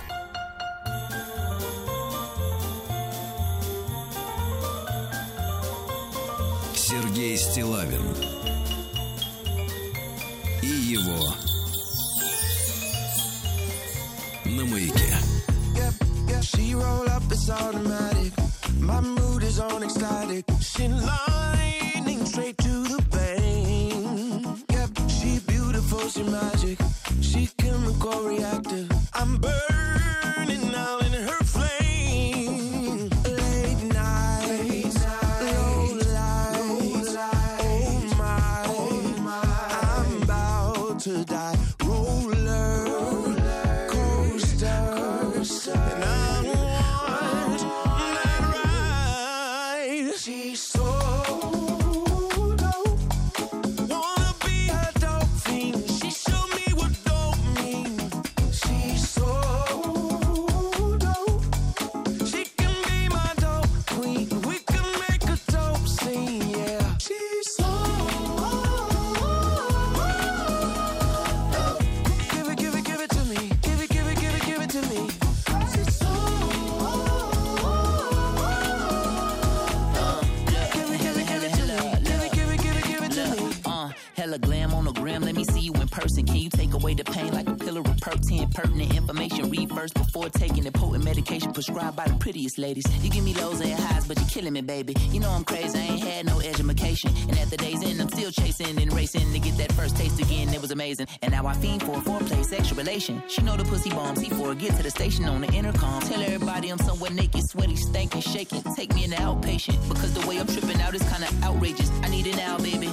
Сергей 6.90 7.36
Стилавин 7.36 8.00
и 10.62 10.66
его 10.66 11.34
на 14.46 14.64
маяке. 14.64 15.14
She 16.40 16.74
roll 16.74 17.06
up, 17.10 17.24
it's 17.30 17.50
automatic. 17.50 18.32
My 18.80 19.02
mood 19.02 19.42
is 19.42 19.60
on 19.60 19.82
ecstatic. 19.82 20.46
She 20.62 20.88
lining 20.88 22.24
straight 22.24 22.56
to 22.56 22.84
the 22.84 23.02
pain. 23.12 24.46
Yep, 24.70 24.90
she 25.10 25.40
beautiful, 25.40 26.08
she 26.08 26.22
magic. 26.22 26.78
She 27.20 27.50
chemical 27.58 28.22
reactive. 28.22 28.90
I'm 29.12 29.36
burning. 29.36 30.27
Person. 85.98 86.24
Can 86.24 86.36
you 86.36 86.50
take 86.50 86.74
away 86.74 86.94
the 86.94 87.04
pain 87.04 87.32
like 87.32 87.48
a 87.48 87.54
pillar 87.54 87.80
of 87.80 87.96
perk 87.98 88.20
10? 88.20 88.50
Pertinent 88.50 88.94
information. 88.94 89.50
Read 89.50 89.70
first 89.70 89.94
before 89.94 90.28
taking 90.28 90.64
the 90.64 90.72
potent 90.72 91.04
medication 91.04 91.52
prescribed 91.52 91.96
by 91.96 92.06
the 92.06 92.14
prettiest 92.14 92.58
ladies. 92.58 92.84
You 93.02 93.10
give 93.10 93.24
me 93.24 93.34
lows 93.34 93.60
and 93.60 93.72
highs, 93.72 94.06
but 94.06 94.18
you're 94.18 94.28
killing 94.28 94.52
me, 94.52 94.62
baby. 94.62 94.94
You 95.10 95.20
know 95.20 95.30
I'm 95.30 95.44
crazy. 95.44 95.78
I 95.78 95.82
ain't 95.82 96.02
had 96.02 96.26
no 96.26 96.40
education. 96.88 97.10
And 97.28 97.38
at 97.38 97.50
the 97.50 97.56
day's 97.56 97.82
end, 97.82 98.00
I'm 98.00 98.08
still 98.08 98.30
chasing 98.30 98.80
and 98.80 98.92
racing 98.92 99.32
to 99.32 99.38
get 99.38 99.56
that 99.58 99.72
first 99.72 99.96
taste 99.96 100.20
again. 100.20 100.48
It 100.54 100.60
was 100.60 100.70
amazing. 100.70 101.06
And 101.22 101.32
now 101.32 101.46
I 101.46 101.54
fiend 101.54 101.82
for 101.82 101.92
a 101.92 102.00
foreplay, 102.00 102.44
sexual 102.44 102.78
relation. 102.78 103.22
She 103.28 103.42
know 103.42 103.56
the 103.56 103.64
pussy 103.64 103.90
bombs. 103.90 104.20
C4 104.20 104.58
get 104.58 104.76
to 104.76 104.82
the 104.82 104.90
station 104.90 105.24
on 105.24 105.40
the 105.40 105.52
intercom. 105.52 106.02
Tell 106.02 106.22
everybody 106.22 106.70
I'm 106.70 106.78
somewhere 106.78 107.10
naked, 107.10 107.48
sweaty, 107.48 107.76
stankin', 107.76 108.22
shaking. 108.22 108.62
Take 108.74 108.94
me 108.94 109.04
in 109.04 109.10
the 109.10 109.16
outpatient. 109.16 109.76
Because 109.88 110.12
the 110.14 110.26
way 110.26 110.38
I'm 110.38 110.46
tripping 110.46 110.80
out 110.80 110.94
is 110.94 111.02
kinda 111.02 111.28
outrageous. 111.42 111.90
I 112.02 112.08
need 112.08 112.26
it 112.26 112.36
now, 112.36 112.58
baby. 112.58 112.90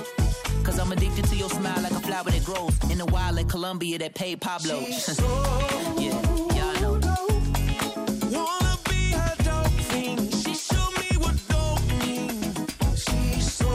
Cause 0.66 0.80
I'm 0.80 0.92
addicted 0.92 1.26
to 1.26 1.36
your 1.36 1.50
smile 1.50 1.80
like 1.84 1.92
a 1.92 2.00
flower 2.00 2.24
that 2.24 2.44
grows 2.44 2.74
in 2.92 2.98
the 2.98 3.06
wild 3.06 3.36
like 3.36 3.48
Colombia 3.48 4.00
that 4.00 4.16
paid 4.16 4.42
Pablo. 4.42 4.84
so 4.92 5.24
yeah, 6.00 6.20
y'all 6.58 6.98
know. 7.00 7.18
Wanna 8.32 8.78
be 8.90 9.14
fiend. 9.90 10.34
She 10.34 10.56
showed 10.56 10.94
me 11.00 11.18
what 11.20 11.38
dope 11.48 11.86
means. 12.02 12.66
She's 13.04 13.54
so 13.54 13.70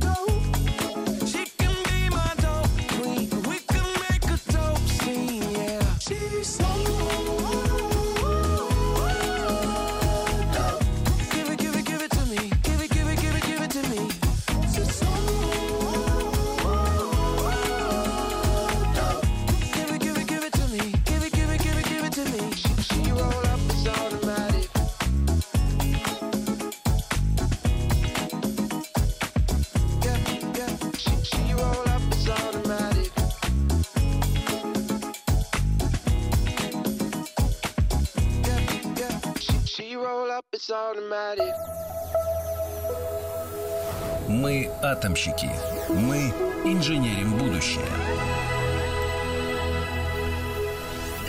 dope. 0.00 1.26
She 1.28 1.44
can 1.56 1.76
be 1.84 2.08
my 2.10 2.34
dope 2.38 2.72
queen. 2.98 3.28
We 3.48 3.58
can 3.72 3.86
make 4.10 4.24
a 4.24 4.38
dope 4.52 4.78
scene, 4.98 5.50
yeah. 5.52 5.98
She's 5.98 6.48
so 6.48 6.66
атомщики. 44.82 45.48
Мы 45.88 46.32
инженерим 46.64 47.38
будущее. 47.38 47.86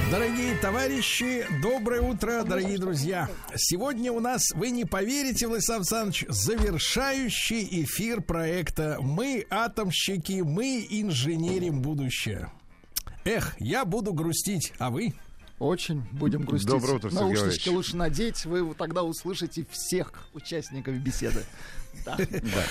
Дорогие 0.09 0.55
товарищи, 0.57 1.45
доброе 1.61 2.01
утро, 2.01 2.43
дорогие 2.43 2.77
друзья. 2.77 3.29
Сегодня 3.55 4.11
у 4.11 4.19
нас, 4.19 4.51
вы 4.53 4.69
не 4.69 4.85
поверите, 4.85 5.47
Владислав 5.47 5.79
Александрович, 5.79 6.25
завершающий 6.29 7.83
эфир 7.83 8.21
проекта 8.21 8.97
«Мы 9.01 9.45
атомщики, 9.49 10.41
мы 10.41 10.85
инженерим 10.89 11.81
будущее». 11.81 12.51
Эх, 13.23 13.55
я 13.59 13.85
буду 13.85 14.13
грустить, 14.13 14.73
а 14.77 14.91
вы? 14.91 15.13
Очень 15.57 16.03
будем 16.11 16.43
грустить. 16.43 16.69
Доброе 16.69 16.95
утро, 16.95 17.09
Сергей 17.09 17.35
Наушнички 17.35 17.69
лучше 17.69 17.95
надеть, 17.95 18.45
вы 18.45 18.73
тогда 18.75 19.03
услышите 19.03 19.65
всех 19.71 20.11
участников 20.33 20.95
беседы. 20.95 21.43
Да. 22.05 22.17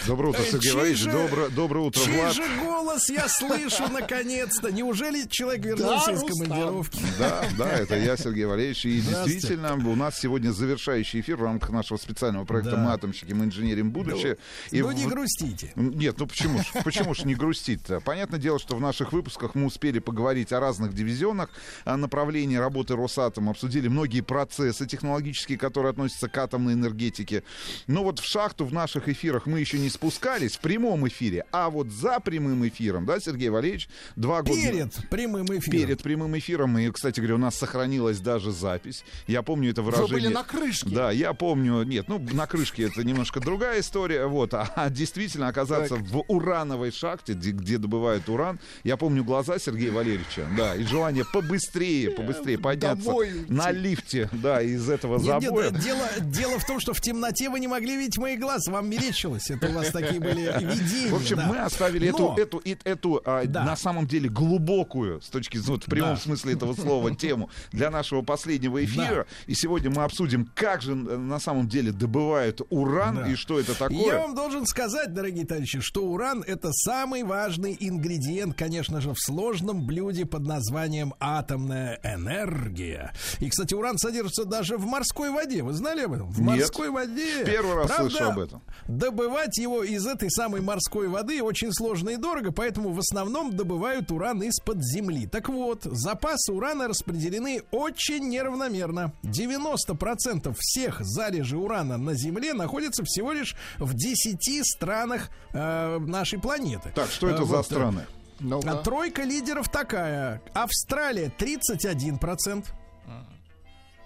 Доброе 0.07 0.28
утро, 0.31 0.43
Э, 0.43 0.51
Сергей 0.51 0.73
Валерьевич. 0.73 1.01
же- 1.01 1.11
Доброе, 1.51 1.82
утро, 1.85 2.01
Чей 2.01 2.15
Влад. 2.16 2.35
же 2.35 2.43
голос 2.61 3.09
я 3.09 3.28
слышу 3.28 3.89
наконец-то? 3.90 4.70
Неужели 4.70 5.27
человек 5.28 5.65
вернулся 5.65 6.07
Да, 6.09 6.12
из 6.12 6.20
командировки? 6.20 7.01
Да, 7.19 7.44
да, 7.57 7.70
это 7.73 7.97
я, 7.97 8.16
Сергей 8.16 8.44
Валерьевич. 8.44 8.85
И 8.85 9.01
действительно, 9.01 9.74
у 9.74 9.97
нас 9.97 10.19
сегодня 10.20 10.51
завершающий 10.51 11.20
эфир 11.20 11.36
в 11.39 11.43
рамках 11.44 11.70
нашего 11.70 11.97
специального 11.99 12.44
проекта 12.44 12.73
Да. 12.73 12.77
«Мы 12.78 12.93
атомщики, 12.93 13.32
мы 13.32 13.47
инженерим 13.47 13.90
будущее». 13.90 14.36
И 14.70 14.82
Ну 14.82 14.93
не 14.93 15.07
грустите. 15.07 15.73
Нет, 15.77 16.16
ну 16.19 16.27
почему 16.27 16.59
ж, 16.59 16.66
почему 16.85 17.15
ж 17.15 17.24
не 17.24 17.35
грустить-то? 17.35 18.01
Понятное 18.01 18.39
дело, 18.39 18.59
что 18.59 18.77
в 18.77 18.81
наших 18.81 19.12
выпусках 19.12 19.55
мы 19.55 19.66
успели 19.66 19.99
поговорить 19.99 20.53
о 20.53 20.61
разных 20.61 20.93
дивизионах, 20.94 21.49
о 21.85 21.97
направлении 21.97 22.57
работы 22.57 22.97
Росатома, 22.97 23.53
обсудили 23.53 23.89
многие 23.89 24.20
процессы 24.20 24.86
технологические, 24.86 25.57
которые 25.59 25.90
относятся 25.90 26.28
к 26.28 26.36
атомной 26.36 26.74
энергетике. 26.74 27.44
Но 27.86 28.03
вот 28.05 28.19
в 28.19 28.24
шахту 28.27 28.65
в 28.66 28.73
наших 28.73 29.09
эфирах 29.12 29.47
мы 29.47 29.60
еще 29.60 29.78
не 29.78 29.89
спускались 29.89 30.56
в 30.56 30.60
прямом 30.60 31.06
эфире, 31.09 31.44
а 31.52 31.70
вот 31.70 31.89
за 31.89 32.20
прямым 32.20 32.66
эфиром, 32.66 33.06
да, 33.06 33.20
Сергей 33.20 33.48
Валерьевич, 33.48 33.89
два 34.16 34.43
года... 34.43 34.55
Перед 34.55 35.09
прямым 35.09 35.47
эфиром. 35.47 35.60
Перед 35.70 36.02
прямым 36.02 36.39
эфиром, 36.39 36.78
и, 36.78 36.90
кстати 36.90 37.20
говоря, 37.20 37.36
у 37.36 37.39
нас 37.39 37.56
сохранилась 37.56 38.18
даже 38.18 38.52
запись. 38.52 39.05
Я 39.26 39.43
помню 39.43 39.70
это 39.70 39.82
Вы 39.82 39.90
выражение. 39.90 40.14
были 40.14 40.28
на 40.28 40.43
крышке. 40.44 40.90
Да, 40.90 41.10
я 41.10 41.32
помню. 41.32 41.82
Нет, 41.82 42.09
ну, 42.09 42.18
на 42.18 42.47
крышке 42.47 42.84
это 42.84 43.05
немножко 43.05 43.40
другая 43.40 43.80
история. 43.80 44.26
Вот, 44.26 44.55
а, 44.55 44.68
действительно 44.90 45.48
оказаться 45.48 45.97
Так. 45.97 46.05
в 46.06 46.24
урановой 46.28 46.90
шахте, 46.93 47.34
где, 47.34 47.51
где 47.51 47.78
добывают 47.78 48.28
уран. 48.28 48.59
Я 48.84 48.97
помню 48.97 49.24
глаза 49.24 49.59
Сергея 49.59 49.93
Валерьевича, 49.93 50.47
да, 50.56 50.74
и 50.74 50.84
желание 50.84 51.24
побыстрее, 51.32 52.10
побыстрее 52.10 52.59
подняться 52.59 53.05
домой 53.05 53.47
на 53.48 53.70
лифте, 53.70 54.28
да, 54.32 54.62
из 54.62 54.89
этого 54.89 55.18
Нет, 55.18 55.26
нет, 55.26 55.43
забоя. 55.43 55.70
дело, 55.70 56.09
дело 56.20 56.59
в 56.59 56.66
том, 56.66 56.80
что 56.80 56.94
в 56.94 57.01
темноте 57.01 57.48
вы 57.48 57.60
не 57.60 57.68
могли 57.68 57.97
видеть 57.97 58.18
мои 58.18 58.36
глаза, 58.36 58.70
вам 58.72 58.89
мерещилось. 59.03 59.51
Это 59.51 59.69
у 59.69 59.73
вас 59.73 59.91
такие 59.91 60.20
были 60.20 60.41
видения. 60.59 61.11
В 61.11 61.15
общем, 61.16 61.37
да. 61.37 61.47
мы 61.47 61.59
оставили 61.59 62.11
Но- 62.11 62.35
эту, 62.37 62.61
эту, 62.62 62.81
эту 62.85 63.23
а, 63.24 63.45
Да. 63.47 63.65
на 63.65 63.77
самом 63.77 64.07
деле 64.07 64.29
глубокую, 64.29 65.20
с 65.20 65.29
точки 65.29 65.57
зрения, 65.59 65.81
в 65.81 65.85
прямом 65.87 66.15
Да. 66.15 66.20
смысле 66.20 66.55
этого 66.55 66.74
слова, 66.74 67.15
тему 67.16 67.51
для 67.73 67.91
нашего 67.91 68.23
последнего 68.23 68.85
эфира. 68.85 69.27
И 69.47 69.55
сегодня 69.55 69.91
мы 69.91 70.05
обсудим, 70.05 70.51
как 70.55 70.83
же 70.83 70.93
э, 70.93 70.95
на 70.95 71.39
самом 71.39 71.69
деле 71.69 71.93
добывают 71.93 72.61
уран 72.70 73.27
и 73.31 73.35
что 73.35 73.59
это 73.59 73.74
такое. 73.79 73.99
Я 74.07 74.19
вам 74.20 74.35
должен 74.35 74.66
сказать, 74.66 75.12
дорогие 75.12 75.47
товарищи, 75.47 75.81
что 75.81 76.05
уран 76.05 76.43
это 76.47 76.70
самый 76.73 77.23
важный 77.23 77.77
ингредиент, 77.79 78.57
конечно 78.57 79.01
же, 79.01 79.11
в 79.15 79.19
сложном 79.19 79.87
блюде 79.87 80.27
под 80.27 80.43
названием 80.43 81.15
атомная 81.20 81.99
энергия. 82.03 83.12
И, 83.41 83.49
кстати, 83.49 83.74
уран 83.74 83.99
содержится 83.99 84.45
даже 84.45 84.77
в 84.77 84.87
морской 84.87 85.31
воде. 85.31 85.62
Вы 85.62 85.73
знали 85.73 86.03
об 86.03 86.12
этом? 86.12 86.31
В 86.31 86.41
Нет. 86.41 86.47
морской 86.49 86.91
воде. 86.91 87.45
Первый 87.45 87.74
раз 87.74 87.87
Правда, 87.89 88.11
слышу 88.11 88.24
об 88.31 88.39
этом. 88.39 88.62
Добывать 88.93 89.56
его 89.56 89.82
из 89.82 90.06
этой 90.06 90.31
самой 90.31 90.60
морской 90.60 91.09
воды 91.09 91.43
очень 91.43 91.73
сложно 91.73 92.10
и 92.10 92.16
дорого, 92.16 92.52
поэтому 92.52 92.93
в 92.93 92.98
основном 92.98 93.56
добывают 93.56 94.10
уран 94.10 94.43
из-под 94.43 94.85
земли. 94.85 95.27
Так 95.27 95.48
вот, 95.48 95.85
запасы 95.85 96.52
урана 96.52 96.89
распределены 96.89 97.62
очень 97.70 98.28
неравномерно. 98.28 99.14
90% 99.23 100.55
всех 100.59 101.01
залежей 101.01 101.59
урана 101.59 101.97
на 101.97 102.12
Земле 102.12 102.52
находятся 102.52 103.02
всего 103.05 103.32
лишь 103.32 103.56
в 103.78 103.94
10 103.94 104.60
странах 104.62 105.31
э, 105.55 105.98
нашей 105.98 106.39
планеты. 106.39 106.93
Так, 106.94 107.10
что 107.10 107.28
это 107.28 107.44
Э, 107.44 107.47
за 107.47 107.56
вот, 107.56 107.60
э, 107.60 107.64
страны? 107.64 108.06
Ну-ка. 108.40 108.73
а 108.73 108.77
Тройка 108.82 109.23
лидеров 109.23 109.70
такая. 109.70 110.43
Австралия 110.52 111.32
31%. 111.39 112.66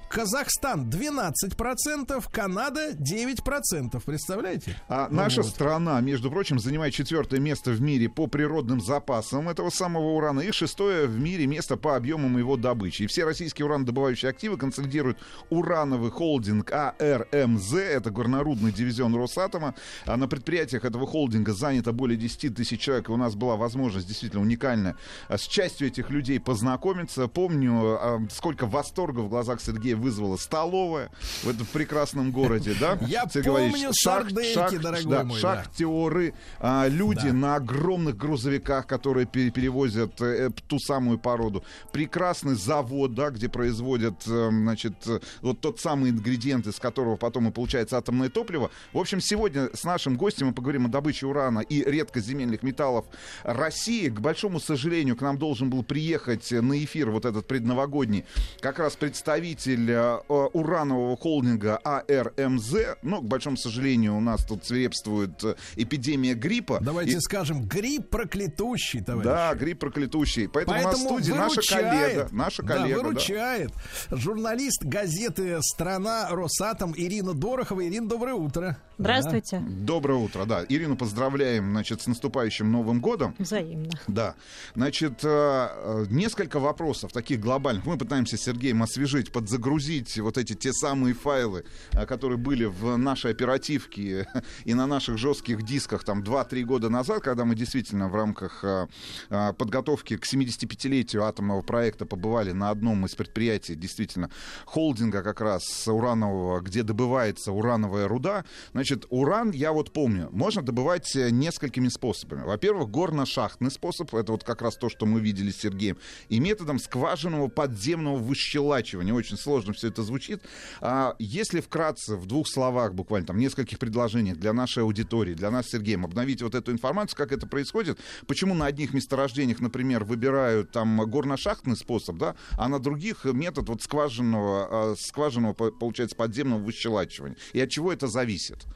Казахстан 0.08 0.88
12%, 0.88 2.24
Канада 2.30 2.92
9%. 2.92 4.02
Представляете? 4.04 4.80
А 4.88 5.08
наша 5.10 5.42
Вот. 5.42 5.50
страна, 5.50 6.00
между 6.00 6.30
прочим, 6.30 6.58
занимает 6.58 6.94
четвертое 6.94 7.40
место 7.40 7.72
в 7.72 7.80
мире 7.80 8.08
по 8.08 8.26
природным 8.26 8.80
запасам 8.80 9.48
этого 9.48 9.70
самого 9.70 10.12
урана 10.14 10.40
и 10.40 10.52
шестое 10.52 11.06
в 11.06 11.18
мире 11.18 11.46
место 11.46 11.76
по 11.76 11.96
объемам 11.96 12.38
его 12.38 12.56
добычи. 12.56 13.02
И 13.02 13.06
все 13.06 13.24
российские 13.24 13.66
уранодобывающие 13.66 14.30
активы 14.30 14.56
консолидируют 14.56 15.18
урановый 15.50 16.10
холдинг 16.10 16.70
АРМЗ, 16.72 17.74
это 17.74 18.10
горнорудный 18.10 18.72
дивизион 18.72 19.14
Росатома. 19.16 19.74
А 20.06 20.16
на 20.16 20.28
предприятиях 20.28 20.84
этого 20.84 21.06
холдинга 21.06 21.52
занято 21.52 21.92
более 21.92 22.16
10 22.16 22.54
тысяч 22.54 22.80
человек, 22.80 23.08
и 23.08 23.12
у 23.12 23.16
нас 23.16 23.34
была 23.34 23.56
возможность 23.56 24.06
действительно 24.06 24.42
уникальная 24.42 24.96
а, 25.28 25.36
с 25.36 25.42
частью 25.42 25.88
этих 25.88 26.10
людей 26.10 26.38
познакомиться. 26.40 27.26
Помню, 27.28 27.98
а, 28.00 28.20
сколько 28.30 28.66
восторга 28.66 29.20
в 29.20 29.28
глазах 29.28 29.60
Сергея 29.60 29.95
вызвала 30.00 30.36
столовая 30.36 31.10
в 31.42 31.48
этом 31.48 31.66
прекрасном 31.66 32.30
городе, 32.30 32.74
да? 32.78 32.98
Я 33.06 33.26
Сергей 33.32 33.70
помню 33.70 33.90
шах- 33.90 34.32
дорогой 34.78 35.04
да, 35.04 35.24
мой, 35.24 35.40
да. 35.40 35.56
шахтеры, 35.64 36.34
а, 36.58 36.86
люди 36.88 37.28
на 37.28 37.56
огромных 37.56 38.16
грузовиках, 38.16 38.86
которые 38.86 39.26
пере- 39.26 39.50
перевозят 39.50 40.20
э, 40.20 40.50
ту 40.66 40.78
самую 40.78 41.18
породу. 41.18 41.64
Прекрасный 41.92 42.54
завод, 42.54 43.14
да, 43.14 43.30
где 43.30 43.48
производят, 43.48 44.26
э, 44.26 44.48
значит, 44.50 44.94
э, 45.06 45.20
вот 45.42 45.60
тот 45.60 45.80
самый 45.80 46.10
ингредиент, 46.10 46.66
из 46.66 46.78
которого 46.78 47.16
потом 47.16 47.48
и 47.48 47.50
получается 47.50 47.98
атомное 47.98 48.28
топливо. 48.28 48.70
В 48.92 48.98
общем, 48.98 49.20
сегодня 49.20 49.70
с 49.74 49.84
нашим 49.84 50.16
гостем 50.16 50.48
мы 50.48 50.52
поговорим 50.52 50.86
о 50.86 50.88
добыче 50.88 51.26
урана 51.26 51.60
и 51.60 51.82
редкоземельных 51.82 52.62
металлов 52.62 53.06
России. 53.42 54.08
К 54.08 54.20
большому 54.20 54.60
сожалению, 54.60 55.16
к 55.16 55.20
нам 55.20 55.38
должен 55.38 55.70
был 55.70 55.82
приехать 55.82 56.50
на 56.50 56.82
эфир 56.82 57.10
вот 57.10 57.24
этот 57.24 57.46
предновогодний 57.46 58.24
как 58.60 58.78
раз 58.78 58.96
представитель 58.96 59.85
э, 59.92 60.18
э, 60.28 60.32
уранового 60.52 61.16
холдинга 61.16 61.78
АРМЗ. 61.84 62.74
Но, 63.02 63.20
к 63.20 63.24
большому 63.24 63.56
сожалению, 63.56 64.16
у 64.16 64.20
нас 64.20 64.44
тут 64.44 64.64
свирепствует 64.64 65.42
э, 65.44 65.54
эпидемия 65.76 66.34
гриппа. 66.34 66.78
Давайте 66.80 67.16
И- 67.16 67.20
скажем, 67.20 67.64
грипп 67.66 68.10
проклятущий, 68.10 69.02
товарищ. 69.02 69.24
да, 69.24 69.54
грипп 69.54 69.80
проклятущий. 69.80 70.48
Поэтому, 70.48 70.80
у 70.80 70.82
нас 70.82 70.96
в 70.96 71.00
студии 71.00 71.32
наша 71.32 71.48
выручает, 71.48 71.90
коллега. 71.90 72.28
Наша 72.32 72.62
да, 72.62 72.74
коллега. 72.74 73.00
да. 73.02 73.08
выручает 73.08 73.70
журналист 74.10 74.84
газеты 74.84 75.58
«Страна» 75.62 76.28
Росатом 76.30 76.94
Ирина 76.96 77.34
Дорохова. 77.34 77.86
Ирина, 77.86 78.08
доброе 78.08 78.34
утро. 78.34 78.76
Здравствуйте. 78.98 79.62
Доброе 79.68 80.18
утро, 80.18 80.44
да. 80.46 80.64
Ирину 80.68 80.96
поздравляем, 80.96 81.70
значит, 81.70 82.00
с 82.02 82.06
наступающим 82.06 82.72
Новым 82.72 83.00
годом. 83.00 83.34
Взаимно. 83.38 83.90
Да. 84.08 84.34
Значит, 84.74 85.20
э, 85.22 86.06
несколько 86.08 86.58
вопросов 86.58 87.12
таких 87.12 87.40
глобальных. 87.40 87.84
Мы 87.84 87.98
пытаемся 87.98 88.36
с 88.36 88.42
Сергеем 88.42 88.82
освежить, 88.82 89.32
подзагрузить 89.32 89.75
вот 90.20 90.38
эти 90.38 90.54
те 90.54 90.72
самые 90.72 91.14
файлы, 91.14 91.64
э, 91.92 92.06
которые 92.06 92.38
были 92.38 92.64
в 92.64 92.96
нашей 92.96 93.30
оперативке 93.30 94.26
и 94.64 94.74
на 94.74 94.86
наших 94.86 95.18
жестких 95.18 95.62
дисках 95.62 96.04
там 96.04 96.22
2-3 96.22 96.62
года 96.62 96.88
назад, 96.88 97.22
когда 97.22 97.44
мы 97.44 97.54
действительно 97.54 98.08
в 98.08 98.14
рамках 98.14 98.64
э, 98.64 98.86
э, 99.30 99.52
подготовки 99.52 100.16
к 100.16 100.24
75-летию 100.24 101.24
атомного 101.24 101.62
проекта 101.62 102.06
побывали 102.06 102.52
на 102.52 102.70
одном 102.70 103.06
из 103.06 103.14
предприятий, 103.14 103.74
действительно, 103.74 104.30
холдинга 104.64 105.22
как 105.22 105.40
раз 105.40 105.86
уранового, 105.86 106.60
где 106.60 106.82
добывается 106.82 107.52
урановая 107.52 108.08
руда. 108.08 108.44
Значит, 108.72 109.06
уран, 109.10 109.50
я 109.50 109.72
вот 109.72 109.92
помню, 109.92 110.28
можно 110.32 110.62
добывать 110.62 111.14
несколькими 111.14 111.88
способами. 111.88 112.42
Во-первых, 112.42 112.88
горно-шахтный 112.88 113.70
способ, 113.70 114.14
это 114.14 114.32
вот 114.32 114.44
как 114.44 114.62
раз 114.62 114.76
то, 114.76 114.88
что 114.88 115.06
мы 115.06 115.20
видели 115.20 115.50
с 115.50 115.58
Сергеем, 115.58 115.96
и 116.28 116.40
методом 116.40 116.78
скважинного 116.78 117.48
подземного 117.48 118.16
выщелачивания. 118.16 119.12
Очень 119.14 119.36
сложно 119.36 119.65
все 119.72 119.88
это 119.88 120.02
звучит. 120.02 120.42
А 120.80 121.14
если 121.18 121.60
вкратце, 121.60 122.16
в 122.16 122.26
двух 122.26 122.48
словах, 122.48 122.94
буквально 122.94 123.26
там, 123.26 123.38
нескольких 123.38 123.78
предложениях 123.78 124.36
для 124.38 124.52
нашей 124.52 124.82
аудитории, 124.82 125.34
для 125.34 125.50
нас 125.50 125.66
Сергеем, 125.68 126.04
обновить 126.04 126.42
вот 126.42 126.54
эту 126.54 126.72
информацию, 126.72 127.16
как 127.16 127.32
это 127.32 127.46
происходит, 127.46 127.98
почему 128.26 128.54
на 128.54 128.66
одних 128.66 128.94
месторождениях, 128.94 129.60
например, 129.60 130.04
выбирают 130.04 130.70
там 130.70 131.00
горно-шахтный 131.02 131.76
способ, 131.76 132.16
да, 132.16 132.34
а 132.52 132.68
на 132.68 132.78
других 132.78 133.24
метод 133.24 133.68
вот 133.68 133.82
скважинного, 133.82 134.92
э, 134.92 134.96
скважинного, 134.98 135.52
по- 135.52 135.70
получается, 135.70 136.16
подземного 136.16 136.60
выщелачивания. 136.60 137.36
И 137.52 137.60
от 137.60 137.70
чего 137.70 137.92
это 137.92 138.06
зависит? 138.06 138.66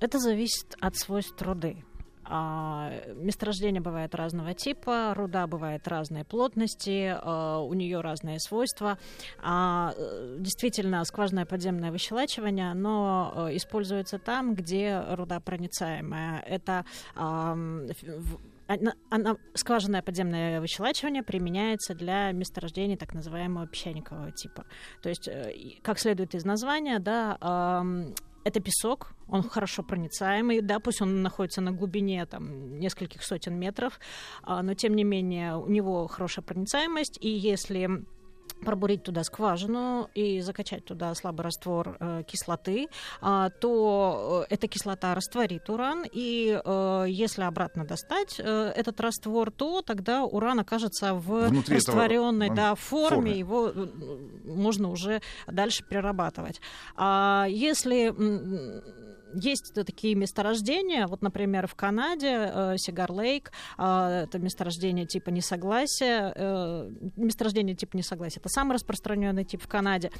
Это 0.00 0.18
зависит 0.18 0.76
от 0.80 0.96
свойств 0.96 1.40
руды. 1.42 1.84
А, 2.28 2.92
Месторождения 3.14 3.80
бывают 3.80 4.14
разного 4.14 4.54
типа, 4.54 5.14
руда 5.16 5.46
бывает 5.46 5.88
разной 5.88 6.24
плотности, 6.24 7.16
а, 7.20 7.60
у 7.60 7.72
нее 7.74 8.00
разные 8.00 8.38
свойства. 8.38 8.98
А, 9.42 9.94
э, 9.96 10.36
Действительно, 10.38 11.04
скважинное 11.04 11.46
подземное 11.46 11.90
выщелачивание, 11.90 12.70
оно 12.70 13.32
э, 13.50 13.56
используется 13.56 14.18
там, 14.18 14.54
где 14.54 15.02
руда 15.10 15.40
проницаемая. 15.40 16.40
Это 16.46 16.84
она- 19.10 19.36
скважинное 19.54 20.02
подземное 20.02 20.60
выщелачивание 20.60 21.22
применяется 21.22 21.94
для 21.94 22.32
месторождений 22.32 22.96
так 22.96 23.14
называемого 23.14 23.66
песчаникового 23.66 24.30
типа. 24.32 24.66
То 25.02 25.08
есть, 25.08 25.26
э, 25.28 25.52
как 25.82 25.98
следует 25.98 26.34
из 26.34 26.44
названия, 26.44 26.98
да, 26.98 27.38
это 28.48 28.60
песок, 28.60 29.12
он 29.28 29.42
хорошо 29.42 29.82
проницаемый, 29.82 30.60
да, 30.60 30.80
пусть 30.80 31.02
он 31.02 31.22
находится 31.22 31.60
на 31.60 31.72
глубине 31.72 32.26
там 32.26 32.78
нескольких 32.78 33.22
сотен 33.22 33.58
метров, 33.58 34.00
а, 34.42 34.62
но 34.62 34.74
тем 34.74 34.94
не 34.96 35.04
менее 35.04 35.56
у 35.56 35.68
него 35.68 36.06
хорошая 36.08 36.44
проницаемость, 36.44 37.18
и 37.20 37.28
если 37.28 38.04
пробурить 38.64 39.02
туда 39.02 39.24
скважину 39.24 40.10
и 40.14 40.40
закачать 40.40 40.84
туда 40.84 41.14
слабый 41.14 41.44
раствор 41.44 41.96
э, 42.00 42.22
кислоты, 42.26 42.88
а, 43.20 43.50
то 43.50 44.46
э, 44.48 44.54
эта 44.54 44.68
кислота 44.68 45.14
растворит 45.14 45.68
уран, 45.70 46.04
и 46.10 46.60
э, 46.62 47.04
если 47.08 47.42
обратно 47.42 47.84
достать 47.84 48.36
э, 48.38 48.72
этот 48.74 49.00
раствор, 49.00 49.50
то 49.50 49.82
тогда 49.82 50.24
уран 50.24 50.60
окажется 50.60 51.14
в 51.14 51.48
Внутри 51.48 51.78
этого, 51.78 51.96
растворенной 51.96 52.50
э, 52.50 52.54
да, 52.54 52.74
форме, 52.74 53.08
форме. 53.08 53.38
его 53.38 53.68
э, 53.74 53.86
можно 54.44 54.90
уже 54.90 55.20
дальше 55.46 55.84
перерабатывать. 55.84 56.60
А 56.96 57.46
если 57.48 58.12
есть 59.34 59.72
такие 59.74 60.14
месторождения, 60.14 61.06
вот, 61.06 61.22
например, 61.22 61.66
в 61.66 61.74
Канаде 61.74 62.50
э, 62.52 62.74
Сигар 62.78 63.10
Лейк, 63.12 63.52
э, 63.78 64.24
это 64.24 64.38
месторождение 64.38 65.06
типа 65.06 65.30
несогласия, 65.30 66.32
э, 66.34 66.90
месторождение 67.16 67.74
типа 67.74 67.96
несогласия, 67.96 68.40
это 68.40 68.48
самый 68.48 68.74
распространенный 68.74 69.44
тип 69.44 69.62
в 69.62 69.68
Канаде. 69.68 70.10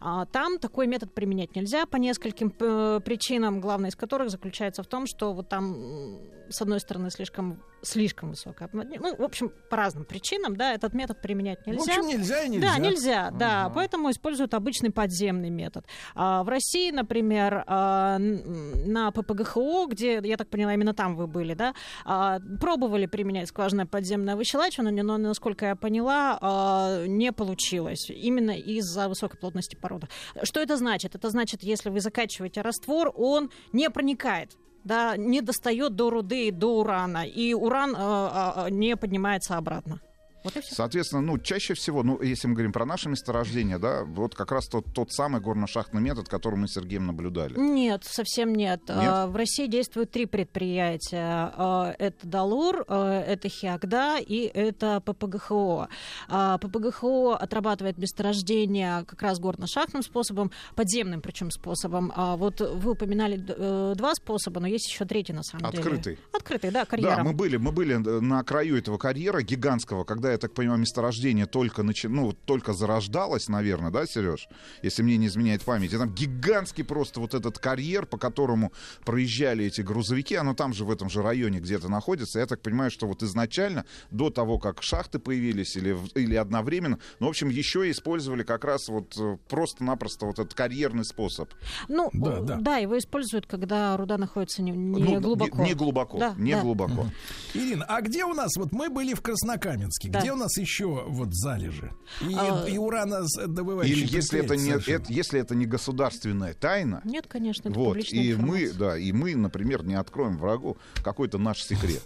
А, 0.00 0.26
Там 0.26 0.58
такой 0.58 0.86
метод 0.86 1.12
применять 1.14 1.54
нельзя 1.56 1.86
по 1.86 1.96
нескольким 1.96 2.54
э, 2.58 3.00
причинам, 3.04 3.60
главная 3.60 3.90
из 3.90 3.96
которых 3.96 4.30
заключается 4.30 4.82
в 4.82 4.86
том, 4.86 5.06
что 5.06 5.32
вот 5.32 5.48
там, 5.48 6.20
с 6.48 6.60
одной 6.60 6.80
стороны, 6.80 7.10
слишком, 7.10 7.62
слишком 7.82 8.30
высокая, 8.30 8.68
ну, 8.72 9.16
в 9.16 9.22
общем, 9.22 9.52
по 9.70 9.76
разным 9.76 10.04
причинам, 10.04 10.56
да, 10.56 10.72
этот 10.74 10.94
метод 10.94 11.20
применять 11.20 11.66
нельзя. 11.66 11.94
В 11.94 11.98
общем, 11.98 12.08
нельзя 12.08 12.42
и 12.42 12.48
нельзя. 12.48 12.68
Да, 12.68 12.78
нельзя, 12.78 13.30
да. 13.30 13.70
Поэтому 13.74 14.10
используют 14.10 14.54
обычный 14.54 14.90
подземный 14.90 15.50
метод. 15.50 15.86
А 16.14 16.42
в 16.42 16.48
России, 16.48 16.90
например, 16.90 17.64
а, 17.66 18.18
на 18.54 19.10
ППГХО, 19.10 19.86
где, 19.88 20.20
я 20.22 20.36
так 20.36 20.48
поняла, 20.48 20.74
именно 20.74 20.94
там 20.94 21.16
вы 21.16 21.26
были, 21.26 21.54
да, 21.54 21.74
а, 22.04 22.38
пробовали 22.60 23.06
применять 23.06 23.48
скважинное 23.48 23.86
подземное 23.86 24.36
выщелачивание, 24.36 25.02
но, 25.02 25.18
насколько 25.18 25.66
я 25.66 25.76
поняла, 25.76 26.38
а, 26.40 27.06
не 27.06 27.32
получилось. 27.32 28.10
Именно 28.10 28.52
из-за 28.52 29.08
высокой 29.08 29.38
плотности 29.38 29.76
породы. 29.76 30.08
Что 30.42 30.60
это 30.60 30.76
значит? 30.76 31.14
Это 31.14 31.30
значит, 31.30 31.62
если 31.62 31.90
вы 31.90 32.00
закачиваете 32.00 32.62
раствор, 32.62 33.12
он 33.14 33.50
не 33.72 33.90
проникает 33.90 34.50
да, 34.84 35.16
не 35.16 35.40
достает 35.40 35.96
до 35.96 36.10
руды, 36.10 36.52
до 36.52 36.80
урана, 36.80 37.26
и 37.26 37.54
уран 37.54 37.94
а, 37.96 38.64
а, 38.66 38.70
не 38.70 38.96
поднимается 38.96 39.56
обратно. 39.56 40.00
Вот 40.44 40.56
и 40.56 40.60
все. 40.60 40.74
Соответственно, 40.74 41.22
ну, 41.22 41.38
чаще 41.38 41.74
всего, 41.74 42.02
ну, 42.02 42.20
если 42.22 42.46
мы 42.46 42.54
говорим 42.54 42.72
про 42.72 42.84
наше 42.84 43.08
месторождение, 43.08 43.78
да, 43.78 44.04
вот 44.04 44.34
как 44.34 44.52
раз 44.52 44.66
тот, 44.66 44.84
тот 44.94 45.10
самый 45.10 45.40
горно-шахтный 45.40 46.00
метод, 46.00 46.28
который 46.28 46.56
мы 46.56 46.68
с 46.68 46.74
Сергеем 46.74 47.06
наблюдали. 47.06 47.58
Нет, 47.58 48.04
совсем 48.04 48.54
нет. 48.54 48.80
Нет? 48.88 48.98
А, 48.98 49.26
В 49.26 49.36
России 49.36 49.66
действуют 49.66 50.10
три 50.10 50.26
предприятия. 50.26 51.50
А, 51.56 51.94
Это 51.98 52.26
Далур, 52.26 52.84
а, 52.88 53.20
это 53.22 53.48
Хиагда 53.48 54.18
и 54.18 54.42
это 54.52 55.00
ППГХО. 55.00 55.88
ППГХО 56.28 57.36
отрабатывает 57.36 57.98
месторождение 57.98 59.04
как 59.06 59.22
раз 59.22 59.40
горно-шахтным 59.40 60.02
способом, 60.02 60.50
подземным 60.74 61.20
причем 61.22 61.50
способом. 61.50 62.12
Вот 62.16 62.60
вы 62.60 62.92
упоминали 62.92 63.42
э, 63.46 63.94
два 63.96 64.14
способа, 64.14 64.60
но 64.60 64.66
есть 64.66 64.88
еще 64.88 65.04
третий 65.04 65.32
на 65.32 65.42
самом 65.42 65.70
деле. 65.70 65.82
Открытый. 65.82 66.18
Открытый, 66.32 66.70
да, 66.70 66.84
карьером. 66.84 67.16
Да, 67.16 67.24
мы 67.24 67.32
были, 67.32 67.56
мы 67.56 67.72
были 67.72 67.94
э, 67.94 68.20
на 68.20 68.42
краю 68.44 68.76
этого 68.76 68.98
карьера 68.98 69.40
гигантского, 69.42 70.04
когда 70.04 70.33
я 70.34 70.38
так 70.38 70.52
понимаю, 70.52 70.80
месторождение 70.80 71.46
только, 71.46 71.82
начи... 71.82 72.08
ну, 72.08 72.32
только 72.32 72.72
зарождалось, 72.72 73.48
наверное, 73.48 73.90
да, 73.90 74.06
Сереж? 74.06 74.48
Если 74.82 75.02
мне 75.02 75.16
не 75.16 75.26
изменяет 75.28 75.62
память. 75.62 75.92
И 75.92 75.98
там 75.98 76.12
гигантский 76.12 76.84
просто 76.84 77.20
вот 77.20 77.34
этот 77.34 77.58
карьер, 77.58 78.06
по 78.06 78.18
которому 78.18 78.72
проезжали 79.04 79.64
эти 79.64 79.80
грузовики, 79.80 80.34
оно 80.34 80.54
там 80.54 80.72
же 80.72 80.84
в 80.84 80.90
этом 80.90 81.08
же 81.08 81.22
районе 81.22 81.60
где-то 81.60 81.88
находится. 81.88 82.40
Я 82.40 82.46
так 82.46 82.60
понимаю, 82.60 82.90
что 82.90 83.06
вот 83.06 83.22
изначально, 83.22 83.84
до 84.10 84.30
того, 84.30 84.58
как 84.58 84.82
шахты 84.82 85.18
появились 85.18 85.76
или, 85.76 85.96
или 86.14 86.34
одновременно, 86.34 86.98
ну, 87.20 87.26
в 87.26 87.30
общем, 87.30 87.48
еще 87.48 87.90
использовали 87.90 88.42
как 88.42 88.64
раз 88.64 88.88
вот 88.88 89.16
э, 89.18 89.36
просто-напросто 89.48 90.26
вот 90.26 90.38
этот 90.38 90.54
карьерный 90.54 91.04
способ. 91.04 91.48
Ну, 91.88 92.10
Да, 92.12 92.38
э, 92.38 92.42
да. 92.42 92.56
да, 92.56 92.76
его 92.78 92.98
используют, 92.98 93.46
когда 93.46 93.96
руда 93.96 94.18
находится 94.18 94.62
не, 94.62 94.72
не 94.72 95.02
Ну, 95.02 95.20
глубоко. 95.20 95.62
Не, 95.62 95.68
не 95.70 95.74
глубоко, 95.74 96.18
Да, 96.18 96.34
не 96.36 96.54
да. 96.54 96.60
глубоко. 96.60 97.06
Ирина, 97.54 97.84
а 97.84 98.00
где 98.00 98.24
у 98.24 98.34
нас, 98.34 98.56
вот 98.56 98.72
мы 98.72 98.90
были 98.90 99.14
в 99.14 99.22
Краснокаменске, 99.22 100.10
Да. 100.10 100.20
Где 100.24 100.32
у 100.32 100.36
нас 100.36 100.56
еще 100.58 101.04
вот 101.06 101.34
залежи? 101.34 101.92
И, 102.20 102.34
А, 102.36 102.64
и 102.68 102.78
урана 102.78 103.24
добывающие 103.46 103.98
Или 103.98 104.16
если 104.16 104.40
это, 104.40 104.56
не, 104.56 104.70
это, 104.70 105.12
если 105.12 105.40
это 105.40 105.54
не 105.54 105.66
государственная 105.66 106.54
тайна, 106.54 107.00
Нет, 107.04 107.26
конечно, 107.28 107.68
это 107.68 107.78
вот, 107.78 107.88
публичная 107.88 108.20
и 108.20 108.34
мы, 108.34 108.64
информация. 108.64 108.78
да, 108.78 108.98
и 108.98 109.12
мы, 109.12 109.34
например, 109.36 109.84
не 109.84 109.94
откроем 109.94 110.36
врагу 110.38 110.76
какой-то 111.02 111.38
наш 111.38 111.62
секрет. 111.62 112.02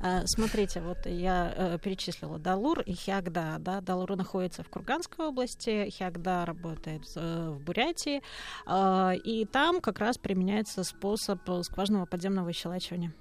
А, 0.00 0.22
Смотрите, 0.24 0.80
вот 0.80 1.04
я 1.04 1.52
э, 1.54 1.78
перечислила 1.82 2.38
Далур 2.38 2.80
и 2.80 2.94
Хиагда. 2.94 3.56
Да? 3.58 3.82
Далур 3.82 4.16
находится 4.16 4.62
в 4.62 4.68
Курганской 4.70 5.26
области, 5.26 5.90
Хиагда 5.90 6.46
работает 6.46 7.02
в 7.14 7.58
Бурятии, 7.58 8.22
а, 8.64 9.12
и 9.12 9.44
там 9.44 9.80
как 9.80 9.98
раз 9.98 10.16
применяется 10.16 10.84
способ 10.84 11.40
скважинного 11.64 12.06
подземного 12.06 12.46
выщелачивания. 12.46 13.12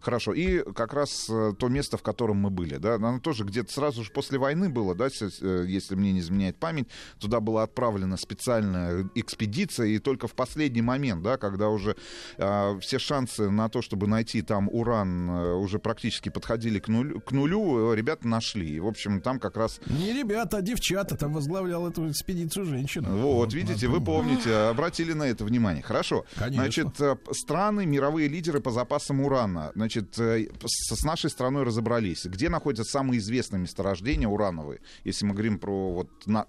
Хорошо. 0.00 0.32
И 0.32 0.62
как 0.72 0.92
раз 0.92 1.28
э, 1.28 1.52
то 1.58 1.68
место, 1.68 1.96
в 1.96 2.02
котором 2.02 2.38
мы 2.38 2.50
были, 2.50 2.76
да, 2.76 2.94
оно 2.94 3.18
тоже 3.20 3.44
где-то 3.44 3.72
сразу 3.72 4.04
же 4.04 4.10
после 4.10 4.38
войны 4.38 4.68
было, 4.68 4.94
да, 4.94 5.08
э, 5.08 5.64
если 5.66 5.94
мне 5.94 6.12
не 6.12 6.20
изменяет 6.20 6.56
память, 6.58 6.88
туда 7.18 7.40
была 7.40 7.62
отправлена 7.62 8.16
специальная 8.16 9.08
экспедиция, 9.14 9.86
и 9.86 9.98
только 9.98 10.28
в 10.28 10.34
последний 10.34 10.82
момент, 10.82 11.22
да, 11.22 11.36
когда 11.36 11.68
уже 11.68 11.96
э, 12.36 12.78
все 12.80 12.98
шансы 12.98 13.50
на 13.50 13.68
то, 13.68 13.82
чтобы 13.82 14.06
найти 14.06 14.42
там 14.42 14.68
уран, 14.70 15.30
э, 15.30 15.52
уже 15.54 15.78
практически 15.78 16.28
подходили 16.28 16.78
к 16.78 16.88
нулю, 16.88 17.20
к 17.20 17.32
нулю, 17.32 17.92
ребята 17.92 18.26
нашли. 18.28 18.68
И, 18.76 18.80
в 18.80 18.86
общем, 18.86 19.20
там 19.20 19.38
как 19.38 19.56
раз 19.56 19.80
Не 19.86 20.12
ребята, 20.12 20.58
а 20.58 20.62
девчата. 20.62 21.16
Там 21.16 21.32
возглавлял 21.32 21.88
эту 21.88 22.10
экспедицию 22.10 22.66
женщина. 22.66 23.08
Вот, 23.10 23.52
видите, 23.52 23.88
вы 23.88 24.00
помните, 24.00 24.54
обратили 24.54 25.12
на 25.12 25.24
это 25.24 25.44
внимание. 25.44 25.82
Хорошо. 25.82 26.24
Конечно. 26.36 26.62
Значит, 26.62 27.18
страны, 27.32 27.86
мировые 27.86 28.28
лидеры 28.28 28.60
по 28.60 28.70
запасам 28.70 29.20
урана. 29.20 29.72
Значит, 29.76 30.18
э, 30.18 30.48
с 30.64 31.04
нашей 31.04 31.28
страной 31.28 31.62
разобрались. 31.62 32.24
Где 32.24 32.48
находятся 32.48 32.84
самые 32.84 33.18
известные 33.18 33.60
месторождения 33.60 34.26
урановые, 34.26 34.80
если 35.04 35.26
мы 35.26 35.34
говорим 35.34 35.58
про, 35.58 35.92
вот, 35.92 36.08
на- 36.26 36.46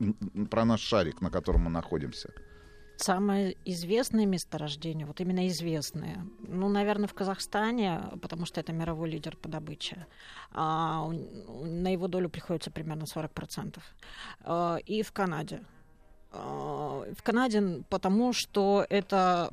про 0.50 0.64
наш 0.64 0.80
шарик, 0.80 1.22
на 1.22 1.30
котором 1.30 1.64
мы 1.66 1.70
находимся? 1.70 2.32
Самое 2.96 3.58
известное 3.66 4.26
месторождение, 4.26 5.06
вот 5.06 5.20
именно 5.20 5.46
известное, 5.50 6.26
ну, 6.40 6.70
наверное, 6.70 7.08
в 7.08 7.14
Казахстане, 7.14 8.02
потому 8.22 8.46
что 8.46 8.62
это 8.62 8.72
мировой 8.72 9.10
лидер 9.10 9.36
по 9.36 9.50
добыче. 9.50 10.08
А, 10.54 11.06
на 11.10 11.92
его 11.92 12.08
долю 12.08 12.30
приходится 12.30 12.72
примерно 12.72 13.06
40%. 13.06 13.84
А, 14.40 14.78
и 14.78 15.04
в 15.04 15.12
Канаде. 15.12 15.66
А, 16.32 17.04
в 17.14 17.24
Канаде, 17.24 17.84
потому 17.90 18.32
что 18.32 18.86
это 18.90 19.50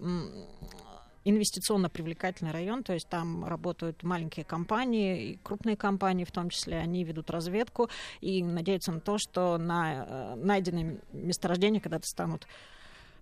инвестиционно 1.24 1.88
привлекательный 1.88 2.52
район, 2.52 2.82
то 2.82 2.92
есть 2.92 3.08
там 3.08 3.44
работают 3.44 4.02
маленькие 4.02 4.44
компании 4.44 5.30
и 5.30 5.38
крупные 5.42 5.76
компании 5.76 6.24
в 6.24 6.32
том 6.32 6.50
числе, 6.50 6.78
они 6.78 7.04
ведут 7.04 7.30
разведку 7.30 7.88
и 8.20 8.42
надеются 8.42 8.92
на 8.92 9.00
то, 9.00 9.18
что 9.18 9.58
на 9.58 10.06
э, 10.06 10.34
найденные 10.36 11.00
месторождения 11.12 11.80
когда-то 11.80 12.06
станут 12.06 12.46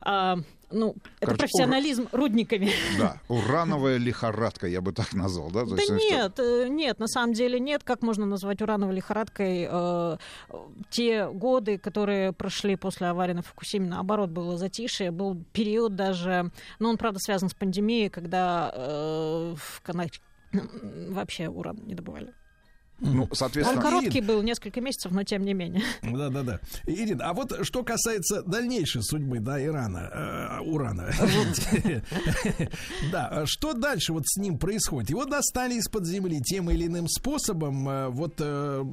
а, 0.05 0.37
ну, 0.71 0.91
это 1.21 1.27
Короче, 1.27 1.39
профессионализм 1.39 2.09
рудниками. 2.13 2.71
Да, 2.99 3.19
урановая 3.29 3.99
лихорадка, 3.99 4.67
я 4.67 4.81
бы 4.81 4.93
так 4.93 5.13
назвал, 5.13 5.51
да? 5.51 5.65
То 5.65 5.77
Да 5.77 5.83
есть, 5.83 5.87
что- 5.87 5.95
нет, 5.97 6.39
э, 6.39 6.69
нет, 6.69 6.99
на 6.99 7.07
самом 7.09 7.35
деле 7.35 7.61
нет. 7.61 7.85
Как 7.85 8.03
можно 8.03 8.25
назвать 8.27 8.63
урановой 8.63 8.95
лихорадкой 8.95 9.69
э, 9.71 10.17
те 10.91 11.29
годы, 11.29 11.79
которые 11.79 12.33
прошли 12.33 12.77
после 12.77 13.09
аварии 13.09 13.35
на 13.35 13.43
Фукусиме? 13.43 13.89
Наоборот, 13.89 14.31
было 14.31 14.57
затишье, 14.57 15.11
был 15.11 15.37
период 15.53 15.95
даже, 15.95 16.51
ну, 16.79 16.89
он, 16.89 16.97
правда, 16.97 17.19
связан 17.21 17.49
с 17.49 17.55
пандемией, 17.55 18.09
когда 18.09 18.73
э, 18.75 19.55
в 19.57 19.81
Канаде 19.83 20.13
вообще 21.11 21.49
уран 21.49 21.79
не 21.85 21.95
добывали. 21.95 22.33
Ну, 23.03 23.23
Он 23.25 23.29
соответственно... 23.33 23.83
короткий 23.83 24.21
был, 24.21 24.43
несколько 24.43 24.81
месяцев, 24.81 25.13
но 25.13 25.25
тем 25.25 25.45
не 25.45 25.55
менее. 25.55 25.83
Да, 26.03 26.29
да, 26.29 26.43
да. 26.43 26.61
Ирина, 26.87 27.29
а 27.29 27.33
вот 27.35 27.65
что 27.67 27.83
касается 27.83 28.43
дальнейшей 28.43 29.03
судьбы, 29.03 29.41
да, 29.41 29.63
Ирана, 29.63 30.11
э, 30.13 30.61
урана. 30.61 31.11
Да, 33.11 33.29
а 33.29 33.47
что 33.47 33.73
дальше 33.75 34.13
вот 34.13 34.25
с 34.27 34.37
ним 34.37 34.59
происходит? 34.59 35.11
Его 35.11 35.25
достали 35.25 35.75
из-под 35.75 36.07
земли 36.07 36.41
тем 36.41 36.71
или 36.71 36.87
иным 36.87 37.09
способом. 37.09 37.89
э, 37.89 38.09
Вот 38.09 38.35
э, 38.39 38.85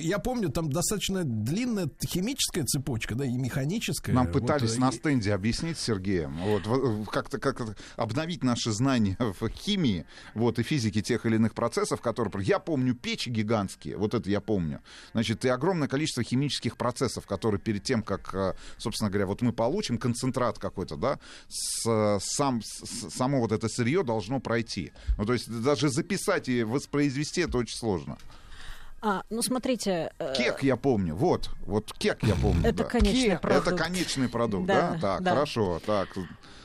я 0.00 0.18
помню, 0.18 0.48
там 0.48 0.70
достаточно 0.70 1.24
длинная 1.24 1.88
химическая 2.04 2.64
цепочка, 2.64 3.14
да, 3.14 3.24
и 3.24 3.36
механическая. 3.36 4.14
Нам 4.14 4.30
пытались 4.30 4.76
э, 4.76 4.80
на 4.80 4.92
стенде 4.92 5.34
объяснить 5.34 5.78
Сергеем, 5.78 6.38
вот, 6.38 7.08
как-то 7.08 7.38
как 7.38 7.76
обновить 7.96 8.42
наши 8.42 8.72
знания 8.72 9.16
в 9.40 9.48
химии, 9.50 10.06
вот, 10.34 10.58
и 10.58 10.62
физике 10.62 11.02
тех 11.02 11.26
или 11.26 11.36
иных 11.36 11.54
процессов, 11.54 12.00
которые... 12.00 12.46
Я 12.46 12.58
помню 12.58 12.94
печи 12.94 13.30
гигантские, 13.58 13.96
вот 13.96 14.14
это 14.14 14.30
я 14.30 14.40
помню. 14.40 14.80
Значит, 15.12 15.44
и 15.44 15.48
огромное 15.48 15.88
количество 15.88 16.22
химических 16.22 16.76
процессов, 16.76 17.26
которые 17.26 17.60
перед 17.60 17.82
тем, 17.82 18.02
как, 18.02 18.34
э, 18.34 18.54
собственно 18.78 19.10
говоря, 19.10 19.26
вот 19.26 19.42
мы 19.42 19.52
получим 19.52 19.98
концентрат 19.98 20.58
какой-то, 20.58 20.96
да, 20.96 21.18
с, 21.48 22.18
сам, 22.20 22.60
с- 22.62 23.10
само 23.10 23.40
вот 23.40 23.52
это 23.52 23.68
сырье 23.68 24.02
должно 24.02 24.40
пройти. 24.40 24.92
Ну, 25.18 25.24
то 25.24 25.32
есть 25.32 25.48
даже 25.62 25.88
записать 25.88 26.48
и 26.48 26.62
воспроизвести 26.62 27.42
это 27.42 27.58
очень 27.58 27.76
сложно. 27.76 28.16
А, 29.00 29.22
ну, 29.30 29.42
смотрите... 29.42 30.10
э, 30.18 30.34
Кек 30.36 30.62
я 30.62 30.76
помню, 30.76 31.14
вот, 31.14 31.50
вот 31.66 31.92
кек 31.98 32.18
я 32.22 32.34
помню. 32.34 32.66
Это 32.66 32.78
да. 32.78 32.84
конечный 32.84 33.28
Кек, 33.30 33.40
продукт. 33.40 33.66
Это 33.68 33.76
конечный 33.76 34.28
продукт, 34.28 34.66
Да, 34.66 34.90
да? 34.92 34.98
Так, 35.00 35.22
да. 35.22 35.30
хорошо, 35.30 35.80
так. 35.86 36.08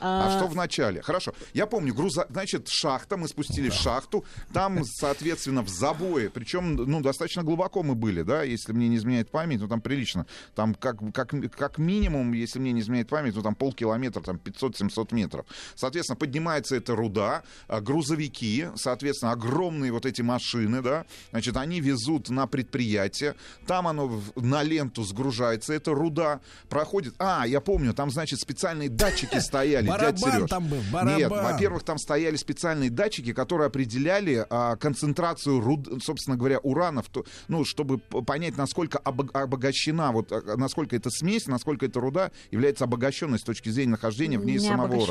А, 0.00 0.26
А- 0.26 0.36
что 0.38 0.48
в 0.48 0.56
начале? 0.56 1.00
Хорошо. 1.00 1.32
Я 1.54 1.66
помню, 1.66 1.94
груза... 1.94 2.26
значит, 2.28 2.68
шахта, 2.68 3.16
мы 3.16 3.28
спустились 3.28 3.72
в 3.72 3.80
шахту, 3.80 4.24
там, 4.52 4.84
соответственно, 4.84 5.62
в 5.62 5.68
забое, 5.68 6.28
причем, 6.28 6.74
ну, 6.74 7.00
достаточно 7.00 7.42
глубоко 7.42 7.82
мы 7.82 7.94
были, 7.94 8.22
да, 8.22 8.42
если 8.42 8.72
мне 8.72 8.88
не 8.88 8.96
изменяет 8.96 9.30
память, 9.30 9.60
ну, 9.60 9.68
там 9.68 9.80
прилично. 9.80 10.26
Там 10.54 10.74
как, 10.74 10.96
как, 11.14 11.32
как 11.56 11.78
минимум, 11.78 12.32
если 12.32 12.58
мне 12.58 12.72
не 12.72 12.80
изменяет 12.80 13.08
память, 13.08 13.34
ну, 13.36 13.42
там 13.42 13.54
полкилометра, 13.54 14.20
там 14.20 14.36
500-700 14.44 15.14
метров. 15.14 15.46
Соответственно, 15.74 16.16
поднимается 16.16 16.76
эта 16.76 16.94
руда, 16.96 17.42
а, 17.68 17.80
грузовики, 17.80 18.66
соответственно, 18.74 19.32
огромные 19.32 19.92
вот 19.92 20.04
эти 20.04 20.20
машины, 20.22 20.82
да, 20.82 21.06
значит, 21.30 21.56
они 21.56 21.80
везут 21.80 22.23
на 22.32 22.46
предприятие, 22.46 23.34
там 23.66 23.86
оно 23.88 24.20
на 24.36 24.62
ленту 24.62 25.02
сгружается, 25.04 25.72
эта 25.72 25.92
руда 25.92 26.40
проходит. 26.68 27.14
А, 27.18 27.46
я 27.46 27.60
помню, 27.60 27.94
там, 27.94 28.10
значит, 28.10 28.40
специальные 28.40 28.88
датчики 28.88 29.38
стояли, 29.40 29.86
дядь 29.86 30.20
Барабан 30.20 30.32
Серёж. 30.32 30.50
там 30.50 30.68
был, 30.68 30.78
Нет, 30.78 31.28
барабан. 31.30 31.52
во-первых, 31.52 31.82
там 31.84 31.98
стояли 31.98 32.36
специальные 32.36 32.90
датчики, 32.90 33.32
которые 33.32 33.66
определяли 33.66 34.46
а, 34.50 34.76
концентрацию, 34.76 35.60
руд, 35.60 35.88
собственно 36.02 36.36
говоря, 36.36 36.58
урана, 36.58 37.02
в 37.02 37.08
то- 37.08 37.24
ну, 37.48 37.64
чтобы 37.64 37.98
понять, 37.98 38.56
насколько 38.56 38.98
обо- 38.98 39.30
обогащена, 39.32 40.12
вот, 40.12 40.30
а, 40.32 40.56
насколько 40.56 40.96
эта 40.96 41.10
смесь, 41.10 41.46
насколько 41.46 41.86
эта 41.86 42.00
руда 42.00 42.30
является 42.50 42.84
обогащенной 42.84 43.38
с 43.38 43.42
точки 43.42 43.68
зрения 43.68 43.92
нахождения 43.92 44.38
в 44.38 44.44
ней 44.44 44.54
не 44.58 44.58
самого 44.60 44.86
урана. 44.86 45.02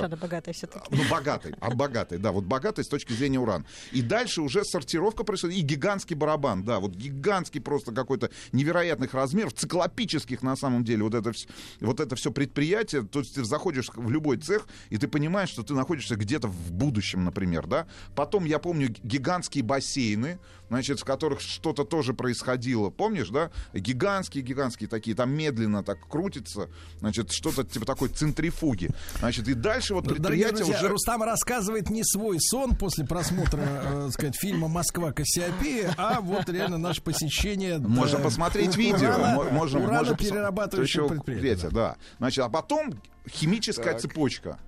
все-таки. 0.54 0.86
Ну, 0.90 1.02
богатой, 1.10 1.56
а 1.60 1.72
богатой, 1.72 2.18
да, 2.18 2.32
вот 2.32 2.44
богатой 2.46 2.84
с 2.84 2.88
точки 2.88 3.14
зрения 3.14 3.40
урана. 3.40 3.66
И 3.92 4.02
дальше 4.02 4.42
уже 4.42 4.64
сортировка 4.66 5.24
происходит, 5.24 5.58
и 5.58 5.62
гигантский 5.62 6.16
барабан, 6.16 6.64
да, 6.64 6.80
вот 6.80 6.92
гигантский 7.10 7.62
просто 7.62 7.92
какой-то 7.92 8.30
невероятных 8.52 9.14
размеров, 9.14 9.54
циклопических 9.54 10.42
на 10.42 10.56
самом 10.56 10.84
деле, 10.84 11.04
вот 11.04 11.14
это, 11.14 11.32
вот 11.80 12.00
это 12.00 12.16
все 12.16 12.32
предприятие, 12.32 13.04
то 13.04 13.20
есть 13.20 13.36
ты 13.36 13.44
заходишь 13.44 13.90
в 13.94 14.10
любой 14.10 14.38
цех, 14.38 14.68
и 14.90 14.98
ты 14.98 15.08
понимаешь, 15.08 15.50
что 15.50 15.64
ты 15.64 15.74
находишься 15.74 16.16
где-то 16.16 16.48
в 16.48 16.72
будущем, 16.72 17.24
например, 17.24 17.68
да. 17.68 17.88
Потом, 18.16 18.46
я 18.46 18.60
помню, 18.60 18.94
гигантские 19.04 19.64
бассейны, 19.64 20.40
значит, 20.70 21.00
в 21.00 21.04
которых 21.04 21.40
что-то 21.42 21.84
тоже 21.84 22.14
происходило, 22.14 22.90
помнишь, 22.90 23.30
да? 23.30 23.52
Гигантские-гигантские 23.74 24.90
такие, 24.90 25.16
там 25.16 25.32
медленно 25.32 25.84
так 25.84 26.08
крутится, 26.08 26.70
значит, 27.00 27.32
что-то 27.32 27.64
типа 27.64 27.86
такой 27.86 28.10
центрифуги. 28.10 28.90
Значит, 29.20 29.48
и 29.48 29.54
дальше 29.54 29.94
вот 29.94 30.06
Дорогие 30.06 30.24
предприятие 30.24 30.66
друзья, 30.66 30.78
уже... 30.80 30.88
Рустам 30.90 31.24
рассказывает 31.24 31.90
не 31.90 32.04
свой 32.04 32.40
сон 32.40 32.76
после 32.76 33.06
просмотра, 33.06 33.62
э, 33.62 34.10
сказать, 34.12 34.36
фильма 34.36 34.68
«Москва 34.68 35.12
Кассиопея», 35.12 35.94
а 35.98 36.22
вот 36.22 36.50
реально 36.50 36.78
наше 36.94 37.02
посещение... 37.02 37.80
Можно 37.80 38.18
да, 38.20 38.24
посмотреть 38.24 38.78
видео, 38.78 39.10
урана- 39.10 39.36
мо- 39.36 39.50
можно, 39.50 39.80
урана 39.80 39.98
можно 40.00 40.16
перерабатывающего 40.16 41.08
предприятия. 41.08 41.70
да. 41.70 41.96
Значит, 42.20 42.46
а 42.46 42.50
потом 42.50 43.02
химическая 43.28 43.94
Так. 43.94 44.02
цепочка. 44.02 44.60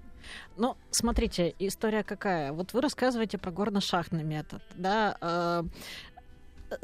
Ну, 0.58 0.76
смотрите, 0.90 1.54
история 1.60 2.04
какая. 2.04 2.52
Вот 2.52 2.74
вы 2.74 2.82
рассказываете 2.82 3.38
про 3.38 3.52
горно-шахтный 3.52 4.24
метод, 4.24 4.64
да. 4.76 5.18
э, 5.22 5.64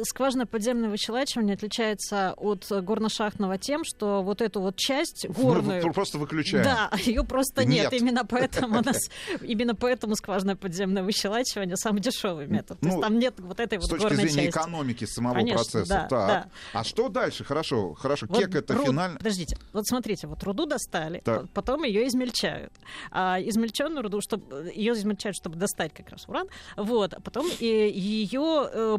скважина 0.04 0.46
подземное 0.46 0.90
выщелачивание 0.90 1.56
отличается 1.56 2.34
от 2.38 2.66
горно-шахтного 2.70 3.58
тем, 3.58 3.84
что 3.84 4.22
вот 4.24 4.42
эту 4.42 4.62
вот 4.62 4.76
часть 4.76 5.28
горную... 5.30 5.86
Ну, 5.86 5.94
просто 5.94 6.18
выключаем. 6.18 6.64
Да, 6.64 6.92
ее 7.06 7.24
просто 7.24 7.66
нет. 7.66 7.92
Нет. 7.92 8.02
Именно 8.02 8.26
поэтому 8.26 8.80
у 8.80 8.84
нас, 8.84 8.98
именно 9.42 9.76
поэтому 9.76 10.16
скважина 10.16 10.56
подземное 10.56 11.04
выщелачивание 11.04 11.76
самый 11.78 12.02
дешевый 12.02 12.48
метод. 12.48 12.80
То 12.80 12.86
есть 12.86 12.96
Ну, 12.98 13.02
там 13.02 13.20
нет 13.20 13.36
вот 13.40 13.60
этой 13.60 13.80
С 13.80 13.84
вот 13.84 13.90
точки 13.92 14.04
горной 14.04 14.28
зрения 14.28 14.46
части. 14.52 14.60
экономики 14.60 15.06
самого 15.06 15.34
Конечно, 15.36 15.56
процесса. 15.58 15.88
да, 15.90 16.08
так. 16.08 16.28
да. 16.28 16.46
А 16.74 16.84
что 16.84 17.10
дальше? 17.10 17.44
Хорошо, 17.44 17.94
хорошо. 17.94 18.28
Вот 18.30 18.40
Кек 18.40 18.56
это 18.56 18.74
руд- 18.76 18.86
финально. 18.88 19.18
Подождите, 19.18 19.58
вот 19.74 19.88
смотрите, 19.88 20.28
вот 20.28 20.44
руду 20.44 20.66
достали, 20.66 21.22
Так. 21.24 21.42
по- 21.50 21.62
потом 21.62 21.84
ее 21.84 22.08
измельчают. 22.08 22.74
А 23.12 23.38
измельченную 23.42 24.04
руду, 24.04 24.20
чтобы 24.22 24.72
ее 24.74 24.94
измельчают, 24.94 25.36
чтобы 25.36 25.56
достать 25.58 25.94
как 25.94 26.10
раз 26.10 26.28
уран, 26.28 26.48
вот, 26.78 27.14
а 27.14 27.22
потом 27.22 27.48
ее 27.60 28.70
э, 28.72 28.98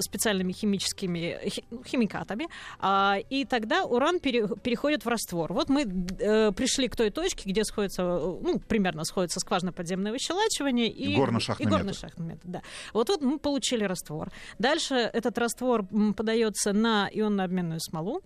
специальными 0.00 0.52
химическими 0.52 1.38
хи- 1.48 1.64
ну, 1.70 1.82
химикатами, 1.84 2.48
а, 2.78 3.18
и 3.30 3.44
тогда 3.44 3.84
уран 3.84 4.20
пере- 4.20 4.48
переходит 4.62 5.04
в 5.04 5.08
раствор. 5.08 5.52
Вот 5.52 5.68
мы 5.68 5.82
э, 5.82 6.52
пришли 6.52 6.88
к 6.88 6.96
той 6.96 7.10
точке, 7.10 7.50
где 7.50 7.64
сходится, 7.64 8.02
э, 8.02 8.38
ну, 8.42 8.58
примерно 8.60 9.04
сходится 9.04 9.40
скважина 9.40 9.72
подземное 9.72 10.12
выщелачивание 10.12 10.88
и, 10.88 11.12
И 11.12 11.16
горно-шахтный 11.16 11.64
и 11.66 11.68
метод. 11.84 12.18
метод, 12.18 12.50
да. 12.50 12.62
Вот 12.92 13.08
вот 13.08 13.20
мы 13.22 13.38
получили 13.38 13.84
раствор. 13.84 14.30
Дальше 14.58 14.94
этот 14.94 15.36
раствор 15.38 15.84
подается 16.16 16.72
на 16.72 17.08
ионно-обменную 17.12 17.80
смолу. 17.80 18.22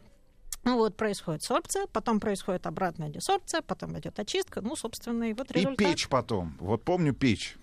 Ну 0.65 0.79
Вот, 0.79 0.97
происходит 0.97 1.43
сорбция, 1.45 1.87
потом 1.93 2.19
происходит 2.19 2.67
обратная 2.67 3.09
десорбция, 3.09 3.63
потом 3.63 3.97
идет 4.01 4.19
очистка, 4.19 4.61
ну, 4.61 4.75
собственно, 4.75 5.31
и 5.31 5.33
вот 5.33 5.49
И 5.53 5.55
результат. 5.55 5.79
печь 5.79 6.09
потом. 6.09 6.57
Вот 6.59 6.83
помню 6.83 7.13
печь. 7.15 7.57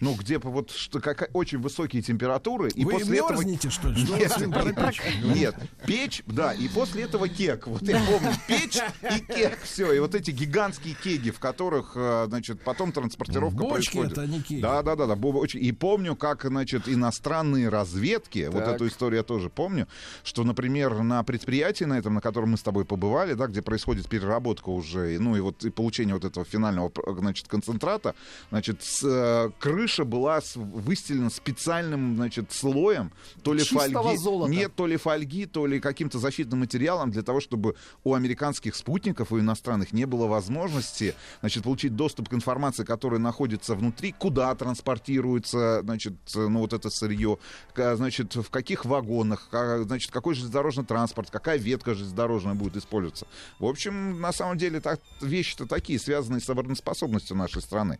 Ну, 0.00 0.14
где 0.14 0.38
по- 0.38 0.50
вот 0.50 0.70
что, 0.70 1.00
как, 1.00 1.28
очень 1.32 1.58
высокие 1.58 2.02
температуры. 2.02 2.70
И 2.70 2.84
Вы 2.84 2.92
после 2.92 3.18
этого... 3.18 3.32
мерзнете, 3.32 3.70
что 3.70 3.88
ли? 3.88 4.02
Нет, 4.02 4.34
температура? 4.38 4.92
нет, 5.24 5.56
печь, 5.86 6.22
да, 6.26 6.52
и 6.52 6.68
после 6.68 7.02
этого 7.04 7.28
кек. 7.28 7.66
Вот 7.66 7.82
я 7.82 8.00
помню, 8.06 8.32
печь 8.46 8.78
и 9.02 9.20
кек, 9.20 9.58
все. 9.62 9.92
И 9.92 9.98
вот 9.98 10.14
эти 10.14 10.30
гигантские 10.30 10.94
кеги, 10.94 11.30
в 11.30 11.40
которых, 11.40 11.92
э, 11.96 12.26
значит, 12.28 12.60
потом 12.62 12.92
транспортировка 12.92 13.58
Бочки 13.58 13.72
происходит. 13.72 14.12
это, 14.12 14.22
а 14.22 14.26
не 14.26 14.40
кеги. 14.40 14.60
Да, 14.60 14.82
да, 14.82 14.94
да, 14.94 15.06
да. 15.06 15.16
И 15.54 15.72
помню, 15.72 16.14
как, 16.14 16.44
значит, 16.44 16.88
иностранные 16.88 17.68
разведки, 17.68 18.48
вот 18.52 18.64
Так. 18.64 18.76
эту 18.76 18.86
историю 18.86 19.18
я 19.18 19.22
тоже 19.24 19.50
помню, 19.50 19.88
что, 20.22 20.44
например, 20.44 21.02
на 21.02 21.22
предприятии 21.24 21.84
на 21.84 21.98
этом, 21.98 22.14
на 22.14 22.20
котором 22.20 22.50
мы 22.50 22.56
с 22.56 22.62
тобой 22.62 22.84
побывали, 22.84 23.34
да, 23.34 23.46
где 23.46 23.62
происходит 23.62 24.08
переработка 24.08 24.68
уже, 24.70 25.18
ну 25.18 25.36
и 25.36 25.40
вот 25.40 25.64
и 25.64 25.70
получение 25.70 26.14
вот 26.14 26.24
этого 26.24 26.46
финального, 26.46 26.92
значит, 27.18 27.48
концентрата, 27.48 28.14
значит, 28.50 28.82
с, 28.82 29.02
э, 29.04 29.50
крыша 29.88 30.04
была 30.04 30.40
выстелена 30.54 31.30
специальным, 31.30 32.16
значит, 32.16 32.52
слоем, 32.52 33.10
то 33.42 33.54
ли 33.54 33.64
фольги, 33.64 34.16
золота. 34.18 34.50
нет, 34.50 34.72
то 34.74 34.86
ли 34.86 34.98
фольги, 34.98 35.46
то 35.46 35.66
ли 35.66 35.80
каким-то 35.80 36.18
защитным 36.18 36.60
материалом 36.60 37.10
для 37.10 37.22
того, 37.22 37.40
чтобы 37.40 37.74
у 38.04 38.12
американских 38.12 38.76
спутников, 38.76 39.32
у 39.32 39.40
иностранных 39.40 39.92
не 39.92 40.04
было 40.04 40.26
возможности, 40.26 41.14
значит, 41.40 41.64
получить 41.64 41.96
доступ 41.96 42.28
к 42.28 42.34
информации, 42.34 42.84
которая 42.84 43.18
находится 43.18 43.74
внутри, 43.74 44.12
куда 44.12 44.54
транспортируется, 44.54 45.80
значит, 45.82 46.14
ну 46.34 46.60
вот 46.60 46.74
это 46.74 46.90
сырье, 46.90 47.38
значит, 47.74 48.34
в 48.34 48.50
каких 48.50 48.84
вагонах, 48.84 49.48
значит, 49.50 50.10
какой 50.10 50.34
железнодорожный 50.34 50.84
транспорт, 50.84 51.30
какая 51.30 51.56
ветка 51.56 51.94
железнодорожная 51.94 52.54
будет 52.54 52.76
использоваться. 52.76 53.26
В 53.58 53.64
общем, 53.64 54.20
на 54.20 54.32
самом 54.32 54.58
деле, 54.58 54.80
так, 54.80 55.00
вещи-то 55.22 55.66
такие, 55.66 55.98
связанные 55.98 56.42
с 56.42 56.50
обороноспособностью 56.50 57.36
нашей 57.36 57.62
страны. 57.62 57.98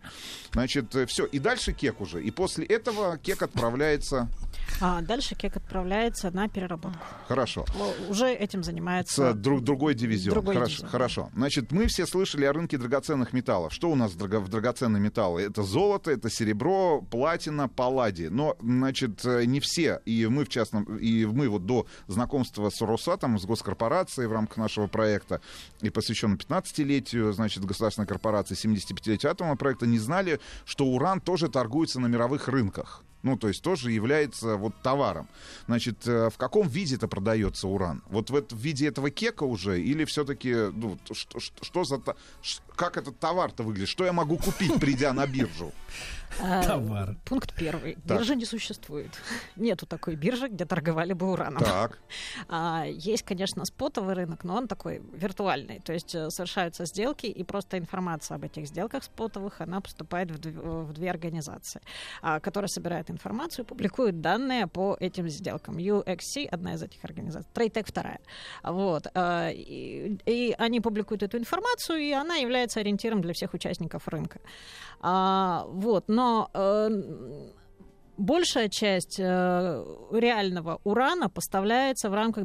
Значит, 0.53 0.95
все. 1.09 1.25
И 1.25 1.39
дальше 1.39 1.73
кек 1.79 2.01
уже. 2.01 2.23
И 2.23 2.31
после 2.31 2.67
этого 2.67 3.17
кек 3.19 3.43
отправляется... 3.43 4.29
А 4.81 5.01
дальше 5.01 5.35
кек 5.35 5.57
отправляется 5.57 6.31
на 6.31 6.49
переработку. 6.49 6.99
Хорошо. 7.27 7.65
Уже 8.09 8.33
этим 8.33 8.63
занимается 8.63 9.33
С 9.33 9.35
друг, 9.35 9.63
другой 9.63 9.95
дивизион. 9.95 10.35
Другой 10.35 10.55
хорошо, 10.55 10.71
дивизион. 10.71 10.91
хорошо. 10.91 11.31
Значит, 11.35 11.73
мы 11.73 11.87
все 11.87 12.07
слышали 12.07 12.45
о 12.45 12.53
рынке 12.53 12.79
драгоценных 12.79 13.33
металлов. 13.33 13.73
Что 13.73 13.91
у 13.91 13.95
нас 13.95 14.13
в 14.13 14.49
драгоценные 14.49 15.01
металлы? 15.01 15.43
Это 15.43 15.63
золото, 15.63 16.11
это 16.11 16.31
серебро, 16.31 17.03
платина, 17.03 17.69
палладий. 17.69 18.29
Но, 18.29 18.57
значит, 18.61 19.25
э, 19.25 19.45
не 19.45 19.61
все, 19.61 20.01
и 20.05 20.27
мы 20.27 20.45
в 20.45 20.49
частном, 20.49 20.85
и 20.97 21.25
мы 21.25 21.49
вот 21.49 21.67
до 21.67 21.87
знакомства 22.07 22.71
с 22.71 22.81
Росатом, 22.81 23.39
с 23.39 23.45
госкорпорацией 23.45 24.29
в 24.29 24.33
рамках 24.33 24.57
нашего 24.59 24.87
проекта, 24.87 25.41
и 25.81 25.91
посвященного 25.91 26.39
15-летию, 26.39 27.33
значит, 27.33 27.65
государственной 27.65 28.07
корпорации, 28.07 28.57
75-летию 28.57 29.31
атомного 29.31 29.57
проекта, 29.57 29.87
не 29.87 29.99
знали, 29.99 30.41
что 30.65 30.87
уран 30.87 31.21
тоже 31.21 31.49
торгуется 31.49 32.01
на 32.01 32.07
мировых 32.07 32.49
рынках. 32.49 33.03
Ну, 33.29 33.37
то 33.37 33.49
есть 33.49 33.63
тоже 33.63 33.93
является 33.93 34.57
вот 34.57 34.73
товаром. 34.83 35.29
Значит, 35.67 36.07
э, 36.07 36.31
в 36.31 36.39
каком 36.39 36.67
виде 36.67 36.95
это 36.97 37.09
продается 37.09 37.69
уран? 37.69 38.03
Вот 38.09 38.31
в, 38.31 38.35
это- 38.37 38.55
в 38.55 38.59
виде 38.59 38.89
этого 38.89 39.11
кека 39.11 39.45
уже? 39.45 39.81
Или 39.83 40.05
все-таки, 40.07 40.55
ну, 40.73 40.99
что, 41.13 41.41
что- 41.41 41.65
что 41.65 41.85
за... 41.85 42.01
Как 42.75 42.97
этот 42.97 43.19
товар-то 43.19 43.63
выглядит? 43.65 43.89
Что 43.91 44.05
я 44.07 44.13
могу 44.13 44.39
купить, 44.39 44.81
придя 44.81 45.13
на 45.13 45.27
биржу? 45.27 45.73
А, 46.43 46.63
Товар. 46.63 47.17
Пункт 47.25 47.55
первый. 47.55 47.97
Биржи 48.05 48.37
не 48.37 48.45
существует. 48.45 49.11
Нету 49.57 49.87
такой 49.87 50.15
биржи, 50.17 50.49
где 50.49 50.65
торговали 50.65 51.13
бы 51.13 51.31
ураном. 51.31 51.63
Так. 51.63 51.99
А, 52.49 52.85
есть, 52.87 53.25
конечно, 53.25 53.65
спотовый 53.65 54.15
рынок, 54.15 54.45
но 54.45 54.57
он 54.57 54.69
такой 54.69 55.03
виртуальный. 55.13 55.81
То 55.81 55.93
есть 55.93 56.15
э, 56.15 56.31
совершаются 56.31 56.85
сделки, 56.87 57.27
и 57.27 57.45
просто 57.45 57.79
информация 57.79 58.37
об 58.37 58.45
этих 58.45 58.67
сделках 58.67 59.05
спотовых, 59.05 59.61
она 59.61 59.81
поступает 59.81 60.31
в, 60.31 60.39
дв- 60.39 60.85
в 60.85 60.93
две 60.93 61.11
организации, 61.11 61.81
а, 62.23 62.41
которые 62.41 62.69
собирают 62.69 63.11
информацию, 63.11 63.65
публикуют 63.65 64.21
данные 64.21 64.67
по 64.67 64.97
этим 65.01 65.29
сделкам. 65.29 65.77
UXC— 65.77 66.47
одна 66.51 66.75
из 66.75 66.83
этих 66.83 67.05
организаций, 67.05 67.51
TradeTech— 67.55 67.85
вторая. 67.87 68.21
Вот. 68.63 69.07
а, 69.15 69.51
И, 69.51 70.17
и 70.27 70.55
они 70.59 70.81
публикуют 70.81 71.23
эту 71.23 71.37
информацию, 71.39 71.99
и 71.99 72.13
она 72.13 72.37
является 72.37 72.81
ориентиром 72.81 73.21
для 73.21 73.33
всех 73.35 73.55
участников 73.55 74.09
рынка. 74.09 74.41
А, 75.01 75.65
вот. 75.69 76.09
Но 76.09 76.18
э, 76.53 76.91
большая 78.19 78.69
часть 78.69 79.19
э, 79.19 79.85
реального 80.13 80.81
урана 80.85 81.31
поставляется 81.31 82.11
в 82.11 82.15
рамках 82.15 82.45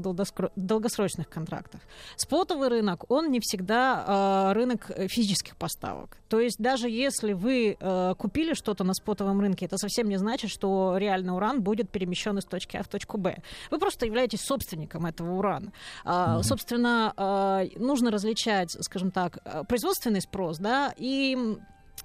долгосрочных 0.55 1.27
контрактов. 1.27 1.81
Спотовый 2.15 2.69
рынок, 2.69 3.09
он 3.09 3.31
не 3.31 3.39
всегда 3.39 4.51
э, 4.51 4.53
рынок 4.53 4.91
физических 5.09 5.57
поставок. 5.57 6.17
То 6.29 6.39
есть 6.39 6.57
даже 6.59 6.89
если 6.89 7.33
вы 7.33 7.75
э, 7.77 8.15
купили 8.17 8.53
что-то 8.53 8.83
на 8.83 8.93
спотовом 8.93 9.41
рынке, 9.41 9.65
это 9.65 9.77
совсем 9.77 10.07
не 10.07 10.17
значит, 10.17 10.51
что 10.51 10.95
реальный 10.97 11.33
уран 11.33 11.61
будет 11.61 11.89
перемещен 11.89 12.37
из 12.37 12.45
точки 12.45 12.77
А 12.77 12.83
в 12.83 12.87
точку 12.87 13.17
Б. 13.17 13.37
Вы 13.71 13.79
просто 13.79 14.05
являетесь 14.05 14.41
собственником 14.41 15.05
этого 15.05 15.33
урана. 15.33 15.73
А, 16.05 16.43
Собственно, 16.43 17.13
э, 17.17 17.79
нужно 17.79 18.11
различать, 18.11 18.71
скажем 18.79 19.11
так, 19.11 19.39
э, 19.43 19.63
производственный 19.67 20.21
спрос, 20.21 20.59
да, 20.59 20.93
и 20.97 21.57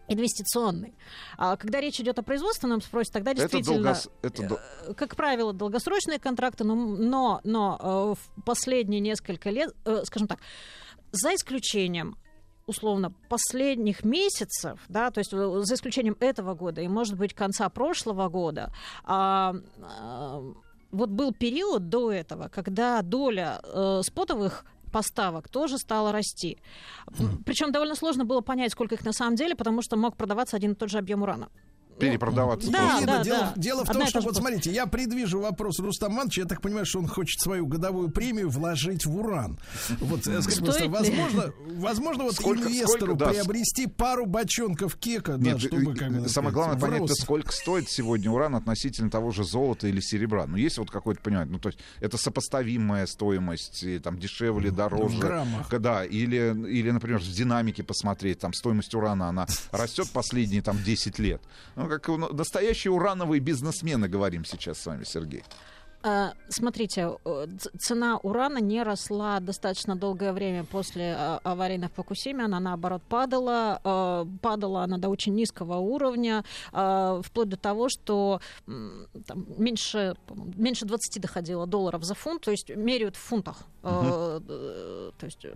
инвестиционный. 0.08 0.94
А 1.36 1.56
когда 1.56 1.80
речь 1.80 2.00
идет 2.00 2.18
о 2.18 2.22
производственном 2.22 2.80
спросе, 2.80 3.12
тогда 3.12 3.32
Это 3.32 3.42
действительно, 3.42 3.90
долгос- 3.90 4.10
это 4.22 4.60
э, 4.86 4.94
как 4.94 5.16
правило, 5.16 5.52
долгосрочные 5.52 6.18
контракты, 6.18 6.64
но, 6.64 6.74
но, 6.74 7.40
но 7.44 7.78
э, 7.80 8.14
в 8.20 8.42
последние 8.44 9.00
несколько 9.00 9.50
лет, 9.50 9.74
э, 9.84 10.02
скажем 10.04 10.28
так, 10.28 10.40
за 11.12 11.34
исключением 11.34 12.16
условно 12.66 13.14
последних 13.28 14.04
месяцев, 14.04 14.80
да, 14.88 15.10
то 15.10 15.20
есть 15.20 15.30
за 15.30 15.74
исключением 15.74 16.16
этого 16.20 16.54
года 16.54 16.82
и, 16.82 16.88
может 16.88 17.16
быть, 17.16 17.32
конца 17.32 17.68
прошлого 17.70 18.28
года, 18.28 18.72
а, 19.04 19.54
а, 19.78 20.42
вот 20.90 21.10
был 21.10 21.32
период 21.32 21.88
до 21.88 22.12
этого, 22.12 22.48
когда 22.48 23.00
доля 23.02 23.60
э, 23.62 24.00
спотовых 24.04 24.64
поставок 24.90 25.48
тоже 25.48 25.78
стала 25.78 26.12
расти. 26.12 26.58
Причем 27.44 27.72
довольно 27.72 27.94
сложно 27.94 28.24
было 28.24 28.40
понять, 28.40 28.72
сколько 28.72 28.94
их 28.94 29.04
на 29.04 29.12
самом 29.12 29.36
деле, 29.36 29.54
потому 29.54 29.82
что 29.82 29.96
мог 29.96 30.16
продаваться 30.16 30.56
один 30.56 30.72
и 30.72 30.74
тот 30.74 30.90
же 30.90 30.98
объем 30.98 31.22
урана. 31.22 31.48
Перепродаваться. 31.98 32.70
Да. 32.70 32.98
Ирина, 32.98 33.06
да, 33.18 33.24
дело, 33.24 33.38
да. 33.38 33.52
дело 33.56 33.78
в 33.84 33.90
Одна 33.90 34.00
том, 34.00 34.08
что 34.08 34.18
вот 34.18 34.24
просто. 34.24 34.40
смотрите, 34.42 34.72
я 34.72 34.86
предвижу 34.86 35.40
вопрос 35.40 35.78
Рустам 35.80 36.14
Ивановича. 36.16 36.42
Я 36.42 36.48
так 36.48 36.60
понимаю, 36.60 36.86
что 36.86 36.98
он 37.00 37.08
хочет 37.08 37.40
свою 37.40 37.66
годовую 37.66 38.10
премию 38.10 38.48
вложить 38.50 39.04
в 39.06 39.16
уран. 39.16 39.58
Вот, 40.00 40.26
э, 40.26 40.40
скажите, 40.42 40.64
просто, 40.64 40.88
возможно, 40.88 41.52
возможно, 41.76 42.24
вот 42.24 42.34
Сколько- 42.34 42.68
инвестору 42.68 42.98
сколько, 42.98 43.14
да, 43.14 43.28
приобрести 43.30 43.86
пару 43.86 44.26
бочонков 44.26 44.96
кека, 44.96 45.36
да, 45.36 45.52
Нет, 45.52 45.60
чтобы 45.60 45.92
э, 45.92 45.94
как 45.96 46.12
бы, 46.22 46.28
самое 46.28 46.52
главное 46.54 46.78
понять, 46.78 47.00
врос. 47.00 47.18
сколько 47.20 47.52
стоит 47.52 47.88
сегодня 47.90 48.30
уран 48.30 48.54
относительно 48.54 49.10
того 49.10 49.30
же 49.30 49.44
золота 49.44 49.88
или 49.88 50.00
серебра. 50.00 50.46
Ну, 50.46 50.56
есть 50.56 50.78
вот 50.78 50.90
какое-то 50.90 51.20
понимание, 51.22 51.52
ну, 51.52 51.58
то 51.58 51.68
есть 51.68 51.78
это 52.00 52.16
сопоставимая 52.18 53.06
стоимость, 53.06 53.84
там, 54.02 54.18
дешевле, 54.18 54.70
дороже. 54.70 55.16
в 55.16 55.20
граммах. 55.20 55.68
Да, 55.80 56.04
или, 56.04 56.54
или, 56.68 56.90
например, 56.90 57.18
в 57.20 57.30
динамике 57.32 57.82
посмотреть, 57.82 58.38
там, 58.38 58.52
стоимость 58.52 58.94
урана, 58.94 59.28
она 59.28 59.46
растет 59.72 60.08
последние, 60.12 60.62
там, 60.62 60.78
10 60.82 61.18
лет. 61.18 61.42
Ну, 61.76 61.87
как 61.88 62.08
настоящие 62.32 62.92
урановые 62.92 63.40
бизнесмены, 63.40 64.08
говорим 64.08 64.44
сейчас 64.44 64.78
с 64.78 64.86
вами, 64.86 65.04
Сергей. 65.04 65.44
А, 66.00 66.32
Смотрите, 66.48 67.16
цена 67.76 68.18
урана 68.18 68.58
не 68.58 68.84
росла 68.84 69.40
достаточно 69.40 69.96
долгое 69.96 70.32
время 70.32 70.62
после 70.62 71.12
а, 71.18 71.40
аварийных 71.42 71.90
Фукусиме. 71.92 72.44
Она, 72.44 72.60
наоборот, 72.60 73.02
падала. 73.08 73.80
Э, 73.82 74.24
Падала 74.40 74.84
она 74.84 74.98
до 74.98 75.08
очень 75.08 75.34
низкого 75.34 75.76
уровня, 75.78 76.44
вплоть 76.70 77.48
до 77.48 77.56
того, 77.56 77.88
что 77.88 78.40
там, 78.66 79.46
меньше, 79.58 80.14
меньше 80.56 80.84
20 80.86 81.20
доходило 81.20 81.66
долларов 81.66 82.04
за 82.04 82.14
фунт, 82.14 82.42
то 82.42 82.52
есть 82.52 82.68
меряют 82.70 83.16
в 83.16 83.20
фунтах. 83.20 83.56
Э, 83.82 84.40
То 85.18 85.26
есть 85.26 85.44
э, 85.44 85.52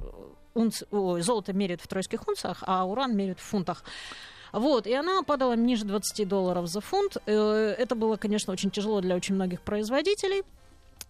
унц- 0.54 0.86
ой, 0.90 1.22
золото 1.22 1.52
меряют 1.52 1.80
в 1.80 1.86
тройских 1.86 2.26
унциях, 2.26 2.64
а 2.66 2.84
уран 2.84 3.16
меряют 3.16 3.38
в 3.38 3.44
фунтах. 3.44 3.84
Вот, 4.52 4.86
и 4.86 4.92
она 4.92 5.22
падала 5.22 5.54
ниже 5.54 5.84
20 5.84 6.28
долларов 6.28 6.66
за 6.66 6.80
фунт. 6.80 7.16
Э, 7.26 7.74
Это 7.78 7.94
было, 7.94 8.16
конечно, 8.16 8.52
очень 8.52 8.70
тяжело 8.70 9.00
для 9.00 9.16
очень 9.16 9.34
многих 9.34 9.62
производителей. 9.62 10.42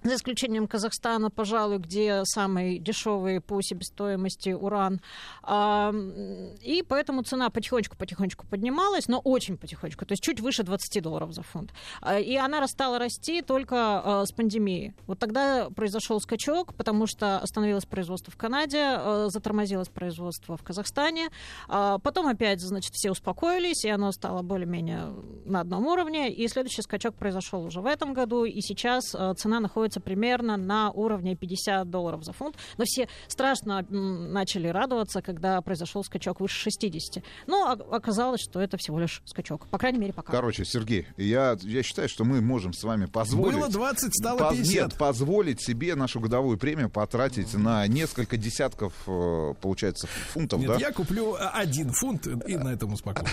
За 0.04 0.16
исключением 0.16 0.66
Казахстана, 0.66 1.30
пожалуй, 1.30 1.78
где 1.78 2.22
самый 2.24 2.80
дешевый 2.80 3.40
по 3.40 3.62
себестоимости 3.62 4.50
уран. 4.50 5.00
А, 5.44 5.94
И 6.60 6.82
поэтому 6.82 7.22
цена 7.22 7.50
потихонечку-потихонечку 7.50 8.44
поднималась, 8.48 9.06
но 9.06 9.20
очень 9.20 9.56
потихонечку, 9.56 10.04
то 10.04 10.12
есть 10.12 10.22
чуть 10.22 10.40
выше 10.40 10.64
20 10.64 11.00
долларов 11.02 11.32
за 11.32 11.42
фунт. 11.42 11.72
А, 12.00 12.18
И 12.18 12.34
она 12.34 12.66
стала 12.66 12.98
расти 12.98 13.42
только 13.42 13.76
а, 13.76 14.26
с 14.26 14.32
пандемией. 14.32 14.94
Вот 15.06 15.20
тогда 15.20 15.70
произошел 15.70 16.20
скачок, 16.20 16.74
потому 16.74 17.06
что 17.06 17.38
остановилось 17.38 17.84
производство 17.86 18.32
в 18.32 18.36
Канаде, 18.36 18.98
затормозилось 19.28 19.88
производство 19.88 20.56
в 20.56 20.64
Казахстане. 20.64 21.28
Потом 21.68 22.26
опять, 22.26 22.60
значит, 22.60 22.92
все 22.94 23.10
успокоились, 23.12 23.84
и 23.84 23.88
оно 23.88 24.10
стало 24.10 24.42
более-менее 24.42 25.12
на 25.44 25.60
одном 25.60 25.86
уровне. 25.86 26.32
И 26.32 26.48
следующий 26.48 26.82
скачок 26.82 27.14
произошел 27.14 27.64
уже 27.64 27.80
в 27.80 27.86
этом 27.86 28.14
году, 28.14 28.44
и 28.44 28.60
сейчас 28.60 29.14
цена 29.36 29.60
находится 29.60 29.91
примерно 30.00 30.56
на 30.56 30.90
уровне 30.90 31.36
50 31.36 31.88
долларов 31.90 32.24
за 32.24 32.32
фунт. 32.32 32.56
Но 32.78 32.84
все 32.84 33.08
страшно 33.28 33.84
начали 33.88 34.68
радоваться, 34.68 35.22
когда 35.22 35.60
произошел 35.60 36.04
скачок 36.04 36.40
выше 36.40 36.58
60. 36.60 37.22
Но 37.46 37.70
оказалось, 37.90 38.40
что 38.40 38.60
это 38.60 38.76
всего 38.76 38.98
лишь 38.98 39.22
скачок. 39.24 39.66
По 39.68 39.78
крайней 39.78 39.98
мере, 39.98 40.12
пока. 40.12 40.32
Короче, 40.32 40.64
Сергей, 40.64 41.06
я, 41.16 41.56
я 41.62 41.82
считаю, 41.82 42.08
что 42.08 42.24
мы 42.24 42.40
можем 42.40 42.72
с 42.72 42.82
вами 42.84 43.06
позволить... 43.06 43.58
Было 43.58 43.68
20, 43.68 44.14
стало 44.14 44.38
Поз- 44.38 44.56
50. 44.56 44.74
Нет, 44.74 44.98
позволить 44.98 45.62
себе 45.62 45.94
нашу 45.94 46.20
годовую 46.20 46.58
премию 46.58 46.90
потратить 46.90 47.54
на 47.54 47.86
несколько 47.86 48.36
десятков, 48.36 48.92
э, 49.06 49.54
получается, 49.60 50.06
фунтов, 50.06 50.60
Нет, 50.60 50.68
да? 50.68 50.76
я 50.78 50.92
куплю 50.92 51.34
а, 51.34 51.50
один 51.50 51.92
фунт 51.92 52.26
и 52.26 52.56
на 52.56 52.72
этом 52.72 52.92
успокоюсь. 52.92 53.30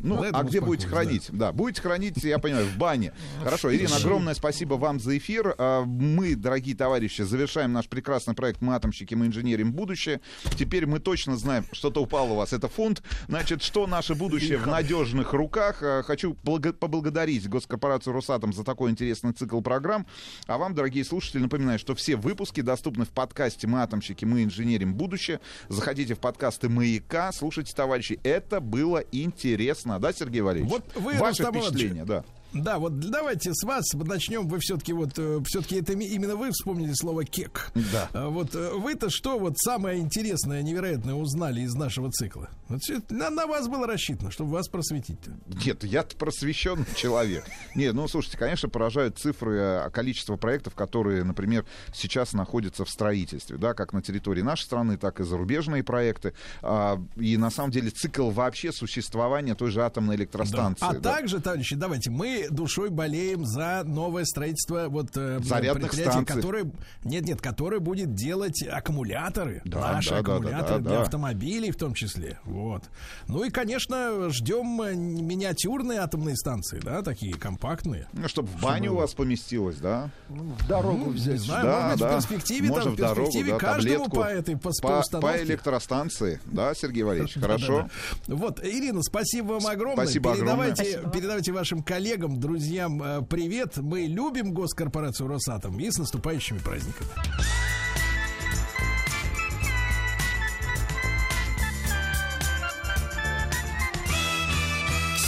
Ну, 0.00 0.24
а 0.32 0.42
где 0.44 0.60
будете 0.60 0.88
хранить? 0.88 1.26
Да. 1.30 1.52
будете 1.52 1.82
хранить, 1.82 2.16
я 2.24 2.38
понимаю, 2.38 2.66
в 2.66 2.76
бане. 2.76 3.12
Хорошо, 3.42 3.74
Ирина, 3.74 3.96
огромное 3.96 4.34
спасибо 4.34 4.74
вам 4.74 4.87
за 4.98 5.16
эфир. 5.18 5.54
А, 5.58 5.84
Мы, 5.84 6.34
дорогие 6.34 6.74
товарищи, 6.74 7.22
завершаем 7.22 7.72
наш 7.72 7.86
прекрасный 7.88 8.34
проект 8.34 8.62
«Мы 8.62 8.74
атомщики, 8.74 9.14
мы 9.14 9.26
инженерим 9.26 9.72
будущее». 9.72 10.20
Теперь 10.56 10.86
мы 10.86 10.98
точно 11.00 11.36
знаем, 11.36 11.64
что-то 11.72 12.02
упало 12.02 12.32
у 12.32 12.36
вас, 12.36 12.52
это 12.54 12.68
фунт. 12.68 13.02
Значит, 13.28 13.62
что 13.62 13.86
наше 13.86 14.14
будущее 14.14 14.56
в 14.58 14.66
надежных 14.66 15.32
руках. 15.34 15.82
А, 15.82 16.02
Хочу 16.02 16.36
благо- 16.42 16.72
поблагодарить 16.72 17.46
госкорпорацию 17.48 18.14
«Росатом» 18.14 18.52
за 18.54 18.64
такой 18.64 18.90
интересный 18.90 19.32
цикл 19.32 19.60
программ. 19.60 20.06
А 20.46 20.56
вам, 20.56 20.74
дорогие 20.74 21.04
слушатели, 21.04 21.40
напоминаю, 21.42 21.78
что 21.78 21.94
все 21.94 22.16
выпуски 22.16 22.62
доступны 22.62 23.04
в 23.04 23.10
подкасте 23.10 23.66
«Мы 23.66 23.82
атомщики, 23.82 24.24
мы 24.24 24.44
инженерим 24.44 24.94
будущее». 24.94 25.40
Заходите 25.68 26.14
в 26.14 26.18
подкасты 26.20 26.68
«Маяка», 26.68 27.32
слушайте, 27.32 27.74
товарищи. 27.74 28.18
Это 28.22 28.60
было 28.60 29.02
интересно, 29.12 29.98
да, 29.98 30.12
Сергей 30.12 30.40
Валерьевич? 30.40 30.70
Вот 30.72 30.84
вы, 30.94 31.16
Иванович, 31.16 31.38
впечатления, 31.40 32.04
да. 32.04 32.24
Да, 32.52 32.78
вот 32.78 32.98
давайте 32.98 33.52
с 33.52 33.62
вас 33.64 33.84
начнем. 33.94 34.48
Вы 34.48 34.58
все-таки 34.60 34.92
вот 34.92 35.12
все-таки 35.46 35.76
это 35.76 35.92
именно 35.92 36.36
вы 36.36 36.50
вспомнили 36.50 36.92
слово 36.94 37.24
кек. 37.24 37.70
Да. 37.74 38.08
А 38.12 38.28
Вот 38.28 38.54
э, 38.54 38.72
вы-то 38.74 39.10
что 39.10 39.38
вот 39.38 39.58
самое 39.58 40.00
интересное, 40.00 40.62
невероятное 40.62 41.14
узнали 41.14 41.60
из 41.60 41.74
нашего 41.74 42.10
цикла? 42.10 42.48
Вот 42.68 42.80
на, 43.10 43.30
на 43.30 43.46
вас 43.46 43.68
было 43.68 43.86
рассчитано, 43.86 44.30
чтобы 44.30 44.52
вас 44.52 44.68
просветить-то. 44.68 45.32
Нет, 45.64 45.84
я 45.84 46.02
просвещенный 46.02 46.86
человек. 46.96 47.44
Нет, 47.74 47.94
ну 47.94 48.08
слушайте, 48.08 48.38
конечно, 48.38 48.68
поражают 48.68 49.18
цифры 49.18 49.56
э, 49.58 49.90
количества 49.90 50.36
проектов, 50.36 50.74
которые, 50.74 51.24
например, 51.24 51.66
сейчас 51.92 52.32
находятся 52.32 52.84
в 52.84 52.90
строительстве, 52.90 53.58
да, 53.58 53.74
как 53.74 53.92
на 53.92 54.02
территории 54.02 54.42
нашей 54.42 54.64
страны, 54.64 54.96
так 54.96 55.20
и 55.20 55.24
зарубежные 55.24 55.82
проекты. 55.82 56.34
А, 56.62 57.00
И 57.16 57.36
на 57.36 57.50
самом 57.50 57.70
деле 57.70 57.90
цикл 57.90 58.30
вообще 58.30 58.72
существования 58.72 59.54
той 59.54 59.70
же 59.70 59.82
атомной 59.82 60.16
электростанции. 60.16 60.86
А 60.86 60.94
да. 60.94 61.16
также, 61.16 61.40
товарищи, 61.40 61.76
давайте, 61.76 62.10
мы 62.10 62.37
душой 62.50 62.90
болеем 62.90 63.44
за 63.44 63.82
новое 63.84 64.24
строительство 64.24 64.86
вот 64.88 65.16
э, 65.16 65.40
Зарядных 65.42 65.90
предприятия, 65.90 66.12
станций. 66.12 66.34
которое 66.36 66.70
нет, 67.04 67.24
нет, 67.26 67.40
которое 67.40 67.80
будет 67.80 68.14
делать 68.14 68.62
аккумуляторы, 68.66 69.62
Да, 69.64 69.92
наши 69.94 70.10
да, 70.10 70.18
аккумуляторы 70.18 70.60
да, 70.68 70.78
да, 70.78 70.78
для 70.78 70.96
да. 70.98 71.02
автомобилей 71.02 71.70
в 71.70 71.76
том 71.76 71.94
числе. 71.94 72.38
Вот. 72.44 72.84
Ну 73.26 73.44
и, 73.44 73.50
конечно, 73.50 74.30
ждем 74.30 74.80
э, 74.82 74.94
миниатюрные 74.94 76.00
атомные 76.00 76.36
станции, 76.36 76.80
да, 76.80 77.02
такие 77.02 77.34
компактные. 77.34 78.06
Ну, 78.12 78.28
чтобы 78.28 78.48
в 78.48 78.60
баню 78.60 78.92
у 78.92 78.96
вас 78.96 79.14
поместилось, 79.14 79.76
да? 79.76 80.10
В 80.28 80.66
дорогу 80.66 81.06
Ну, 81.06 81.10
взять. 81.10 81.34
Не 81.40 81.46
знаю, 81.46 81.64
Да, 81.64 81.80
может 81.80 81.90
быть, 81.92 82.00
да. 82.00 82.08
в 82.08 82.14
перспективе, 82.28 82.68
Можно 82.68 82.84
там, 82.84 82.92
в 82.94 82.96
дорогу, 82.96 83.20
перспективе 83.20 83.52
да, 83.52 83.58
каждому 83.58 84.04
таблетку. 84.04 84.16
по 84.16 84.24
этой 84.24 84.56
по, 84.56 84.70
по 84.82 85.20
По, 85.20 85.42
электростанции, 85.42 86.40
да, 86.46 86.74
Сергей 86.74 87.02
Валерьевич? 87.02 87.34
Хорошо. 87.40 87.88
Вот, 88.26 88.60
Ирина, 88.64 89.02
спасибо 89.02 89.52
вам 89.54 89.66
огромное. 89.66 90.04
Спасибо 90.04 90.32
огромное. 90.32 90.56
передавайте, 90.74 90.82
Спасибо. 90.92 91.10
передавайте 91.12 91.52
вашим 91.52 91.82
коллегам, 91.82 92.27
друзьям 92.36 93.02
э, 93.02 93.22
привет. 93.22 93.78
Мы 93.78 94.02
любим 94.02 94.52
госкорпорацию 94.52 95.28
Росатом 95.28 95.78
и 95.80 95.90
с 95.90 95.98
наступающими 95.98 96.58
праздниками. 96.58 97.08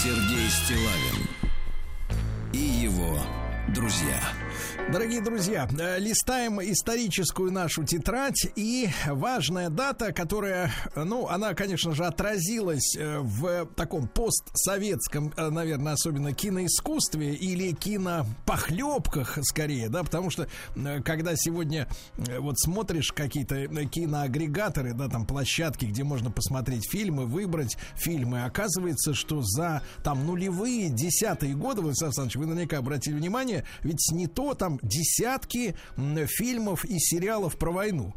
Сергей 0.02 0.48
Стилавин 0.48 1.28
и 2.52 2.58
его 2.58 3.18
друзья. 3.68 4.20
Дорогие 4.88 5.20
друзья, 5.20 5.68
э, 5.78 6.00
листаем 6.00 6.60
историческую 6.60 7.52
нашу 7.52 7.84
тетрадь 7.84 8.48
и 8.56 8.88
важная 9.06 9.68
дата, 9.70 10.12
которая, 10.12 10.72
э, 10.96 11.04
ну, 11.04 11.28
она, 11.28 11.54
конечно 11.54 11.94
же, 11.94 12.04
отразилась 12.04 12.96
э, 12.96 13.18
в 13.20 13.66
таком 13.76 14.08
постсоветском, 14.08 15.32
наверное, 15.36 15.92
особенно 15.92 16.32
киноискусстве 16.32 17.34
или 17.34 17.70
кинопохлебках, 17.70 19.38
скорее, 19.42 19.88
да, 19.88 20.02
потому 20.02 20.30
что 20.30 20.48
когда 21.04 21.36
сегодня 21.36 21.86
вот 22.40 22.58
смотришь 22.58 23.12
какие-то 23.12 23.66
киноагрегаторы, 23.86 24.92
да, 24.92 25.08
там 25.08 25.24
площадки, 25.24 25.84
где 25.84 26.02
можно 26.02 26.32
посмотреть 26.32 26.90
фильмы, 26.90 27.26
выбрать 27.26 27.76
фильмы, 27.94 28.42
оказывается, 28.44 29.14
что 29.14 29.42
за 29.42 29.82
там 30.02 30.26
нулевые, 30.26 30.88
десятые 30.88 31.54
годы, 31.54 31.82
Владислав 31.82 32.08
Александрович, 32.08 32.36
вы 32.36 32.46
наверняка 32.46 32.78
обратили 32.78 33.14
внимание, 33.14 33.64
ведь 33.82 34.10
не 34.12 34.26
то 34.26 34.54
там 34.54 34.69
десятки 34.82 35.74
м, 35.96 36.26
фильмов 36.26 36.84
и 36.84 36.98
сериалов 36.98 37.56
про 37.58 37.72
войну. 37.72 38.14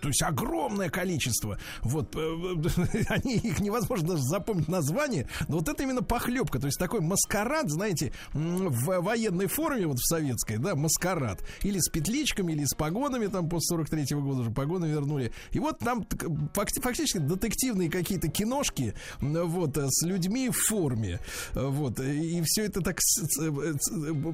То 0.00 0.08
есть 0.08 0.22
огромное 0.22 0.90
количество. 0.90 1.58
Вот 1.82 2.14
э, 2.16 2.18
они 3.08 3.36
их 3.36 3.60
невозможно 3.60 4.08
даже 4.08 4.22
запомнить 4.22 4.68
название. 4.68 5.28
Но 5.48 5.58
вот 5.58 5.68
это 5.68 5.82
именно 5.82 6.02
похлебка. 6.02 6.58
То 6.58 6.66
есть 6.66 6.78
такой 6.78 7.00
маскарад, 7.00 7.70
знаете, 7.70 8.12
в 8.32 9.00
военной 9.00 9.46
форме, 9.46 9.86
вот 9.86 9.98
в 9.98 10.06
советской, 10.06 10.58
да, 10.58 10.74
маскарад. 10.74 11.42
Или 11.62 11.78
с 11.78 11.88
петличками, 11.88 12.52
или 12.52 12.64
с 12.64 12.74
погонами, 12.74 13.26
там 13.26 13.48
после 13.48 13.76
43 13.76 14.16
года 14.16 14.40
уже 14.42 14.50
погоны 14.50 14.86
вернули. 14.86 15.32
И 15.52 15.58
вот 15.58 15.78
там 15.78 16.06
фактически 16.54 17.18
детективные 17.18 17.90
какие-то 17.90 18.28
киношки, 18.28 18.94
вот, 19.20 19.76
э, 19.76 19.86
с 19.88 20.06
людьми 20.06 20.50
в 20.50 20.56
форме. 20.56 21.20
Э, 21.54 21.66
Вот. 21.66 22.00
И 22.00 22.40
все 22.44 22.64
это 22.64 22.80
так 22.80 22.98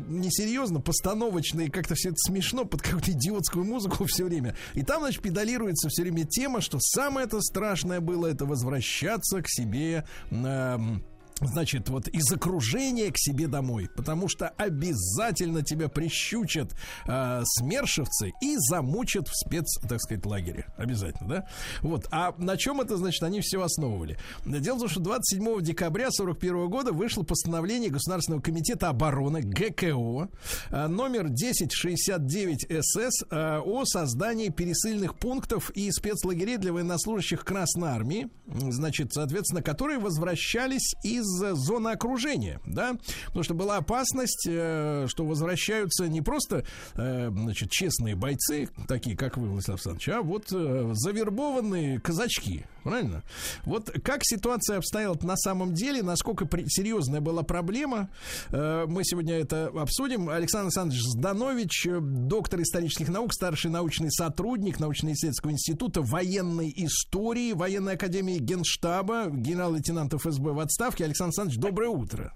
несерьезно, 0.08 0.80
постановочно, 0.80 1.62
и 1.62 1.70
как-то 1.70 1.94
все 1.94 2.10
это 2.10 2.16
смешно, 2.18 2.64
под 2.64 2.82
какую-то 2.82 3.12
идиотскую 3.12 3.64
музыку 3.64 4.04
все 4.08 4.24
время. 4.24 4.56
И 4.74 4.82
там, 4.82 5.02
значит, 5.02 5.22
педалируется 5.54 5.88
все 5.88 6.02
время 6.02 6.24
тема, 6.24 6.60
что 6.60 6.78
самое 6.80 7.26
это 7.26 7.40
страшное 7.40 8.00
было, 8.00 8.26
это 8.26 8.44
возвращаться 8.44 9.40
к 9.42 9.48
себе 9.48 10.04
эм, 10.30 11.04
Значит, 11.40 11.88
вот 11.88 12.06
из 12.08 12.30
окружения 12.32 13.10
к 13.10 13.18
себе 13.18 13.48
домой, 13.48 13.88
потому 13.96 14.28
что 14.28 14.48
обязательно 14.50 15.62
тебя 15.62 15.88
прищучат 15.88 16.74
э, 17.06 17.42
смершевцы 17.44 18.32
и 18.40 18.56
замучат 18.56 19.28
в 19.28 19.34
спец, 19.34 19.66
так 19.88 20.00
сказать, 20.00 20.24
лагере. 20.26 20.66
Обязательно, 20.76 21.28
да? 21.28 21.48
Вот. 21.82 22.06
А 22.12 22.34
на 22.38 22.56
чем 22.56 22.80
это, 22.80 22.96
значит, 22.96 23.22
они 23.24 23.40
все 23.40 23.62
основывали? 23.62 24.16
Дело 24.44 24.76
в 24.76 24.80
том, 24.80 24.88
что 24.88 25.00
27 25.00 25.62
декабря 25.62 26.10
41 26.10 26.68
года 26.68 26.92
вышло 26.92 27.24
постановление 27.24 27.90
Государственного 27.90 28.40
комитета 28.40 28.88
обороны 28.88 29.40
ГКО 29.42 30.28
э, 30.70 30.86
номер 30.86 31.24
1069 31.24 32.84
СС 32.84 33.24
э, 33.28 33.58
о 33.58 33.84
создании 33.84 34.50
пересыльных 34.50 35.16
пунктов 35.16 35.70
и 35.70 35.90
спецлагерей 35.90 36.58
для 36.58 36.72
военнослужащих 36.72 37.44
Красной 37.44 37.88
Армии, 37.88 38.28
значит, 38.46 39.12
соответственно, 39.12 39.62
которые 39.62 39.98
возвращались 39.98 40.94
из 41.02 41.23
из 41.24 41.56
зоны 41.58 41.88
окружения, 41.88 42.60
да, 42.66 42.96
потому 43.26 43.44
что 43.44 43.54
была 43.54 43.76
опасность, 43.78 44.46
э, 44.48 45.06
что 45.08 45.24
возвращаются 45.24 46.08
не 46.08 46.20
просто, 46.20 46.64
э, 46.94 47.30
значит, 47.30 47.70
честные 47.70 48.14
бойцы, 48.14 48.68
такие, 48.88 49.16
как 49.16 49.36
вы, 49.36 49.48
Владислав 49.48 49.76
Александрович, 49.76 50.08
а 50.08 50.22
вот 50.22 50.52
э, 50.52 50.90
завербованные 50.94 52.00
казачки, 52.00 52.64
правильно? 52.84 53.22
Вот 53.64 53.90
как 54.04 54.20
ситуация 54.22 54.78
обстояла 54.78 55.18
на 55.22 55.36
самом 55.36 55.74
деле, 55.74 56.02
насколько 56.02 56.46
серьезная 56.68 57.20
была 57.20 57.42
проблема, 57.42 58.10
э, 58.50 58.84
мы 58.86 59.04
сегодня 59.04 59.34
это 59.34 59.66
обсудим. 59.74 60.28
Александр 60.28 60.66
Александрович 60.66 61.02
Зданович, 61.02 61.86
э, 61.86 61.98
доктор 62.00 62.60
исторических 62.62 63.08
наук, 63.08 63.32
старший 63.34 63.70
научный 63.70 64.10
сотрудник 64.10 64.78
научно-исследовательского 64.78 65.52
института 65.52 66.02
военной 66.02 66.72
истории, 66.76 67.52
военной 67.52 67.94
академии 67.94 68.38
Генштаба, 68.38 69.26
генерал-лейтенант 69.30 70.14
ФСБ 70.14 70.52
в 70.52 70.60
отставке. 70.60 71.04
Александр 71.04 71.30
Александрович, 71.30 71.60
доброе 71.60 71.88
утро. 71.88 72.32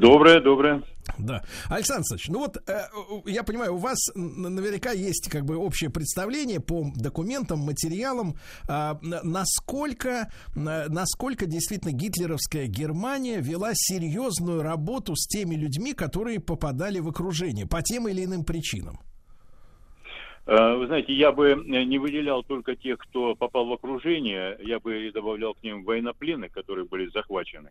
Доброе, 0.00 0.40
доброе. 0.40 0.82
Да. 1.18 1.42
Александр 1.70 2.00
Александрович, 2.04 2.28
ну 2.28 2.38
вот 2.40 2.56
э, 2.68 2.80
я 3.26 3.42
понимаю, 3.44 3.74
у 3.74 3.78
вас 3.78 3.98
наверняка 4.14 4.90
есть 4.90 5.28
как 5.30 5.44
бы 5.44 5.56
общее 5.56 5.88
представление 5.88 6.60
по 6.60 6.84
документам, 6.96 7.60
материалам, 7.60 8.34
н- 8.68 8.98
насколько, 9.22 10.30
н- 10.56 10.92
насколько 10.92 11.46
действительно 11.46 11.92
гитлеровская 11.92 12.66
Германия 12.66 13.40
вела 13.40 13.70
серьезную 13.74 14.62
работу 14.62 15.14
с 15.14 15.26
теми 15.26 15.54
людьми, 15.54 15.92
которые 15.94 16.40
попадали 16.40 16.98
в 16.98 17.08
окружение 17.08 17.66
по 17.66 17.82
тем 17.82 18.08
или 18.08 18.24
иным 18.24 18.44
причинам. 18.44 18.98
Э, 20.46 20.76
Вы 20.76 20.86
знаете, 20.86 21.12
я 21.12 21.32
бы 21.32 21.50
э, 21.50 21.84
не 21.84 21.98
выделял 21.98 22.42
только 22.42 22.76
тех, 22.76 22.98
кто 22.98 23.34
попал 23.34 23.66
в 23.66 23.72
окружение, 23.72 24.56
я 24.62 24.78
бы 24.78 25.06
и 25.06 25.12
добавлял 25.12 25.54
к 25.54 25.62
ним 25.62 25.84
военнопленных, 25.84 26.52
которые 26.52 26.84
были 26.86 27.08
захвачены. 27.10 27.70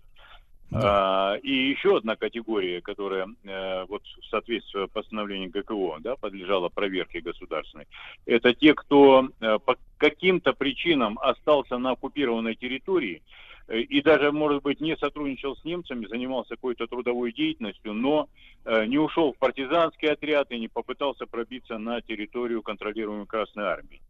А, 0.71 1.35
И 1.43 1.51
еще 1.69 1.97
одна 1.97 2.15
категория, 2.15 2.81
которая 2.81 3.27
э, 3.43 3.85
вот 3.87 4.03
в 4.03 4.25
соответствии 4.29 4.85
с 4.85 4.89
постановлением 4.89 5.51
ГКО 5.51 5.99
да, 5.99 6.15
подлежала 6.15 6.69
проверке 6.69 7.21
государственной, 7.21 7.87
это 8.25 8.53
те, 8.53 8.73
кто 8.73 9.29
э, 9.39 9.59
по 9.59 9.77
каким-то 9.97 10.53
причинам 10.53 11.19
остался 11.21 11.77
на 11.77 11.91
оккупированной 11.91 12.55
территории 12.55 13.21
э, 13.67 13.79
и 13.79 14.01
даже, 14.01 14.31
может 14.31 14.63
быть, 14.63 14.81
не 14.81 14.97
сотрудничал 14.97 15.55
с 15.55 15.63
немцами, 15.63 16.07
занимался 16.07 16.55
какой-то 16.55 16.87
трудовой 16.87 17.31
деятельностью, 17.31 17.93
но 17.93 18.27
э, 18.65 18.85
не 18.85 18.97
ушел 18.97 19.33
в 19.33 19.37
партизанский 19.37 20.09
отряд 20.09 20.51
и 20.51 20.59
не 20.59 20.67
попытался 20.67 21.25
пробиться 21.27 21.77
на 21.77 22.01
территорию 22.01 22.61
контролируемой 22.63 23.27
Красной 23.27 23.65
Армии. 23.65 24.01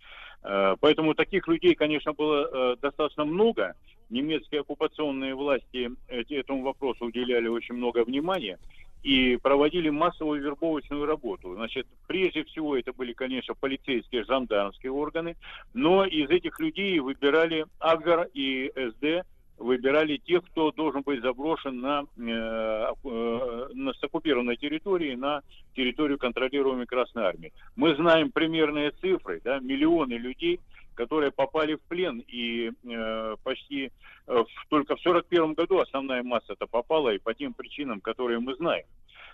Поэтому 0.80 1.16
таких 1.16 1.48
людей, 1.48 1.74
конечно, 1.74 2.14
было 2.14 2.48
э, 2.52 2.76
достаточно 2.82 3.26
много. 3.26 3.76
Немецкие 4.10 4.62
оккупационные 4.62 5.34
власти 5.34 5.90
этому 6.08 6.62
вопросу 6.62 7.06
уделяли 7.06 7.48
очень 7.48 7.74
много 7.74 8.04
внимания 8.04 8.60
и 9.06 9.38
проводили 9.38 9.90
массовую 9.90 10.42
вербовочную 10.42 11.06
работу. 11.06 11.54
Значит, 11.54 11.86
прежде 12.08 12.44
всего 12.44 12.76
это 12.76 12.92
были, 12.92 13.14
конечно, 13.14 13.54
полицейские, 13.54 14.24
жандармские 14.24 14.92
органы, 14.92 15.36
но 15.76 16.06
из 16.06 16.30
этих 16.32 16.60
людей 16.60 17.00
выбирали 17.00 17.66
Агар 17.80 18.28
и 18.34 18.72
СД, 18.76 19.26
выбирали 19.58 20.18
тех, 20.18 20.44
кто 20.46 20.72
должен 20.72 21.02
быть 21.02 21.22
заброшен 21.22 21.80
на, 21.80 22.04
э, 22.18 23.66
на 23.74 23.94
с 23.94 24.04
оккупированной 24.04 24.58
территории, 24.58 25.16
на 25.16 25.42
территорию 25.76 26.18
контролируемой 26.18 26.86
Красной 26.86 27.24
Армии. 27.24 27.54
Мы 27.76 27.96
знаем 27.96 28.32
примерные 28.32 28.92
цифры, 28.92 29.42
да, 29.44 29.60
миллионы 29.60 30.14
людей, 30.14 30.60
которые 30.96 31.32
попали 31.32 31.76
в 31.76 31.82
плен, 31.82 32.24
и 32.28 32.72
э, 32.86 33.36
почти 33.44 33.92
э, 34.28 34.44
в- 34.44 34.70
только 34.70 34.96
в 34.96 35.02
41 35.02 35.54
году 35.54 35.80
основная 35.80 36.24
масса 36.24 36.54
это 36.54 36.68
попала, 36.68 37.10
и 37.14 37.20
по 37.20 37.34
тем 37.34 37.54
причинам, 37.54 38.02
которые 38.02 38.40
мы 38.40 38.56
знаем. 38.56 38.86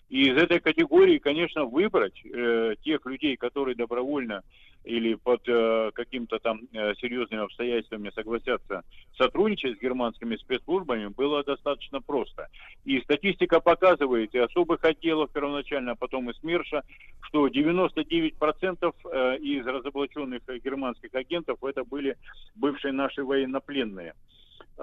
И 0.10 0.30
из 0.30 0.35
этой 0.35 0.60
категории, 0.60 1.19
конечно, 1.19 1.64
выбрать 1.65 2.19
э, 2.26 2.76
тех 2.84 3.06
людей, 3.06 3.38
которые 3.38 3.76
добровольно 3.76 4.43
или 4.83 5.15
под 5.15 5.41
э, 5.47 5.91
каким-то 5.93 6.39
там 6.39 6.61
э, 6.73 6.93
серьезными 6.95 7.43
обстоятельствами 7.43 8.11
согласятся 8.15 8.83
сотрудничать 9.17 9.77
с 9.77 9.81
германскими 9.81 10.35
спецслужбами, 10.37 11.07
было 11.07 11.43
достаточно 11.43 12.01
просто. 12.01 12.47
И 12.85 12.99
статистика 13.01 13.59
показывает, 13.59 14.33
и 14.33 14.39
особых 14.39 14.83
отделов 14.83 15.31
первоначально, 15.31 15.91
а 15.91 15.95
потом 15.95 16.29
и 16.29 16.33
СМЕРШа, 16.33 16.83
что 17.21 17.47
99% 17.47 18.93
э, 19.03 19.37
из 19.37 19.65
разоблаченных 19.65 20.41
германских 20.63 21.13
агентов 21.13 21.63
это 21.63 21.83
были 21.83 22.17
бывшие 22.55 22.93
наши 22.93 23.23
военнопленные. 23.23 24.13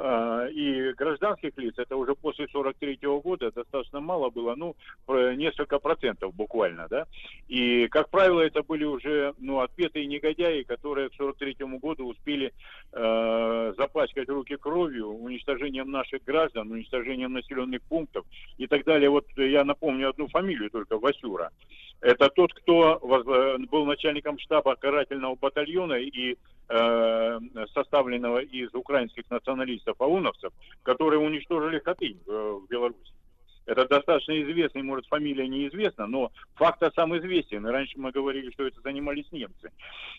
А, 0.00 0.46
И 0.46 0.92
гражданских 0.92 1.56
лиц, 1.56 1.74
это 1.76 1.96
уже 1.96 2.14
после 2.14 2.46
43 2.46 2.98
года 3.20 3.50
достаточно 3.50 4.00
мало 4.00 4.30
было, 4.30 4.54
ну, 4.54 4.76
несколько 5.08 5.80
процентов 5.80 6.34
буквально, 6.34 6.86
да. 6.88 7.06
И, 7.48 7.88
как 7.88 8.08
правило, 8.08 8.40
это 8.40 8.62
были 8.62 8.84
уже, 8.84 9.34
ну, 9.38 9.58
отпетые 9.58 10.06
негодяи, 10.06 10.62
которые 10.62 11.08
к 11.08 11.14
43 11.14 11.56
году 11.80 12.06
успели 12.06 12.52
э, 12.92 13.74
запачкать 13.76 14.28
руки 14.28 14.56
кровью, 14.56 15.08
уничтожением 15.08 15.90
наших 15.90 16.22
граждан, 16.22 16.70
уничтожением 16.70 17.32
населенных 17.32 17.82
пунктов 17.82 18.24
и 18.56 18.68
так 18.68 18.84
далее. 18.84 19.10
Вот 19.10 19.26
я 19.36 19.64
напомню 19.64 20.10
одну 20.10 20.28
фамилию 20.28 20.70
только, 20.70 20.98
Васюра. 20.98 21.50
Это 22.00 22.28
тот, 22.28 22.54
кто 22.54 23.00
э, 23.02 23.58
был 23.66 23.84
начальником 23.84 24.38
штаба 24.38 24.76
карательного 24.76 25.34
батальона 25.34 25.94
и 25.94 26.32
э, 26.32 26.36
составленного 27.72 28.38
из 28.38 28.74
украинских 28.74 29.24
националистов 29.30 30.00
ауновцев, 30.00 30.52
которые 30.82 31.18
уничтожили 31.20 31.78
Хатынь 31.78 32.20
э, 32.26 32.30
в 32.30 32.68
Беларуси. 32.68 33.12
Это 33.68 33.86
достаточно 33.86 34.40
известный, 34.42 34.82
может, 34.82 35.06
фамилия 35.06 35.46
неизвестна, 35.46 36.06
но 36.06 36.32
факт 36.54 36.82
сам 36.94 37.16
известен. 37.18 37.66
Раньше 37.66 37.98
мы 37.98 38.12
говорили, 38.12 38.50
что 38.52 38.66
это 38.66 38.80
занимались 38.80 39.30
немцы. 39.30 39.70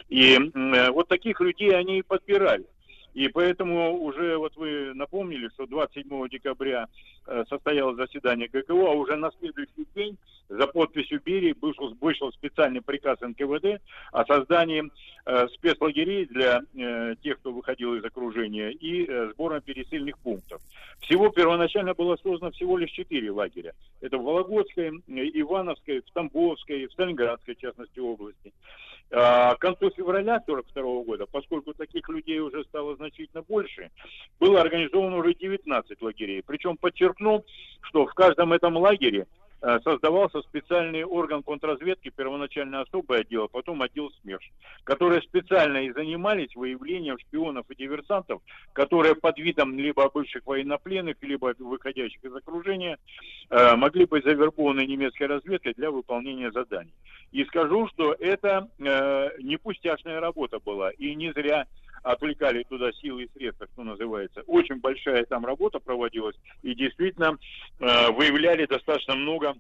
И 0.08 0.38
э, 0.38 0.92
вот 0.92 1.08
таких 1.08 1.42
людей 1.42 1.72
они 1.72 2.00
и 2.00 2.04
подбирали. 2.04 2.66
И 3.14 3.27
поэтому 3.27 3.98
уже 3.99 4.38
вот 4.38 4.56
вы 4.56 4.94
напомнили, 4.94 5.49
что 5.49 5.65
27 5.65 6.30
декабря 6.30 6.88
э, 7.27 7.44
состоялось 7.49 7.98
заседание 7.98 8.48
ГКО, 8.48 8.73
а 8.73 8.94
уже 8.94 9.15
на 9.15 9.31
следующий 9.40 9.88
день 9.95 10.18
за 10.49 10.65
подписью 10.68 11.22
Берии 11.23 11.56
вышел, 11.61 11.95
вышел 12.02 12.31
специальный 12.31 12.81
приказ 12.81 13.19
НКВД 13.22 13.81
о 14.11 14.26
создании 14.26 14.91
э, 15.26 15.48
спецлагерей 15.53 16.26
для 16.26 16.61
э, 16.76 17.15
тех, 17.22 17.40
кто 17.40 17.52
выходил 17.52 17.94
из 17.95 18.03
окружения, 18.03 18.72
и 18.72 19.06
э, 19.07 19.30
сбора 19.34 19.61
пересыльных 19.61 20.18
пунктов. 20.19 20.61
Всего 21.02 21.30
первоначально 21.30 21.94
было 21.94 22.18
создано 22.18 22.52
всего 22.52 22.77
лишь 22.77 22.91
четыре 22.91 23.31
лагеря. 23.31 23.73
Это 24.02 24.18
в 24.18 24.23
Вологодской, 24.23 24.90
Ивановской, 25.07 26.02
в 26.02 26.11
Тамбовской, 26.11 26.88
в 26.88 26.94
Сталинградской, 26.94 27.56
в 27.56 27.60
частности, 27.60 27.99
области. 27.99 28.52
К 29.10 29.57
концу 29.60 29.90
февраля 29.90 30.36
1942 30.36 31.03
года, 31.03 31.26
поскольку 31.26 31.73
таких 31.73 32.07
людей 32.10 32.40
уже 32.40 32.64
стало 32.65 32.95
значительно 32.95 33.41
больше, 33.41 33.90
было 34.40 34.61
организовано 34.61 35.18
уже 35.18 35.34
19 35.34 36.02
лагерей. 36.02 36.44
Причем 36.45 36.77
подчеркну, 36.77 37.44
что 37.81 38.06
в 38.06 38.14
каждом 38.14 38.53
этом 38.53 38.77
лагере 38.77 39.26
создавался 39.84 40.41
специальный 40.41 41.03
орган 41.03 41.44
контрразведки, 41.44 42.11
первоначально 42.15 42.81
особый 42.81 43.22
отдел, 43.22 43.45
а 43.45 43.48
потом 43.48 43.81
отдел 43.81 44.11
СМЕРШ, 44.22 44.52
которые 44.84 45.22
специально 45.22 45.80
и 45.80 45.91
занимались 45.91 46.56
выявлением 46.56 47.18
шпионов 47.19 47.65
и 47.69 47.76
диверсантов, 47.76 48.41
которые 48.73 49.15
под 49.15 49.38
видом 49.38 49.77
либо 49.77 50.10
бывших 50.10 50.45
военнопленных, 50.45 51.18
либо 51.22 51.53
выходящих 51.60 52.23
из 52.23 52.36
окружения 52.36 52.98
э, 53.49 53.76
могли 53.76 54.06
быть 54.06 54.23
завербованы 54.23 54.86
немецкой 54.86 55.27
разведкой 55.27 55.73
для 55.73 55.91
выполнения 55.91 56.52
заданий. 56.52 56.94
И 57.31 57.44
скажу, 57.45 57.88
что 57.90 58.14
это 58.14 58.69
э, 58.80 59.30
не 59.41 59.57
пустяшная 59.57 60.19
работа 60.19 60.60
была, 60.60 60.91
и 60.91 61.14
не 61.15 61.31
зря 61.34 61.68
отвлекали 62.04 62.64
туда 62.64 62.92
силы 62.94 63.24
и 63.24 63.30
средства, 63.34 63.68
что 63.74 63.84
называется. 63.84 64.42
Очень 64.48 64.80
большая 64.80 65.26
там 65.26 65.46
работа 65.46 65.80
проводилась, 65.80 66.36
и 66.64 66.74
действительно 66.76 67.38
э, 67.80 68.12
выявляли 68.12 68.66
достаточно 68.66 69.16
много 69.16 69.56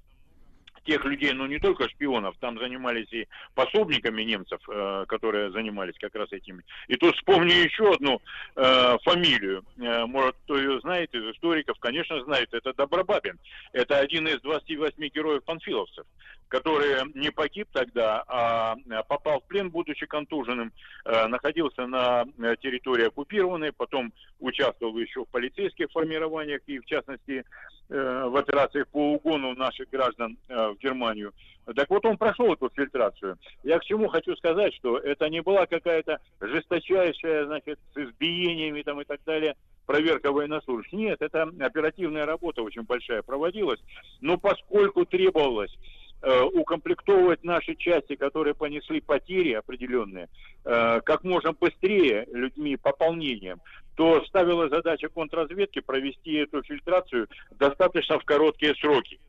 тех 0.83 1.03
людей, 1.05 1.33
ну 1.33 1.45
не 1.45 1.59
только 1.59 1.89
шпионов, 1.89 2.35
там 2.39 2.57
занимались 2.59 3.11
и 3.11 3.27
пособниками 3.55 4.23
немцев, 4.23 4.59
э, 4.67 5.05
которые 5.07 5.51
занимались 5.51 5.95
как 5.99 6.15
раз 6.15 6.31
этими. 6.31 6.63
И 6.87 6.95
тут 6.95 7.15
вспомню 7.15 7.53
еще 7.53 7.93
одну 7.93 8.21
э, 8.55 8.97
фамилию, 9.03 9.63
Э, 9.79 10.05
может 10.05 10.35
кто 10.43 10.57
ее 10.57 10.79
знает 10.81 11.13
из 11.13 11.23
историков, 11.35 11.77
конечно 11.79 12.21
знает, 12.23 12.53
это 12.53 12.73
Добробабин. 12.73 13.39
Это 13.73 13.97
один 13.97 14.27
из 14.27 14.41
28 14.41 15.07
героев 15.09 15.43
панфиловцев, 15.43 16.05
который 16.47 17.11
не 17.13 17.31
погиб 17.31 17.67
тогда, 17.71 18.23
а 18.27 18.75
э, 18.75 19.01
попал 19.07 19.39
в 19.39 19.43
плен, 19.45 19.69
будучи 19.69 20.05
контуженным, 20.05 20.71
э, 21.05 21.27
находился 21.27 21.85
на 21.87 22.25
э, 22.37 22.55
территории 22.61 23.07
оккупированной, 23.07 23.71
потом 23.71 24.11
участвовал 24.39 24.97
еще 24.97 25.23
в 25.25 25.29
полицейских 25.29 25.91
формированиях 25.91 26.61
и 26.67 26.79
в 26.79 26.85
частности 26.85 27.43
э, 27.89 28.23
в 28.27 28.35
операциях 28.35 28.87
по 28.89 29.13
угону 29.13 29.55
наших 29.55 29.89
граждан 29.89 30.37
э, 30.49 30.68
в 30.73 30.79
Германию. 30.79 31.33
Так 31.75 31.89
вот 31.89 32.05
он 32.05 32.17
прошел 32.17 32.53
эту 32.53 32.69
фильтрацию. 32.69 33.37
Я 33.63 33.79
к 33.79 33.85
чему 33.85 34.07
хочу 34.07 34.35
сказать, 34.35 34.73
что 34.75 34.97
это 34.97 35.29
не 35.29 35.41
была 35.41 35.65
какая-то 35.65 36.19
жесточайшая, 36.41 37.45
значит, 37.45 37.79
с 37.93 37.97
избиениями 37.97 38.81
там 38.81 39.01
и 39.01 39.05
так 39.05 39.19
далее 39.25 39.55
проверка 39.85 40.31
военнослужащих. 40.31 40.93
Нет, 40.93 41.21
это 41.21 41.49
оперативная 41.59 42.25
работа 42.25 42.61
очень 42.61 42.83
большая 42.83 43.23
проводилась. 43.23 43.79
Но 44.21 44.37
поскольку 44.37 45.05
требовалось 45.05 45.75
э, 46.21 46.41
укомплектовывать 46.41 47.43
наши 47.43 47.75
части, 47.75 48.15
которые 48.15 48.53
понесли 48.53 49.01
потери 49.01 49.53
определенные, 49.53 50.27
э, 50.63 51.01
как 51.01 51.23
можно 51.23 51.53
быстрее 51.53 52.27
людьми, 52.31 52.77
пополнением, 52.77 53.61
то 53.95 54.23
ставила 54.25 54.69
задача 54.69 55.09
контрразведки 55.09 55.81
провести 55.81 56.35
эту 56.35 56.63
фильтрацию 56.63 57.27
достаточно 57.51 58.19
в 58.19 58.25
короткие 58.25 58.75
сроки. 58.75 59.19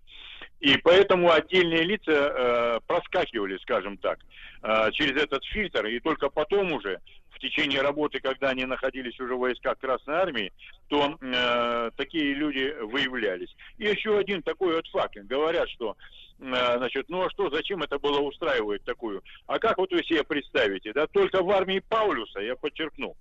И 0.61 0.77
поэтому 0.77 1.31
отдельные 1.33 1.83
лица 1.85 2.13
э, 2.13 2.81
проскакивали, 2.87 3.57
скажем 3.63 3.97
так, 3.97 4.19
э, 4.63 4.91
через 4.93 5.21
этот 5.23 5.43
фильтр, 5.47 5.87
и 5.87 6.01
только 6.01 6.29
потом 6.29 6.73
уже, 6.73 7.01
в 7.31 7.39
течение 7.39 7.81
работы, 7.81 8.21
когда 8.21 8.51
они 8.51 8.67
находились 8.67 9.19
уже 9.19 9.35
в 9.35 9.39
войсках 9.39 9.79
Красной 9.79 10.17
Армии, 10.17 10.53
то 10.89 11.17
э, 11.19 11.91
такие 11.97 12.35
люди 12.35 12.75
выявлялись. 12.83 13.49
И 13.79 13.85
еще 13.85 14.19
один 14.19 14.43
такой 14.43 14.75
вот 14.75 14.87
факт. 14.89 15.17
Говорят, 15.17 15.67
что 15.71 15.97
э, 16.39 16.45
значит, 16.77 17.09
ну 17.09 17.25
а 17.25 17.31
что, 17.31 17.49
зачем 17.49 17.83
это 17.83 17.99
было 17.99 18.21
устраивать 18.21 18.85
такую? 18.85 19.23
А 19.47 19.59
как 19.59 19.79
вот 19.79 19.91
вы 19.91 20.05
себе 20.05 20.23
представите, 20.25 20.93
да, 20.93 21.07
только 21.07 21.43
в 21.43 21.51
армии 21.51 21.83
Паулюса, 21.89 22.41
я 22.41 22.55
подчеркну, 22.55 23.17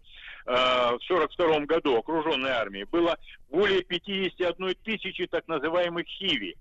э, 0.45 0.52
в 0.52 0.99
42 1.07 1.60
году 1.61 1.95
окруженной 1.95 2.52
армии 2.52 2.84
было 2.84 3.18
более 3.49 3.82
51 3.82 4.76
тысячи 4.84 5.26
так 5.28 5.48
называемых 5.48 6.06
хиви. 6.06 6.57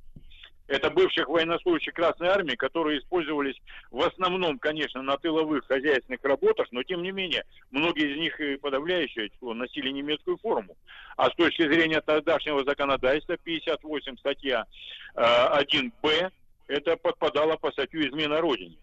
Это 0.68 0.90
бывших 0.90 1.28
военнослужащих 1.28 1.94
Красной 1.94 2.28
Армии, 2.28 2.54
которые 2.54 3.00
использовались 3.00 3.56
в 3.90 4.02
основном, 4.02 4.58
конечно, 4.58 5.02
на 5.02 5.16
тыловых 5.16 5.66
хозяйственных 5.66 6.22
работах, 6.22 6.68
но 6.70 6.82
тем 6.82 7.02
не 7.02 7.10
менее, 7.10 7.44
многие 7.70 8.12
из 8.12 8.18
них 8.18 8.38
и 8.38 8.56
подавляющее 8.56 9.30
число 9.30 9.54
носили 9.54 9.90
немецкую 9.90 10.36
форму. 10.36 10.76
А 11.16 11.30
с 11.30 11.34
точки 11.34 11.62
зрения 11.62 12.02
тогдашнего 12.02 12.64
законодательства, 12.64 13.38
58 13.38 14.16
статья 14.18 14.66
э, 15.14 15.20
1б, 15.22 16.30
это 16.66 16.96
подпадало 16.98 17.56
по 17.56 17.72
статью 17.72 18.06
измена 18.06 18.42
Родине. 18.42 18.76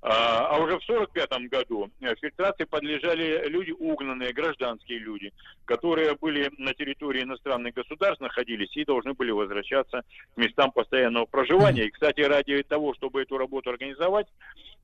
А 0.00 0.38
а 0.48 0.60
уже 0.60 0.78
в 0.78 0.88
1945 0.88 1.50
году 1.50 1.90
э, 2.00 2.14
фильтрации 2.16 2.64
подлежали 2.64 3.48
люди 3.48 3.72
угнанные, 3.72 4.32
гражданские 4.32 4.98
люди, 4.98 5.32
которые 5.64 6.14
были 6.14 6.50
на 6.56 6.72
территории 6.72 7.22
иностранных 7.22 7.74
государств, 7.74 8.20
находились 8.20 8.74
и 8.76 8.84
должны 8.84 9.14
были 9.14 9.30
возвращаться 9.30 10.02
к 10.34 10.36
местам 10.36 10.72
постоянного 10.72 11.26
проживания. 11.26 11.86
И, 11.86 11.90
кстати, 11.90 12.20
ради 12.20 12.62
того, 12.62 12.94
чтобы 12.94 13.22
эту 13.22 13.38
работу 13.38 13.70
организовать, 13.70 14.26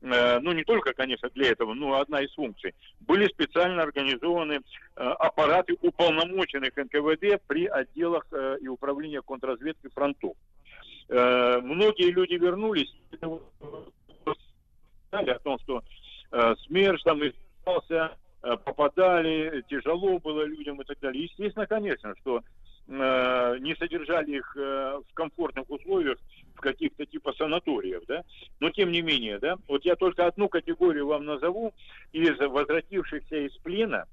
э, 0.03 0.39
ну 0.41 0.53
не 0.53 0.65
только, 0.65 0.93
конечно, 0.93 1.31
для 1.31 1.51
этого, 1.51 1.75
но 1.75 2.01
одна 2.01 2.21
из 2.21 2.33
функций, 2.35 2.75
были 3.01 3.27
специально 3.29 3.83
организованы 3.83 4.55
э, 4.55 4.61
аппараты 4.97 5.77
уполномоченных 5.81 6.77
НКВД 6.77 7.41
при 7.47 7.67
отделах 7.67 8.27
и 8.61 8.69
управлениях 8.69 9.25
контрразведки 9.25 9.89
фронтов. 9.95 10.37
Многие 11.09 12.11
люди 12.11 12.35
вернулись, 12.35 12.91
знали 15.15 15.31
о 15.31 15.39
том, 15.39 15.59
что 15.61 15.83
э, 16.33 16.55
СМЕРШ 16.67 17.03
там 17.03 17.21
исполнялся, 17.21 18.17
э, 18.43 18.57
попадали, 18.65 19.65
тяжело 19.69 20.19
было 20.19 20.45
людям 20.45 20.81
и 20.81 20.85
так 20.85 20.99
далее. 21.01 21.25
Естественно, 21.25 21.67
конечно, 21.67 22.15
что 22.21 22.43
э, 22.89 23.57
не 23.61 23.75
содержали 23.77 24.39
их 24.39 24.57
э, 24.57 25.01
в 25.09 25.15
комфортных 25.15 25.71
условиях 25.71 26.19
в 26.57 26.61
каких-то 26.61 27.07
типа 27.07 27.33
санаториев, 27.33 28.03
да, 28.07 28.25
но 28.61 28.71
тем 28.71 28.91
не 28.91 29.03
менее, 29.03 29.39
да, 29.39 29.57
вот 29.69 29.85
я 29.85 29.97
только 29.97 30.27
одну 30.27 30.49
категорию 30.49 31.07
вам 31.07 31.25
назову 31.25 31.73
из 32.13 32.37
возвратившихся 32.39 33.37
из 33.37 33.53
плена 33.59 34.07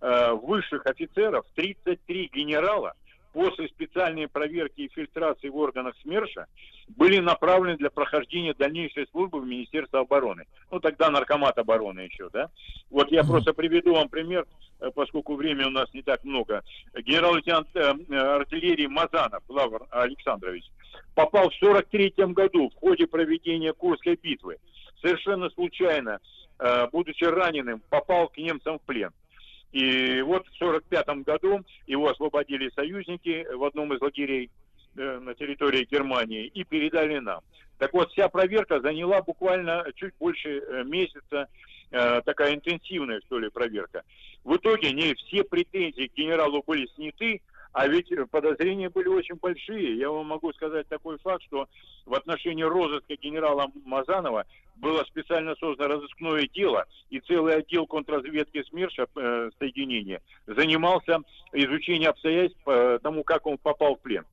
э, 0.00 0.32
высших 0.32 0.86
офицеров, 0.86 1.44
33 1.54 2.30
генерала, 2.32 2.94
после 3.36 3.68
специальной 3.68 4.28
проверки 4.28 4.80
и 4.80 4.88
фильтрации 4.88 5.50
в 5.50 5.56
органах 5.58 5.94
СМЕРШа 6.00 6.46
были 6.96 7.18
направлены 7.18 7.76
для 7.76 7.90
прохождения 7.90 8.54
дальнейшей 8.54 9.06
службы 9.08 9.42
в 9.42 9.46
Министерство 9.46 10.00
обороны. 10.00 10.46
Ну, 10.70 10.80
тогда 10.80 11.10
Наркомат 11.10 11.58
обороны 11.58 12.00
еще, 12.00 12.30
да. 12.32 12.48
Вот 12.88 13.12
я 13.12 13.24
просто 13.24 13.52
приведу 13.52 13.92
вам 13.92 14.08
пример, 14.08 14.46
э, 14.80 14.90
поскольку 14.94 15.34
времени 15.34 15.66
у 15.66 15.70
нас 15.70 15.92
не 15.92 16.00
так 16.00 16.24
много. 16.24 16.62
Генерал-лейтенант 16.94 17.68
э, 17.74 17.92
э, 18.08 18.16
артиллерии 18.16 18.86
Мазанов 18.86 19.42
Лавр 19.50 19.86
Александрович 19.90 20.64
попал 21.14 21.50
в 21.50 21.54
43 21.56 22.14
году 22.28 22.70
в 22.70 22.74
ходе 22.76 23.06
проведения 23.06 23.74
Курской 23.74 24.16
битвы. 24.16 24.56
Совершенно 25.02 25.50
случайно, 25.50 26.20
будучи 26.90 27.24
раненым, 27.24 27.82
попал 27.90 28.28
к 28.28 28.38
немцам 28.38 28.78
в 28.78 28.82
плен. 28.82 29.10
И 29.76 30.22
вот 30.22 30.46
в 30.46 30.56
1945 30.62 31.24
году 31.26 31.60
его 31.86 32.08
освободили 32.08 32.70
союзники 32.74 33.46
в 33.52 33.62
одном 33.62 33.92
из 33.92 34.00
лагерей 34.00 34.48
э, 34.96 35.18
на 35.18 35.34
территории 35.34 35.86
Германии 35.90 36.46
и 36.46 36.64
передали 36.64 37.18
нам. 37.18 37.40
Так 37.76 37.92
вот, 37.92 38.10
вся 38.10 38.30
проверка 38.30 38.80
заняла 38.80 39.20
буквально 39.20 39.84
чуть 39.96 40.14
больше 40.18 40.60
э, 40.60 40.84
месяца, 40.84 41.48
э, 41.90 42.22
такая 42.24 42.54
интенсивная, 42.54 43.20
что 43.26 43.38
ли, 43.38 43.50
проверка. 43.50 44.02
В 44.44 44.56
итоге 44.56 44.92
не 44.92 45.12
все 45.12 45.44
претензии 45.44 46.06
к 46.06 46.14
генералу 46.14 46.64
были 46.66 46.86
сняты, 46.94 47.42
а 47.76 47.88
ведь 47.88 48.08
подозрения 48.30 48.88
были 48.88 49.08
очень 49.08 49.34
большие. 49.34 49.98
Я 49.98 50.08
вам 50.08 50.28
могу 50.28 50.50
сказать 50.54 50.88
такой 50.88 51.18
факт, 51.18 51.42
что 51.42 51.68
в 52.06 52.14
отношении 52.14 52.62
розыска 52.62 53.16
генерала 53.16 53.70
Мазанова 53.84 54.46
было 54.76 55.04
специально 55.04 55.54
создано 55.56 55.96
разыскное 55.96 56.48
дело, 56.54 56.86
и 57.10 57.20
целый 57.20 57.54
отдел 57.56 57.86
контрразведки 57.86 58.62
СМЕРШа 58.62 59.08
э, 59.14 59.50
соединения 59.58 60.22
занимался 60.46 61.18
изучением 61.52 62.12
обстоятельств 62.12 62.58
по 62.64 62.98
тому, 63.02 63.24
как 63.24 63.44
он 63.44 63.58
попал 63.58 63.96
в 63.96 64.00
плен. 64.00 64.24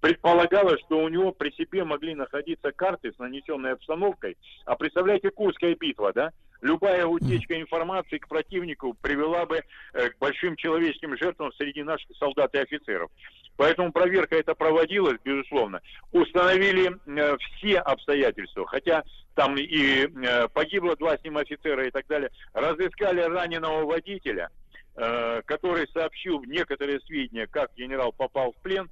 Предполагалось, 0.00 0.80
что 0.80 0.98
у 0.98 1.08
него 1.08 1.30
при 1.30 1.52
себе 1.52 1.84
могли 1.84 2.16
находиться 2.16 2.72
карты 2.72 3.12
с 3.12 3.18
нанесенной 3.20 3.74
обстановкой. 3.74 4.36
А 4.64 4.74
представляете, 4.74 5.30
Курская 5.30 5.76
битва, 5.76 6.12
да? 6.12 6.32
Любая 6.60 7.06
утечка 7.06 7.60
информации 7.60 8.18
к 8.18 8.26
противнику 8.26 8.94
привела 8.94 9.46
бы 9.46 9.62
э, 9.92 10.10
к 10.10 10.18
большим 10.18 10.56
человеческим 10.56 11.16
жертвам 11.16 11.52
среди 11.52 11.84
наших 11.84 12.16
солдат 12.16 12.52
и 12.54 12.58
офицеров. 12.58 13.10
Поэтому 13.56 13.92
проверка 13.92 14.36
эта 14.36 14.54
проводилась, 14.54 15.18
безусловно. 15.22 15.80
Установили 16.10 16.90
э, 17.06 17.36
все 17.36 17.78
обстоятельства, 17.78 18.66
хотя 18.66 19.04
там 19.36 19.56
и 19.56 20.06
э, 20.06 20.48
погибло 20.48 20.96
два 20.96 21.16
с 21.16 21.22
ним 21.22 21.36
офицера 21.36 21.86
и 21.86 21.90
так 21.92 22.06
далее. 22.08 22.30
Разыскали 22.52 23.20
раненого 23.20 23.84
водителя, 23.84 24.50
который 24.94 25.86
сообщил 25.92 26.42
некоторые 26.42 26.98
сведения, 27.02 27.46
как 27.46 27.72
генерал 27.76 28.10
попал 28.10 28.50
в 28.50 28.56
плен. 28.62 28.90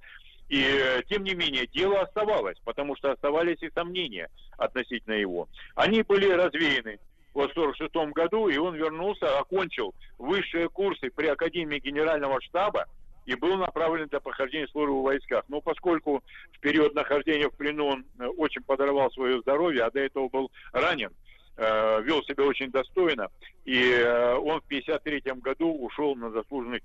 И 0.48 0.64
тем 1.08 1.24
не 1.24 1.34
менее 1.34 1.66
дело 1.66 2.02
оставалось, 2.02 2.56
потому 2.64 2.94
что 2.94 3.10
оставались 3.10 3.60
и 3.60 3.70
сомнения 3.74 4.28
относительно 4.56 5.14
его. 5.14 5.48
Они 5.74 6.02
были 6.02 6.30
развеяны 6.30 7.00
в 7.36 7.50
1946 7.50 8.14
году, 8.14 8.48
и 8.48 8.56
он 8.56 8.74
вернулся, 8.74 9.38
окончил 9.38 9.94
высшие 10.18 10.68
курсы 10.68 11.10
при 11.10 11.26
Академии 11.26 11.78
Генерального 11.78 12.40
штаба 12.40 12.86
и 13.26 13.34
был 13.34 13.56
направлен 13.56 14.08
для 14.08 14.20
прохождения 14.20 14.68
службы 14.68 15.00
в 15.00 15.02
войсках. 15.02 15.44
Но 15.48 15.60
поскольку 15.60 16.22
в 16.52 16.60
период 16.60 16.94
нахождения 16.94 17.48
в 17.48 17.56
плену 17.56 17.86
он 17.86 18.04
э, 18.18 18.26
очень 18.26 18.62
подорвал 18.62 19.10
свое 19.10 19.40
здоровье, 19.40 19.82
а 19.82 19.90
до 19.90 20.00
этого 20.00 20.28
был 20.28 20.50
ранен, 20.72 21.10
э, 21.56 22.02
вел 22.02 22.22
себя 22.22 22.44
очень 22.44 22.70
достойно, 22.70 23.28
и 23.64 23.82
э, 23.82 24.34
он 24.34 24.60
в 24.60 24.66
1953 24.66 25.32
году 25.42 25.74
ушел 25.74 26.14
на 26.14 26.30
заслуженный 26.30 26.82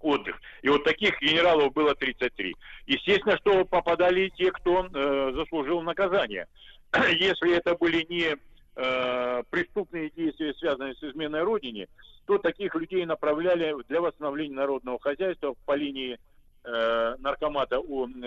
отдых. 0.00 0.40
И 0.62 0.68
вот 0.68 0.84
таких 0.84 1.20
генералов 1.20 1.72
было 1.72 1.94
33. 1.94 2.54
Естественно, 2.86 3.36
что 3.38 3.64
попадали 3.64 4.30
те, 4.36 4.52
кто 4.52 4.88
заслужил 5.32 5.82
наказание. 5.82 6.46
Если 7.18 7.56
это 7.56 7.74
были 7.74 8.06
не 8.08 8.36
э, 8.78 9.42
преступные 9.50 10.10
действия, 10.10 10.54
связанные 10.54 10.94
с 10.94 11.02
изменой 11.02 11.42
Родине, 11.42 11.88
то 12.26 12.38
таких 12.38 12.74
людей 12.74 13.04
направляли 13.04 13.74
для 13.88 14.00
восстановления 14.00 14.54
народного 14.54 14.98
хозяйства 15.00 15.54
по 15.66 15.74
линии 15.74 16.18
э, 16.64 17.16
наркомата, 17.18 17.82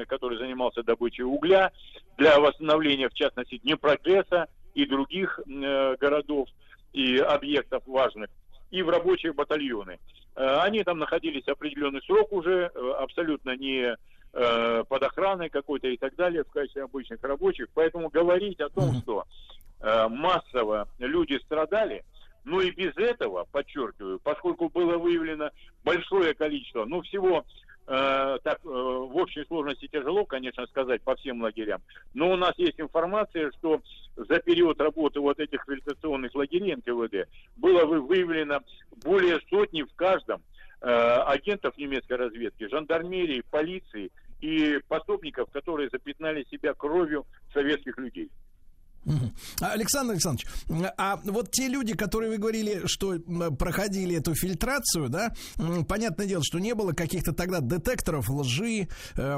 который 0.07 0.37
занимался 0.37 0.83
добычей 0.83 1.23
угля, 1.23 1.71
для 2.17 2.39
восстановления, 2.39 3.09
в 3.09 3.13
частности, 3.13 3.57
Днепрогресса 3.59 4.47
и 4.73 4.85
других 4.85 5.39
э, 5.39 5.95
городов 5.99 6.49
и 6.93 7.17
объектов 7.17 7.83
важных, 7.85 8.29
и 8.71 8.81
в 8.81 8.89
рабочие 8.89 9.33
батальоны. 9.33 9.99
Э, 10.35 10.59
Они 10.61 10.83
там 10.83 10.99
находились 10.99 11.47
определенный 11.47 12.01
срок 12.01 12.33
уже, 12.33 12.71
э, 12.73 12.91
абсолютно 12.99 13.55
не 13.55 13.95
э, 14.33 14.83
под 14.87 15.03
охраной 15.03 15.49
какой-то 15.49 15.87
и 15.87 15.97
так 15.97 16.15
далее, 16.15 16.43
в 16.43 16.51
качестве 16.51 16.83
обычных 16.83 17.21
рабочих. 17.23 17.67
Поэтому 17.73 18.09
говорить 18.09 18.59
о 18.61 18.69
том, 18.69 18.93
что 18.95 19.25
массово 19.81 20.87
люди 20.99 21.39
страдали, 21.45 22.03
ну 22.43 22.59
и 22.59 22.71
без 22.71 22.95
этого, 22.97 23.45
подчеркиваю, 23.51 24.19
поскольку 24.19 24.69
было 24.69 24.97
выявлено 24.97 25.49
большое 25.83 26.33
количество, 26.33 26.85
ну 26.85 27.01
всего 27.01 27.45
э, 27.87 28.37
так 28.43 28.59
э, 28.63 28.67
в 28.67 29.15
общей 29.15 29.43
сложности 29.45 29.87
тяжело, 29.87 30.25
конечно, 30.25 30.65
сказать 30.67 31.01
по 31.03 31.15
всем 31.15 31.41
лагерям, 31.41 31.81
но 32.13 32.31
у 32.31 32.35
нас 32.35 32.53
есть 32.57 32.79
информация, 32.79 33.51
что 33.59 33.81
за 34.15 34.39
период 34.39 34.79
работы 34.81 35.19
вот 35.19 35.39
этих 35.39 35.67
реабилитационных 35.67 36.33
лагерей 36.35 36.75
НКВД 36.75 37.29
было 37.57 37.85
вы- 37.85 38.01
выявлено 38.01 38.61
более 39.03 39.39
сотни 39.49 39.83
в 39.83 39.93
каждом 39.95 40.41
э, 40.81 40.87
агентов 40.87 41.77
немецкой 41.77 42.13
разведки, 42.13 42.67
жандармерии, 42.67 43.43
полиции 43.51 44.11
и 44.41 44.79
пособников, 44.87 45.49
которые 45.51 45.89
запятнали 45.89 46.43
себя 46.49 46.73
кровью 46.73 47.25
советских 47.53 47.97
людей. 47.97 48.29
А, 49.61 49.71
Александр 49.71 50.13
Александрович, 50.13 50.47
а 50.97 51.19
вот 51.23 51.51
те 51.51 51.67
люди, 51.67 51.93
которые 51.95 52.29
вы 52.31 52.37
говорили, 52.37 52.81
что 52.85 53.19
проходили 53.57 54.17
эту 54.17 54.35
фильтрацию, 54.35 55.09
да, 55.09 55.33
понятное 55.87 56.25
дело, 56.27 56.43
что 56.45 56.59
не 56.59 56.73
было 56.75 56.91
каких-то 56.93 57.33
тогда 57.33 57.59
детекторов 57.61 58.29
лжи, 58.29 58.87
э, 59.15 59.37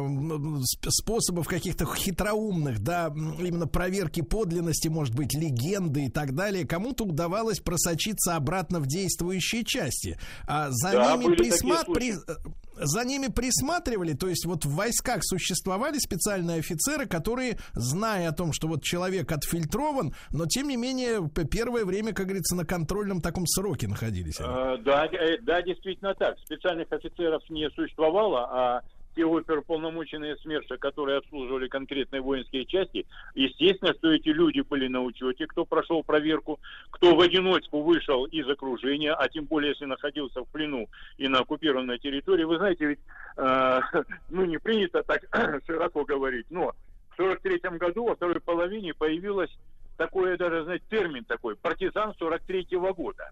способов 0.89 1.47
каких-то 1.47 1.85
хитроумных, 1.95 2.79
да, 2.79 3.07
именно 3.15 3.67
проверки 3.67 4.21
подлинности, 4.21 4.87
может 4.87 5.15
быть, 5.15 5.33
легенды 5.33 6.05
и 6.05 6.09
так 6.09 6.35
далее. 6.35 6.65
Кому-то 6.67 7.05
удавалось 7.05 7.59
просочиться 7.59 8.35
обратно 8.35 8.79
в 8.79 8.87
действующие 8.87 9.63
части. 9.63 10.17
А 10.47 10.69
за 10.71 10.91
Да, 10.91 11.13
ними 11.13 11.23
были 11.25 11.35
такие 11.37 11.53
присма- 11.53 11.85
случаи. 11.85 11.93
при- 11.93 12.72
за 12.75 13.03
ними 13.05 13.27
присматривали, 13.27 14.13
то 14.13 14.27
есть 14.27 14.45
вот 14.45 14.65
в 14.65 14.75
войсках 14.75 15.23
существовали 15.23 15.97
специальные 15.97 16.59
офицеры, 16.59 17.05
которые, 17.05 17.57
зная 17.73 18.29
о 18.29 18.33
том, 18.33 18.53
что 18.53 18.67
вот 18.67 18.83
человек 18.83 19.31
отфильтрован, 19.31 20.13
но 20.31 20.45
тем 20.45 20.67
не 20.67 20.77
менее 20.77 21.29
первое 21.51 21.85
время, 21.85 22.13
как 22.13 22.27
говорится, 22.27 22.55
на 22.55 22.65
контрольном 22.65 23.21
таком 23.21 23.45
сроке 23.45 23.87
находились. 23.87 24.39
Э, 24.39 24.77
Да, 24.83 25.05
э, 25.05 25.37
да, 25.41 25.61
действительно 25.61 26.13
так. 26.15 26.37
Специальных 26.39 26.91
офицеров 26.91 27.41
не 27.49 27.69
существовало, 27.71 28.47
а 28.51 28.81
те 29.15 29.25
оперуполномоченные 29.25 30.37
СМЕРШа, 30.37 30.77
которые 30.77 31.17
обслуживали 31.17 31.67
конкретные 31.67 32.21
воинские 32.21 32.65
части, 32.65 33.05
естественно, 33.35 33.93
что 33.93 34.11
эти 34.11 34.29
люди 34.29 34.61
были 34.61 34.87
на 34.87 35.01
учете, 35.01 35.47
кто 35.47 35.65
прошел 35.65 36.03
проверку, 36.03 36.59
кто 36.89 37.15
в 37.15 37.21
одиночку 37.21 37.81
вышел 37.81 38.25
из 38.25 38.47
окружения, 38.47 39.13
а 39.13 39.27
тем 39.29 39.45
более, 39.45 39.71
если 39.71 39.85
находился 39.85 40.41
в 40.41 40.47
плену 40.49 40.89
и 41.17 41.27
на 41.27 41.39
оккупированной 41.39 41.99
территории. 41.99 42.43
Вы 42.43 42.57
знаете, 42.57 42.85
ведь, 42.85 42.99
э, 43.37 43.79
ну, 44.29 44.45
не 44.45 44.57
принято 44.57 45.03
так 45.03 45.21
широко 45.65 46.05
говорить, 46.05 46.47
но 46.49 46.73
в 47.11 47.17
43 47.17 47.59
году, 47.77 48.05
во 48.05 48.15
второй 48.15 48.39
половине, 48.39 48.93
появилось 48.93 49.51
такое 49.97 50.37
даже, 50.37 50.63
знаете, 50.63 50.85
термин 50.89 51.23
такой, 51.25 51.55
партизан 51.55 52.13
43-го 52.19 52.93
года. 52.93 53.29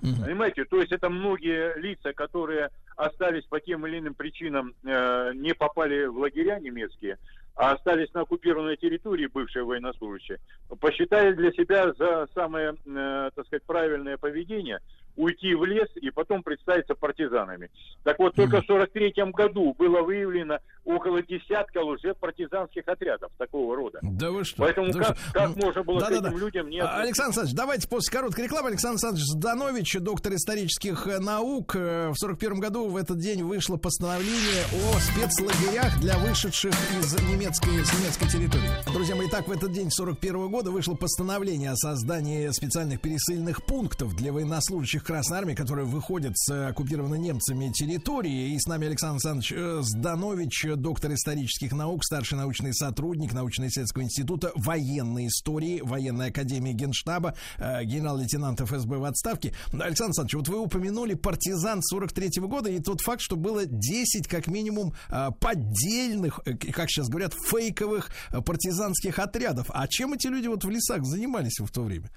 Понимаете, 0.00 0.64
то 0.64 0.78
есть 0.78 0.92
это 0.92 1.08
многие 1.10 1.76
лица, 1.78 2.12
которые 2.12 2.70
остались 2.96 3.44
по 3.44 3.60
тем 3.60 3.86
или 3.86 3.98
иным 3.98 4.14
причинам, 4.14 4.74
э, 4.84 5.32
не 5.34 5.54
попали 5.54 6.06
в 6.06 6.18
лагеря 6.18 6.58
немецкие, 6.60 7.18
а 7.56 7.72
остались 7.72 8.12
на 8.14 8.20
оккупированной 8.20 8.76
территории 8.76 9.26
бывшие 9.26 9.64
военнослужащие, 9.64 10.38
посчитали 10.80 11.32
для 11.32 11.50
себя 11.52 11.92
за 11.94 12.28
самое, 12.32 12.74
э, 12.86 13.30
так 13.34 13.46
сказать, 13.46 13.64
правильное 13.64 14.16
поведение 14.16 14.78
уйти 15.18 15.54
в 15.54 15.64
лес 15.64 15.88
и 15.96 16.10
потом 16.10 16.42
представиться 16.42 16.94
партизанами. 16.94 17.70
Так 18.04 18.18
вот, 18.18 18.34
только 18.34 18.62
в 18.62 18.66
43 18.66 19.12
году 19.32 19.74
было 19.76 20.00
выявлено 20.02 20.58
около 20.84 21.20
десятка 21.22 21.82
уже 21.82 22.14
партизанских 22.14 22.86
отрядов 22.86 23.30
такого 23.36 23.76
рода. 23.76 23.98
Да 24.02 24.30
вы 24.30 24.44
что? 24.44 24.62
Поэтому 24.62 24.92
Да 24.92 25.00
как, 25.00 25.18
что? 25.18 25.32
как 25.32 25.56
Ну, 25.56 25.66
можно 25.66 25.82
было 25.82 25.98
к 25.98 26.00
да-да-да. 26.02 26.28
этим 26.28 26.38
людям 26.38 26.70
не 26.70 26.78
А, 26.78 26.84
относиться? 26.84 27.02
Александр 27.02 27.28
Александрович, 27.28 27.56
давайте 27.56 27.88
после 27.88 28.12
короткой 28.18 28.44
рекламы. 28.44 28.68
Александр 28.68 28.94
Александрович 28.94 29.24
Зданович, 29.26 29.96
доктор 30.00 30.34
исторических 30.34 31.06
э, 31.08 31.18
наук, 31.18 31.74
э, 31.76 32.08
в 32.10 32.14
41 32.16 32.60
году 32.60 32.88
в 32.88 32.96
этот 32.96 33.18
день 33.18 33.42
вышло 33.42 33.76
постановление 33.76 34.64
о 34.72 34.98
спецлагерях 35.00 36.00
для 36.00 36.16
вышедших 36.18 36.72
из 37.00 37.20
немецкой, 37.28 37.84
с 37.84 37.92
немецкой 38.00 38.28
территории. 38.30 38.92
Друзья 38.92 39.14
мои, 39.16 39.28
так 39.28 39.46
в 39.48 39.52
этот 39.52 39.72
день 39.72 39.90
41 39.90 40.48
года 40.48 40.70
вышло 40.70 40.94
постановление 40.94 41.72
о 41.72 41.76
создании 41.76 42.48
специальных 42.50 43.00
пересыльных 43.00 43.64
пунктов 43.66 44.14
для 44.16 44.32
военнослужащих 44.32 45.02
Красной 45.08 45.38
Армии, 45.38 45.54
которые 45.54 45.86
выходят 45.86 46.36
с 46.36 46.68
оккупированной 46.68 47.18
немцами 47.18 47.72
территории. 47.72 48.52
И 48.52 48.58
с 48.58 48.66
нами 48.66 48.88
Александр 48.88 49.14
Александрович 49.14 49.52
э, 49.56 49.78
Зданович, 49.80 50.66
э, 50.66 50.76
доктор 50.76 51.14
исторических 51.14 51.72
наук, 51.72 52.04
старший 52.04 52.36
научный 52.36 52.74
сотрудник 52.74 53.32
научно-исследовательского 53.32 54.02
института 54.02 54.52
военной 54.54 55.28
истории, 55.28 55.80
военной 55.80 56.28
академии 56.28 56.74
Генштаба, 56.74 57.34
э, 57.56 57.84
генерал-лейтенант 57.84 58.60
ФСБ 58.60 58.98
в 58.98 59.04
отставке. 59.04 59.54
Александр 59.72 60.08
Александрович, 60.08 60.34
вот 60.34 60.48
вы 60.48 60.58
упомянули 60.58 61.14
партизан 61.14 61.80
43 61.82 62.42
года 62.46 62.68
и 62.68 62.78
тот 62.78 63.00
факт, 63.00 63.22
что 63.22 63.36
было 63.36 63.64
10 63.64 64.28
как 64.28 64.46
минимум 64.46 64.92
поддельных, 65.40 66.40
как 66.74 66.90
сейчас 66.90 67.08
говорят, 67.08 67.32
фейковых 67.32 68.10
партизанских 68.44 69.18
отрядов. 69.18 69.70
А 69.70 69.88
чем 69.88 70.12
эти 70.12 70.26
люди 70.26 70.48
вот 70.48 70.64
в 70.64 70.68
лесах 70.68 71.02
занимались 71.06 71.60
в 71.60 71.70
то 71.70 71.82
время? 71.82 72.10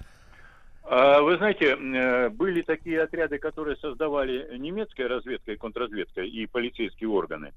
А, 0.84 1.20
Вы 1.22 1.36
знаете, 1.36 1.76
э, 1.76 2.28
были 2.30 2.62
такие 2.62 3.02
отряды, 3.02 3.38
которые 3.38 3.76
создавали 3.76 4.56
немецкая 4.58 5.08
разведка 5.08 5.52
и 5.52 5.56
контрразведка 5.56 6.22
и 6.22 6.46
полицейские 6.46 7.08
органы. 7.08 7.52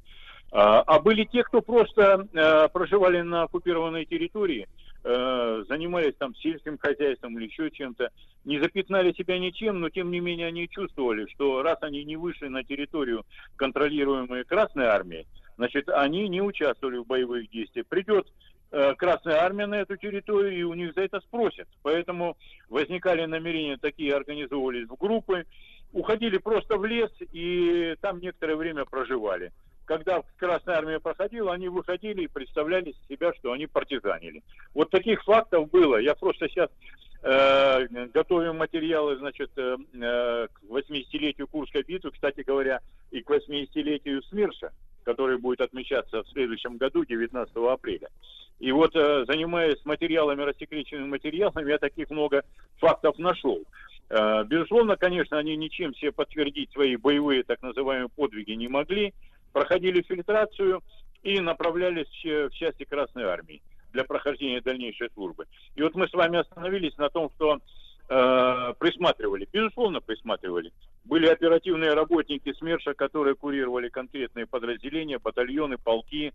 А 0.51 0.81
а 0.81 0.99
были 0.99 1.23
те, 1.25 1.43
кто 1.43 1.61
просто 1.61 2.27
э, 2.31 2.69
проживали 2.69 3.21
на 3.21 3.43
оккупированной 3.43 4.05
территории, 4.05 4.67
э, 5.03 5.63
занимались 5.67 6.13
там 6.19 6.35
сельским 6.35 6.77
хозяйством 6.77 7.37
или 7.37 7.47
еще 7.47 7.71
чем-то, 7.71 8.09
не 8.45 8.59
запятнали 8.59 9.11
себя 9.13 9.39
ничем, 9.39 9.79
но 9.79 9.89
тем 9.89 10.11
не 10.11 10.19
менее 10.19 10.47
они 10.47 10.69
чувствовали, 10.69 11.25
что 11.33 11.63
раз 11.63 11.79
они 11.81 12.03
не 12.03 12.15
вышли 12.15 12.47
на 12.47 12.63
территорию, 12.63 13.25
контролируемую 13.55 14.45
Красной 14.45 14.85
Армией, 14.85 15.25
значит, 15.57 15.89
они 15.89 16.29
не 16.29 16.41
участвовали 16.41 16.97
в 16.97 17.07
боевых 17.07 17.49
действиях. 17.49 17.87
Придет 17.87 18.27
Красная 18.97 19.37
Армия 19.41 19.67
на 19.67 19.75
эту 19.75 19.95
территорию, 19.95 20.57
и 20.57 20.63
у 20.63 20.73
них 20.73 20.93
за 20.95 21.01
это 21.01 21.21
спросят. 21.21 21.67
Поэтому 21.81 22.35
возникали 22.69 23.25
намерения 23.25 23.77
такие, 23.77 24.13
организовывались 24.13 24.87
в 24.87 24.95
группы, 24.95 25.45
уходили 25.93 26.37
просто 26.37 26.77
в 26.77 26.85
лес, 26.85 27.11
и 27.31 27.95
там 28.01 28.19
некоторое 28.19 28.55
время 28.55 28.85
проживали. 28.85 29.51
Когда 29.85 30.23
Красная 30.37 30.77
Армия 30.77 30.99
проходила, 30.99 31.53
они 31.53 31.69
выходили 31.69 32.23
и 32.23 32.27
представляли 32.27 32.95
себя, 33.07 33.33
что 33.35 33.51
они 33.51 33.67
партизанили. 33.67 34.43
Вот 34.73 34.89
таких 34.89 35.23
фактов 35.23 35.69
было. 35.69 35.97
Я 35.97 36.15
просто 36.15 36.49
сейчас 36.49 36.69
э, 37.21 38.07
готовим 38.13 38.57
материалы, 38.57 39.15
значит, 39.17 39.51
э, 39.57 39.77
э, 39.93 40.47
к 40.51 40.63
80-летию 40.63 41.47
Курской 41.47 41.83
битвы, 41.83 42.11
кстати 42.11 42.41
говоря, 42.41 42.81
и 43.11 43.21
к 43.21 43.29
80-летию 43.29 44.23
СМИРШа, 44.23 44.71
который 45.05 45.37
будет 45.37 45.61
отмечаться 45.61 46.23
в 46.23 46.29
следующем 46.29 46.77
году, 46.77 47.05
19 47.05 47.55
апреля. 47.55 48.09
И 48.59 48.71
вот, 48.71 48.95
э, 48.95 49.25
занимаясь 49.27 49.83
материалами, 49.85 50.41
рассекреченными 50.41 51.07
материалами, 51.07 51.69
я 51.69 51.77
таких 51.77 52.09
много 52.09 52.43
фактов 52.77 53.17
нашел. 53.17 53.61
Э, 54.09 54.43
Безусловно, 54.45 54.97
конечно, 54.97 55.37
они 55.37 55.55
ничем 55.55 55.93
себе 55.95 56.11
подтвердить 56.11 56.71
свои 56.71 56.95
боевые 56.95 57.43
так 57.43 57.61
называемые 57.61 58.09
подвиги 58.09 58.51
не 58.51 58.67
могли, 58.67 59.13
проходили 59.53 60.01
фильтрацию 60.01 60.81
и 61.23 61.39
направлялись 61.39 62.07
в 62.23 62.51
части 62.51 62.83
Красной 62.83 63.23
Армии 63.23 63.61
для 63.93 64.03
прохождения 64.03 64.61
дальнейшей 64.61 65.09
службы. 65.13 65.45
И 65.75 65.81
вот 65.81 65.95
мы 65.95 66.07
с 66.07 66.13
вами 66.13 66.39
остановились 66.39 66.97
на 66.97 67.09
том, 67.09 67.31
что 67.35 67.59
э, 68.09 68.73
присматривали, 68.79 69.47
безусловно, 69.51 70.01
присматривали. 70.01 70.71
Были 71.05 71.27
оперативные 71.27 71.93
работники 71.93 72.51
СМЕРШа, 72.53 72.93
которые 72.95 73.35
курировали 73.35 73.89
конкретные 73.89 74.47
подразделения, 74.47 75.19
батальоны, 75.19 75.77
полки. 75.77 76.33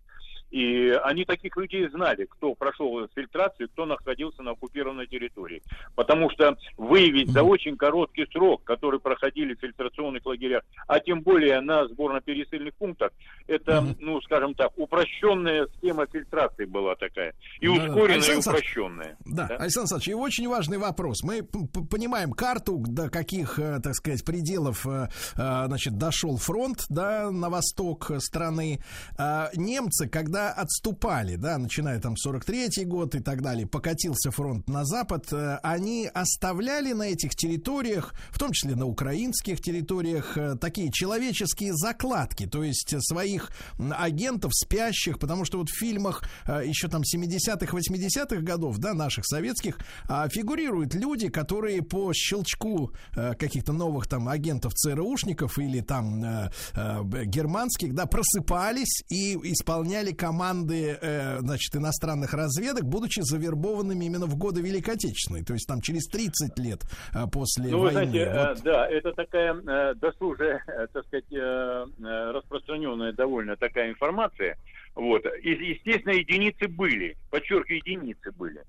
И 0.49 0.89
они 1.03 1.23
таких 1.23 1.55
людей 1.55 1.87
знали, 1.89 2.25
кто 2.25 2.53
прошел 2.55 3.07
фильтрацию, 3.15 3.69
кто 3.69 3.85
находился 3.85 4.43
на 4.43 4.51
оккупированной 4.51 5.07
территории. 5.07 5.61
Потому 5.95 6.29
что 6.29 6.57
выявить 6.77 7.29
за 7.29 7.41
очень 7.41 7.77
короткий 7.77 8.25
срок, 8.31 8.63
который 8.65 8.99
проходили 8.99 9.53
в 9.55 9.59
фильтрационных 9.59 10.25
лагерях, 10.25 10.63
а 10.87 10.99
тем 10.99 11.21
более 11.21 11.61
на 11.61 11.87
сборно-пересыльных 11.87 12.73
пунктах, 12.75 13.11
это, 13.47 13.95
ну, 13.99 14.19
скажем 14.21 14.53
так, 14.53 14.71
упрощенная 14.77 15.67
схема 15.77 16.05
фильтрации 16.07 16.65
была 16.65 16.95
такая. 16.95 17.33
И 17.61 17.69
ускоренная, 17.69 18.35
и 18.35 18.35
упрощенная. 18.35 19.17
Да, 19.25 19.43
Александр 19.43 19.81
Александрович, 19.81 20.07
и 20.09 20.13
очень 20.13 20.49
важный 20.49 20.77
вопрос. 20.77 21.23
Мы 21.23 21.43
понимаем 21.67 22.31
карту, 22.31 22.77
до 22.77 23.09
каких, 23.09 23.59
э, 23.59 23.79
так 23.81 23.95
сказать, 23.95 24.23
пределов, 24.23 24.85
э, 24.87 25.09
э, 25.35 25.63
значит, 25.67 25.97
дошел 25.97 26.37
фронт, 26.37 26.85
да, 26.89 27.31
на 27.31 27.49
восток 27.49 28.11
страны. 28.19 28.81
А 29.17 29.49
Немцы, 29.55 30.07
когда 30.07 30.51
отступали, 30.51 31.35
да, 31.35 31.57
начиная 31.57 31.99
там 31.99 32.15
43-й 32.15 32.85
год 32.85 33.15
и 33.15 33.19
так 33.19 33.41
далее, 33.41 33.67
покатился 33.67 34.31
фронт 34.31 34.67
на 34.69 34.85
запад, 34.85 35.31
они 35.63 36.09
оставляли 36.13 36.93
на 36.93 37.03
этих 37.03 37.35
территориях, 37.35 38.13
в 38.29 38.39
том 38.39 38.51
числе 38.51 38.75
на 38.75 38.85
украинских 38.85 39.61
территориях, 39.61 40.37
такие 40.59 40.91
человеческие 40.91 41.73
закладки, 41.73 42.47
то 42.47 42.63
есть 42.63 42.93
своих 42.99 43.49
агентов, 43.77 44.51
спящих, 44.53 45.19
потому 45.19 45.45
что 45.45 45.57
вот 45.57 45.69
в 45.69 45.77
фильмах 45.77 46.23
еще 46.47 46.87
там 46.87 47.01
70-х, 47.01 47.77
80-х 47.77 48.41
годов, 48.41 48.77
да, 48.77 48.93
наших 48.93 49.25
советских, 49.25 49.77
а, 50.07 50.27
фигурируют 50.29 50.93
люди, 50.93 51.29
которые 51.29 51.50
которые 51.51 51.81
по 51.81 52.13
щелчку 52.13 52.91
э, 53.17 53.33
каких-то 53.33 53.73
новых 53.73 54.07
там 54.07 54.29
агентов 54.29 54.73
ЦРУшников 54.73 55.59
или 55.59 55.81
там 55.81 56.23
э, 56.23 56.49
э, 56.75 57.25
германских, 57.25 57.93
да, 57.93 58.05
просыпались 58.05 59.03
и 59.09 59.35
исполняли 59.51 60.13
команды, 60.13 60.97
э, 61.01 61.39
значит, 61.39 61.75
иностранных 61.75 62.33
разведок, 62.33 62.85
будучи 62.85 63.19
завербованными 63.19 64.05
именно 64.05 64.27
в 64.27 64.37
годы 64.37 64.61
Великой 64.61 64.93
Отечественной, 64.95 65.43
то 65.43 65.53
есть 65.53 65.67
там 65.67 65.81
через 65.81 66.07
30 66.07 66.57
лет 66.59 66.83
э, 67.13 67.25
после 67.29 67.69
Ну, 67.69 67.79
войны. 67.81 67.91
знаете, 67.91 68.25
Вот. 68.31 68.57
э, 68.59 68.61
да, 68.63 68.87
это 68.87 69.11
такая 69.11 69.53
э, 69.53 69.93
досужая, 69.95 70.63
э, 70.67 70.87
так 70.93 71.05
сказать, 71.07 71.25
э, 71.33 71.35
э, 71.35 72.31
распространенная 72.31 73.11
довольно 73.11 73.57
такая 73.57 73.89
информация. 73.89 74.57
Вот. 74.95 75.21
И, 75.43 75.49
естественно, 75.49 76.13
единицы 76.13 76.67
были, 76.69 77.17
подчеркиваю, 77.29 77.81
единицы 77.85 78.31
были. 78.31 78.61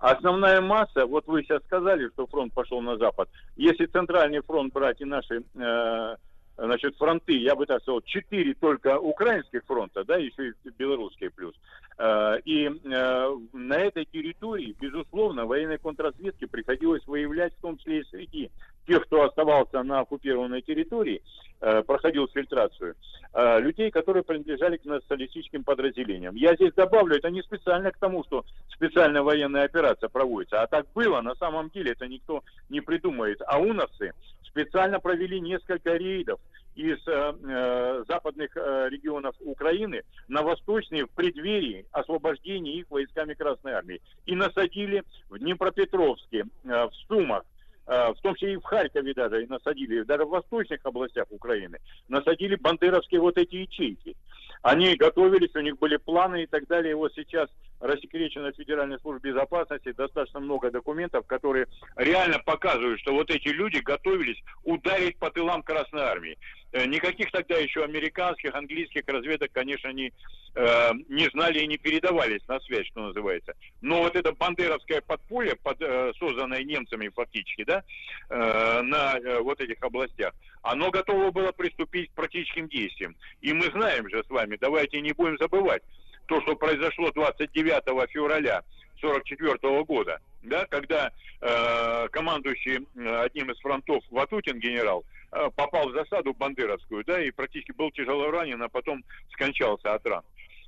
Основная 0.00 0.62
масса, 0.62 1.04
вот 1.04 1.26
вы 1.26 1.42
сейчас 1.42 1.62
сказали, 1.64 2.08
что 2.08 2.26
фронт 2.26 2.54
пошел 2.54 2.80
на 2.80 2.96
запад. 2.96 3.28
Если 3.56 3.84
центральный 3.84 4.40
фронт 4.40 4.72
брать 4.72 4.98
и 5.02 5.04
наши 5.04 5.42
э, 5.54 6.16
значит, 6.56 6.96
фронты, 6.96 7.34
я 7.34 7.54
бы 7.54 7.66
так 7.66 7.82
сказал, 7.82 8.00
четыре 8.00 8.54
только 8.54 8.98
украинских 8.98 9.62
фронта, 9.66 10.02
да, 10.04 10.16
еще 10.16 10.48
и 10.48 10.70
белорусские 10.78 11.28
плюс. 11.30 11.54
Э, 11.98 12.38
И 12.46 12.66
э, 12.66 13.36
на 13.52 13.74
этой 13.74 14.06
территории, 14.06 14.74
безусловно, 14.80 15.44
военной 15.44 15.76
контрразведке 15.76 16.46
приходилось 16.46 17.06
выявлять, 17.06 17.52
в 17.58 17.60
том 17.60 17.76
числе 17.76 18.00
и 18.00 18.04
среди 18.04 18.50
тех, 18.86 19.04
кто 19.04 19.24
оставался 19.24 19.82
на 19.82 20.00
оккупированной 20.00 20.62
территории, 20.62 21.22
проходил 21.60 22.28
фильтрацию, 22.28 22.94
э, 23.32 23.60
людей, 23.60 23.90
которые 23.90 24.22
принадлежали 24.22 24.76
к 24.76 24.84
националистическим 24.84 25.64
подразделениям. 25.64 26.34
Я 26.34 26.54
здесь 26.54 26.72
добавлю, 26.74 27.16
это 27.16 27.30
не 27.30 27.42
специально 27.42 27.90
к 27.90 27.98
тому, 27.98 28.24
что 28.24 28.44
специальная 28.68 29.22
военная 29.22 29.64
операция 29.64 30.08
проводится, 30.08 30.62
а 30.62 30.66
так 30.66 30.86
было, 30.94 31.20
на 31.20 31.34
самом 31.36 31.70
деле 31.70 31.92
это 31.92 32.06
никто 32.06 32.42
не 32.68 32.80
придумает. 32.80 33.40
А 33.46 33.58
УНОВцы 33.60 34.14
специально 34.42 35.00
провели 35.00 35.40
несколько 35.40 35.96
рейдов 35.96 36.40
из 36.74 36.98
э, 37.06 37.34
э, 37.42 38.04
западных 38.08 38.56
э, 38.56 38.88
регионов 38.90 39.34
Украины 39.40 40.02
на 40.28 40.42
восточные 40.42 41.06
в 41.06 41.10
преддверии 41.10 41.84
освобождения 41.92 42.74
их 42.74 42.90
войсками 42.90 43.34
Красной 43.34 43.72
Армии. 43.72 44.00
И 44.26 44.34
насадили 44.34 45.02
в 45.28 45.38
Днепропетровске, 45.38 46.46
э, 46.64 46.68
в 46.68 46.92
Сумах, 47.06 47.42
э, 47.42 47.59
в 47.86 48.16
том 48.22 48.34
числе 48.34 48.54
и 48.54 48.56
в 48.56 48.62
Харькове 48.62 49.14
даже 49.14 49.42
и 49.42 49.46
насадили, 49.46 50.02
даже 50.02 50.24
в 50.24 50.30
восточных 50.30 50.80
областях 50.84 51.26
Украины, 51.30 51.78
насадили 52.08 52.54
бандеровские 52.56 53.20
вот 53.20 53.36
эти 53.36 53.56
ячейки. 53.56 54.16
Они 54.62 54.94
готовились, 54.94 55.54
у 55.54 55.60
них 55.60 55.78
были 55.78 55.96
планы 55.96 56.42
и 56.42 56.46
так 56.46 56.66
далее. 56.66 56.92
И 56.92 56.94
вот 56.94 57.12
сейчас 57.14 57.48
рассекречена 57.80 58.52
Федеральная 58.52 58.98
служба 58.98 59.20
безопасности, 59.20 59.92
достаточно 59.92 60.40
много 60.40 60.70
документов, 60.70 61.26
которые 61.26 61.66
реально 61.96 62.38
показывают, 62.40 63.00
что 63.00 63.14
вот 63.14 63.30
эти 63.30 63.48
люди 63.48 63.78
готовились 63.78 64.42
ударить 64.64 65.16
по 65.18 65.30
тылам 65.30 65.62
Красной 65.62 66.02
Армии. 66.02 66.38
Э, 66.72 66.86
Никаких 66.86 67.30
тогда 67.32 67.56
еще 67.56 67.84
американских, 67.84 68.54
английских 68.54 69.02
разведок, 69.06 69.50
конечно, 69.52 69.88
не, 69.88 70.12
э, 70.54 70.90
не 71.08 71.28
знали 71.30 71.60
и 71.60 71.66
не 71.66 71.78
передавались 71.78 72.46
на 72.46 72.60
связь, 72.60 72.86
что 72.86 73.00
называется. 73.08 73.54
Но 73.80 74.02
вот 74.02 74.14
это 74.14 74.32
бандеровское 74.32 75.00
подполье, 75.00 75.56
под, 75.56 75.80
э, 75.82 76.12
созданное 76.18 76.62
немцами 76.62 77.08
фактически, 77.08 77.64
да, 77.64 77.82
э, 78.28 78.82
на 78.82 79.18
э, 79.18 79.40
вот 79.40 79.60
этих 79.60 79.82
областях, 79.82 80.32
оно 80.62 80.90
готово 80.90 81.30
было 81.30 81.52
приступить 81.52 82.10
к 82.10 82.14
практическим 82.14 82.68
действиям. 82.68 83.16
И 83.40 83.52
мы 83.52 83.64
знаем 83.72 84.08
же 84.08 84.22
с 84.22 84.30
вами, 84.30 84.56
давайте 84.60 85.00
не 85.00 85.12
будем 85.12 85.38
забывать, 85.38 85.82
то, 86.26 86.40
что 86.42 86.54
произошло 86.54 87.10
29 87.10 88.10
февраля 88.10 88.62
1944 89.02 89.84
года, 89.84 90.20
да, 90.42 90.66
когда 90.66 91.10
э, 91.40 92.08
командующий 92.12 92.86
э, 92.96 93.22
одним 93.24 93.50
из 93.50 93.58
фронтов 93.58 94.04
Ватутин 94.10 94.60
генерал 94.60 95.04
попал 95.30 95.88
в 95.88 95.94
засаду 95.94 96.34
бандеровскую, 96.34 97.04
да, 97.04 97.22
и 97.22 97.30
практически 97.30 97.72
был 97.72 97.90
тяжело 97.90 98.30
ранен, 98.30 98.62
а 98.62 98.68
потом 98.68 99.04
скончался 99.32 99.94
от 99.94 100.06
ран. 100.06 100.22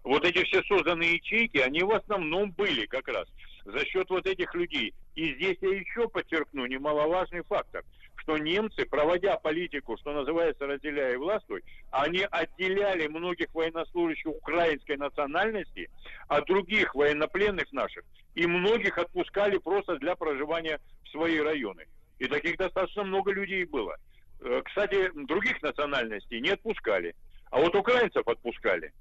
Вот 0.04 0.24
эти 0.24 0.42
все 0.44 0.62
созданные 0.64 1.14
ячейки, 1.14 1.58
они 1.58 1.82
в 1.82 1.92
основном 1.92 2.50
были 2.50 2.86
как 2.86 3.08
раз 3.08 3.28
за 3.64 3.84
счет 3.86 4.10
вот 4.10 4.26
этих 4.26 4.54
людей. 4.54 4.94
И 5.14 5.34
здесь 5.34 5.58
я 5.60 5.70
еще 5.70 6.08
подчеркну 6.08 6.66
немаловажный 6.66 7.42
фактор, 7.44 7.84
что 8.16 8.38
немцы, 8.38 8.84
проводя 8.84 9.36
политику, 9.36 9.96
что 9.98 10.12
называется, 10.12 10.66
разделяя 10.66 11.12
и 11.12 11.16
властвуй, 11.16 11.62
они 11.90 12.26
отделяли 12.30 13.06
многих 13.08 13.54
военнослужащих 13.54 14.26
украинской 14.26 14.96
национальности 14.96 15.90
от 16.28 16.46
других 16.46 16.94
военнопленных 16.94 17.72
наших, 17.72 18.04
и 18.34 18.46
многих 18.46 18.98
отпускали 18.98 19.58
просто 19.58 19.96
для 19.98 20.16
проживания 20.16 20.80
в 21.04 21.08
свои 21.10 21.38
районы. 21.38 21.86
И 22.18 22.26
таких 22.26 22.56
достаточно 22.56 23.04
много 23.04 23.32
людей 23.32 23.64
было. 23.64 23.96
Э, 24.42 24.62
Кстати, 24.64 25.10
других 25.14 25.62
национальностей 25.62 26.40
не 26.40 26.50
отпускали, 26.50 27.14
а 27.50 27.58
вот 27.58 27.74
украинцев 27.74 28.26
отпускали. 28.26 28.92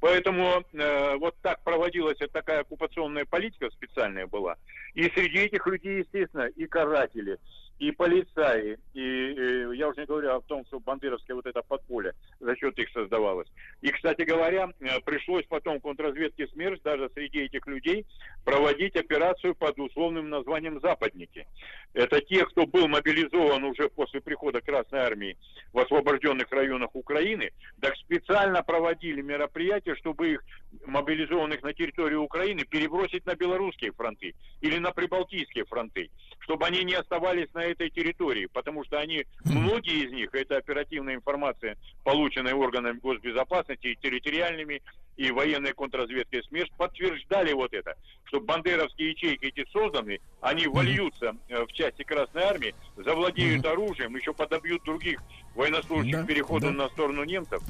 Поэтому 0.00 0.62
э, 0.72 1.16
вот 1.16 1.34
так 1.42 1.62
проводилась 1.64 2.18
такая 2.32 2.60
оккупационная 2.60 3.24
политика 3.24 3.68
специальная 3.70 4.26
была. 4.26 4.56
И 4.94 5.04
среди 5.10 5.38
этих 5.38 5.66
людей, 5.66 5.98
естественно, 6.00 6.46
и 6.46 6.66
каратели, 6.66 7.38
и 7.78 7.92
полицаи, 7.92 8.76
и, 8.92 9.00
э, 9.00 9.70
я 9.76 9.88
уже 9.88 10.00
не 10.00 10.06
говорю 10.06 10.34
о 10.34 10.40
том, 10.40 10.64
что 10.66 10.80
бандеровское 10.80 11.36
вот 11.36 11.46
это 11.46 11.62
подполье 11.62 12.12
за 12.40 12.56
счет 12.56 12.76
их 12.78 12.90
создавалось. 12.90 13.48
И, 13.82 13.90
кстати 13.90 14.22
говоря, 14.22 14.70
э, 14.80 15.00
пришлось 15.04 15.46
потом 15.46 15.80
контрразведке 15.80 16.48
СМЕРШ 16.48 16.80
даже 16.80 17.08
среди 17.14 17.40
этих 17.42 17.66
людей 17.66 18.04
проводить 18.44 18.96
операцию 18.96 19.54
под 19.54 19.78
условным 19.78 20.28
названием 20.28 20.80
«Западники». 20.80 21.46
Это 21.94 22.20
те, 22.20 22.44
кто 22.46 22.66
был 22.66 22.88
мобилизован 22.88 23.62
уже 23.64 23.88
после 23.88 24.20
прихода 24.20 24.60
Красной 24.60 25.00
Армии 25.00 25.36
в 25.72 25.78
освобожденных 25.78 26.50
районах 26.50 26.90
Украины, 26.94 27.52
так 27.80 27.96
специально 27.96 28.62
проводили 28.62 29.20
мероприятия, 29.20 29.94
чтобы 29.96 30.32
их, 30.32 30.44
мобилизованных 30.84 31.62
на 31.62 31.72
территории 31.72 32.16
Украины, 32.16 32.64
перебросить 32.64 33.24
на 33.26 33.34
белорусские 33.36 33.92
фронты 33.92 34.34
или 34.60 34.78
на 34.78 34.90
прибалтийские 34.90 35.64
фронты, 35.64 36.10
чтобы 36.40 36.66
они 36.66 36.84
не 36.84 36.94
оставались 36.94 37.52
на 37.54 37.67
этой 37.68 37.90
территории, 37.90 38.46
потому 38.52 38.84
что 38.84 38.98
они, 38.98 39.24
многие 39.44 40.06
из 40.06 40.12
них, 40.12 40.34
это 40.34 40.56
оперативная 40.56 41.14
информация, 41.14 41.76
полученная 42.04 42.54
органами 42.54 42.98
госбезопасности 42.98 43.88
и 43.88 43.96
территориальными, 43.96 44.82
и 45.16 45.30
военной 45.32 45.72
контрразведкой 45.72 46.44
СМЕРШ, 46.44 46.70
подтверждали 46.76 47.52
вот 47.52 47.72
это, 47.72 47.94
что 48.24 48.40
бандеровские 48.40 49.10
ячейки 49.10 49.46
эти 49.46 49.68
созданы, 49.70 50.20
они 50.40 50.66
вольются 50.68 51.34
э, 51.48 51.64
в 51.64 51.72
части 51.72 52.04
Красной 52.04 52.42
Армии, 52.42 52.74
завладеют 52.96 53.66
оружием, 53.66 54.14
еще 54.16 54.32
подобьют 54.32 54.84
других 54.84 55.20
военнослужащих 55.56 56.20
Да, 56.20 56.24
переходом 56.24 56.76
да. 56.76 56.84
на 56.84 56.88
сторону 56.90 57.24
немцев. 57.24 57.60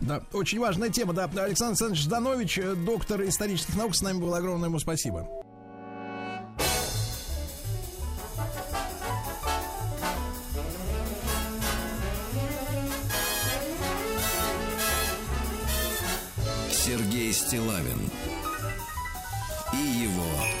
Да, 0.00 0.22
очень 0.32 0.60
важная 0.60 0.90
тема. 0.90 1.12
Да, 1.12 1.24
Александр 1.24 1.70
Александрович 1.70 2.02
Жданович, 2.02 2.58
э, 2.58 2.74
доктор 2.76 3.22
исторических 3.22 3.76
наук, 3.76 3.96
с 3.96 4.02
нами 4.02 4.20
был. 4.20 4.32
Огромное 4.32 4.68
ему 4.68 4.78
спасибо. 4.78 5.28
Сергей 17.28 17.32
Стилавин 17.32 18.10
и 19.72 19.76
его 19.76 20.57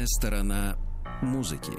Обратная 0.00 0.06
сторона 0.06 0.76
музыки. 1.20 1.72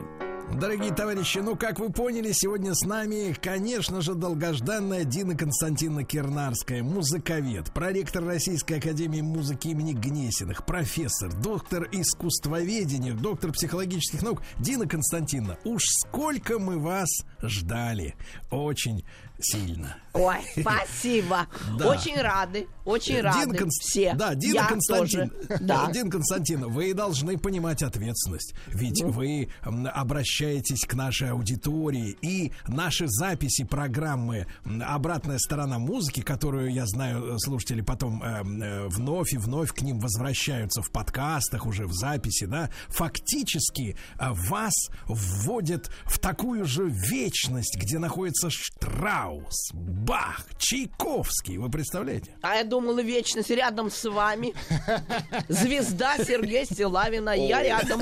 Дорогие 0.53 0.93
товарищи, 0.93 1.39
ну, 1.39 1.55
как 1.55 1.79
вы 1.79 1.91
поняли, 1.91 2.33
сегодня 2.33 2.75
с 2.75 2.85
нами, 2.85 3.33
конечно 3.33 4.01
же, 4.01 4.13
долгожданная 4.13 5.05
Дина 5.05 5.35
Константиновна 5.35 6.03
Кирнарская, 6.03 6.83
музыковед, 6.83 7.71
проректор 7.73 8.23
Российской 8.23 8.73
Академии 8.73 9.21
Музыки 9.21 9.69
имени 9.69 9.93
Гнесиных, 9.93 10.65
профессор, 10.65 11.33
доктор 11.41 11.87
искусствоведения, 11.91 13.13
доктор 13.13 13.53
психологических 13.53 14.21
наук. 14.21 14.43
Дина 14.59 14.87
Константиновна, 14.87 15.57
уж 15.63 15.83
сколько 15.85 16.59
мы 16.59 16.77
вас 16.77 17.09
ждали. 17.41 18.15
Очень 18.61 19.03
сильно. 19.39 19.97
Ой, 20.13 20.37
спасибо. 20.59 21.47
Да. 21.77 21.89
Очень 21.89 22.19
рады, 22.21 22.67
очень 22.85 23.15
Дина 23.15 23.33
рады 23.33 23.65
все. 23.69 24.13
Да, 24.13 24.35
Дина 24.35 24.53
Я 24.55 24.65
Константин. 24.67 25.29
тоже. 25.29 25.59
Да. 25.61 25.89
Дина 25.93 26.11
Константин, 26.11 26.65
вы 26.69 26.93
должны 26.93 27.37
понимать 27.37 27.81
ответственность. 27.81 28.53
Ведь 28.67 29.01
вы 29.03 29.49
м, 29.63 29.87
обращаетесь 29.91 30.81
к 30.85 30.93
нашей 30.93 31.31
аудитории. 31.31 32.17
И 32.21 32.51
наши 32.67 33.05
записи 33.07 33.63
программы 33.63 34.47
«Обратная 34.85 35.39
сторона 35.39 35.79
музыки», 35.79 36.21
которую, 36.21 36.71
я 36.73 36.85
знаю, 36.85 37.39
слушатели 37.39 37.81
потом 37.81 38.21
э, 38.21 38.43
э, 38.43 38.87
вновь 38.89 39.33
и 39.33 39.37
вновь 39.37 39.71
к 39.73 39.81
ним 39.81 39.99
возвращаются 39.99 40.81
в 40.81 40.91
подкастах, 40.91 41.65
уже 41.65 41.87
в 41.87 41.93
записи, 41.93 42.45
да, 42.45 42.69
фактически 42.89 43.95
э, 44.19 44.29
вас 44.31 44.73
вводят 45.07 45.89
в 46.05 46.19
такую 46.19 46.65
же 46.65 46.89
вечность, 46.89 47.77
где 47.77 47.97
находится 47.97 48.49
Штраус, 48.51 49.71
Бах, 49.73 50.45
Чайковский. 50.57 51.57
Вы 51.57 51.69
представляете? 51.69 52.35
А 52.41 52.55
я 52.55 52.63
думала, 52.63 53.01
вечность 53.01 53.49
рядом 53.49 53.89
с 53.89 54.03
вами. 54.09 54.53
Звезда 55.47 56.17
Сергея 56.17 56.65
Стилавина. 56.65 57.31
Я 57.31 57.63
рядом, 57.63 58.01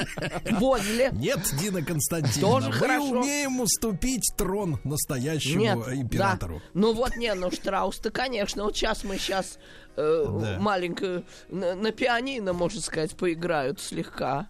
возле. 0.60 1.10
Нет, 1.14 1.40
Дина 1.60 1.84
Константиновна, 1.84 2.56
Тоже 2.66 2.70
мы 2.70 2.74
хорошо. 2.76 3.04
умеем 3.22 3.60
уступить 3.62 4.24
трон 4.38 4.80
настоящему 4.84 5.62
Нет, 5.62 5.78
императору. 5.94 6.56
да. 6.56 6.70
Ну 6.74 6.94
вот 6.94 7.16
не, 7.16 7.34
ну 7.34 7.52
Штраус-то, 7.52 8.12
конечно. 8.12 8.64
Вот 8.64 8.76
сейчас 8.76 9.04
мы 9.04 9.18
сейчас 9.18 9.58
Да. 9.96 10.58
маленько 10.60 11.24
на, 11.50 11.76
на 11.76 11.92
пианино, 11.92 12.54
можно 12.54 12.82
сказать, 12.82 13.16
поиграют 13.18 13.80
слегка. 13.80 14.48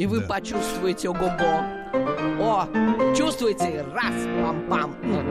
И 0.00 0.06
вы 0.06 0.20
Да. 0.20 0.26
почувствуете 0.28 1.10
ого-го. 1.10 1.60
О, 2.42 2.66
чувствуете? 3.14 3.84
Раз, 3.92 4.14
пам-пам. 4.14 4.94
Ну, 5.02 5.22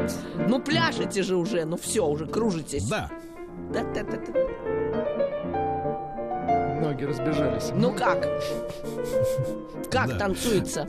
ну 0.47 0.59
пляшете 0.59 1.23
же 1.23 1.37
уже, 1.37 1.65
ну 1.65 1.75
все, 1.75 2.05
уже 2.05 2.27
кружитесь. 2.27 2.87
Да. 2.87 3.09
Да-да-да-да. 3.73 4.31
Ноги 6.83 7.03
разбежались. 7.03 7.71
Ну 7.73 7.93
как? 7.93 8.27
Как 9.89 10.09
Да. 10.09 10.19
танцуется? 10.19 10.87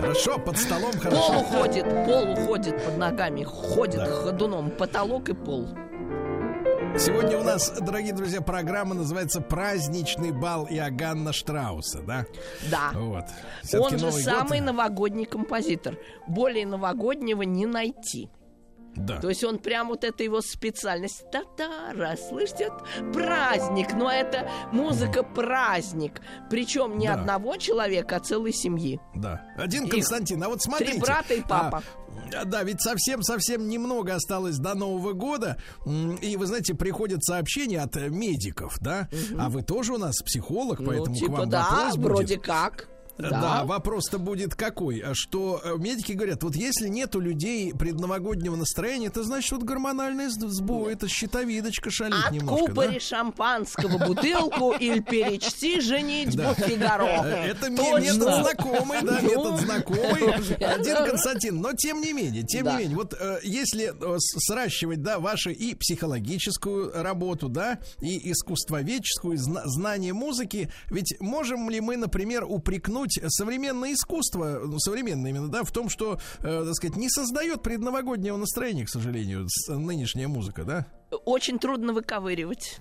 Хорошо, 0.00 0.36
под 0.40 0.58
столом 0.58 0.90
Пол 0.94 1.00
хорошо. 1.00 1.40
уходит, 1.42 1.84
пол 2.06 2.32
уходит 2.32 2.84
под 2.84 2.98
ногами, 2.98 3.44
ходит 3.44 4.02
ходуном, 4.08 4.70
потолок 4.72 5.28
и 5.28 5.32
пол. 5.32 5.68
Сегодня 6.98 7.38
у 7.38 7.42
нас, 7.42 7.70
дорогие 7.80 8.12
друзья, 8.12 8.40
программа 8.42 8.94
называется 8.94 9.40
«Праздничный 9.40 10.30
бал 10.30 10.66
Иоганна 10.68 11.32
Штрауса», 11.32 12.02
да? 12.02 12.26
Да. 12.70 12.90
Вот. 12.94 13.24
Он 13.74 13.90
же 13.98 14.04
Новый 14.04 14.22
год- 14.22 14.22
самый 14.22 14.60
новогодний 14.60 15.24
композитор. 15.24 15.98
Более 16.28 16.66
новогоднего 16.66 17.42
не 17.42 17.66
найти. 17.66 18.28
Да. 18.96 19.18
То 19.20 19.28
есть 19.30 19.42
он 19.44 19.58
прям 19.58 19.88
вот 19.88 20.04
это 20.04 20.22
его 20.22 20.40
специальность. 20.42 21.24
Татара, 21.30 22.16
слышите, 22.28 22.70
праздник. 23.12 23.94
Но 23.94 24.10
это 24.10 24.48
музыка 24.72 25.22
праздник. 25.22 26.20
Причем 26.50 26.98
не 26.98 27.06
Да. 27.08 27.14
одного 27.14 27.56
человека, 27.56 28.16
а 28.16 28.20
целой 28.20 28.52
семьи. 28.52 29.00
Да. 29.14 29.42
Один 29.56 29.88
Константин, 29.88 30.42
а 30.42 30.48
вот 30.48 30.62
смотрите. 30.62 30.92
три 30.92 31.00
брата 31.00 31.34
и 31.34 31.40
папа. 31.40 31.82
а, 32.34 32.44
да, 32.44 32.62
ведь 32.62 32.80
совсем-совсем 32.82 33.68
немного 33.68 34.14
осталось 34.14 34.58
до 34.58 34.74
Нового 34.74 35.12
года. 35.12 35.56
И, 36.20 36.36
вы 36.36 36.46
знаете, 36.46 36.74
приходят 36.74 37.24
сообщения 37.24 37.80
от 37.80 37.96
медиков, 37.96 38.76
да? 38.80 39.08
А 39.38 39.48
вы 39.48 39.62
тоже 39.62 39.94
у 39.94 39.98
нас 39.98 40.16
психолог, 40.22 40.80
Ну, 40.80 40.86
поэтому 40.88 41.14
к 41.14 41.18
типа 41.18 41.32
вам 41.32 41.48
да, 41.50 41.62
вопрос 41.70 41.96
будет. 41.96 42.04
вроде 42.06 42.38
как. 42.38 42.88
Да, 43.18 43.64
вопрос-то 43.64 44.18
будет 44.18 44.54
какой? 44.54 44.98
А 45.00 45.12
Что 45.14 45.60
э, 45.62 45.76
медики 45.76 46.12
говорят, 46.12 46.42
вот 46.42 46.56
если 46.56 46.88
нету 46.88 47.20
людей 47.20 47.72
предновогоднего 47.72 48.56
настроения, 48.56 49.06
это 49.08 49.22
значит 49.22 49.52
вот 49.52 49.62
гормональный 49.62 50.28
сбой, 50.28 50.94
это 50.94 51.08
щитовидочка 51.08 51.90
шалит 51.90 52.30
немножко. 52.30 52.56
да? 52.56 52.82
Откупори 52.82 52.98
шампанского 53.00 53.98
бутылку 54.06 54.72
или 54.72 55.00
перечти 55.00 55.80
женитьбу 55.80 56.36
Да. 56.42 56.54
Фигаро. 56.54 57.04
Это 57.04 57.70
ме- 57.70 57.76
Точно. 57.76 57.98
метод 58.00 58.34
знакомый, 58.44 59.02
да, 59.02 59.18
Ну, 59.22 59.28
метод 59.28 59.60
знакомый. 59.60 60.34
Один 60.74 60.96
Константин, 61.06 61.60
но 61.60 61.72
тем 61.74 62.00
не 62.00 62.12
менее, 62.12 62.42
тем 62.44 62.64
Да. 62.64 62.72
не 62.76 62.82
менее, 62.84 62.96
вот 62.96 63.14
э, 63.18 63.38
если 63.44 63.92
э, 63.92 64.16
сращивать, 64.18 65.02
да, 65.02 65.18
вашу 65.18 65.50
и 65.50 65.74
психологическую 65.74 66.92
работу, 67.02 67.48
да, 67.48 67.78
и 68.00 68.30
искусствоведческую, 68.32 69.36
знание 69.38 70.12
музыки, 70.12 70.70
ведь 70.88 71.14
можем 71.20 71.68
ли 71.70 71.80
мы, 71.80 71.96
например, 71.96 72.44
упрекнуть 72.44 73.01
современное 73.10 73.92
искусство, 73.92 74.60
ну, 74.64 74.78
современное 74.78 75.30
именно, 75.30 75.48
да, 75.48 75.64
в 75.64 75.72
том, 75.72 75.88
что, 75.88 76.18
э, 76.40 76.64
так 76.64 76.74
сказать, 76.74 76.96
не 76.96 77.08
создает 77.08 77.62
предновогоднего 77.62 78.36
настроения, 78.36 78.84
к 78.84 78.88
сожалению, 78.90 79.46
с- 79.48 79.68
нынешняя 79.72 80.28
музыка, 80.28 80.64
да? 80.64 80.86
Очень 81.24 81.58
трудно 81.58 81.92
выковыривать. 81.92 82.78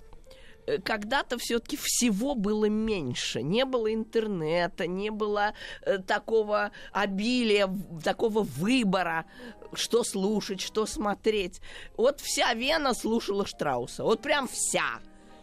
Э, 0.68 0.78
Когда-то 0.80 1.38
все-таки 1.38 1.78
всего 1.82 2.36
было 2.36 2.66
меньше. 2.66 3.42
Не 3.42 3.66
было 3.66 3.94
интернета, 3.94 4.88
не 4.88 5.10
было 5.10 5.54
э, 5.82 5.98
такого 5.98 6.72
обилия, 6.94 7.68
такого 8.04 8.44
выбора, 8.44 9.26
что 9.74 10.04
слушать, 10.04 10.62
что 10.62 10.86
смотреть. 10.86 11.62
Вот 11.98 12.20
вся 12.22 12.54
Вена 12.54 12.94
слушала 12.94 13.46
Штрауса. 13.46 14.04
Вот 14.04 14.22
прям 14.22 14.48
вся. 14.48 15.00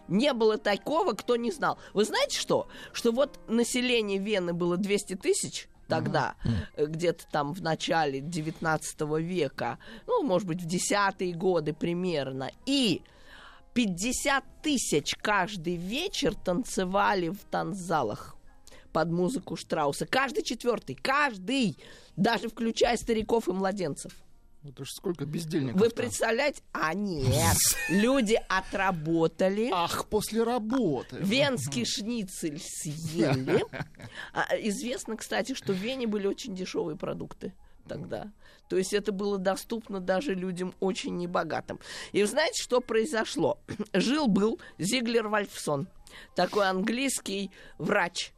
Не 0.09 0.33
было 0.33 0.59
такого, 0.59 1.13
кто 1.13 1.37
не 1.37 1.51
знал. 1.51 1.79
Вы 1.93 2.05
знаете 2.05 2.39
что? 2.39 2.69
Что 2.93 3.13
вот 3.13 3.39
население 3.49 4.19
Вены 4.19 4.53
было 4.53 4.77
200 4.77 5.17
тысяч 5.17 5.69
тогда, 5.87 6.35
э, 6.77 6.87
где-то 6.87 7.27
там 7.31 7.53
в 7.53 7.63
начале 7.63 8.21
19 8.21 9.19
века, 9.19 9.79
ну, 10.07 10.23
может 10.23 10.47
быть, 10.47 10.63
в 10.63 10.67
десятые 10.67 11.33
годы 11.33 11.73
примерно. 11.73 12.51
И 12.67 13.03
50 13.75 14.45
тысяч 14.63 15.15
каждый 15.15 15.77
вечер 15.77 16.35
танцевали 16.35 17.29
в 17.29 17.45
танцзалах 17.45 18.37
под 18.93 19.11
музыку 19.11 19.57
Штрауса. 19.57 20.07
Каждый 20.07 20.43
четвертый, 20.43 20.95
каждый, 20.95 21.79
даже 22.17 22.49
включая 22.49 22.97
стариков 22.97 23.49
и 23.49 23.53
младенцев. 23.53 24.13
Это 24.65 24.85
ж 24.85 24.89
сколько 24.91 25.25
бездельников 25.25 25.81
Вы 25.81 25.91
представляете? 25.91 26.63
А 26.73 26.93
нет, 26.93 27.57
люди 27.89 28.41
отработали. 28.49 29.71
Ах, 29.73 30.07
после 30.07 30.43
работы. 30.43 31.17
Венский 31.21 31.85
шницель 31.85 32.61
съели. 32.61 33.65
А, 34.33 34.57
известно, 34.59 35.17
кстати, 35.17 35.55
что 35.55 35.73
в 35.73 35.77
Вене 35.77 36.07
были 36.07 36.27
очень 36.27 36.55
дешевые 36.55 36.97
продукты 36.97 37.53
тогда. 37.87 38.33
То 38.69 38.77
есть 38.77 38.93
это 38.93 39.13
было 39.13 39.39
доступно 39.39 40.01
даже 40.01 40.35
людям 40.35 40.75
очень 40.81 41.17
небогатым. 41.17 41.81
И 42.13 42.23
знаете, 42.25 42.63
что 42.63 42.81
произошло? 42.81 43.59
Жил-был 43.93 44.61
Зиглер 44.79 45.29
Вальфсон, 45.29 45.89
такой 46.35 46.69
английский 46.69 47.51
врач, 47.79 48.33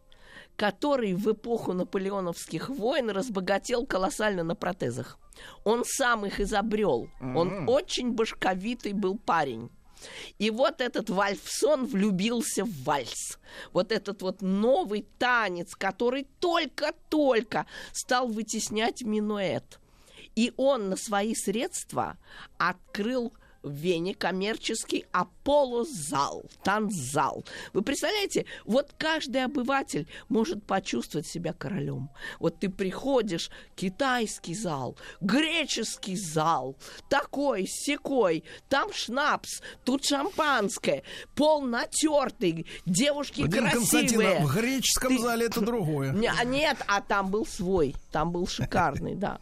который 0.61 1.15
в 1.15 1.32
эпоху 1.32 1.73
наполеоновских 1.73 2.69
войн 2.69 3.09
разбогател 3.09 3.87
колоссально 3.87 4.45
на 4.45 4.55
протезах. 4.55 5.19
Он 5.65 5.85
сам 5.87 6.27
их 6.27 6.39
изобрел. 6.39 7.09
Он 7.23 7.49
М. 7.51 7.69
очень 7.69 8.12
башковитый 8.12 8.93
был 8.93 9.16
парень. 9.16 9.70
И 10.39 10.51
вот 10.51 10.82
этот 10.82 11.09
Вальфсон 11.09 11.87
влюбился 11.87 12.66
в 12.66 12.85
вальс. 12.85 13.39
Вот 13.73 13.91
этот 13.91 14.20
вот 14.20 14.43
новый 14.43 15.07
танец, 15.19 15.74
который 15.74 16.27
только-только 16.41 17.65
стал 17.93 18.28
вытеснять 18.28 19.01
минуэт. 19.01 19.81
И 20.37 20.53
он 20.59 20.91
на 20.91 20.97
свои 20.97 21.35
средства 21.35 22.19
открыл 22.59 23.32
в 23.62 23.73
Вене 23.73 24.15
коммерческий 24.15 25.05
Аполло-зал, 25.12 26.45
танцзал. 26.62 27.45
Вы 27.73 27.82
представляете, 27.82 28.47
вот 28.65 28.93
каждый 28.99 29.45
обыватель 29.45 30.09
может 30.28 30.65
почувствовать 30.65 31.27
себя 31.27 31.53
королем. 31.53 32.11
Вот 32.39 32.59
ты 32.59 32.69
приходишь, 32.70 33.51
китайский 33.77 34.55
зал, 34.55 34.97
греческий 35.20 36.16
зал, 36.16 36.77
такой, 37.09 37.66
секой, 37.66 38.45
там 38.69 38.93
шнапс, 38.93 39.61
тут 39.85 40.05
шампанское, 40.05 41.03
пол 41.35 41.62
натертый, 41.62 42.66
девушки 42.87 43.41
Владимир 43.43 43.70
красивые. 43.70 44.39
А 44.39 44.47
в 44.47 44.55
греческом 44.55 45.16
Ты- 45.16 45.23
зале 45.23 45.47
это 45.47 45.61
другое. 45.61 46.15
А 46.41 46.45
нет, 46.45 46.78
а 46.87 47.01
там 47.01 47.31
был 47.31 47.45
свой, 47.45 47.95
там 48.12 48.31
был 48.32 48.47
шикарный, 48.47 49.15
да. 49.15 49.39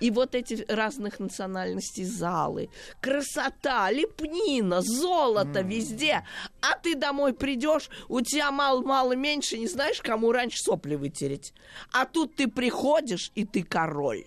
И 0.00 0.10
вот 0.10 0.34
эти 0.34 0.64
разных 0.68 1.20
национальностей 1.20 2.04
залы, 2.04 2.68
красота, 3.00 3.90
лепнина, 3.90 4.80
золото 4.80 5.60
везде. 5.60 6.26
А 6.60 6.76
ты 6.78 6.94
домой 6.94 7.32
придешь, 7.32 7.88
у 8.08 8.20
тебя 8.20 8.50
мало-мало 8.50 9.12
меньше, 9.14 9.58
не 9.58 9.68
знаешь, 9.68 10.00
кому 10.00 10.32
раньше 10.32 10.58
сопли 10.58 10.94
вытереть. 10.94 11.52
А 11.92 12.04
тут 12.06 12.36
ты 12.36 12.48
приходишь, 12.48 13.30
и 13.34 13.44
ты 13.44 13.62
король. 13.62 14.24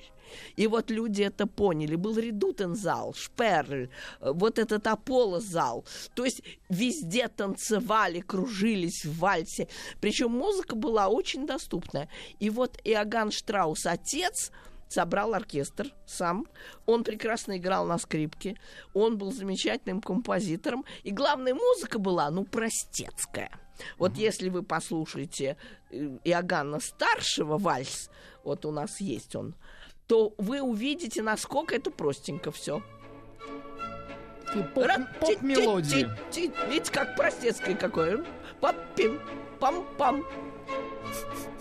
И 0.56 0.68
вот 0.68 0.92
люди 0.92 1.24
это 1.24 1.48
поняли. 1.48 1.96
Был 1.96 2.18
редутен-зал, 2.18 3.14
Шперль, 3.14 3.90
э, 4.20 4.32
вот 4.34 4.60
этот 4.60 4.88
Аполло-зал. 4.88 5.86
То 6.14 6.26
есть 6.26 6.42
везде 6.70 7.28
танцевали, 7.28 8.22
кружились 8.22 9.06
в 9.06 9.20
вальсе. 9.20 9.68
Причем 10.02 10.32
музыка 10.32 10.76
была 10.76 11.08
очень 11.08 11.46
доступная. 11.46 12.10
И 12.40 12.50
вот 12.50 12.80
Иоганн 12.84 13.32
Штраус, 13.32 13.86
отец, 13.86 14.52
собрал 14.96 15.34
оркестр 15.34 15.94
сам. 16.06 16.48
Он 16.86 17.04
прекрасно 17.04 17.58
играл 17.58 17.86
на 17.86 17.98
скрипке. 17.98 18.58
Он 18.94 19.18
был 19.18 19.32
замечательным 19.32 20.02
композитором. 20.02 20.86
И 21.04 21.12
главная 21.12 21.54
музыка 21.54 22.00
была, 22.00 22.30
ну, 22.32 22.46
простецкая. 22.46 23.52
Вот 23.98 24.16
если 24.16 24.48
вы 24.48 24.64
послушаете 24.64 25.58
э, 25.92 26.18
Иоганна 26.24 26.80
старшего 26.80 27.58
вальс, 27.58 28.10
вот 28.46 28.66
у 28.66 28.72
нас 28.72 29.02
есть 29.02 29.36
он, 29.36 29.54
то 30.08 30.34
вы 30.38 30.62
увидите, 30.62 31.22
насколько 31.22 31.76
это 31.76 31.92
простенько 31.92 32.52
все. 32.52 32.82
поп-мелодии. 35.20 36.08
Видите, 36.70 36.92
как 36.92 37.18
простецкое 37.18 37.76
какое. 37.76 38.24
Пап-пим, 38.62 39.20
пам-пам. 39.60 40.24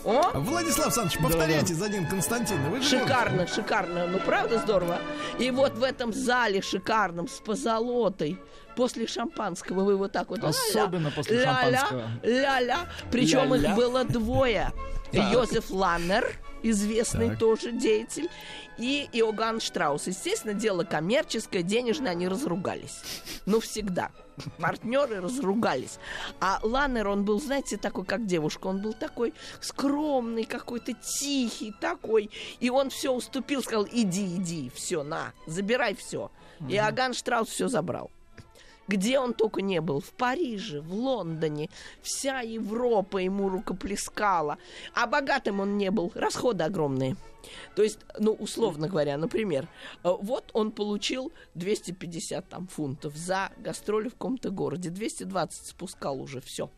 О! 0.04 0.32
Владислав 0.34 0.86
Александрович, 0.86 1.18
повторяйте 1.18 1.74
за 1.74 1.88
ним 1.88 2.06
Константина. 2.06 2.68
Вы 2.68 2.82
Шикарно, 2.82 3.46
шикарно. 3.46 4.06
Ну, 4.06 4.18
правда 4.18 4.58
здорово? 4.58 4.98
И 5.38 5.50
вот 5.50 5.78
в 5.78 5.82
этом 5.82 6.12
зале 6.12 6.60
шикарном 6.60 7.26
с 7.26 7.40
позолотой 7.40 8.38
после 8.76 9.06
шампанского 9.06 9.84
вы 9.84 9.96
вот 9.96 10.12
так 10.12 10.28
вот... 10.28 10.44
Особенно 10.44 11.04
ля-ля, 11.04 11.10
после 11.14 11.36
ля-ля, 11.38 11.78
шампанского. 11.78 12.10
Ля-ля. 12.22 12.78
Причем 13.10 13.54
Ля-ля. 13.54 13.70
их 13.70 13.76
было 13.76 14.04
двое. 14.04 14.72
Так. 15.10 15.32
Йозеф 15.32 15.70
Ланнер, 15.70 16.26
известный 16.70 17.30
Так. 17.30 17.38
тоже 17.38 17.72
деятель, 17.72 18.28
и 18.78 19.08
Иоганн 19.12 19.60
Штраус. 19.60 20.06
Естественно, 20.06 20.54
дело 20.54 20.84
коммерческое, 20.84 21.62
денежное, 21.62 22.12
они 22.12 22.26
разругались. 22.26 23.00
Ну, 23.46 23.60
всегда. 23.60 24.10
Партнеры 24.58 25.20
разругались. 25.20 25.98
А 26.40 26.58
Ланнер, 26.62 27.06
он 27.08 27.24
был, 27.24 27.40
знаете, 27.40 27.76
такой, 27.76 28.04
как 28.04 28.26
девушка. 28.26 28.66
Он 28.66 28.80
был 28.80 28.92
такой 28.92 29.32
скромный, 29.60 30.44
какой-то 30.44 30.92
тихий 30.94 31.72
такой. 31.80 32.30
И 32.58 32.70
он 32.70 32.90
все 32.90 33.12
уступил, 33.12 33.62
сказал, 33.62 33.86
иди, 33.90 34.36
иди, 34.36 34.72
все, 34.74 35.04
на, 35.04 35.32
забирай 35.46 35.94
все. 35.94 36.32
И 36.68 36.74
Иоганн 36.74 37.14
Штраус 37.14 37.48
все 37.48 37.68
забрал. 37.68 38.10
Где 38.88 39.18
он 39.18 39.32
только 39.34 39.62
не 39.62 39.80
был, 39.80 40.00
в 40.00 40.12
Париже, 40.12 40.80
в 40.80 40.92
Лондоне, 40.92 41.70
вся 42.02 42.40
Европа 42.40 43.18
ему 43.18 43.48
рукоплескала. 43.48 44.58
А 44.94 45.06
богатым 45.06 45.60
он 45.60 45.78
не 45.78 45.90
был, 45.90 46.12
расходы 46.14 46.64
огромные. 46.64 47.16
То 47.74 47.82
есть, 47.82 47.98
ну, 48.18 48.32
условно 48.32 48.88
говоря, 48.88 49.16
например, 49.16 49.68
э, 50.02 50.08
вот 50.20 50.50
он 50.52 50.70
получил 50.70 51.32
250 51.54 52.48
там, 52.48 52.66
фунтов 52.66 53.16
за 53.16 53.50
гастроли 53.58 54.08
в 54.08 54.12
каком-то 54.12 54.50
городе, 54.50 54.90
220 54.90 55.66
спускал 55.66 56.20
уже 56.20 56.40
все. 56.40 56.70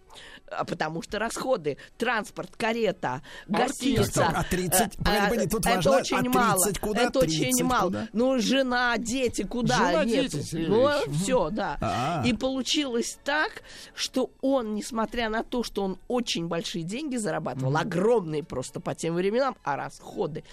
А 0.51 0.65
потому 0.65 1.03
что 1.03 1.19
расходы, 1.19 1.77
транспорт, 1.99 2.55
карета, 2.57 3.23
гостиница. 3.49 4.21
Так, 4.21 4.35
а 4.37 4.45
30? 4.45 4.95
э, 4.99 5.03
Погоди, 5.03 5.45
э, 5.45 5.49
тут 5.49 5.67
это 5.67 5.75
важно, 5.77 5.91
очень 5.97 6.17
а 6.17 6.21
30 6.23 6.35
мало. 6.35 6.73
куда? 6.81 7.03
Это 7.03 7.19
очень 7.19 7.41
30 7.43 7.63
мало. 7.63 7.87
куда? 7.87 8.09
Ну, 8.13 8.39
жена, 8.39 8.97
дети, 8.99 9.43
куда? 9.43 9.77
Жена, 9.77 10.05
Нету. 10.05 10.39
дети, 10.39 10.57
Ну, 10.69 10.89
Ильич. 10.89 11.21
все, 11.23 11.51
да. 11.51 11.79
А. 11.81 12.23
И 12.25 12.33
получилось 12.33 13.19
так, 13.25 13.63
что 13.95 14.31
он, 14.41 14.75
несмотря 14.75 15.29
на 15.29 15.43
то, 15.43 15.63
что 15.65 15.83
он 15.83 15.99
очень 16.09 16.47
большие 16.47 16.85
деньги 16.85 17.17
зарабатывал, 17.17 17.77
огромные 17.77 18.45
просто 18.45 18.79
по 18.81 18.95
тем 18.95 19.15
временам, 19.15 19.57
а 19.65 19.77
расходы, 19.77 20.45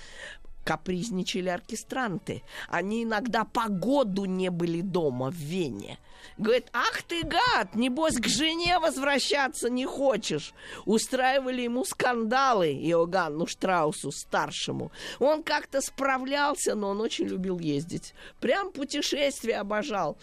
капризничали 0.64 1.50
оркестранты. 1.50 2.42
Они 2.70 3.04
иногда 3.04 3.44
по 3.44 3.68
году 3.70 4.26
не 4.26 4.50
были 4.50 4.82
дома 4.82 5.30
в 5.30 5.36
Вене. 5.36 6.00
Говорит, 6.38 6.68
ах 6.74 7.04
ты 7.04 7.24
гад, 7.24 7.76
небось 7.76 8.16
к 8.16 8.28
жене 8.28 8.80
возвращаться 8.80 9.70
не 9.70 9.86
хочешь. 9.86 10.54
Устраивали 10.86 11.62
ему 11.62 11.86
скандалы 11.86 12.72
Иоганну 12.74 13.46
Штраусу, 13.46 14.12
старшему. 14.12 14.92
Он 15.20 15.44
как-то 15.44 15.82
справлялся, 15.82 16.76
но 16.76 16.90
он 16.90 17.02
очень 17.02 17.26
любил 17.26 17.60
ездить. 17.60 18.14
Прям 18.40 18.72
путешествия 18.72 19.58
обожал. 19.58 20.18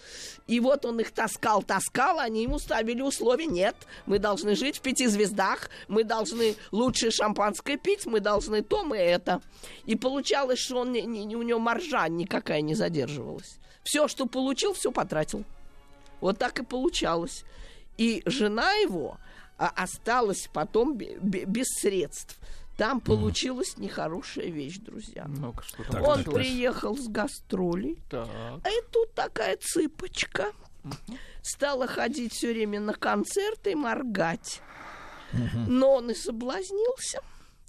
И 0.46 0.58
вот 0.60 0.84
он 0.84 1.00
их 1.00 1.12
таскал, 1.12 1.62
таскал, 1.62 2.18
они 2.18 2.42
ему 2.42 2.58
ставили 2.58 3.02
условия. 3.02 3.46
Нет, 3.46 3.76
мы 4.06 4.18
должны 4.18 4.56
жить 4.56 4.78
в 4.78 4.80
пяти 4.80 5.06
звездах, 5.06 5.70
мы 5.88 6.04
должны 6.04 6.56
лучшее 6.72 7.10
шампанское 7.10 7.76
пить, 7.76 8.06
мы 8.06 8.20
должны 8.20 8.62
то, 8.62 8.84
мы 8.84 8.96
это. 8.96 9.40
И 9.86 9.96
получалось, 9.96 10.58
что 10.58 10.78
он, 10.80 10.92
не- 10.92 11.02
не- 11.02 11.36
у 11.36 11.42
него 11.42 11.60
маржа 11.60 12.08
никакая 12.08 12.60
не 12.62 12.74
задерживалась. 12.74 13.58
Все, 13.84 14.08
что 14.08 14.26
получил, 14.26 14.74
все 14.74 14.90
потратил. 14.90 15.44
Вот 16.20 16.38
так 16.38 16.58
и 16.60 16.64
получалось. 16.64 17.44
И 17.96 18.22
жена 18.26 18.72
его 18.74 19.18
а, 19.58 19.68
осталась 19.68 20.48
потом 20.52 20.96
бе- 20.96 21.18
бе- 21.20 21.44
без 21.44 21.66
средств. 21.80 22.38
Там 22.76 23.00
получилась 23.00 23.76
нехорошая 23.76 24.46
вещь, 24.46 24.78
друзья. 24.78 25.26
Ну-ка, 25.28 25.62
что 25.62 25.84
Так, 25.84 26.02
Он 26.02 26.16
так, 26.16 26.24
так. 26.26 26.34
приехал 26.34 26.96
с 26.96 27.08
гастролей, 27.08 27.98
Так. 28.08 28.26
а 28.64 28.68
и 28.70 28.80
тут 28.90 29.12
такая 29.12 29.58
цыпочка 29.58 30.52
стала 31.42 31.86
ходить 31.86 32.32
все 32.32 32.52
время 32.54 32.80
на 32.80 32.94
концерты 32.94 33.72
и 33.72 33.74
моргать. 33.74 34.62
Но 35.68 35.96
он 35.96 36.10
и 36.10 36.14
соблазнился. 36.14 37.20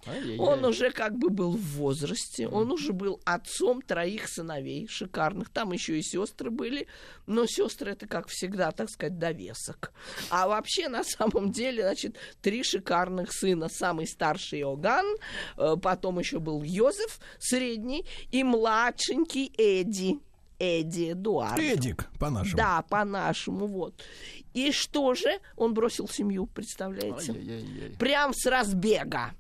Ай-яй-яй. 0.06 0.40
Он 0.40 0.66
уже 0.66 0.92
как 0.92 1.18
бы 1.18 1.30
был 1.30 1.52
в 1.52 1.78
возрасте, 1.78 2.48
он 2.48 2.72
уже 2.72 2.94
был 2.94 3.22
отцом 3.26 3.82
троих 3.82 4.28
сыновей 4.28 4.88
шикарных. 4.88 5.50
Там 5.50 5.72
еще 5.72 6.00
и 6.00 6.02
сестры 6.02 6.50
были, 6.50 6.88
но 7.28 7.46
сестры 7.46 7.92
это, 7.92 8.08
как 8.08 8.28
всегда, 8.28 8.72
так 8.72 8.90
сказать, 8.90 9.20
довесок. 9.20 9.94
А 10.30 10.48
вообще, 10.48 10.88
на 10.88 11.04
самом 11.04 11.52
деле, 11.52 11.84
значит, 11.84 12.18
три 12.42 12.64
шикарных 12.64 13.32
сына. 13.32 13.70
Самый 13.70 14.08
старший 14.08 14.62
Иоганн, 14.62 15.06
э, 15.58 15.76
потом 15.82 16.20
еще 16.20 16.40
был 16.40 16.64
Йозеф, 16.64 17.20
средний, 17.40 18.06
и 18.32 18.44
младшенький 18.44 19.54
Эдди. 19.58 20.20
Эдди 20.60 21.14
Эдуард. 21.14 21.60
Эдик, 21.60 22.08
по-нашему. 22.20 22.58
Да, 22.58 22.84
по-нашему, 22.84 23.66
вот. 23.66 24.04
И 24.54 24.72
что 24.72 25.16
же? 25.16 25.40
Он 25.56 25.74
бросил 25.74 26.08
семью, 26.08 26.46
представляете? 26.46 27.32
Ай-яй-яй. 27.32 27.96
Прям 27.98 28.32
с 28.34 28.46
разбега. 28.46 29.32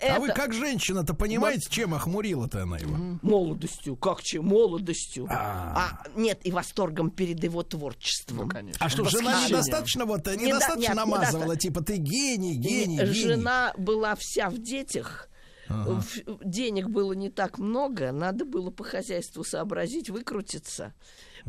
А 0.00 0.20
вы 0.20 0.26
Это- 0.28 0.34
как 0.34 0.52
женщина-то 0.54 1.12
понимаете, 1.12 1.68
чем 1.70 1.92
охмурила-то 1.92 2.62
она 2.62 2.78
его? 2.78 3.18
Молодостью, 3.20 3.96
как 3.96 4.22
че, 4.22 4.40
молодостью. 4.40 5.26
А. 5.28 5.98
А, 6.04 6.08
нет, 6.16 6.38
и 6.44 6.52
восторгом 6.52 7.10
перед 7.10 7.42
его 7.42 7.64
творчеством. 7.64 8.36
Ну, 8.36 8.48
конечно. 8.48 8.84
А 8.84 8.88
что, 8.88 9.04
жена 9.04 9.44
недостаточно 9.48 10.04
вот 10.04 10.24
Не 10.26 10.36
да- 10.36 10.42
недостаточно 10.42 10.94
намазывала, 10.94 11.56
типа 11.56 11.82
ты 11.82 11.96
гений, 11.96 12.54
гений, 12.54 12.96
Не, 12.96 12.96
гений. 12.98 13.12
Жена 13.12 13.74
была 13.76 14.14
вся 14.14 14.50
в 14.50 14.58
детях. 14.58 15.28
Ага. 15.70 16.02
Денег 16.44 16.88
было 16.88 17.12
не 17.12 17.28
так 17.28 17.58
много, 17.58 18.12
надо 18.12 18.44
было 18.46 18.70
по 18.70 18.84
хозяйству 18.84 19.42
сообразить, 19.44 20.08
выкрутиться. 20.10 20.94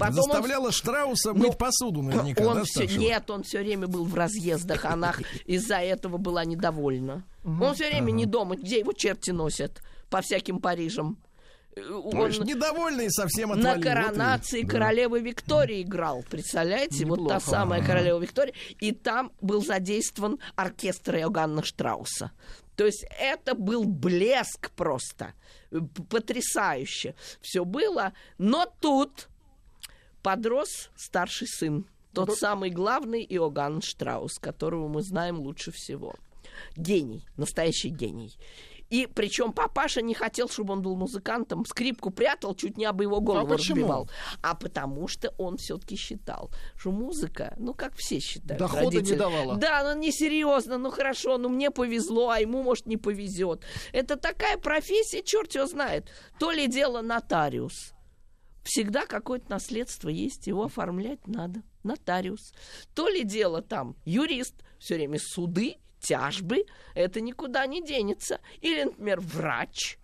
Он- 0.08 0.14
Заставляла 0.14 0.72
Штрауса 0.72 1.34
мыть 1.34 1.58
посуду 1.58 2.02
наверняка, 2.02 2.46
он 2.46 2.56
да, 2.58 2.66
старшего? 2.66 3.00
нет, 3.00 3.30
он 3.30 3.44
все 3.44 3.60
время 3.60 3.88
был 3.88 4.06
в 4.06 4.16
разъездах, 4.16 4.86
она 4.86 5.14
из-за 5.46 5.78
этого 5.78 6.18
была 6.18 6.46
недовольна. 6.46 7.24
Он 7.44 7.74
все 7.76 7.90
время 7.90 8.12
не 8.12 8.26
дома, 8.26 8.56
где 8.56 8.80
его 8.80 8.94
черти 8.94 9.32
носят 9.32 9.82
по 10.10 10.22
всяким 10.22 10.60
Парижам. 10.60 11.18
Э, 11.76 11.82
То 12.12 12.28
есть 12.28 12.44
недовольный 12.44 13.12
совсем 13.12 13.52
отвалил. 13.52 13.70
на 13.70 13.76
Вот 13.76 13.84
коронации 13.84 14.64
да. 14.64 14.70
королевы 14.72 15.20
Виктории 15.20 15.84
играл, 15.84 16.24
представляете? 16.30 17.06
Вот 17.06 17.18
та 17.18 17.22
Неплохо. 17.36 17.40
самая 17.42 17.86
королева 17.86 18.20
Виктория. 18.20 18.54
И 18.80 18.92
там 18.92 19.32
был 19.40 19.64
задействован 19.64 20.40
оркестр 20.56 21.18
Иоганна 21.18 21.64
Штрауса. 21.64 22.32
То 22.76 22.86
есть 22.86 23.06
это 23.20 23.54
был 23.56 23.84
блеск 23.86 24.72
просто. 24.72 25.34
П- 25.70 25.80
Потрясающе. 26.10 27.14
Все 27.42 27.64
было. 27.66 28.14
Но 28.40 28.66
тут 28.82 29.30
подрос 30.24 30.90
старший 30.96 31.48
сын. 31.48 31.86
Тот 32.14 32.38
самый 32.38 32.70
главный 32.72 33.24
Иоганн 33.24 33.82
Штраус, 33.82 34.40
которого 34.40 34.88
мы 34.88 35.02
знаем 35.02 35.40
лучше 35.40 35.72
всего. 35.72 36.16
Гений, 36.76 37.26
настоящий 37.38 37.90
гений. 37.90 38.36
И 38.90 39.08
причем 39.14 39.54
папаша 39.54 40.02
не 40.02 40.16
хотел, 40.16 40.50
чтобы 40.50 40.74
он 40.74 40.82
был 40.82 40.96
музыкантом, 40.96 41.64
скрипку 41.66 42.10
прятал, 42.10 42.56
чуть 42.56 42.76
не 42.76 42.86
об 42.86 43.02
его 43.02 43.22
голову 43.22 43.46
А 43.54 43.58
почему? 43.58 43.76
разбивал. 43.76 44.10
А 44.42 44.56
потому 44.56 45.08
что 45.08 45.32
он 45.38 45.58
все-таки 45.58 45.96
считал, 45.96 46.50
что 46.76 46.92
музыка, 46.92 47.54
ну 47.60 47.76
как 47.76 47.96
все 47.96 48.20
считают. 48.20 48.60
Дохода 48.60 48.86
не 48.90 48.96
родители. 48.98 49.16
давала. 49.18 49.56
Да, 49.58 49.84
ну 49.84 50.00
несерьезно, 50.00 50.80
ну 50.80 50.90
хорошо, 50.90 51.38
ну 51.38 51.50
мне 51.50 51.70
повезло, 51.70 52.32
а 52.32 52.40
ему, 52.40 52.64
может, 52.64 52.88
не 52.88 52.98
повезет. 52.98 53.64
Это 53.94 54.16
такая 54.16 54.58
профессия, 54.58 55.22
черт 55.22 55.54
его 55.54 55.68
знает. 55.68 56.10
То 56.40 56.52
ли 56.52 56.68
дело 56.68 57.02
нотариус. 57.02 57.94
Всегда 58.64 59.06
какое-то 59.06 59.50
наследство 59.50 60.10
есть, 60.10 60.48
его 60.48 60.66
оформлять 60.66 61.26
надо. 61.28 61.62
Нотариус. 61.84 62.54
То 62.94 63.08
ли 63.08 63.24
дело 63.24 63.62
там 63.62 63.96
юрист, 64.06 64.56
все 64.80 64.96
время 64.96 65.18
суды, 65.20 65.78
тяжбы, 66.00 66.66
это 66.94 67.22
никуда 67.22 67.66
не 67.66 67.82
денется. 67.84 68.40
Или, 68.62 68.84
например, 68.84 69.20
врач. 69.22 69.98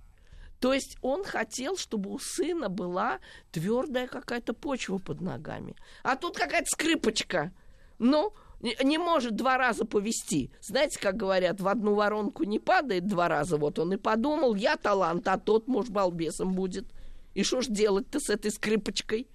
То 0.59 0.74
есть 0.74 0.98
он 1.01 1.24
хотел, 1.24 1.77
чтобы 1.77 2.11
у 2.11 2.17
сына 2.17 2.69
была 2.69 3.19
твердая 3.51 4.08
какая-то 4.08 4.53
почва 4.53 4.98
под 4.98 5.22
ногами. 5.22 5.75
А 6.01 6.16
тут 6.16 6.38
какая-то 6.38 6.67
скрипочка. 6.69 7.53
Ну, 8.00 8.34
не, 8.61 8.98
может 8.98 9.35
два 9.35 9.58
раза 9.58 9.85
повести. 9.85 10.51
Знаете, 10.61 11.00
как 11.00 11.17
говорят, 11.17 11.61
в 11.61 11.67
одну 11.67 11.93
воронку 11.93 12.43
не 12.43 12.59
падает 12.59 13.08
два 13.08 13.27
раза. 13.27 13.58
Вот 13.58 13.77
он 13.80 13.93
и 13.93 13.98
подумал, 13.98 14.56
я 14.56 14.77
талант, 14.77 15.27
а 15.27 15.38
тот, 15.38 15.67
может, 15.67 15.92
балбесом 15.92 16.53
будет. 16.53 16.88
И 17.35 17.43
что 17.43 17.61
ж 17.61 17.67
делать-то 17.67 18.19
с 18.19 18.30
этой 18.30 18.51
скрипочкой? 18.51 19.27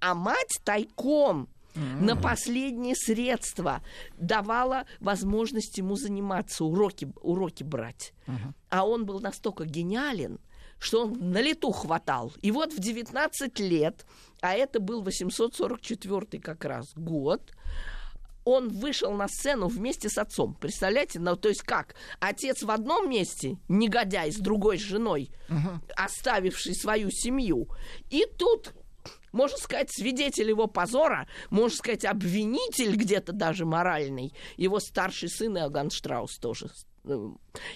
А 0.00 0.14
мать 0.14 0.60
тайком 0.64 1.48
на 1.74 2.16
последние 2.16 2.96
средства 2.96 3.82
давала 4.18 4.84
возможность 5.00 5.78
ему 5.78 5.96
заниматься, 5.96 6.64
уроки, 6.64 7.10
уроки 7.20 7.62
брать. 7.62 8.12
А 8.68 8.86
он 8.86 9.06
был 9.06 9.20
настолько 9.20 9.64
гениален, 9.64 10.40
что 10.78 11.04
он 11.04 11.30
на 11.30 11.40
лету 11.40 11.70
хватал. 11.72 12.32
И 12.42 12.50
вот 12.50 12.72
в 12.72 12.80
19 12.80 13.58
лет, 13.60 14.06
а 14.40 14.54
это 14.54 14.80
был 14.80 15.02
844 15.02 16.40
как 16.42 16.64
раз 16.64 16.92
год, 16.94 17.52
он 18.48 18.68
вышел 18.68 19.12
на 19.12 19.28
сцену 19.28 19.68
вместе 19.68 20.08
с 20.08 20.16
отцом. 20.16 20.54
Представляете? 20.54 21.20
Ну, 21.20 21.36
то 21.36 21.50
есть 21.50 21.62
как? 21.62 21.94
Отец 22.18 22.62
в 22.62 22.70
одном 22.70 23.10
месте, 23.10 23.58
негодяй, 23.68 24.32
с 24.32 24.36
другой 24.36 24.78
женой, 24.78 25.30
оставивший 25.96 26.74
свою 26.74 27.10
семью. 27.10 27.68
И 28.10 28.26
тут 28.38 28.72
можно 29.32 29.58
сказать, 29.58 29.90
свидетель 29.92 30.48
его 30.48 30.66
позора, 30.66 31.28
можно 31.50 31.76
сказать, 31.76 32.06
обвинитель 32.06 32.96
где-то 32.96 33.32
даже 33.32 33.66
моральный, 33.66 34.32
его 34.56 34.80
старший 34.80 35.28
сын 35.28 35.58
Иоганн 35.58 35.90
Штраус 35.90 36.38
тоже. 36.38 36.70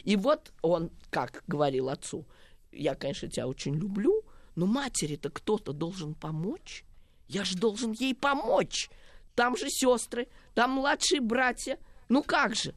И 0.05 0.17
вот 0.17 0.53
он, 0.63 0.91
как 1.11 1.45
говорил 1.47 1.91
отцу, 1.91 2.27
я, 2.73 2.95
конечно, 2.95 3.29
тебя 3.29 3.47
очень 3.47 3.75
люблю, 3.75 4.23
но 4.55 4.65
матери-то 4.65 5.29
кто-то 5.29 5.75
должен 5.75 6.15
помочь. 6.15 6.85
Я 7.29 7.45
же 7.45 7.59
должен 7.59 7.93
ей 7.93 8.15
помочь. 8.15 8.89
Там 9.35 9.57
же 9.57 9.69
сестры, 9.69 10.29
там 10.55 10.73
младшие 10.73 11.21
братья. 11.21 11.79
Ну 12.09 12.23
как 12.23 12.55
же? 12.55 12.75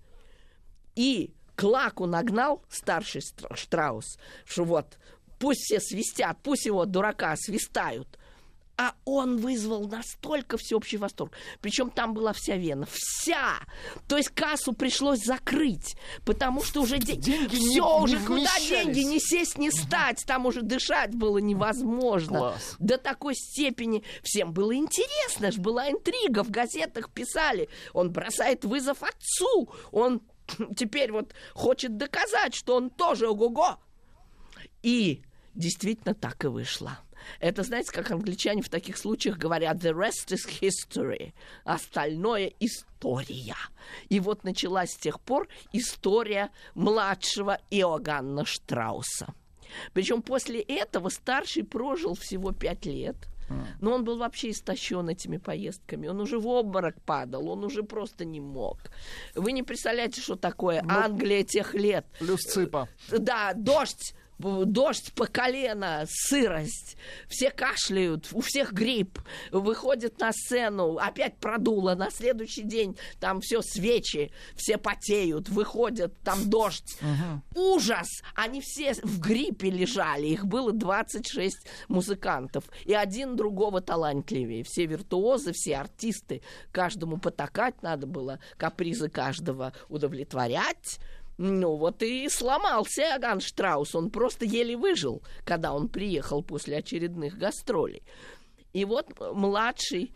И 0.95 1.33
Клаку 1.55 2.05
нагнал 2.05 2.63
старший 2.69 3.21
Штраус, 3.53 4.17
что 4.45 4.63
вот 4.63 4.97
пусть 5.39 5.61
все 5.61 5.79
свистят, 5.79 6.37
пусть 6.43 6.65
его 6.65 6.85
дурака 6.85 7.35
свистают. 7.37 8.19
А 8.77 8.93
он 9.05 9.37
вызвал 9.37 9.87
настолько 9.87 10.57
всеобщий 10.57 10.97
восторг. 10.97 11.31
Причем 11.61 11.89
там 11.89 12.13
была 12.13 12.33
вся 12.33 12.57
Вена. 12.57 12.85
Вся! 12.91 13.53
То 14.07 14.17
есть 14.17 14.29
кассу 14.29 14.73
пришлось 14.73 15.23
закрыть, 15.23 15.95
потому 16.25 16.61
что 16.61 16.81
уже 16.81 16.97
де- 16.97 17.15
Деньги 17.15 17.55
не- 17.55 17.69
все 17.69 17.73
не 17.97 18.03
уже 18.03 18.19
куда 18.19 18.35
вмещались. 18.35 18.67
деньги, 18.67 18.99
не 18.99 19.19
сесть, 19.21 19.57
не 19.57 19.71
стать, 19.71 20.23
там 20.27 20.45
уже 20.45 20.61
дышать 20.61 21.15
было 21.15 21.37
невозможно. 21.37 22.39
Класс. 22.39 22.75
До 22.79 22.97
такой 22.97 23.35
степени 23.35 24.03
всем 24.23 24.51
было 24.51 24.75
интересно, 24.75 25.51
ж 25.51 25.57
была 25.57 25.89
интрига, 25.89 26.43
в 26.43 26.49
газетах 26.51 27.11
писали, 27.11 27.69
он 27.93 28.11
бросает 28.11 28.65
вызов 28.65 29.03
отцу, 29.03 29.69
он 29.93 30.21
теперь 30.75 31.13
вот 31.13 31.33
хочет 31.53 31.95
доказать, 31.95 32.53
что 32.53 32.75
он 32.75 32.89
тоже 32.89 33.29
ого-го. 33.29 33.77
И 34.83 35.21
действительно 35.53 36.13
так 36.13 36.43
и 36.43 36.47
вышло. 36.47 36.99
Это, 37.39 37.63
знаете, 37.63 37.91
как 37.91 38.11
англичане 38.11 38.61
в 38.61 38.69
таких 38.69 38.97
случаях 38.97 39.37
говорят, 39.37 39.77
the 39.77 39.93
rest 39.93 40.29
is 40.29 40.47
history, 40.61 41.33
остальное 41.63 42.51
история. 42.59 43.55
И 44.09 44.19
вот 44.19 44.43
началась 44.43 44.91
с 44.91 44.97
тех 44.97 45.19
пор 45.19 45.47
история 45.73 46.51
младшего 46.73 47.59
Иоганна 47.69 48.45
Штрауса. 48.45 49.33
Причем 49.93 50.21
после 50.21 50.61
этого 50.61 51.09
старший 51.09 51.63
прожил 51.63 52.15
всего 52.15 52.51
пять 52.51 52.85
лет. 52.85 53.15
Но 53.79 53.93
он 53.93 54.03
был 54.03 54.17
вообще 54.17 54.51
истощен 54.51 55.07
этими 55.09 55.37
поездками. 55.37 56.07
Он 56.07 56.19
уже 56.19 56.39
в 56.39 56.47
обморок 56.47 56.99
падал, 57.01 57.47
он 57.49 57.63
уже 57.63 57.83
просто 57.83 58.25
не 58.25 58.39
мог. 58.39 58.79
Вы 59.35 59.51
не 59.51 59.63
представляете, 59.63 60.21
что 60.21 60.35
такое 60.35 60.83
Англия 60.87 61.43
тех 61.43 61.73
лет. 61.73 62.05
Плюс 62.19 62.41
цыпа. 62.41 62.89
Да, 63.09 63.53
дождь. 63.53 64.15
Дождь 64.37 65.13
по 65.13 65.27
колено, 65.27 66.05
сырость, 66.09 66.97
все 67.27 67.51
кашляют, 67.51 68.29
у 68.33 68.41
всех 68.41 68.73
грипп, 68.73 69.19
выходят 69.51 70.19
на 70.19 70.31
сцену, 70.33 70.97
опять 70.97 71.37
продуло, 71.37 71.95
на 71.95 72.11
следующий 72.11 72.63
день 72.63 72.97
там 73.19 73.41
все 73.41 73.61
свечи, 73.61 74.31
все 74.55 74.77
потеют, 74.77 75.49
выходят, 75.49 76.13
там 76.21 76.49
дождь, 76.49 76.97
ужас! 77.55 78.07
Они 78.35 78.61
все 78.61 78.93
в 78.93 79.19
гриппе 79.19 79.69
лежали. 79.69 80.27
Их 80.27 80.45
было 80.45 80.71
26 80.71 81.67
музыкантов. 81.87 82.65
И 82.85 82.93
один 82.93 83.35
другого 83.35 83.81
талантливее. 83.81 84.63
Все 84.63 84.85
виртуозы, 84.85 85.53
все 85.53 85.77
артисты. 85.77 86.41
Каждому 86.71 87.17
потакать 87.17 87.81
надо 87.81 88.07
было, 88.07 88.39
капризы 88.57 89.09
каждого 89.09 89.73
удовлетворять. 89.89 90.99
Ну 91.37 91.75
вот 91.75 92.01
и 92.01 92.29
сломался 92.29 93.01
Иоганн 93.01 93.41
Штраус. 93.41 93.93
Он 93.95 94.09
просто 94.09 94.45
еле 94.45 94.77
выжил, 94.77 95.21
когда 95.43 95.73
он 95.73 95.89
приехал 95.89 96.41
после 96.43 96.77
очередных 96.77 97.37
гастролей. 97.37 98.03
И 98.73 98.85
вот 98.85 99.07
младший 99.19 100.13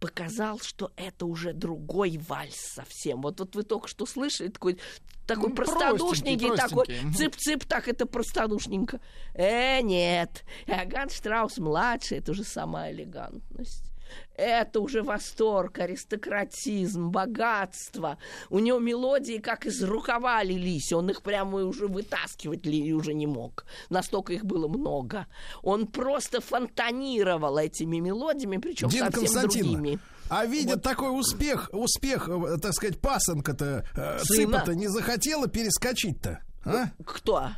показал, 0.00 0.60
что 0.60 0.92
это 0.96 1.26
уже 1.26 1.52
другой 1.52 2.18
вальс 2.18 2.56
совсем. 2.56 3.22
Вот, 3.22 3.40
вот 3.40 3.54
вы 3.54 3.62
только 3.62 3.88
что 3.88 4.06
слышали 4.06 4.48
такой, 4.48 4.78
такой 5.26 5.50
Ну, 5.50 5.56
простодушненький, 5.56 6.56
такой 6.56 6.86
цып-цып, 6.86 7.66
так 7.66 7.88
это 7.88 8.06
простодушненько. 8.06 9.00
Э, 9.34 9.80
нет, 9.80 10.44
Иоганн 10.66 11.10
Штраус 11.10 11.58
младший, 11.58 12.18
это 12.18 12.32
уже 12.32 12.44
сама 12.44 12.90
элегантность. 12.90 13.87
Это 14.34 14.80
уже 14.80 15.02
восторг, 15.02 15.78
аристократизм, 15.78 17.10
богатство. 17.10 18.18
У 18.50 18.60
него 18.60 18.78
мелодии 18.78 19.38
как 19.38 19.66
из 19.66 19.82
рукава 19.82 20.42
лились. 20.42 20.92
Он 20.92 21.10
их 21.10 21.22
прямо 21.22 21.64
уже 21.64 21.86
вытаскивать 21.86 22.64
ли 22.64 22.92
уже 22.92 23.14
не 23.14 23.26
мог. 23.26 23.64
Настолько 23.90 24.32
их 24.32 24.44
было 24.44 24.68
много. 24.68 25.26
Он 25.62 25.86
просто 25.86 26.40
фонтанировал 26.40 27.58
этими 27.58 27.98
мелодиями, 27.98 28.58
причем 28.58 28.88
Дина 28.88 29.10
совсем 29.10 29.42
другими. 29.42 29.98
А 30.30 30.44
видя 30.44 30.76
такой 30.76 31.18
успех, 31.18 31.70
успех, 31.72 32.28
э, 32.28 32.58
так 32.60 32.74
сказать, 32.74 33.00
пасынка-то, 33.00 33.84
э, 33.96 34.18
цыпа-то 34.22 34.74
не 34.74 34.88
захотела 34.88 35.48
перескочить-то? 35.48 36.40
А? 36.64 36.90
Кто? 37.04 37.48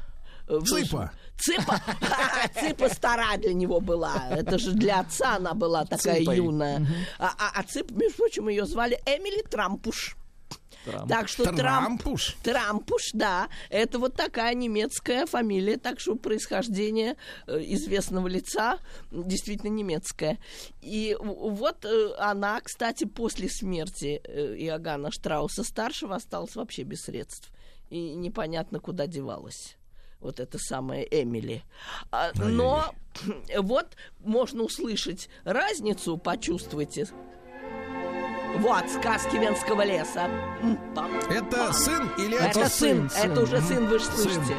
Цыпа. 0.64 1.12
Цыпа? 1.40 1.80
Цыпа 2.60 2.88
стара 2.88 3.36
для 3.38 3.54
него 3.54 3.80
была. 3.80 4.28
Это 4.30 4.58
же 4.58 4.72
для 4.72 5.00
отца 5.00 5.36
она 5.36 5.54
была 5.54 5.84
такая 5.84 6.18
Цыпой. 6.18 6.36
юная. 6.36 6.86
А, 7.18 7.32
а, 7.38 7.60
а 7.60 7.62
Цып, 7.62 7.90
между 7.92 8.16
прочим, 8.16 8.48
ее 8.48 8.66
звали 8.66 9.00
Эмили 9.06 9.42
Трампуш. 9.42 10.16
Так 11.08 11.28
что 11.28 11.44
Трамп, 11.44 11.58
Трампуш? 11.58 12.36
Трампуш, 12.42 13.10
да, 13.12 13.48
это 13.68 13.98
вот 13.98 14.14
такая 14.14 14.54
немецкая 14.54 15.26
фамилия, 15.26 15.76
так 15.76 16.00
что 16.00 16.16
происхождение 16.16 17.16
э, 17.46 17.58
известного 17.74 18.28
лица 18.28 18.78
действительно 19.10 19.68
немецкое. 19.68 20.38
И 20.80 21.16
вот 21.20 21.84
э, 21.84 22.14
она, 22.18 22.60
кстати, 22.62 23.04
после 23.04 23.50
смерти 23.50 24.22
э, 24.24 24.56
Иоганна 24.56 25.10
Штрауса 25.10 25.64
старшего 25.64 26.16
осталась 26.16 26.56
вообще 26.56 26.82
без 26.82 27.02
средств 27.02 27.50
и 27.90 28.14
непонятно 28.14 28.80
куда 28.80 29.06
девалась. 29.06 29.76
Вот 30.20 30.38
это 30.40 30.58
самая 30.58 31.02
Эмили. 31.02 31.62
А, 32.12 32.30
но 32.34 32.94
вот 33.58 33.86
можно 34.20 34.62
услышать 34.64 35.28
разницу, 35.44 36.16
почувствуйте. 36.18 37.06
Вот, 38.58 38.84
сказки 38.90 39.36
Венского 39.36 39.82
леса. 39.82 40.28
Это 41.30 41.72
сын 41.72 42.10
или 42.18 42.36
Это 42.36 42.62
отец? 42.62 42.72
сын, 42.74 43.10
это 43.16 43.40
уже 43.42 43.60
сын, 43.62 43.86
вы 43.86 43.98
же 43.98 44.04
Сын. 44.04 44.14
слышите. 44.16 44.56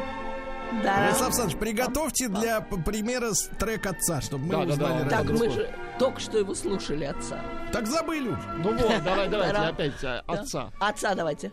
Да. 0.82 0.96
Владислав 1.02 1.26
Александрович, 1.28 1.58
приготовьте 1.60 2.28
для 2.28 2.60
примера 2.62 3.30
трек 3.58 3.84
отца, 3.86 4.22
чтобы 4.22 4.46
мы 4.46 4.52
Да, 4.52 4.64
да, 4.64 4.72
узнали 4.72 5.02
да. 5.04 5.10
Так 5.10 5.20
разницу. 5.28 5.44
мы 5.44 5.50
же 5.50 5.74
только 5.98 6.18
что 6.20 6.38
его 6.38 6.54
слушали 6.54 7.04
отца. 7.04 7.40
Так 7.72 7.86
забыли 7.86 8.28
уже. 8.30 8.52
Ну 8.64 8.72
вот, 8.78 9.04
давай, 9.04 9.28
давайте 9.28 9.52
Да. 9.52 9.68
опять 9.68 9.92
Да. 10.00 10.20
отца. 10.26 10.70
Отца 10.80 11.14
давайте. 11.14 11.52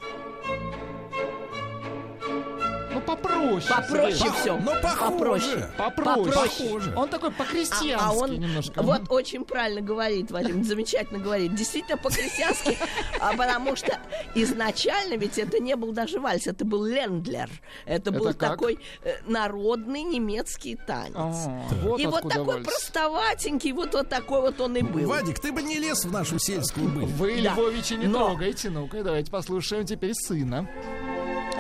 Попроще. 3.16 3.62
Попроще 3.70 4.16
Сергей. 4.16 4.32
все. 4.42 4.58
Ну, 4.58 4.72
похоже. 4.82 5.70
Попроще. 5.78 6.32
Похоже. 6.34 6.94
Он 6.96 7.10
такой 7.10 7.32
по-крестьянски 7.32 7.98
А, 8.00 8.10
а 8.10 8.14
он 8.14 8.40
немножко. 8.40 8.82
вот 8.84 9.02
очень 9.10 9.44
правильно 9.46 9.82
говорит, 9.82 10.32
Вадим, 10.32 10.64
замечательно 10.64 11.20
говорит. 11.20 11.56
Действительно 11.56 11.98
по-крестьянски, 11.98 12.78
а 13.20 13.34
потому 13.36 13.76
что 13.76 13.98
изначально 14.36 15.16
ведь 15.16 15.38
это 15.38 15.60
не 15.60 15.76
был 15.76 15.92
даже 15.92 16.20
вальс, 16.20 16.48
это 16.48 16.66
был 16.66 16.84
лендлер. 16.86 17.50
Это, 17.86 18.12
был 18.12 18.34
такой 18.34 18.80
э, 19.04 19.16
народный 19.26 20.04
немецкий 20.04 20.76
танец. 20.76 21.14
А, 21.16 21.62
вот 21.84 22.00
и 22.00 22.06
вот 22.06 22.30
такой 22.30 22.56
вальс. 22.56 22.66
простоватенький, 22.68 23.72
вот, 23.72 23.94
вот 23.94 24.10
такой 24.10 24.42
вот 24.42 24.60
он 24.62 24.76
и 24.76 24.82
был. 24.82 25.08
Вадик, 25.10 25.40
ты 25.40 25.52
бы 25.52 25.62
не 25.62 25.80
лез 25.80 26.06
в 26.06 26.12
нашу 26.12 26.38
сельскую 26.40 26.88
быль. 26.90 27.06
Вы 27.06 27.42
Да. 27.42 27.54
Львовича 27.56 27.96
не 27.96 28.08
Но- 28.08 28.28
трогайте. 28.28 28.70
Ну-ка, 28.70 29.04
давайте 29.04 29.32
послушаем 29.32 29.86
теперь 29.86 30.14
сына. 30.14 30.70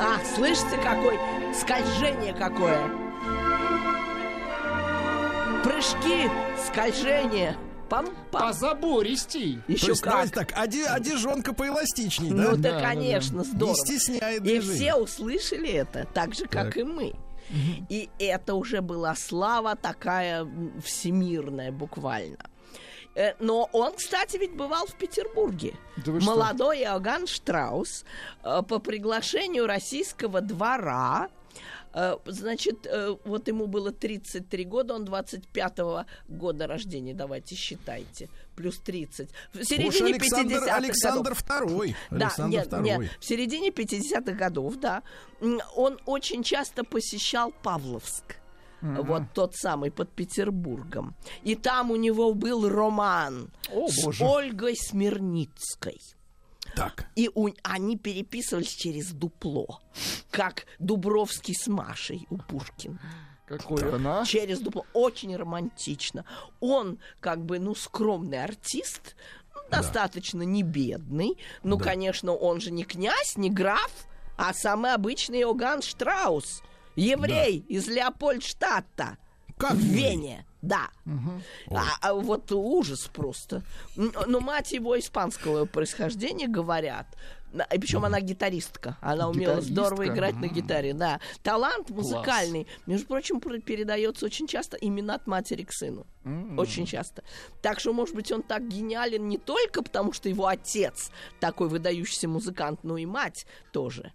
Ах, 0.01 0.21
слышите, 0.35 0.77
какой 0.83 1.17
скольжение 1.53 2.33
какое. 2.33 2.89
Прыжки, 5.63 6.29
скольжение. 6.67 7.57
Пам-пам. 7.89 8.39
Позабористей. 8.49 9.59
Еще 9.67 9.85
То 9.87 9.91
есть, 9.93 10.01
как. 10.03 10.11
давайте 10.13 10.33
так, 10.35 10.53
оди- 10.55 10.83
одежонка 10.83 11.53
поэластичней, 11.53 12.29
да? 12.29 12.35
Ну 12.35 12.51
Да, 12.51 12.55
да, 12.57 12.71
да, 12.73 12.81
конечно, 12.81 13.43
здорово. 13.43 13.75
Не 13.75 13.97
стесняет 13.97 14.45
И 14.45 14.59
все 14.59 14.93
услышали 14.93 15.69
это, 15.71 16.05
так 16.13 16.35
же, 16.35 16.45
как 16.45 16.65
Так. 16.67 16.77
и 16.77 16.83
мы. 16.83 17.13
И 17.89 18.09
это 18.19 18.53
уже 18.53 18.81
была 18.81 19.15
слава 19.15 19.75
такая 19.75 20.47
всемирная 20.85 21.71
буквально. 21.71 22.37
Э, 23.15 23.33
Но 23.39 23.67
он, 23.73 23.93
кстати, 23.95 24.37
ведь 24.37 24.53
бывал 24.55 24.85
в 24.85 24.93
Петербурге. 24.93 25.73
Да? 25.97 26.11
Молодой 26.11 26.81
Иоганн 26.81 27.25
Штраус 27.25 28.05
э, 28.43 28.61
по 28.61 28.77
приглашению 28.77 29.65
российского 29.65 30.41
двора 30.41 31.29
Значит, 32.25 32.85
э, 32.85 33.15
вот 33.25 33.47
ему 33.47 33.67
было 33.67 33.91
33 33.91 34.65
года, 34.65 34.93
он 34.93 35.05
25-го 35.05 36.05
года 36.27 36.67
рождения, 36.67 37.13
давайте 37.13 37.55
считайте, 37.55 38.29
плюс 38.55 38.79
30. 38.79 39.29
В 39.53 39.63
середине 39.63 40.15
Александр, 40.15 40.55
50-х 40.55 40.75
Александр. 40.75 41.31
II. 41.31 41.95
Да, 42.11 42.17
Александр 42.17 42.57
нет, 42.57 42.67
II. 42.67 42.81
нет, 42.81 43.11
в 43.19 43.25
середине 43.25 43.69
50-х 43.69 44.33
годов, 44.33 44.75
да, 44.77 45.03
он 45.75 45.99
очень 46.05 46.43
часто 46.43 46.83
посещал 46.83 47.51
Павловск. 47.63 48.35
Вот 48.81 49.23
тот 49.33 49.55
самый 49.55 49.91
под 49.91 50.09
Петербургом. 50.09 51.15
И 51.43 51.55
там 51.55 51.91
у 51.91 51.95
него 51.95 52.33
был 52.33 52.69
роман 52.69 53.51
О, 53.71 53.89
с 53.89 54.03
боже. 54.03 54.23
Ольгой 54.23 54.75
Смирницкой. 54.77 55.99
Так. 56.79 57.05
И 57.15 57.29
у- 57.33 57.49
они 57.63 57.97
переписывались 57.97 58.73
через 58.73 59.11
дупло, 59.11 59.81
как 60.31 60.65
Дубровский 60.79 61.53
с 61.53 61.67
Машей 61.67 62.25
у 62.29 62.37
Пушкина. 62.37 62.99
Какой 63.45 63.93
она? 63.93 64.23
Через 64.25 64.59
дупло. 64.59 64.85
Очень 64.93 65.35
романтично. 65.35 66.23
Он, 66.59 66.99
как 67.19 67.43
бы, 67.45 67.59
ну, 67.59 67.75
скромный 67.75 68.43
артист, 68.43 69.15
ну, 69.55 69.61
достаточно 69.71 70.43
не 70.43 70.63
бедный. 70.63 71.37
Ну, 71.63 71.75
Да. 71.77 71.83
конечно, 71.83 72.33
он 72.33 72.61
же 72.61 72.71
не 72.71 72.83
князь, 72.83 73.35
не 73.37 73.49
граф, 73.49 73.91
а 74.37 74.53
самый 74.53 74.93
обычный 74.93 75.41
Иоганн 75.41 75.81
Штраус. 75.81 76.61
Еврей 76.95 77.65
из 77.67 77.87
Леопольдштадта. 77.87 79.17
Как 79.57 79.73
в? 79.73 79.79
Вене, 79.79 80.45
да. 80.61 80.89
А, 81.71 81.83
а 82.01 82.13
вот 82.13 82.51
ужас 82.51 83.07
просто. 83.13 83.63
Но 83.95 84.39
мать 84.39 84.71
его 84.71 84.97
испанского 84.99 85.65
происхождения, 85.65 86.47
говорят. 86.47 87.07
На- 87.51 87.63
И 87.63 87.79
причем 87.79 88.05
она 88.05 88.19
гитаристка. 88.21 88.97
Она 89.01 89.27
умела 89.27 89.55
Гитаристка? 89.55 89.71
здорово 89.73 90.07
играть 90.07 90.35
на 90.35 90.47
гитаре, 90.47 90.93
да. 90.93 91.19
Талант 91.41 91.89
музыкальный, 91.89 92.67
между 92.85 93.07
прочим, 93.07 93.39
пр- 93.39 93.59
передается 93.61 94.25
очень 94.25 94.45
часто 94.47 94.77
именно 94.77 95.15
от 95.15 95.25
матери 95.25 95.63
к 95.63 95.71
сыну. 95.71 96.05
Очень 96.57 96.85
часто. 96.85 97.23
Так 97.63 97.79
что, 97.79 97.91
может 97.91 98.13
быть, 98.13 98.31
он 98.31 98.43
так 98.43 98.67
гениален 98.67 99.27
не 99.27 99.39
только 99.39 99.81
потому, 99.81 100.13
что 100.13 100.29
его 100.29 100.45
отец 100.45 101.09
такой 101.39 101.69
выдающийся 101.69 102.27
музыкант, 102.27 102.81
но 102.83 102.97
и 102.97 103.05
мать 103.07 103.47
тоже 103.71 104.11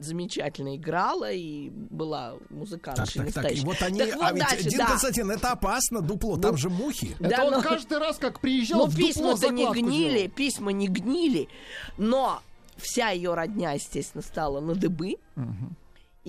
замечательно 0.00 0.76
играла 0.76 1.30
и 1.30 1.70
была 1.70 2.32
Так, 2.32 2.50
музыкантшей 2.50 3.32
так, 3.32 3.44
так. 3.44 3.52
И 3.52 3.60
вот 3.60 3.80
они... 3.82 3.98
Так 3.98 4.14
вот 4.16 4.24
а 4.24 4.32
ведь, 4.32 4.42
дальше, 4.48 4.68
Дин 4.68 4.78
да. 4.78 4.86
Константин, 4.86 5.30
это 5.30 5.52
опасно, 5.52 6.00
дупло, 6.00 6.36
там 6.36 6.56
же 6.56 6.68
мухи. 6.70 7.16
Это 7.20 7.28
Да, 7.28 7.44
он 7.44 7.52
но- 7.54 7.62
каждый 7.62 7.98
раз, 7.98 8.18
как 8.18 8.40
приезжал, 8.40 8.86
Ну, 8.86 8.92
письма-то 8.92 9.48
не 9.50 9.70
гнили, 9.72 10.18
делал. 10.18 10.30
письма 10.30 10.72
не 10.72 10.88
гнили, 10.88 11.48
но 11.96 12.42
вся 12.76 13.10
ее 13.10 13.34
родня, 13.34 13.72
естественно, 13.72 14.22
стала 14.22 14.60
на 14.60 14.74
дыбы. 14.74 15.16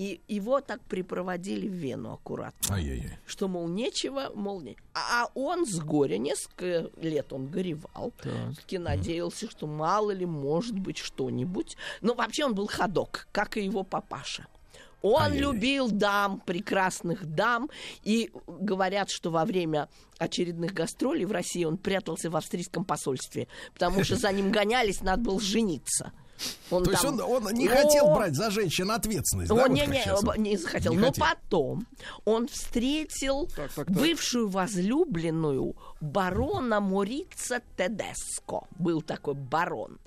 И 0.00 0.22
его 0.28 0.62
так 0.62 0.80
припроводили 0.84 1.68
в 1.68 1.74
Вену 1.74 2.14
аккуратно. 2.14 2.74
Ай-яй-яй. 2.74 3.18
Что, 3.26 3.48
мол, 3.48 3.68
нечего, 3.68 4.30
мол, 4.34 4.62
не... 4.62 4.74
А 4.94 5.24
а 5.24 5.30
он 5.34 5.66
с 5.66 5.78
горя, 5.78 6.16
несколько 6.16 6.90
лет 6.96 7.34
он 7.34 7.48
горевал. 7.48 8.14
Таки 8.56 8.78
надеялся, 8.78 9.50
что 9.50 9.66
мало 9.66 10.12
ли, 10.12 10.24
может 10.24 10.78
быть, 10.78 10.96
что-нибудь. 10.96 11.76
Но 12.00 12.14
вообще 12.14 12.46
он 12.46 12.54
был 12.54 12.66
ходок, 12.66 13.28
как 13.30 13.58
и 13.58 13.62
его 13.62 13.82
папаша. 13.82 14.46
Он 15.02 15.20
Ай-яй-яй. 15.20 15.42
любил 15.42 15.90
дам, 15.90 16.40
прекрасных 16.40 17.26
дам, 17.26 17.68
и 18.02 18.32
говорят, 18.46 19.10
что 19.10 19.30
во 19.30 19.44
время 19.44 19.90
очередных 20.16 20.72
гастролей 20.72 21.26
в 21.26 21.32
России 21.32 21.64
он 21.64 21.76
прятался 21.76 22.30
в 22.30 22.36
австрийском 22.36 22.86
посольстве, 22.86 23.48
потому 23.74 24.02
что 24.02 24.16
за 24.16 24.32
ним 24.32 24.50
гонялись, 24.50 25.02
надо 25.02 25.24
было 25.24 25.40
жениться. 25.42 26.12
Он 26.70 26.84
То 26.84 26.90
есть 26.90 27.02
там- 27.02 27.20
он, 27.20 27.46
он 27.46 27.52
не 27.54 27.68
хотел 27.68 28.08
О! 28.08 28.14
брать 28.14 28.34
за 28.34 28.50
женщин 28.50 28.90
ответственность, 28.90 29.48
да? 29.48 29.54
О, 29.54 29.58
вот 29.58 29.70
не, 29.70 29.86
не, 29.86 30.00
сейчас? 30.00 30.22
не 30.36 30.56
захотел. 30.56 30.92
Не 30.92 30.98
Но 30.98 31.06
хотел. 31.08 31.24
потом 31.26 31.86
он 32.24 32.48
встретил 32.48 33.48
бывшую 33.88 34.48
возлюбленную 34.48 35.76
барона 36.00 36.80
Морица 36.80 37.60
Тедеско. 37.76 38.66
Был 38.78 39.02
такой 39.02 39.34
барон. 39.34 39.98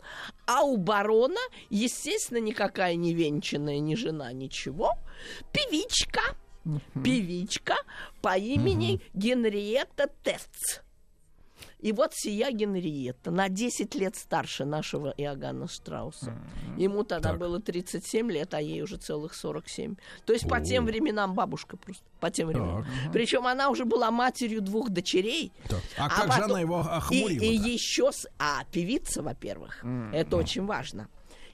А 0.46 0.64
у 0.64 0.78
барона, 0.78 1.40
естественно, 1.70 2.40
никакая 2.40 2.96
не 2.96 3.14
венчанная, 3.14 3.80
ни 3.80 3.96
жена, 3.96 4.32
ничего. 4.34 4.94
Певичка. 5.52 6.22
Певичка 7.04 7.76
по 8.22 8.38
имени 8.38 9.02
Генриетта 9.14 10.10
Тец. 10.24 10.82
И 11.84 11.92
вот 11.92 12.14
сия 12.14 12.50
Генриетта, 12.52 13.30
на 13.30 13.50
10 13.50 13.94
лет 13.96 14.16
старше 14.16 14.64
нашего 14.66 15.14
Иоганна 15.18 15.68
Штрауса. 15.68 16.34
Ему 16.78 17.04
тогда 17.04 17.34
было 17.34 17.60
37 17.60 18.32
лет, 18.32 18.54
а 18.54 18.62
ей 18.62 18.82
уже 18.82 18.96
целых 18.98 19.34
47. 19.36 19.96
То 20.26 20.34
есть 20.34 20.48
по 20.48 20.62
тем 20.62 20.86
временам 20.86 21.34
бабушка 21.34 21.76
просто. 21.78 22.04
По 22.22 22.32
тем 22.32 22.48
временам. 22.48 22.86
Так. 23.04 23.12
Причем 23.14 23.46
она 23.46 23.70
уже 23.70 23.84
была 23.86 24.12
матерью 24.12 24.62
двух 24.62 24.90
дочерей. 24.90 25.52
Так, 25.68 25.82
а 25.98 26.10
как 26.10 26.32
же 26.34 26.42
она 26.44 26.60
его 26.62 26.80
И, 26.82 26.88
охмурила-то? 26.90 27.46
и 27.46 27.56
еще... 27.74 28.12
с- 28.14 28.28
А, 28.40 28.64
певица, 28.72 29.22
во-первых. 29.22 29.84
Это 30.14 30.38
очень 30.38 30.66
важно. 30.66 31.10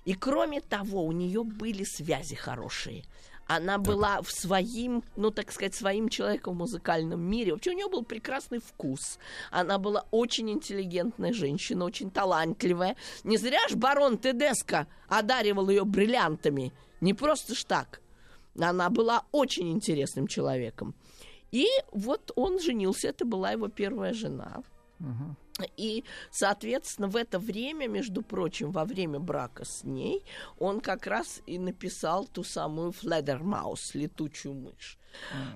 И 0.05 0.13
кроме 0.13 0.61
того, 0.61 1.03
у 1.05 1.11
нее 1.11 1.43
были 1.43 1.83
связи 1.83 2.35
хорошие. 2.35 3.03
Она 3.49 3.79
была 3.79 4.21
в 4.21 4.31
своим, 4.31 5.03
ну, 5.15 5.31
так 5.31 5.51
сказать, 5.51 5.73
своим 5.73 6.09
человеком 6.09 6.53
в 6.53 6.57
музыкальном 6.57 7.19
мире. 7.19 7.53
Вообще 7.53 7.71
у 7.71 7.73
нее 7.73 7.89
был 7.89 8.03
прекрасный 8.03 8.59
вкус. 8.59 9.17
Она 9.49 9.79
была 9.79 10.05
очень 10.11 10.51
интеллигентная 10.51 11.33
женщина, 11.33 11.83
очень 11.85 12.11
талантливая. 12.11 12.95
Не 13.23 13.37
зря 13.37 13.57
ж 13.67 13.73
барон 13.73 14.19
Тедеско 14.19 14.85
одаривал 15.07 15.69
ее 15.69 15.83
бриллиантами. 15.83 16.71
Не 17.01 17.15
просто 17.15 17.55
ж 17.55 17.63
так. 17.63 18.01
Она 18.59 18.91
была 18.91 19.23
очень 19.31 19.71
интересным 19.71 20.27
человеком. 20.27 20.93
И 21.49 21.65
вот 21.91 22.31
он 22.35 22.59
женился, 22.59 23.07
это 23.07 23.25
была 23.25 23.53
его 23.53 23.67
первая 23.67 24.13
жена. 24.13 24.61
И, 25.77 26.03
соответственно, 26.31 27.07
в 27.07 27.15
это 27.15 27.39
время, 27.39 27.87
между 27.87 28.21
прочим, 28.21 28.71
во 28.71 28.85
время 28.85 29.19
брака 29.19 29.65
с 29.65 29.83
ней, 29.83 30.23
он 30.59 30.81
как 30.81 31.07
раз 31.07 31.41
и 31.45 31.57
написал 31.59 32.25
ту 32.25 32.43
самую 32.43 32.91
Фледермаус, 32.91 33.95
летучую 33.95 34.55
мышь. 34.55 34.97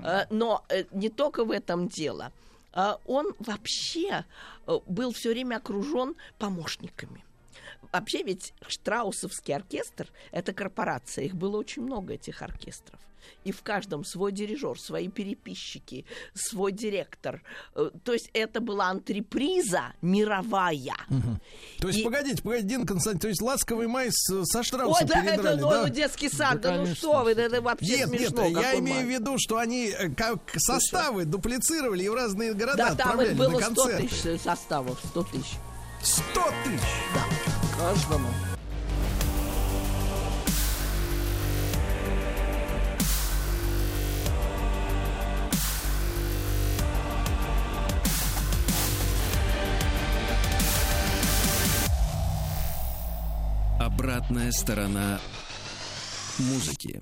Э, 0.03 0.25
Но 0.30 0.64
э, 0.69 0.85
не 0.91 1.09
только 1.09 1.45
в 1.45 1.51
этом 1.51 1.88
дело. 1.88 2.32
А 2.73 2.99
Он 3.06 3.35
вообще 3.40 4.25
э, 4.65 4.80
был 4.88 5.14
все 5.14 5.30
время 5.30 5.57
окружен 5.57 6.15
помощниками. 6.40 7.23
Вообще 7.92 8.24
ведь 8.24 8.53
Штраусовский 8.68 9.56
оркестр– 9.56 10.08
это 10.32 10.53
корпорация. 10.53 11.26
Их 11.26 11.36
было 11.36 11.58
очень 11.58 11.84
много, 11.84 12.14
этих 12.14 12.42
оркестров. 12.42 13.00
И 13.45 13.53
в 13.53 13.62
каждом 13.62 14.03
свой 14.03 14.34
дирижер, 14.34 14.78
свои 14.78 15.08
переписчики, 15.08 16.06
свой 16.34 16.74
директор. 16.74 17.42
Э, 17.74 17.90
То 18.03 18.12
есть 18.14 18.30
это 18.34 18.60
была 18.60 18.88
антреприза 18.90 19.94
мировая. 20.02 20.95
Мгм. 21.08 21.40
То 21.80 21.88
есть, 21.88 22.00
И- 22.00 22.03
погодите, 22.03 22.42
погодите, 22.44 22.68
Дина 22.68 22.86
Константин, 22.86 23.20
то 23.22 23.28
есть 23.30 23.42
ласковый 23.42 23.88
май 23.88 24.10
с- 24.12 24.44
со 24.45 24.62
Штраусом 24.64 25.03
Ой, 25.03 25.08
да, 25.08 25.22
передрали, 25.22 25.53
это 25.56 25.62
ну, 25.62 25.70
да? 25.70 25.82
ну, 25.84 25.90
детский 25.90 26.30
сад, 26.30 26.60
да, 26.62 26.78
ну 26.78 26.94
что 26.95 27.24
вы, 27.24 27.34
да, 27.36 27.44
это 27.44 27.62
вообще 27.62 27.98
Нет, 28.00 28.10
нет, 28.12 28.20
смешно. 28.30 28.45
я 28.48 28.62
какой 28.62 28.80
имею 28.80 29.06
в 29.08 29.10
виду, 29.10 29.36
что 29.38 29.58
они 29.58 29.88
э, 29.88 30.10
как 30.10 30.40
составы 30.58 31.24
дуплицировали 31.24 32.03
и 32.03 32.10
в 32.10 32.16
разные 32.16 32.53
города 32.53 32.94
Да, 32.94 32.95
там 32.95 33.22
их 33.22 33.36
было 33.38 33.52
на 33.52 33.62
100 33.62 33.76
концерты. 33.84 34.08
тысяч 34.10 34.42
составов, 34.42 35.00
100 35.12 35.24
тысяч. 35.24 35.53
100 36.02 36.44
тысяч? 36.66 36.82
Да, 37.16 37.52
каждому. 37.77 38.30
Обратная 53.80 54.52
сторона 54.52 55.19
музыки. 56.40 57.02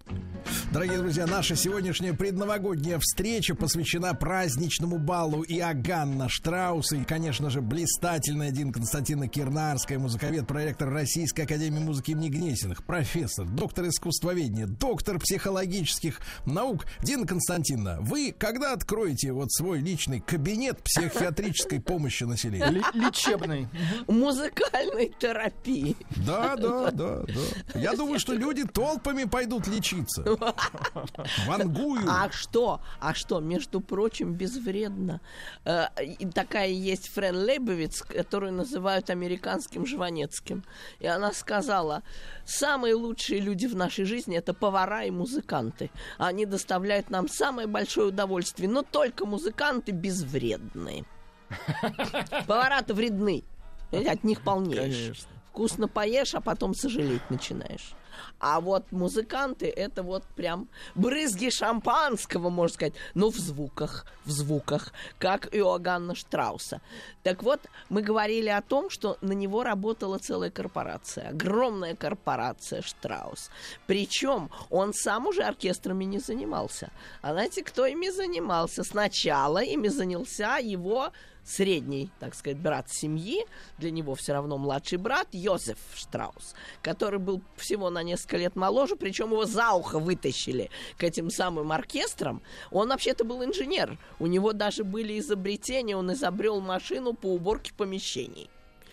Дорогие 0.72 0.98
друзья, 0.98 1.28
наша 1.28 1.56
сегодняшняя 1.56 2.14
предновогодняя 2.14 3.00
встреча 3.00 3.56
посвящена 3.56 4.14
праздничному 4.14 4.98
балу 4.98 5.44
Иоганна 5.44 6.30
Штрауса 6.30 6.96
и, 6.96 7.04
конечно 7.04 7.50
же, 7.50 7.62
блистательная 7.62 8.52
Дина 8.52 8.72
Константина 8.72 9.28
Кирнарская, 9.28 10.00
музыковед, 10.00 10.48
проректор 10.48 10.90
Российской 10.90 11.42
Академии 11.42 11.80
Музыки 11.80 12.12
имени 12.12 12.30
Гнесиных, 12.30 12.84
профессор, 12.86 13.46
доктор 13.48 13.88
искусствоведения, 13.88 14.66
доктор 14.68 15.20
психологических 15.20 16.20
наук. 16.46 16.86
Дина 17.02 17.28
Константиновна, 17.28 18.00
вы 18.02 18.34
когда 18.38 18.74
откроете 18.74 19.32
вот 19.34 19.52
свой 19.52 19.80
личный 19.80 20.20
кабинет 20.20 20.82
психиатрической 20.84 21.80
помощи 21.80 22.24
населению? 22.24 22.84
Лечебный. 22.94 23.68
Музыкальной 24.08 25.14
терапии. 25.20 25.96
Да, 26.16 26.56
да, 26.56 26.92
да, 26.92 27.22
да. 27.22 27.80
Я 27.80 27.94
думаю, 27.94 28.20
что 28.20 28.34
люди 28.34 28.66
толпами 28.66 29.21
пойдут 29.26 29.68
лечиться. 29.68 30.24
Вангую. 31.48 32.10
А 32.10 32.30
что? 32.32 32.82
А 33.00 33.14
что? 33.14 33.40
Между 33.40 33.82
прочим, 33.82 34.34
безвредно. 34.34 35.22
Э, 35.66 35.88
такая 36.34 36.70
есть 36.70 37.10
Френ 37.10 37.36
Лейбовиц, 37.36 38.02
которую 38.04 38.54
называют 38.54 39.10
американским 39.10 39.86
Жванецким. 39.86 40.64
И 41.00 41.08
она 41.08 41.34
сказала, 41.34 42.04
самые 42.46 42.96
лучшие 42.96 43.40
люди 43.40 43.68
в 43.68 43.76
нашей 43.76 44.06
жизни 44.06 44.38
это 44.38 44.54
повара 44.54 45.04
и 45.04 45.12
музыканты. 45.12 45.90
Они 46.18 46.46
доставляют 46.46 47.10
нам 47.10 47.28
самое 47.28 47.68
большое 47.68 48.08
удовольствие, 48.08 48.70
но 48.70 48.84
только 48.84 49.26
музыканты 49.26 49.92
безвредные. 49.92 51.06
Повара-то 52.48 52.94
вредны. 52.94 53.44
От 53.92 54.24
них 54.24 54.42
полнеешь. 54.42 54.80
Конечно. 54.80 55.30
Вкусно 55.50 55.88
поешь, 55.90 56.34
а 56.34 56.40
потом 56.40 56.74
сожалеть 56.74 57.30
начинаешь. 57.30 57.94
А 58.40 58.60
вот 58.60 58.92
музыканты 58.92 59.68
это 59.68 60.04
вот 60.04 60.24
прям 60.36 60.68
брызги 60.96 61.50
шампанского, 61.50 62.50
можно 62.50 62.74
сказать, 62.74 62.94
но 63.14 63.30
в 63.30 63.38
звуках, 63.38 64.06
в 64.26 64.32
звуках, 64.32 64.94
как 65.20 65.54
Иоганна 65.56 66.16
Штрауса. 66.16 66.82
Так 67.24 67.44
вот, 67.44 67.60
мы 67.90 68.02
говорили 68.02 68.50
о 68.50 68.62
том, 68.62 68.90
что 68.90 69.18
на 69.22 69.34
него 69.34 69.64
работала 69.64 70.18
целая 70.18 70.50
корпорация, 70.50 71.30
огромная 71.30 71.96
корпорация 71.96 72.82
Штраус. 72.82 73.50
Причем 73.88 74.50
он 74.70 74.94
сам 74.94 75.28
уже 75.28 75.44
оркестрами 75.44 76.06
не 76.06 76.20
занимался. 76.20 76.92
А 77.22 77.32
знаете, 77.34 77.64
кто 77.64 77.86
ими 77.86 78.10
занимался? 78.10 78.84
Сначала 78.84 79.64
ими 79.64 79.88
занялся 79.88 80.58
его 80.58 81.12
средний, 81.44 82.10
так 82.20 82.36
сказать, 82.36 82.58
брат 82.58 82.90
семьи, 82.90 83.46
для 83.78 83.92
него 83.92 84.16
все 84.16 84.34
равно 84.34 84.58
младший 84.58 84.98
брат, 84.98 85.28
Йозеф 85.32 85.78
Штраус, 85.94 86.56
который 86.82 87.20
был 87.20 87.42
всего 87.56 87.90
на 87.90 88.04
несколько 88.04 88.38
лет 88.38 88.56
моложе, 88.56 88.96
причем 88.96 89.32
его 89.32 89.46
за 89.46 89.72
ухо 89.72 90.00
вытащили 90.00 90.70
к 90.98 91.04
этим 91.04 91.30
самым 91.30 91.72
оркестрам. 91.72 92.42
Он 92.72 92.90
вообще-то 92.90 93.24
был 93.24 93.44
инженер. 93.44 93.98
У 94.20 94.28
него 94.28 94.54
даже 94.54 94.84
были 94.84 95.20
изобретения, 95.20 95.96
он 95.96 96.12
изобрел 96.14 96.62
машину 96.62 97.14
по 97.14 97.28
уборке 97.28 97.74
помещений. 97.74 98.50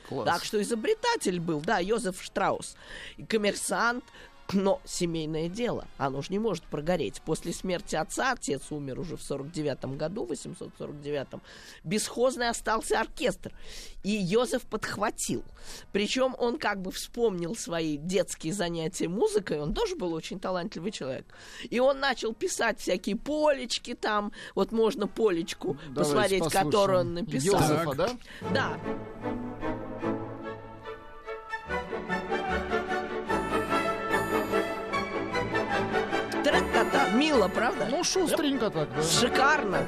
Класс. 0.08 0.26
Так 0.26 0.44
что 0.44 0.60
изобретатель 0.62 1.38
был, 1.38 1.60
да, 1.60 1.78
Йозеф 1.78 2.22
Штраус. 2.22 2.76
И 3.18 3.24
коммерсант, 3.24 4.04
но 4.52 4.80
семейное 4.84 5.48
дело, 5.48 5.86
оно 5.98 6.22
же 6.22 6.28
не 6.30 6.38
может 6.38 6.64
прогореть. 6.64 7.20
После 7.22 7.52
смерти 7.52 7.96
отца, 7.96 8.32
отец 8.32 8.70
умер 8.70 9.00
уже 9.00 9.16
в 9.16 9.22
49 9.22 9.96
году, 9.96 10.26
849-м, 10.26 11.42
бесхозный 11.84 12.48
остался 12.48 13.00
оркестр. 13.00 13.52
И 14.02 14.10
Йозеф 14.10 14.62
подхватил. 14.62 15.42
Причем 15.92 16.34
он 16.38 16.58
как 16.58 16.80
бы 16.80 16.90
вспомнил 16.90 17.54
свои 17.56 17.96
детские 17.96 18.52
занятия 18.52 19.08
музыкой, 19.08 19.60
он 19.60 19.74
тоже 19.74 19.96
был 19.96 20.14
очень 20.14 20.40
талантливый 20.40 20.92
человек. 20.92 21.26
И 21.68 21.78
он 21.80 22.00
начал 22.00 22.32
писать 22.32 22.80
всякие 22.80 23.16
полечки 23.16 23.94
там, 23.94 24.32
вот 24.54 24.72
можно 24.72 25.06
полечку 25.06 25.76
Давайте 25.90 25.94
посмотреть, 25.94 26.44
послушаем 26.44 26.70
которую 26.70 27.00
он 27.00 27.14
написал. 27.14 27.60
Йозефа, 27.60 27.94
да? 27.94 28.10
Да. 28.52 29.77
Мило, 37.14 37.48
правда? 37.48 37.86
Ну, 37.90 38.04
шустренько 38.04 38.70
так, 38.70 38.88
да. 38.94 39.02
Шикарно. 39.02 39.84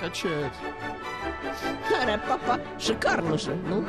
Качает. 0.00 0.52
Шикарно 2.78 3.38
же. 3.38 3.54
Ну, 3.68 3.84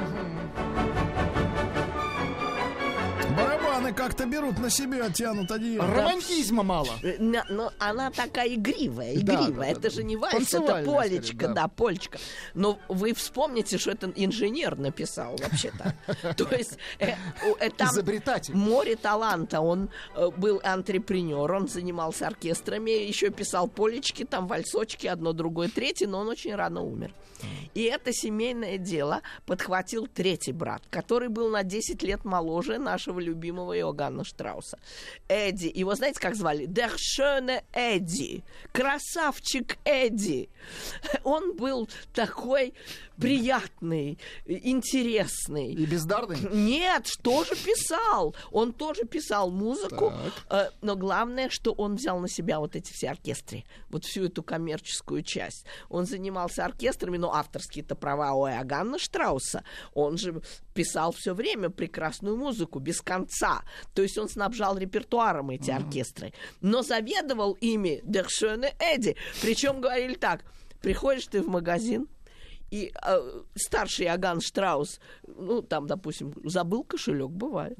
Как-то 3.96 4.26
берут 4.26 4.60
на 4.60 4.70
себя, 4.70 5.10
тянут 5.10 5.52
одеяло. 5.52 5.88
Романтизма 5.88 6.64
мало. 6.64 6.90
Э, 7.04 7.18
Но 7.20 7.72
она 7.80 8.12
такая 8.12 8.54
игривая, 8.54 9.16
игривая. 9.16 9.48
да, 9.48 9.58
да, 9.58 9.68
это 9.68 9.82
да. 9.82 9.90
же 9.90 10.04
не 10.04 10.18
вальс, 10.18 10.54
это 10.54 10.84
полечка, 10.84 11.48
да. 11.48 11.54
да. 11.54 11.68
полечка. 11.68 12.20
Но 12.54 12.80
вы 12.88 13.14
вспомните, 13.14 13.78
что 13.78 13.92
это 13.92 14.12
инженер 14.16 14.78
написал 14.78 15.36
вообще-то. 15.38 15.96
То 16.36 16.56
есть 16.56 16.78
э, 17.00 17.14
э, 17.60 17.70
там 17.72 17.90
море 18.54 18.96
таланта. 18.96 19.62
Он 19.62 19.90
был 20.38 20.62
антрепренер, 20.64 21.52
он 21.52 21.68
занимался 21.68 22.28
оркестрами, 22.28 22.92
еще 22.92 23.30
писал 23.30 23.68
полечки, 23.68 24.24
там 24.24 24.48
вальсочки, 24.48 25.08
одно, 25.08 25.34
другое, 25.34 25.70
третье, 25.70 26.08
но 26.08 26.20
он 26.20 26.30
очень 26.30 26.56
рано 26.56 26.82
умер. 26.82 27.14
И 27.74 27.84
это 27.84 28.14
семейное 28.14 28.78
дело 28.78 29.22
подхватил 29.46 30.08
третий 30.08 30.52
брат, 30.52 30.84
который 30.90 31.30
был 31.30 31.50
на 31.50 31.64
10 31.64 32.04
лет 32.04 32.26
моложе 32.26 32.78
нашего 32.78 33.20
любимого 33.20 33.74
Иоганна 33.82 34.24
Штрауса. 34.24 34.80
Эдди. 35.28 35.72
Его 35.74 35.96
знаете, 35.96 36.20
как 36.20 36.36
звали? 36.36 36.68
Schöne 36.68 37.64
Эдди. 37.74 38.44
Красавчик 38.72 39.78
Эдди. 39.86 40.50
Он 41.24 41.56
был 41.56 41.90
такой 42.14 42.74
приятный, 43.18 44.18
интересный. 44.46 45.74
И 45.74 45.86
бездарный? 45.86 46.40
Нет, 46.52 47.08
тоже 47.22 47.56
писал. 47.56 48.36
Он 48.52 48.74
тоже 48.74 49.04
писал 49.04 49.52
музыку. 49.52 50.14
э, 50.50 50.70
но 50.82 50.96
главное, 50.96 51.50
что 51.50 51.72
он 51.74 51.96
взял 51.96 52.20
на 52.20 52.28
себя 52.28 52.60
вот 52.60 52.76
эти 52.76 52.92
все 52.92 53.10
оркестры. 53.10 53.64
Вот 53.90 54.06
всю 54.06 54.26
эту 54.26 54.44
коммерческую 54.44 55.22
часть. 55.24 55.66
Он 55.90 56.06
занимался 56.06 56.66
оркестрами, 56.66 57.18
но 57.18 57.34
авторские-то 57.34 57.96
права 57.96 58.34
у 58.34 58.48
Иоганна 58.48 58.98
Штрауса. 58.98 59.64
Он 59.94 60.18
же 60.18 60.42
писал 60.74 61.12
все 61.12 61.34
время 61.34 61.70
прекрасную 61.70 62.38
музыку, 62.38 62.80
без 62.80 63.02
конца. 63.02 63.64
То 63.94 64.02
есть 64.02 64.18
он 64.18 64.30
снабжал 64.30 64.78
репертуаром 64.78 65.50
эти 65.50 65.72
оркестры. 65.72 66.34
Но 66.62 66.82
заведовал 66.82 67.54
ими 67.62 68.02
schöne 68.28 68.74
Эдди. 68.80 69.16
Причем 69.42 69.82
говорили 69.82 70.16
так. 70.16 70.44
Приходишь 70.82 71.28
ты 71.28 71.42
в 71.42 71.48
магазин, 71.48 72.08
и 72.72 72.92
э, 73.06 73.42
старший 73.54 74.08
Аган 74.08 74.40
Штраус, 74.40 75.00
ну, 75.28 75.62
там, 75.62 75.88
допустим, 75.88 76.34
забыл 76.44 76.84
кошелек, 76.84 77.30
бывает. 77.30 77.78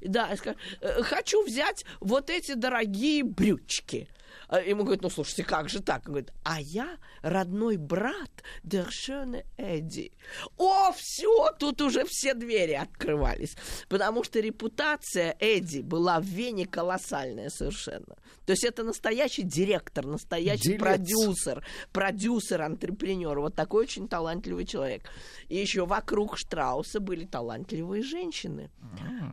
Да, 0.00 0.32
и 0.32 0.36
скажет, 0.36 0.58
«Э, 0.80 1.02
хочу 1.02 1.44
взять 1.44 1.84
вот 1.98 2.30
эти 2.30 2.54
дорогие 2.54 3.24
брючки. 3.24 4.08
А 4.52 4.60
Ему 4.60 4.82
говорят, 4.82 5.02
ну, 5.02 5.10
слушайте, 5.10 5.44
как 5.44 5.68
же 5.68 5.80
так? 5.80 6.02
Он 6.06 6.12
говорит, 6.14 6.32
а 6.44 6.60
я 6.60 6.98
родной 7.22 7.76
брат 7.76 8.30
Дершена 8.64 9.44
Эдди. 9.56 10.10
О, 10.56 10.90
все, 10.96 11.52
тут 11.58 11.80
уже 11.80 12.04
все 12.04 12.34
двери 12.34 12.72
открывались. 12.72 13.56
Потому 13.88 14.24
что 14.24 14.40
репутация 14.40 15.36
Эдди 15.38 15.82
была 15.82 16.18
в 16.18 16.24
Вене 16.24 16.66
колоссальная 16.66 17.48
совершенно. 17.48 18.16
То 18.44 18.50
есть 18.52 18.64
это 18.64 18.82
настоящий 18.82 19.44
директор, 19.44 20.04
настоящий 20.04 20.70
Делец. 20.72 20.80
продюсер, 20.80 21.64
продюсер, 21.92 22.62
антрепренер. 22.62 23.38
Вот 23.38 23.54
такой 23.54 23.84
очень 23.84 24.08
талантливый 24.08 24.66
человек. 24.66 25.08
И 25.48 25.56
еще 25.58 25.86
вокруг 25.86 26.36
Штрауса 26.36 26.98
были 26.98 27.24
талантливые 27.24 28.02
женщины. 28.02 28.68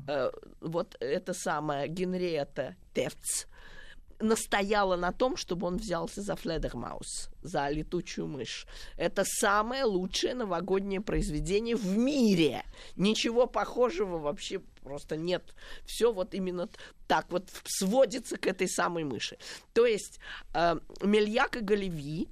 Э, 0.08 0.30
Вот 0.62 0.96
эта 1.00 1.34
самая 1.34 1.88
Генриетта 1.88 2.76
Тефц 2.94 3.46
настояла 4.20 4.96
на 4.96 5.12
том, 5.12 5.38
чтобы 5.38 5.68
он 5.68 5.78
взялся 5.78 6.22
за 6.22 6.36
Фледермаус, 6.36 7.30
за 7.42 7.70
летучую 7.70 8.28
мышь. 8.28 8.66
Это 8.98 9.24
самое 9.26 9.84
лучшее 9.84 10.34
новогоднее 10.34 11.02
произведение 11.02 11.76
в 11.76 11.98
мире. 11.98 12.64
Ничего 12.96 13.48
похожего 13.48 14.18
вообще 14.18 14.60
просто 14.84 15.18
нет. 15.18 15.54
Все 15.86 16.12
вот 16.12 16.34
именно 16.34 16.70
так 17.08 17.32
вот 17.32 17.50
сводится 17.66 18.38
к 18.38 18.48
этой 18.48 18.68
самой 18.68 19.04
мыши. 19.04 19.38
То 19.74 19.86
есть 19.86 20.20
э, 20.54 20.76
Мельяк 21.02 21.58
и 21.58 21.60
Галеви 21.60 22.28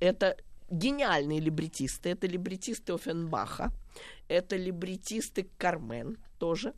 это 0.00 0.36
гениальные 0.70 1.40
либретисты. 1.40 2.10
Это 2.10 2.26
либретисты 2.26 2.92
Офенбаха, 2.92 3.72
это 4.28 4.56
либретисты 4.56 5.48
Кармен 5.58 6.18
тоже. 6.38 6.74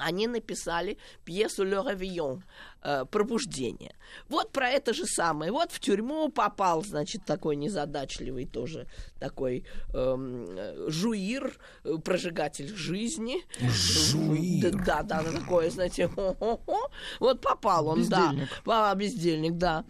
Они 0.00 0.26
написали 0.26 0.98
пьесу 1.24 1.64
«Le 1.64 1.84
Réveillon» 1.84 2.42
э, 2.82 3.04
«Пробуждение». 3.10 3.94
Вот 4.28 4.52
про 4.52 4.68
это 4.70 4.94
же 4.94 5.04
самое. 5.06 5.52
Вот 5.52 5.72
в 5.72 5.80
тюрьму 5.80 6.28
попал, 6.28 6.84
значит, 6.84 7.24
такой 7.24 7.56
незадачливый 7.56 8.46
тоже 8.46 8.86
такой 9.18 9.64
эм, 9.92 10.46
жуир, 10.88 11.58
э, 11.84 11.96
прожигатель 12.04 12.68
жизни. 12.74 13.38
Жуир. 13.60 14.76
Да, 14.84 15.02
да, 15.02 15.22
да, 15.22 15.32
такое, 15.32 15.70
знаете, 15.70 16.08
хо-хо-хо. 16.08 16.90
вот 17.20 17.40
попал 17.40 17.88
он, 17.88 18.00
Бездельник. 18.00 18.48
да. 18.64 18.90
А, 18.90 18.94
бездельник, 18.94 19.56
да. 19.56 19.84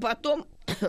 Потом 0.00 0.46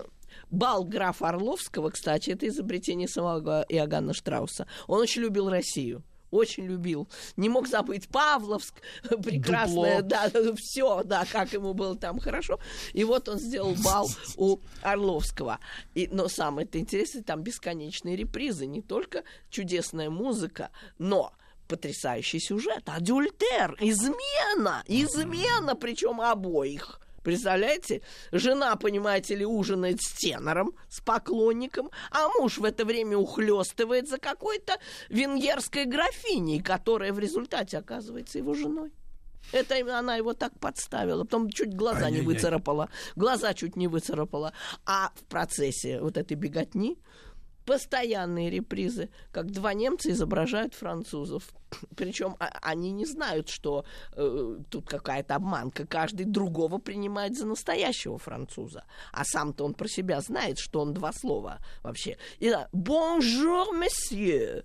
бал 0.51 0.83
графа 0.83 1.29
Орловского, 1.29 1.89
кстати, 1.89 2.31
это 2.31 2.47
изобретение 2.47 3.07
самого 3.07 3.65
Иоганна 3.69 4.13
Штрауса. 4.13 4.67
Он 4.87 4.99
очень 5.01 5.21
любил 5.21 5.49
Россию. 5.49 6.03
Очень 6.35 6.65
любил. 6.65 7.07
Не 7.37 7.47
мог 7.47 7.67
забыть 7.67 8.09
Павловск, 8.09 8.75
прекрасное, 9.23 10.01
Дупло. 10.01 10.09
да, 10.09 10.55
все, 10.55 11.03
да, 11.03 11.25
как 11.31 11.53
ему 11.53 11.73
было 11.73 11.95
там 11.95 12.19
хорошо. 12.19 12.59
И 12.93 13.03
вот 13.03 13.29
он 13.29 13.39
сделал 13.39 13.73
бал 13.83 14.09
у 14.35 14.59
Орловского. 14.81 15.59
И, 15.93 16.09
но 16.11 16.27
самое-то 16.27 16.77
интересное, 16.77 17.23
там 17.23 17.41
бесконечные 17.41 18.15
репризы, 18.15 18.65
не 18.65 18.81
только 18.81 19.23
чудесная 19.49 20.09
музыка, 20.09 20.71
но 20.97 21.31
потрясающий 21.67 22.39
сюжет, 22.39 22.83
адюльтер, 22.85 23.77
измена, 23.79 24.83
измена, 24.87 25.75
причем 25.75 26.19
обоих. 26.21 26.99
Представляете? 27.25 28.03
Жена, 28.31 28.75
понимаете 28.75 29.35
ли, 29.35 29.45
ужинает 29.45 29.99
с 29.99 30.11
тенором, 30.13 30.75
с 30.89 31.01
поклонником, 31.01 31.89
а 32.11 32.27
муж 32.39 32.59
в 32.59 32.63
это 32.63 32.85
время 32.85 33.17
ухлестывает 33.17 34.07
за 34.07 34.19
какой-то 34.19 34.77
венгерской 35.09 35.85
графиней, 35.85 36.61
которая 36.61 37.11
в 37.11 37.17
результате 37.17 37.79
оказывается 37.79 38.37
его 38.37 38.53
женой. 38.53 38.91
Это 39.51 39.75
она 39.97 40.15
его 40.15 40.33
так 40.33 40.59
подставила. 40.59 41.23
Потом 41.23 41.49
чуть 41.49 41.75
глаза 41.75 42.11
не 42.11 42.17
Ай-яй-яй. 42.17 42.25
выцарапала. 42.25 42.89
Глаза 43.15 43.55
чуть 43.55 43.75
не 43.75 43.87
выцарапала. 43.87 44.53
А 44.85 45.11
в 45.15 45.23
процессе 45.23 45.99
вот 46.01 46.17
этой 46.17 46.35
беготни 46.35 46.99
постоянные 47.65 48.49
репризы, 48.49 49.09
как 49.31 49.51
два 49.51 49.73
немца 49.73 50.11
изображают 50.11 50.73
французов. 50.73 51.43
Причем 51.95 52.35
а- 52.39 52.51
они 52.61 52.91
не 52.91 53.05
знают, 53.05 53.49
что 53.49 53.85
э, 54.13 54.57
тут 54.69 54.87
какая-то 54.87 55.35
обманка. 55.35 55.85
Каждый 55.85 56.25
другого 56.25 56.77
принимает 56.77 57.37
за 57.37 57.45
настоящего 57.45 58.17
француза. 58.17 58.85
А 59.11 59.23
сам-то 59.25 59.65
он 59.65 59.73
про 59.73 59.87
себя 59.87 60.21
знает, 60.21 60.59
что 60.59 60.81
он 60.81 60.93
два 60.93 61.11
слова 61.11 61.59
вообще. 61.83 62.17
И 62.39 62.49
да, 62.49 62.69
«Bonjour, 62.71 63.71
monsieur». 63.73 64.63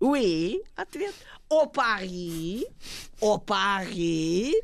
Oui, 0.00 0.62
ответ. 0.76 1.14
О 1.50 1.66
Пари, 1.66 2.66
Ô 3.20 3.36
Paris, 3.36 4.54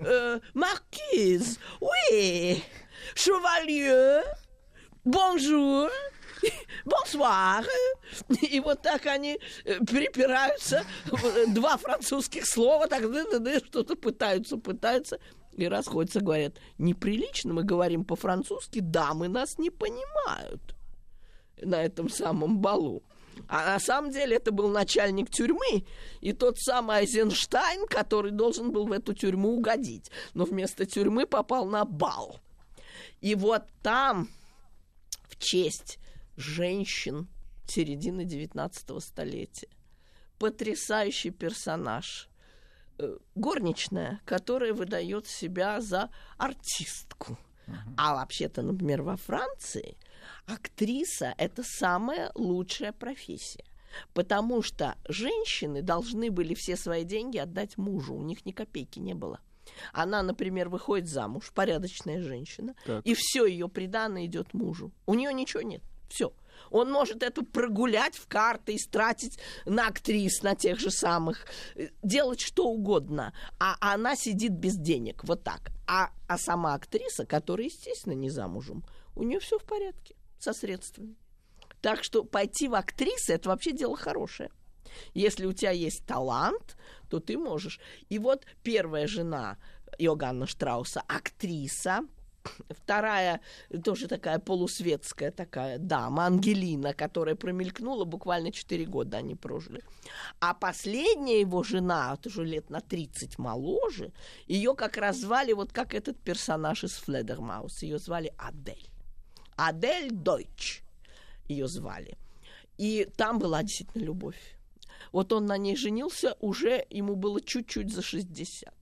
Э, 0.00 0.40
маркиз, 0.54 1.58
oui, 1.80 2.64
шевалье, 3.14 4.24
bonjour, 5.04 5.90
bonsoir. 6.84 7.64
И 8.42 8.60
вот 8.60 8.82
так 8.82 9.06
они 9.06 9.38
э, 9.64 9.78
перепираются, 9.84 10.84
э, 11.06 11.46
два 11.48 11.76
французских 11.76 12.46
слова, 12.46 12.86
так 12.86 13.02
что-то 13.66 13.96
пытаются, 13.96 14.56
пытаются. 14.56 15.18
И 15.52 15.68
расходятся, 15.68 16.20
говорят, 16.20 16.54
неприлично 16.78 17.52
мы 17.52 17.62
говорим 17.62 18.04
по-французски, 18.04 18.80
дамы 18.80 19.28
нас 19.28 19.58
не 19.58 19.70
понимают 19.70 20.74
на 21.60 21.82
этом 21.82 22.08
самом 22.08 22.58
балу. 22.58 23.02
А 23.48 23.74
на 23.74 23.80
самом 23.80 24.10
деле 24.10 24.36
это 24.36 24.50
был 24.52 24.68
начальник 24.68 25.30
тюрьмы 25.30 25.84
и 26.20 26.32
тот 26.32 26.58
самый 26.58 26.98
Айзенштайн, 26.98 27.86
который 27.86 28.30
должен 28.30 28.72
был 28.72 28.86
в 28.86 28.92
эту 28.92 29.14
тюрьму 29.14 29.56
угодить. 29.56 30.10
Но 30.34 30.44
вместо 30.44 30.86
тюрьмы 30.86 31.26
попал 31.26 31.66
на 31.66 31.84
бал. 31.84 32.40
И 33.20 33.34
вот 33.34 33.64
там 33.82 34.28
в 35.28 35.36
честь 35.38 35.98
женщин 36.36 37.28
середины 37.66 38.24
19 38.24 39.02
столетия 39.02 39.68
потрясающий 40.42 41.30
персонаж. 41.30 42.28
Э, 42.98 43.16
Горничная, 43.36 44.20
которая 44.24 44.74
выдает 44.74 45.28
себя 45.28 45.80
за 45.80 46.10
артистку. 46.36 47.38
А 47.96 48.16
вообще-то, 48.16 48.62
например, 48.62 49.02
во 49.02 49.16
Франции 49.16 49.96
актриса 50.46 51.32
это 51.38 51.62
самая 51.62 52.32
лучшая 52.34 52.92
профессия. 52.92 53.64
Потому 54.14 54.62
что 54.62 54.96
женщины 55.08 55.80
должны 55.80 56.32
были 56.32 56.54
все 56.54 56.76
свои 56.76 57.04
деньги 57.04 57.38
отдать 57.38 57.78
мужу. 57.78 58.14
У 58.14 58.22
них 58.22 58.44
ни 58.44 58.50
копейки 58.50 58.98
не 58.98 59.14
было. 59.14 59.38
Она, 59.92 60.22
например, 60.22 60.68
выходит 60.68 61.08
замуж, 61.08 61.52
порядочная 61.54 62.20
женщина, 62.20 62.74
Так. 62.84 63.06
и 63.06 63.14
все 63.14 63.46
ее 63.46 63.68
приданное 63.68 64.26
идет 64.26 64.54
мужу. 64.54 64.90
У 65.06 65.14
нее 65.14 65.32
ничего 65.32 65.62
нет. 65.62 65.82
Все. 66.12 66.34
Он 66.70 66.90
может 66.90 67.22
это 67.22 67.42
прогулять 67.42 68.16
в 68.16 68.28
карты, 68.28 68.76
истратить 68.76 69.38
на 69.64 69.88
актрис, 69.88 70.42
на 70.42 70.54
тех 70.54 70.78
же 70.78 70.90
самых, 70.90 71.46
э, 71.74 71.88
делать 72.02 72.40
что 72.40 72.66
угодно. 72.66 73.32
А 73.58 73.76
она 73.80 74.14
сидит 74.14 74.52
без 74.52 74.76
денег. 74.76 75.24
Вот 75.24 75.42
так. 75.42 75.70
А, 75.86 76.10
а 76.28 76.36
сама 76.36 76.74
актриса, 76.74 77.24
которая, 77.24 77.66
естественно, 77.66 78.12
не 78.12 78.28
замужем, 78.28 78.84
у 79.14 79.22
нее 79.22 79.40
все 79.40 79.58
в 79.58 79.64
порядке 79.64 80.14
со 80.38 80.52
средствами. 80.52 81.16
Так 81.80 82.04
что 82.04 82.24
пойти 82.24 82.68
в 82.68 82.74
актрисы 82.74 83.32
это 83.32 83.48
вообще 83.48 83.72
дело 83.72 83.96
хорошее. 83.96 84.50
Если 85.14 85.46
у 85.46 85.52
тебя 85.52 85.70
есть 85.70 86.04
талант, 86.04 86.76
то 87.08 87.20
ты 87.20 87.38
можешь. 87.38 87.80
И 88.10 88.18
вот 88.18 88.44
первая 88.62 89.06
жена 89.06 89.56
Иоганна 89.98 90.46
Штрауса, 90.46 91.02
актриса, 91.08 92.00
Вторая, 92.70 93.40
тоже 93.84 94.08
такая 94.08 94.38
полусветская 94.38 95.30
такая 95.30 95.78
дама, 95.78 96.26
Ангелина, 96.26 96.92
которая 96.92 97.34
промелькнула, 97.34 98.04
буквально 98.04 98.50
4 98.50 98.84
года 98.86 99.18
они 99.18 99.34
прожили. 99.34 99.82
А 100.40 100.54
последняя 100.54 101.40
его 101.40 101.62
жена, 101.62 102.10
вот 102.10 102.26
уже 102.26 102.44
лет 102.44 102.70
на 102.70 102.80
30 102.80 103.38
моложе, 103.38 104.12
ее 104.46 104.74
как 104.74 104.96
раз 104.96 105.18
звали 105.18 105.52
вот 105.52 105.72
как 105.72 105.94
этот 105.94 106.18
персонаж 106.18 106.84
из 106.84 106.92
Фледермаус, 106.94 107.82
ее 107.82 107.98
звали 107.98 108.32
Адель. 108.38 108.88
Адель 109.56 110.10
Дойч 110.10 110.82
ее 111.48 111.68
звали. 111.68 112.16
И 112.78 113.08
там 113.16 113.38
была 113.38 113.62
действительно 113.62 114.02
любовь. 114.02 114.56
Вот 115.12 115.32
он 115.32 115.46
на 115.46 115.58
ней 115.58 115.76
женился, 115.76 116.36
уже 116.40 116.86
ему 116.90 117.14
было 117.14 117.40
чуть-чуть 117.40 117.92
за 117.92 118.02
60. 118.02 118.72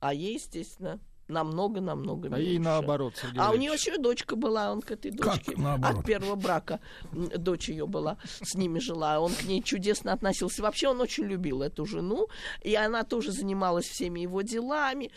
А 0.00 0.14
ей, 0.14 0.34
естественно, 0.34 1.00
намного-намного 1.28 2.28
А 2.34 2.38
ей 2.38 2.54
меньше. 2.54 2.62
наоборот, 2.64 3.14
Сергей 3.16 3.38
А 3.38 3.44
у 3.44 3.46
Валерьевич. 3.48 3.60
нее 3.60 3.72
еще 3.74 3.94
и 3.94 4.02
дочка 4.02 4.36
была, 4.36 4.72
он 4.72 4.80
к 4.82 4.90
этой 4.90 5.12
Как 5.12 5.36
дочке 5.44 5.54
наоборот? 5.56 5.98
от 6.00 6.04
первого 6.06 6.34
брака 6.34 6.80
дочь 7.12 7.68
ее 7.68 7.86
была, 7.86 8.16
с 8.42 8.54
ними 8.54 8.78
жила. 8.78 9.20
Он 9.20 9.32
к 9.32 9.44
ней 9.44 9.62
чудесно 9.62 10.12
относился. 10.12 10.62
Вообще 10.62 10.88
он 10.88 11.00
очень 11.00 11.24
любил 11.24 11.62
эту 11.62 11.84
жену, 11.86 12.28
и 12.62 12.74
она 12.74 13.04
тоже 13.04 13.32
занималась 13.32 13.86
всеми 13.86 14.20
его 14.20 14.42
делами. 14.42 15.10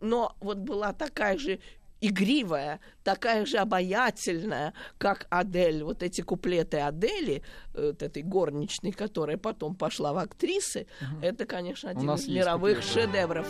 Но 0.00 0.34
вот 0.40 0.58
была 0.58 0.92
такая 0.92 1.38
же 1.38 1.58
игривая, 2.00 2.80
такая 3.04 3.46
же 3.46 3.58
обаятельная, 3.58 4.72
как 4.98 5.26
Адель. 5.30 5.82
Вот 5.82 6.02
эти 6.02 6.20
куплеты 6.20 6.78
Адели, 6.78 7.42
э, 7.74 7.86
вот 7.88 8.02
этой 8.02 8.22
горничной, 8.22 8.92
которая 8.92 9.36
потом 9.38 9.74
пошла 9.74 10.12
в 10.12 10.18
актрисы, 10.18 10.86
это, 11.22 11.46
конечно, 11.46 11.88
У 11.88 11.92
один 11.92 12.06
нас 12.06 12.22
из 12.22 12.28
мировых 12.28 12.76
куплеты. 12.78 13.00
шедевров. 13.00 13.46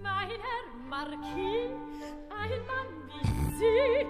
Mein 0.00 0.28
Herr 0.30 0.64
Marquis, 0.88 1.70
ein 2.30 2.52
Mann 2.66 2.88
wie 3.08 3.26
Sie, 3.58 4.06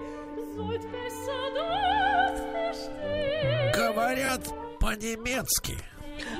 sollt 0.55 0.81
besser 0.91 1.41
dort 1.55 2.37
verstehen. 2.51 3.71
Говорят 3.73 4.43
по-немецки. 4.79 5.77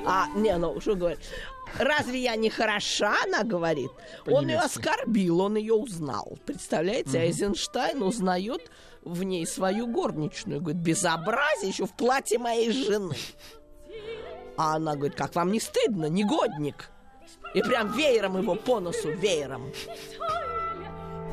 А, 0.06 0.28
не, 0.34 0.56
ну, 0.56 0.80
что 0.80 0.94
говорит? 0.94 1.20
Разве 1.78 2.20
я 2.20 2.36
не 2.36 2.50
хороша, 2.50 3.14
она 3.24 3.44
говорит? 3.44 3.90
Он 4.26 4.48
ее 4.48 4.58
оскорбил, 4.58 5.40
он 5.40 5.56
ее 5.56 5.74
узнал. 5.74 6.38
Представляете, 6.44 7.18
Айзенштайн 7.20 8.02
узнает 8.02 8.70
в 9.02 9.22
ней 9.22 9.46
свою 9.46 9.86
горничную. 9.86 10.60
Говорит, 10.60 10.82
безобразие 10.82 11.70
еще 11.70 11.86
в 11.86 11.92
платье 11.92 12.38
моей 12.38 12.70
жены. 12.72 13.16
А 14.56 14.76
она 14.76 14.94
говорит, 14.94 15.16
как 15.16 15.34
вам 15.34 15.52
не 15.52 15.60
стыдно, 15.60 16.06
негодник? 16.06 16.90
И 17.54 17.62
прям 17.62 17.92
веером 17.92 18.40
его 18.40 18.54
по 18.54 18.80
носу, 18.80 19.10
веером. 19.10 19.72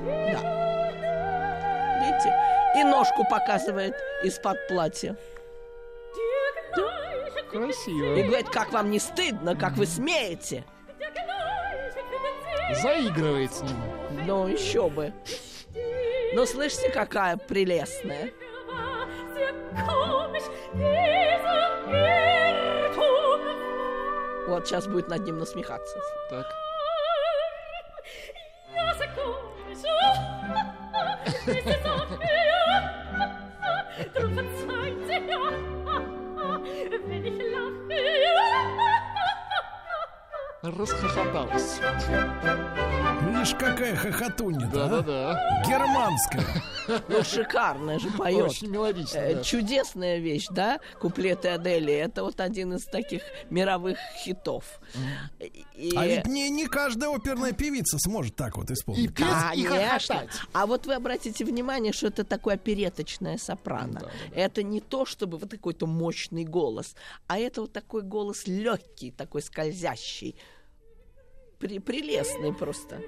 Да. 0.06 0.68
Видите? 2.06 2.34
И 2.78 2.84
ножку 2.84 3.24
показывает 3.30 3.96
из-под 4.24 4.68
платья. 4.68 5.18
Красиво. 7.52 8.16
И 8.16 8.24
говорит, 8.24 8.50
как 8.50 8.72
вам 8.72 8.92
не 8.92 9.00
стыдно, 9.00 9.56
как 9.56 9.74
вы 9.74 9.86
смеете? 9.86 10.64
Заигрывает 12.82 13.54
с 13.54 13.62
ним. 13.62 13.78
Ну, 14.26 14.48
еще 14.48 14.90
бы. 14.90 15.14
Ну, 16.34 16.46
слышите, 16.46 16.90
какая 16.90 17.38
прелестная. 17.38 18.32
Вот 24.48 24.68
сейчас 24.68 24.88
будет 24.88 25.08
над 25.08 25.24
ним 25.24 25.40
насмехаться. 25.40 26.00
Так. 26.30 26.46
Расхохоталась. 40.64 41.80
Видишь, 43.22 43.52
какая 43.60 43.96
хохотунья 43.96 44.68
Да-да-да. 44.68 45.64
Германская. 45.68 46.44
Ну, 47.10 47.22
шикарная 47.22 48.00
же 48.00 48.10
поет. 48.12 48.46
Очень 48.50 48.70
мелодично, 48.70 49.18
Э, 49.18 49.36
да. 49.36 49.44
Чудесная 49.44 50.20
вещь, 50.20 50.46
да? 50.50 50.80
Куплеты 51.02 51.50
Адели. 51.50 51.92
Это 51.94 52.24
вот 52.24 52.40
один 52.40 52.76
из 52.76 52.86
таких 52.86 53.24
мировых 53.50 53.98
хитов. 54.24 54.80
И- 55.76 55.92
А 55.98 56.08
ведь 56.08 56.28
не, 56.28 56.50
не 56.50 56.66
каждая 56.66 57.14
оперная 57.14 57.52
певица 57.52 57.98
сможет 58.00 58.38
так 58.38 58.56
вот 58.56 58.72
исполнить. 58.72 59.14
Конечно. 59.14 60.28
А 60.54 60.66
вот 60.66 60.86
вы 60.88 60.94
обратите 60.94 61.44
внимание, 61.44 61.92
что 61.92 62.08
это 62.08 62.24
такое 62.24 62.54
опереточное 62.56 63.38
сопрано. 63.38 64.10
Это 64.34 64.64
не 64.64 64.80
то, 64.80 65.06
чтобы 65.06 65.38
вот 65.38 65.52
какой-то 65.52 65.88
мощный 65.88 66.46
голос, 66.46 66.96
а 67.28 67.38
это 67.38 67.60
вот 67.64 67.74
такой 67.74 68.02
голос 68.02 68.48
легкий, 68.48 69.12
такой 69.12 69.42
скользящий. 69.42 70.38
Прелестный 71.60 72.54
просто. 72.54 73.02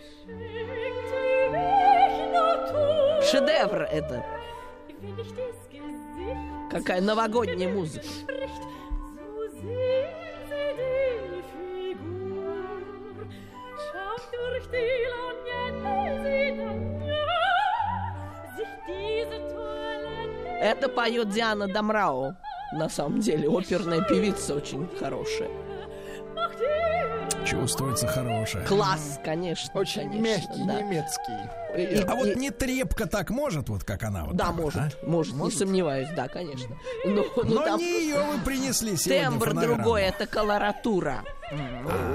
Шедевр 3.23 3.83
это. 3.83 4.25
Какая 6.71 7.01
новогодняя 7.01 7.69
музыка. 7.69 8.07
Это 20.61 20.89
поет 20.89 21.29
Диана 21.29 21.67
Дамрау. 21.67 22.35
На 22.73 22.89
самом 22.89 23.19
деле, 23.19 23.47
оперная 23.47 24.01
певица 24.01 24.55
очень 24.55 24.87
хорошая. 24.99 25.68
Чувствуется 27.45 28.05
хорошая. 28.07 28.65
Класс, 28.65 29.19
конечно. 29.23 29.71
Очень 29.79 30.09
конечно, 30.11 30.21
мягкий, 30.21 30.63
да. 30.67 30.81
немецкий. 30.81 31.33
И- 31.77 32.03
А 32.07 32.15
вот 32.15 32.27
и- 32.27 32.35
не 32.35 32.51
трепка 32.51 33.07
так 33.07 33.29
может, 33.31 33.69
вот 33.69 33.83
как 33.83 34.03
она 34.03 34.25
вот. 34.25 34.35
Да, 34.35 34.47
так 34.47 34.55
вот, 34.55 34.63
может, 34.75 34.77
а? 35.01 35.05
может, 35.05 35.33
не 35.35 35.51
сомневаюсь, 35.51 36.09
да, 36.15 36.27
конечно. 36.27 36.77
Но, 37.05 37.25
ну, 37.35 37.43
Но 37.45 37.63
там 37.63 37.79
не 37.79 37.85
ее 37.85 38.21
вы 38.21 38.39
принесли 38.43 38.95
сегодня 38.97 39.29
тембр 39.29 39.53
другой, 39.53 40.03
это 40.03 40.27
колоратура. 40.27 41.23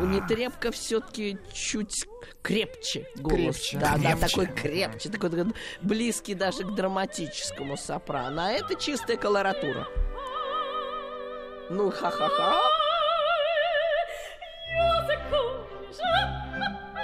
У 0.02 0.06
Нетребко 0.06 0.70
все-таки 0.70 1.38
чуть 1.52 2.06
крепче 2.42 3.06
голос. 3.16 3.34
Крепче. 3.56 3.78
Да, 3.78 3.96
да, 3.96 4.12
Крепче. 4.12 4.26
такой 4.28 4.46
крепче, 4.46 5.08
такой, 5.08 5.30
такой 5.30 5.54
близкий 5.82 6.34
даже 6.34 6.62
к 6.62 6.74
драматическому 6.74 7.76
сопрано. 7.76 8.48
А 8.48 8.50
это 8.52 8.76
чистая 8.76 9.16
колоратура. 9.16 9.88
Ну, 11.70 11.90
ха-ха-ха. 11.90 12.60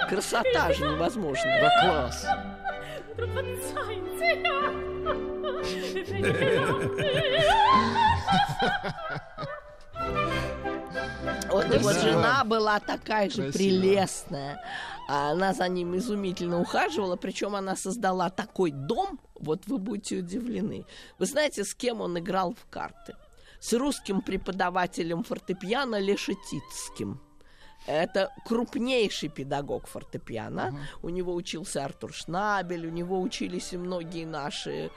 Красота 0.09 0.73
же 0.73 0.83
невозможная. 0.85 1.61
Да 1.61 1.81
класс. 1.81 2.27
Вот 11.49 11.65
и 11.73 11.77
вот 11.79 11.93
Да. 11.95 12.01
жена 12.01 12.43
была 12.45 12.79
такая 12.79 13.29
же 13.29 13.43
Красиво. 13.43 13.51
прелестная. 13.51 14.63
А 15.09 15.31
Она 15.31 15.53
за 15.53 15.67
ним 15.67 15.97
изумительно 15.97 16.61
ухаживала, 16.61 17.17
причем 17.17 17.55
она 17.55 17.75
создала 17.75 18.29
такой 18.29 18.71
дом, 18.71 19.19
вот 19.35 19.67
вы 19.67 19.77
будете 19.77 20.17
удивлены. 20.17 20.85
Вы 21.19 21.25
знаете, 21.25 21.63
с 21.65 21.73
кем 21.73 21.99
он 21.99 22.17
играл 22.17 22.53
в 22.53 22.69
карты? 22.69 23.15
С 23.59 23.73
русским 23.73 24.21
преподавателем 24.21 25.23
фортепиано 25.23 25.99
Лешетицким. 25.99 27.19
Это 27.87 28.31
крупнейший 28.45 29.29
педагог 29.29 29.87
фортепиано. 29.87 30.75
У 31.01 31.09
него 31.09 31.33
учился 31.33 31.83
Артур 31.83 32.13
Шнабель, 32.13 32.87
у 32.87 32.91
него 32.91 33.19
учились 33.21 33.73
и 33.73 33.77
многие 33.77 34.25
наши 34.25 34.91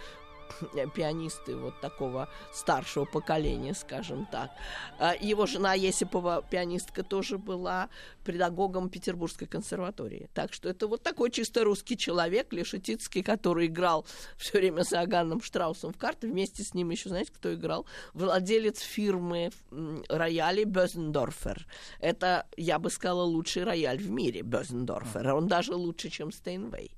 пианисты 0.95 1.57
вот 1.57 1.81
такого 1.81 2.29
старшего 2.53 3.05
поколения, 3.05 3.75
скажем 3.75 4.27
так. 4.27 4.51
А 4.99 5.15
Его 5.15 5.47
жена 5.47 5.75
Есипова, 5.75 6.43
пианистка, 6.49 7.03
тоже 7.03 7.39
была 7.39 7.89
педагогом 8.25 8.89
Петербургской 8.89 9.47
консерватории. 9.47 10.28
Так 10.35 10.53
что 10.53 10.69
это 10.69 10.86
вот 10.86 11.03
такой 11.03 11.31
чисто 11.31 11.65
русский 11.65 11.97
человек, 11.97 12.53
Лешетицкий, 12.53 13.23
который 13.23 13.67
играл 13.67 14.07
все 14.36 14.59
время 14.59 14.85
с 14.85 14.93
Иоганном 14.93 15.43
Штраусом 15.43 15.93
в 15.93 15.99
карты. 15.99 16.28
Вместе 16.28 16.62
с 16.62 16.75
ним 16.75 16.91
еще, 16.91 17.09
знаете, 17.09 17.33
кто 17.33 17.55
играл? 17.55 17.86
Владелец 18.15 18.81
фирмы 18.81 19.51
м, 19.70 20.05
роялей 20.09 20.65
Бёзендорфер. 20.65 21.67
Это, 22.01 22.47
я 22.57 22.78
бы 22.78 22.91
сказала, 22.91 23.23
лучший 23.23 23.65
рояль 23.65 23.99
в 23.99 24.11
мире, 24.11 24.43
Бёзендорфер. 24.43 25.35
Он 25.35 25.47
даже 25.47 25.75
лучше, 25.75 26.09
чем 26.11 26.33
Стейнвей. 26.33 26.91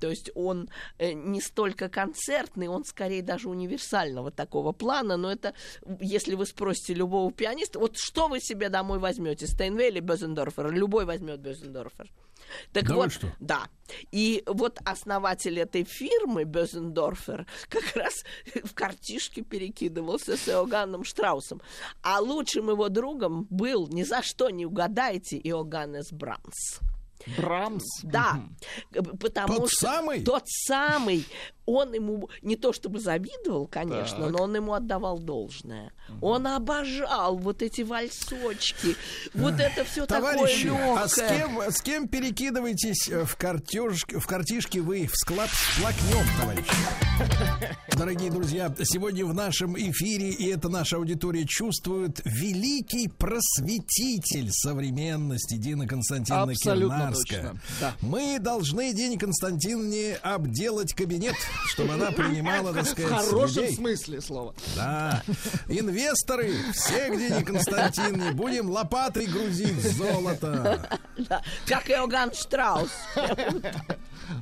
То 0.00 0.10
есть 0.10 0.30
он 0.34 0.68
э, 0.98 1.12
не 1.12 1.40
столько 1.40 1.88
концертный, 1.88 2.68
он 2.68 2.84
скорее 2.84 3.22
даже 3.22 3.48
универсального 3.48 4.30
такого 4.30 4.72
плана, 4.72 5.16
но 5.16 5.32
это, 5.32 5.54
если 6.00 6.34
вы 6.34 6.44
спросите 6.44 6.92
любого 6.94 7.32
пианиста, 7.32 7.78
вот 7.78 7.96
что 7.96 8.28
вы 8.28 8.40
себе 8.40 8.68
домой 8.68 8.98
возьмете, 8.98 9.46
Стейнвей 9.46 9.88
или 9.88 10.00
Бёзендорфер? 10.66 10.80
Любой 10.80 11.04
возьмет 11.04 11.40
Бёзендорфер. 11.40 12.10
Так 12.72 12.84
Да 12.86 12.94
вот, 12.94 13.12
что? 13.12 13.26
да. 13.40 13.64
И 14.12 14.42
вот 14.46 14.78
основатель 14.84 15.58
этой 15.58 15.84
фирмы, 15.84 16.44
Бёзендорфер, 16.44 17.46
как 17.68 17.96
раз 17.96 18.14
в 18.62 18.72
картишке 18.74 19.42
перекидывался 19.42 20.36
с 20.36 20.48
Иоганном 20.48 21.02
Штраусом. 21.04 21.60
А 22.02 22.20
лучшим 22.20 22.70
его 22.70 22.88
другом 22.88 23.46
был, 23.50 23.88
ни 23.88 24.02
за 24.04 24.22
что 24.22 24.50
не 24.50 24.64
угадаете, 24.66 25.38
Иоганнес 25.38 26.12
Брамс. 26.12 26.80
Брамс? 27.36 27.82
Да, 28.04 28.40
потому 29.18 29.56
Тот 29.56 29.70
что 29.70 29.86
самый? 29.86 30.22
тот 30.22 30.42
самый, 30.46 31.24
он 31.66 31.92
ему 31.92 32.28
не 32.42 32.56
то 32.56 32.72
чтобы 32.72 33.00
завидовал, 33.00 33.66
конечно, 33.66 34.18
Так. 34.24 34.30
но 34.30 34.42
он 34.44 34.54
ему 34.56 34.72
отдавал 34.72 35.18
должное. 35.18 35.92
Он 36.20 36.46
обожал 36.46 37.36
вот 37.36 37.62
эти 37.62 37.82
вальсочки, 37.82 38.96
вот 39.34 39.54
это 39.58 39.84
все 39.84 40.06
такое 40.06 40.34
Товарищи, 40.34 40.66
легкое. 40.66 40.94
а 41.02 41.08
с 41.08 41.14
кем, 41.14 41.60
с 41.70 41.82
кем 41.82 42.08
перекидываетесь 42.08 43.08
э, 43.08 43.24
в, 43.24 43.36
картежке, 43.36 44.18
в 44.18 44.26
картишке 44.26 44.80
вы 44.80 45.06
в 45.06 45.16
склад 45.16 45.50
с 45.50 45.80
плакнем, 45.80 46.24
товарищи? 46.40 46.70
Дорогие 47.96 48.30
друзья, 48.30 48.72
сегодня 48.84 49.24
в 49.26 49.34
нашем 49.34 49.76
эфире, 49.76 50.30
и 50.30 50.46
это 50.48 50.68
наша 50.68 50.96
аудитория 50.96 51.44
чувствует, 51.46 52.20
великий 52.24 53.08
просветитель 53.08 54.50
современности 54.52 55.56
Дина 55.56 55.86
Константиновна 55.88 56.52
Абсолютно 56.52 56.96
Кирнарская. 56.96 57.42
точно, 57.42 57.60
да. 57.80 57.94
Мы 58.02 58.38
должны 58.38 58.92
Дине 58.92 59.18
Константиновне 59.18 60.16
обделать 60.22 60.94
кабинет, 60.94 61.34
чтобы 61.68 61.94
она 61.94 62.10
принимала, 62.12 62.72
так 62.72 62.84
В 62.86 62.88
сказать, 62.88 63.10
хорошем 63.26 63.62
людей. 63.62 63.76
смысле 63.76 64.20
слова. 64.20 64.54
Да. 64.74 65.22
Инвесторы, 65.68 66.52
все 66.72 67.08
к 67.10 67.16
Дине 67.18 67.44
Константиновне, 67.44 68.32
будем 68.32 68.70
лопатой 68.70 69.26
грузить 69.26 69.80
золото. 69.96 70.88
Да, 71.18 71.40
как 71.66 71.88
Иоганн 71.88 72.30
Штраус. 72.34 72.90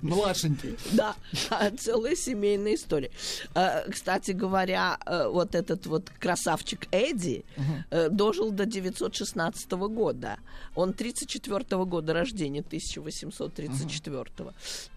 Младшенький. 0.03 0.77
Да, 0.93 1.15
да, 1.51 1.71
целая 1.79 2.17
семейная 2.17 2.75
история. 2.75 3.11
Э, 3.55 3.91
Кстати 3.91 4.33
говоря, 4.33 4.99
э, 5.07 5.29
вот 5.29 5.55
этот 5.55 5.87
вот 5.87 6.11
красавчик 6.19 6.87
Эдди 6.91 7.45
э, 7.91 8.09
дожил 8.09 8.51
до 8.51 8.67
916 8.67 9.71
года. 9.73 10.39
Он 10.75 10.93
34 10.93 11.85
года 11.85 12.13
рождения, 12.13 12.61
1834. 12.61 14.25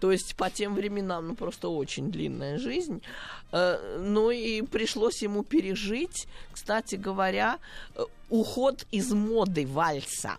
То 0.00 0.12
есть 0.12 0.36
по 0.36 0.50
тем 0.50 0.74
временам, 0.74 1.28
ну, 1.28 1.34
просто 1.34 1.68
очень 1.68 2.10
длинная 2.10 2.58
жизнь. 2.58 3.02
Э, 3.52 3.98
Ну 4.00 4.30
и 4.30 4.62
пришлось 4.62 5.22
ему 5.22 5.42
пережить, 5.44 6.26
кстати 6.52 6.96
говоря, 6.96 7.58
уход 8.30 8.86
из 8.90 9.12
моды 9.12 9.66
вальса. 9.66 10.36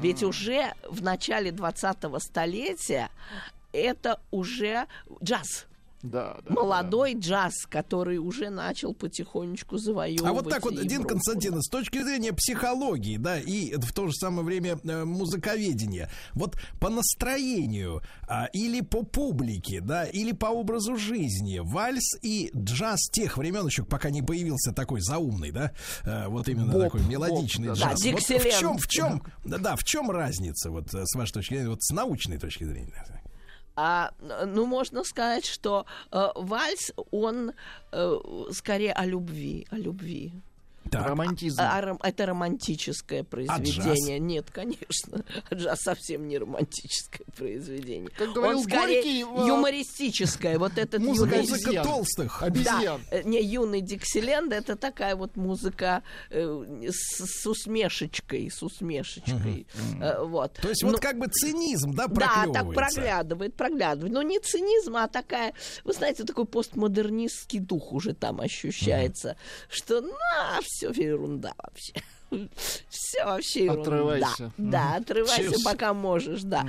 Ведь 0.00 0.22
уже 0.22 0.72
в 0.88 1.02
начале 1.02 1.50
20-го 1.50 2.18
столетия 2.18 3.10
это 3.72 4.20
уже 4.30 4.86
джаз. 5.22 5.66
Да, 6.02 6.36
да. 6.46 6.54
Молодой 6.54 7.14
джаз, 7.14 7.66
который 7.68 8.18
уже 8.18 8.50
начал 8.50 8.94
потихонечку 8.94 9.78
завоевывать. 9.78 10.30
А 10.30 10.32
вот 10.34 10.48
так 10.48 10.64
вот, 10.64 10.74
Дин 10.74 10.84
Европу. 10.84 11.08
Константиновна, 11.08 11.62
с 11.62 11.68
точки 11.68 12.02
зрения 12.02 12.32
психологии, 12.32 13.16
да, 13.16 13.40
и 13.40 13.74
в 13.74 13.92
то 13.92 14.06
же 14.06 14.12
самое 14.12 14.44
время 14.44 14.78
э, 14.84 15.04
музыковедения, 15.04 16.10
вот 16.34 16.56
по 16.80 16.90
настроению 16.90 18.02
а, 18.28 18.46
или 18.52 18.82
по 18.82 19.02
публике, 19.02 19.80
да, 19.80 20.04
или 20.04 20.32
по 20.32 20.46
образу 20.46 20.96
жизни, 20.96 21.60
вальс 21.62 22.16
и 22.22 22.50
джаз 22.54 23.08
тех 23.10 23.36
времен 23.36 23.66
еще, 23.66 23.82
пока 23.82 24.10
не 24.10 24.22
появился 24.22 24.72
такой 24.72 25.00
заумный, 25.00 25.50
да, 25.50 25.72
э, 26.04 26.28
вот 26.28 26.48
именно 26.48 26.72
Боб, 26.72 26.82
такой 26.84 27.02
мелодичный 27.06 27.68
боб, 27.68 27.78
да. 27.78 27.92
джаз. 27.92 28.00
Да, 28.02 28.10
Вот 28.12 28.22
в 28.22 28.58
чем, 28.58 28.78
в 28.78 28.86
чем, 28.86 29.22
да, 29.44 29.58
да, 29.58 29.76
в 29.76 29.82
чем 29.82 30.10
разница, 30.10 30.70
вот 30.70 30.94
э, 30.94 31.04
с 31.04 31.14
вашей 31.16 31.32
точки 31.32 31.54
зрения, 31.54 31.70
вот 31.70 31.82
с 31.82 31.92
научной 31.92 32.38
точки 32.38 32.64
зрения? 32.64 33.04
А, 33.76 34.10
ну, 34.46 34.66
можно 34.66 35.04
сказать, 35.04 35.44
что 35.44 35.84
э, 36.10 36.28
вальс, 36.34 36.92
он 37.10 37.52
э, 37.92 38.18
скорее 38.52 38.92
о 38.92 39.04
любви, 39.04 39.66
о 39.70 39.76
любви. 39.76 40.32
Так. 40.90 41.06
Романтизм. 41.06 41.56
А, 41.60 41.80
ром- 41.80 41.98
это 42.02 42.26
романтическое 42.26 43.24
произведение. 43.24 44.18
Нет, 44.18 44.50
конечно. 44.50 45.24
Джаз 45.54 45.80
совсем 45.80 46.28
не 46.28 46.38
романтическое 46.38 47.26
произведение. 47.36 48.10
Как 48.16 48.32
говорил 48.32 48.58
Он 48.58 48.64
скорее 48.64 49.02
Горький, 49.02 49.20
э, 49.22 49.46
юмористическое. 49.48 50.58
Вот 50.58 50.78
этот 50.78 51.00
Музыка 51.00 51.36
юный- 51.36 51.48
Музыка 51.50 51.82
толстых. 51.82 52.42
Обезьян. 52.42 53.00
Да, 53.10 53.16
э, 53.16 53.22
не, 53.24 53.42
юный 53.42 53.80
Диксиленд 53.80 54.52
это 54.52 54.76
такая 54.76 55.16
вот 55.16 55.36
музыка 55.36 56.02
э, 56.30 56.64
с, 56.88 57.24
с 57.42 57.46
усмешечкой, 57.46 58.50
с 58.50 58.62
усмешечкой. 58.62 59.66
Э, 60.00 60.22
вот. 60.24 60.54
То 60.54 60.68
есть 60.68 60.82
Ну, 60.82 60.90
вот 60.90 61.00
как 61.00 61.18
бы 61.18 61.26
цинизм, 61.28 61.92
да, 61.94 62.06
да, 62.06 62.14
так 62.14 62.14
проклевывается. 62.14 62.72
проглядывает, 62.94 63.54
проглядывает. 63.56 64.12
Но 64.12 64.22
не 64.22 64.38
цинизм, 64.40 64.96
а 64.96 65.08
такая, 65.08 65.52
вы 65.84 65.92
знаете, 65.92 66.24
такой 66.24 66.44
постмодернистский 66.46 67.58
дух 67.58 67.92
уже 67.92 68.14
там 68.14 68.40
ощущается, 68.40 69.36
что 69.68 70.00
на 70.00 70.60
все 70.62 70.75
ерунда 70.82 71.54
вообще. 71.58 71.92
Все 72.88 73.24
вообще 73.24 73.64
ерунда. 73.64 73.82
Отрывайся. 73.82 74.52
Да, 74.56 74.94
отрывайся, 74.96 75.52
Чес. 75.52 75.62
пока 75.62 75.94
можешь, 75.94 76.42
да. 76.42 76.68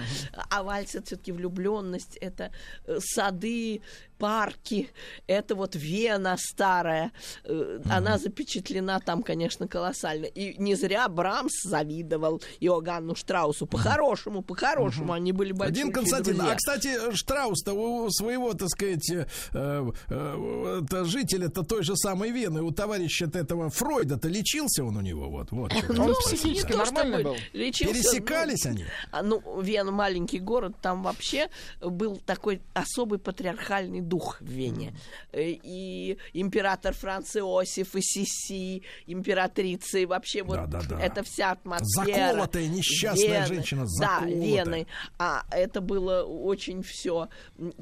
А 0.49 0.63
вальс 0.63 0.95
это 0.95 1.05
все-таки 1.07 1.31
влюбленность, 1.31 2.17
это 2.17 2.51
э, 2.85 2.99
сады, 2.99 3.81
парки, 4.17 4.89
это 5.27 5.55
вот 5.55 5.75
Вена 5.75 6.35
старая. 6.39 7.11
Э, 7.43 7.79
Она 7.89 8.17
запечатлена 8.17 8.99
там, 8.99 9.23
конечно, 9.23 9.67
колоссально. 9.67 10.25
И 10.25 10.55
не 10.61 10.75
зря 10.75 11.07
Брамс 11.07 11.51
завидовал 11.63 12.41
Иоганну 12.59 13.15
Штраусу. 13.15 13.65
По-хорошему, 13.67 14.41
по-хорошему, 14.41 15.13
они 15.13 15.31
были 15.31 15.51
большие 15.51 15.71
Один 15.83 15.91
Константин, 15.91 16.35
друзья. 16.35 16.53
а 16.53 16.55
кстати, 16.55 17.15
Штраус-то 17.15 17.73
у 17.73 18.09
своего, 18.09 18.53
так 18.53 18.69
сказать, 18.69 19.09
э, 19.11 19.25
э, 19.53 19.91
э, 20.09 21.03
жителя-то 21.05 21.63
той 21.63 21.83
же 21.83 21.95
самой 21.95 22.31
Вены, 22.31 22.61
у 22.61 22.71
товарища 22.71 23.25
этого 23.33 23.69
Фройда-то 23.69 24.27
лечился 24.27 24.83
он 24.83 24.97
у 24.97 25.01
него, 25.01 25.29
вот, 25.29 25.51
вот. 25.51 25.71
Ну, 25.89 26.05
Он 26.05 26.15
психически 26.15 26.67
не 26.67 26.71
то 26.73 26.77
нормальный 26.79 27.19
чтобы 27.21 27.35
был? 27.35 27.35
лечился, 27.53 27.93
Пересекались 27.93 28.65
ну, 28.65 28.71
они? 28.71 28.85
а, 29.11 29.21
Ну, 29.23 29.61
Вена 29.61 29.91
маленький 29.91 30.39
город, 30.39 30.75
там 30.81 31.03
вообще 31.03 31.49
был 31.81 32.17
такой 32.25 32.61
особый 32.73 33.19
патриархальный 33.19 34.01
дух 34.07 34.37
в 34.41 34.45
Вене. 34.45 34.93
Э, 35.31 35.41
И 35.49 36.17
император 36.33 36.93
Франц 36.93 37.35
Иосиф, 37.35 37.95
и 37.95 38.01
Сиси, 38.01 38.83
императрица, 39.05 39.99
и 39.99 40.05
вообще 40.05 40.43
вот 40.43 40.57
Да-да-да. 40.69 40.99
это 41.01 41.23
вся 41.23 41.51
атмосфера. 41.51 42.27
Заколотая 42.31 42.67
несчастная 42.67 43.27
Вены. 43.43 43.47
женщина, 43.47 43.81
Да, 43.99 44.19
заколотая. 44.19 44.35
Вены. 44.41 44.87
А 45.19 45.45
это 45.51 45.81
было 45.81 46.23
очень 46.23 46.83
все 46.83 47.27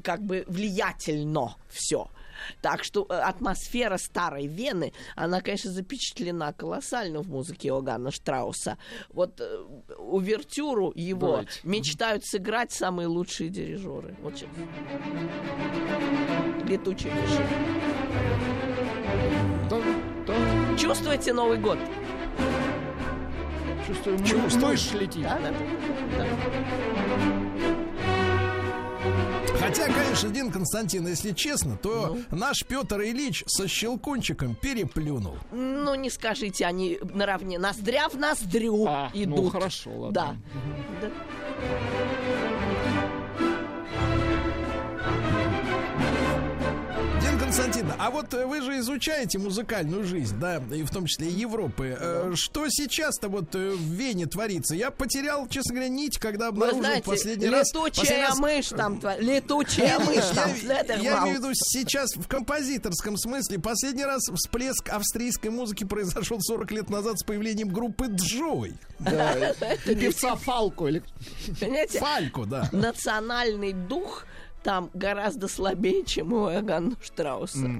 как 0.02 0.22
бы 0.22 0.44
влиятельно 0.48 1.56
все. 1.68 2.10
Так 2.60 2.84
что 2.84 3.06
э, 3.08 3.14
атмосфера 3.14 3.96
старой 3.96 4.46
Вены, 4.46 4.92
она, 5.14 5.40
конечно, 5.40 5.70
запечатлена 5.70 6.52
колоссально 6.52 7.20
в 7.20 7.28
музыке 7.28 7.68
Иоганна 7.68 8.10
Штрауса. 8.10 8.78
Вот 9.10 9.40
э, 9.40 9.58
увертюру 9.98 10.92
его 10.94 11.28
Давайте. 11.28 11.60
мечтают 11.64 12.24
сыграть 12.24 12.72
самые 12.72 13.08
лучшие 13.08 13.50
дирижеры. 13.50 14.16
Вот 14.22 14.36
сейчас. 14.36 14.50
Летучие 16.68 17.12
мыши. 17.12 17.46
Чувствуете 20.78 21.32
Новый 21.32 21.58
год? 21.58 21.78
Чувствую, 23.86 24.18
Чувствую. 24.24 24.66
мышь 24.66 24.92
летит. 24.92 25.22
Да, 25.22 25.38
да, 25.38 25.52
да. 26.18 26.26
Хотя 29.58 29.86
конечно, 29.92 30.28
Дин 30.30 30.50
Константин, 30.50 31.06
если 31.06 31.32
честно, 31.32 31.76
то 31.76 32.16
Ну. 32.30 32.36
наш 32.36 32.64
Петр 32.66 33.00
Ильич 33.02 33.42
со 33.46 33.66
щелкунчиком 33.68 34.54
переплюнул. 34.54 35.36
Ну, 35.52 35.94
не 35.94 36.10
скажите, 36.10 36.66
они 36.66 36.98
наравне 37.14 37.58
ноздря 37.58 38.08
в 38.08 38.16
ноздрю 38.16 38.86
идут. 39.14 39.44
ну, 39.44 39.50
хорошо, 39.50 39.90
ладно. 39.90 40.12
Да. 40.12 40.36
Да. 41.02 41.10
Константин, 47.56 47.90
а 47.98 48.10
вот 48.10 48.34
э, 48.34 48.44
вы 48.44 48.60
же 48.60 48.76
изучаете 48.80 49.38
музыкальную 49.38 50.04
жизнь, 50.04 50.38
да, 50.38 50.60
и 50.70 50.82
в 50.82 50.90
том 50.90 51.06
числе 51.06 51.28
и 51.28 51.32
Европы. 51.32 51.96
Э, 51.98 52.32
Что 52.34 52.66
сейчас-то 52.68 53.30
вот 53.30 53.54
э, 53.54 53.70
в 53.70 53.80
Вене 53.80 54.26
творится? 54.26 54.74
Я 54.74 54.90
потерял, 54.90 55.48
честно 55.48 55.72
говоря, 55.76 55.88
нить, 55.88 56.18
когда 56.18 56.46
Вы 56.46 56.48
обнаружил 56.48 56.80
знаете, 56.80 57.02
последний 57.04 57.48
раз... 57.48 57.72
летучая 57.72 58.28
раз- 58.28 58.38
мышь 58.38 58.68
там, 58.68 59.00
летучая 59.20 59.98
мышь 60.00 60.24
там, 60.34 60.50
Я, 61.00 61.22
имею 61.22 61.36
в 61.36 61.38
виду 61.38 61.48
сейчас 61.54 62.10
в 62.14 62.28
композиторском 62.28 63.16
смысле. 63.16 63.58
Последний 63.58 64.04
раз 64.04 64.20
всплеск 64.34 64.90
австрийской 64.90 65.48
музыки 65.50 65.84
произошел 65.84 66.38
40 66.38 66.70
лет 66.72 66.90
назад 66.90 67.18
с 67.18 67.22
появлением 67.24 67.68
группы 67.68 68.08
Джой. 68.10 68.74
Да, 68.98 69.34
певца. 69.86 70.36
Понимаете? 70.36 72.00
Фалько, 72.00 72.44
да. 72.44 72.68
Национальный 72.72 73.72
дух 73.72 74.26
там 74.66 74.90
гораздо 74.94 75.46
слабее, 75.46 76.04
чем 76.04 76.32
у 76.32 76.50
Иоганна 76.50 76.96
Штрауса. 77.00 77.70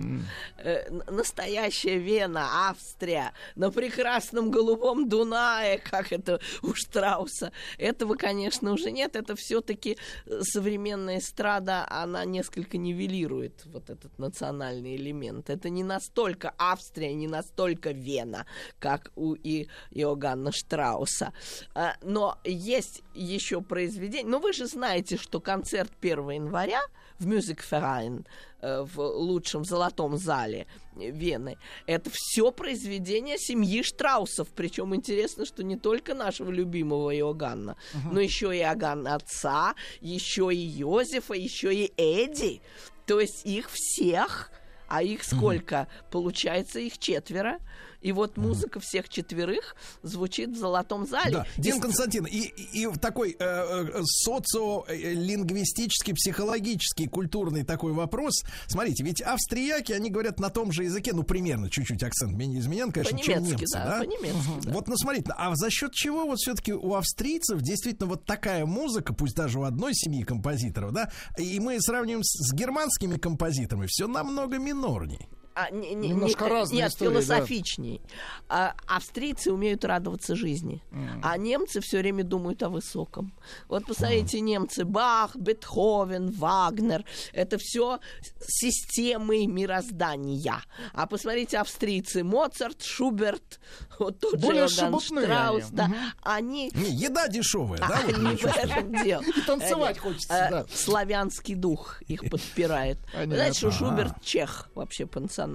Э, 0.59 0.87
н- 0.89 1.03
настоящая 1.11 1.99
Вена, 1.99 2.69
Австрия, 2.71 3.33
на 3.57 3.73
прекрасном 3.73 4.53
голубом 4.53 5.09
Дунае, 5.09 5.79
как 5.79 6.13
это 6.13 6.39
у 6.63 6.75
Штрауса. 6.75 7.51
Этого, 7.77 8.15
конечно, 8.15 8.73
уже 8.73 8.93
нет. 8.93 9.17
Это 9.17 9.35
все-таки 9.35 9.99
современная 10.43 11.19
эстрада, 11.19 11.85
она 11.91 12.25
несколько 12.25 12.79
нивелирует 12.79 13.65
вот 13.67 13.91
этот 13.91 14.17
национальный 14.21 14.95
элемент. 14.95 15.51
Это 15.51 15.69
не 15.71 15.83
настолько 15.83 16.55
Австрия, 16.57 17.13
не 17.15 17.27
настолько 17.27 17.91
Вена, 17.91 18.47
как 18.79 19.11
у 19.17 19.35
и 19.35 19.67
Иоганна 19.91 20.53
Штрауса. 20.53 21.33
А, 21.75 21.97
Но 22.03 22.39
есть 22.45 23.03
еще 23.13 23.61
произведение. 23.61 24.31
Ну, 24.31 24.39
вы 24.39 24.53
же 24.53 24.67
знаете, 24.67 25.17
что 25.17 25.41
концерт 25.41 25.91
1 26.01 26.31
января 26.31 26.76
в 27.19 27.27
Мюзикферайн 27.27 28.27
в 28.61 28.99
лучшем 28.99 29.65
золотом 29.65 30.17
зале 30.17 30.67
Вены. 30.97 31.57
Это 31.87 32.11
все 32.13 32.51
произведение 32.51 33.39
семьи 33.39 33.83
Штраусов. 33.83 34.49
Причем 34.49 34.95
интересно, 34.95 35.47
что 35.47 35.63
не 35.63 35.77
только 35.77 36.15
нашего 36.15 36.51
любимого 36.51 37.15
Иоганна, 37.17 37.77
но 38.11 38.21
еще 38.21 38.55
и 38.55 38.61
Иоганна 38.61 39.15
отца, 39.15 39.75
еще 40.01 40.53
и 40.53 40.59
Йозефа, 40.59 41.35
еще 41.35 41.75
и 41.75 41.93
Эдди. 41.97 42.61
То 43.07 43.21
есть 43.21 43.47
их 43.47 43.71
всех, 43.71 44.51
а 44.89 45.03
их 45.03 45.23
сколько? 45.23 45.89
Получается, 46.11 46.81
их 46.81 46.99
четверо. 46.99 47.61
И 48.07 48.13
вот 48.13 48.37
музыка 48.37 48.79
всех 48.79 49.09
четверых 49.09 49.75
звучит 50.05 50.51
в 50.51 50.57
золотом 50.57 51.09
зале. 51.09 51.39
Да, 51.39 51.47
Дин 51.57 51.79
И- 51.79 51.81
Константин, 51.81 52.25
и, 52.25 52.53
и 52.73 52.87
такой 53.01 53.33
э, 53.33 53.37
э, 53.41 54.03
социолингвистический, 54.05 56.15
психологический, 56.15 57.09
культурный 57.09 57.65
такой 57.65 57.95
вопрос. 57.95 58.45
Смотрите, 58.69 59.03
ведь 59.03 59.23
австрияки, 59.23 59.91
они 59.91 60.11
говорят 60.11 60.39
на 60.39 60.51
том 60.51 60.71
же 60.71 60.85
языке, 60.85 61.15
ну, 61.15 61.25
примерно, 61.25 61.69
чуть-чуть 61.69 62.05
акцент 62.05 62.37
менее 62.37 62.61
изменен, 62.61 62.93
конечно, 62.93 63.19
чем 63.19 63.43
немцы, 63.43 63.65
да, 63.73 63.85
да? 63.85 63.99
по-немецки, 63.99 64.67
да. 64.67 64.71
Вот, 64.71 64.87
ну, 64.87 64.97
смотрите, 64.97 65.33
а 65.37 65.57
за 65.57 65.69
счет 65.71 65.93
чего 65.93 66.27
вот 66.27 66.39
все-таки 66.39 66.73
у 66.73 66.95
австрийцев 66.95 67.61
действительно 67.61 68.09
вот 68.09 68.25
такая 68.25 68.67
музыка, 68.67 69.15
пусть 69.15 69.35
даже 69.35 69.59
у 69.59 69.65
одной 69.65 69.97
семьи 69.97 70.23
композиторов, 70.23 70.93
да, 70.93 71.11
и 71.39 71.59
мы 71.59 71.81
сравниваем 71.81 72.23
с, 72.23 72.51
с 72.51 72.55
германскими 72.55 73.17
композиторами, 73.17 73.89
все 73.89 74.07
намного 74.07 74.59
минорней. 74.59 75.27
А, 75.59 75.71
не- 75.71 75.95
не- 75.95 76.09
Немножко 76.09 76.45
не- 76.45 76.51
разные 76.51 76.83
Нет, 76.83 76.91
истории, 76.93 77.15
да. 77.15 77.21
философичней. 77.23 78.03
А, 78.51 78.75
австрийцы 78.87 79.51
умеют 79.51 79.87
радоваться 79.87 80.37
жизни, 80.37 80.83
а 81.23 81.35
немцы 81.39 81.81
все 81.81 82.01
время 82.01 82.25
думают 82.25 82.63
о 82.63 82.69
высоком. 82.69 83.33
Вот 83.67 83.87
посмотрите, 83.87 84.41
немцы 84.41 84.85
Бах, 84.85 85.35
Бетховен, 85.35 86.31
Вагнер. 86.33 87.07
Это 87.33 87.57
все 87.59 88.01
системы 88.47 89.47
мироздания. 89.47 90.63
А 90.93 91.07
посмотрите, 91.07 91.59
австрийцы 91.59 92.23
Моцарт, 92.23 92.83
Шуберт, 92.83 93.59
вот 93.99 94.19
тот 94.21 94.39
Более 94.41 94.69
же 94.69 94.83
Иоганн 94.83 95.01
Штраус. 95.01 95.63
они. 95.65 95.71
Да, 95.73 95.87
Мгм. 95.89 95.97
они 96.23 96.71
Не, 96.75 96.91
еда 96.91 97.29
дешевая, 97.29 97.79
да? 97.81 98.01
они 98.07 98.37
в 98.37 98.45
этом 98.45 98.93
дело. 99.03 99.23
И 99.23 99.41
танцевать 99.41 99.99
хочется, 99.99 100.35
э, 100.35 100.51
да. 100.51 100.67
Славянский 100.73 101.55
дух 101.55 102.03
их 102.03 102.29
подпирает. 102.31 102.99
Ага. 103.15 103.53
Шуберт 103.73 104.23
чех 104.23 104.69
вообще 104.75 105.07
по 105.07 105.19
национальности. 105.21 105.46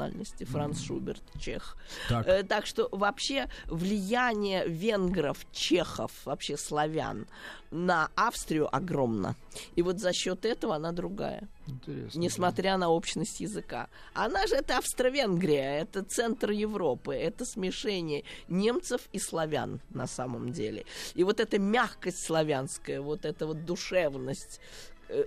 Франц 0.46 0.82
Шуберт 0.82 1.24
чех. 1.40 1.78
Так. 2.10 2.28
Э, 2.28 2.44
Так 2.44 2.66
что 2.66 2.90
вообще 2.92 3.50
влияние 3.68 4.68
венгров, 4.68 5.46
чехов, 5.52 6.12
вообще 6.26 6.58
славян 6.58 7.28
на 7.72 8.10
Австрию 8.16 8.74
огромно. 8.76 9.36
И 9.76 9.82
вот 9.82 10.00
за 10.00 10.12
счет 10.14 10.46
этого 10.46 10.76
она 10.76 10.92
другая. 10.92 11.48
Интересно. 11.68 12.20
Несмотря 12.20 12.78
на 12.78 12.90
общность 12.90 13.40
языка. 13.40 13.88
Она 14.14 14.46
же 14.48 14.56
это 14.56 14.78
Австро-Венгрия, 14.78 15.80
это 15.80 16.04
центр 16.04 16.52
Европы, 16.52 17.14
это 17.14 17.46
смешение 17.46 18.24
немцев 18.50 19.02
и 19.14 19.20
славян 19.20 19.80
на 19.90 20.08
самом 20.08 20.52
деле. 20.52 20.86
И 21.14 21.24
вот 21.24 21.40
эта 21.40 21.60
мягкость 21.60 22.26
славянская, 22.26 23.00
вот 23.00 23.26
эта 23.26 23.48
вот 23.48 23.66
душевность, 23.66 24.60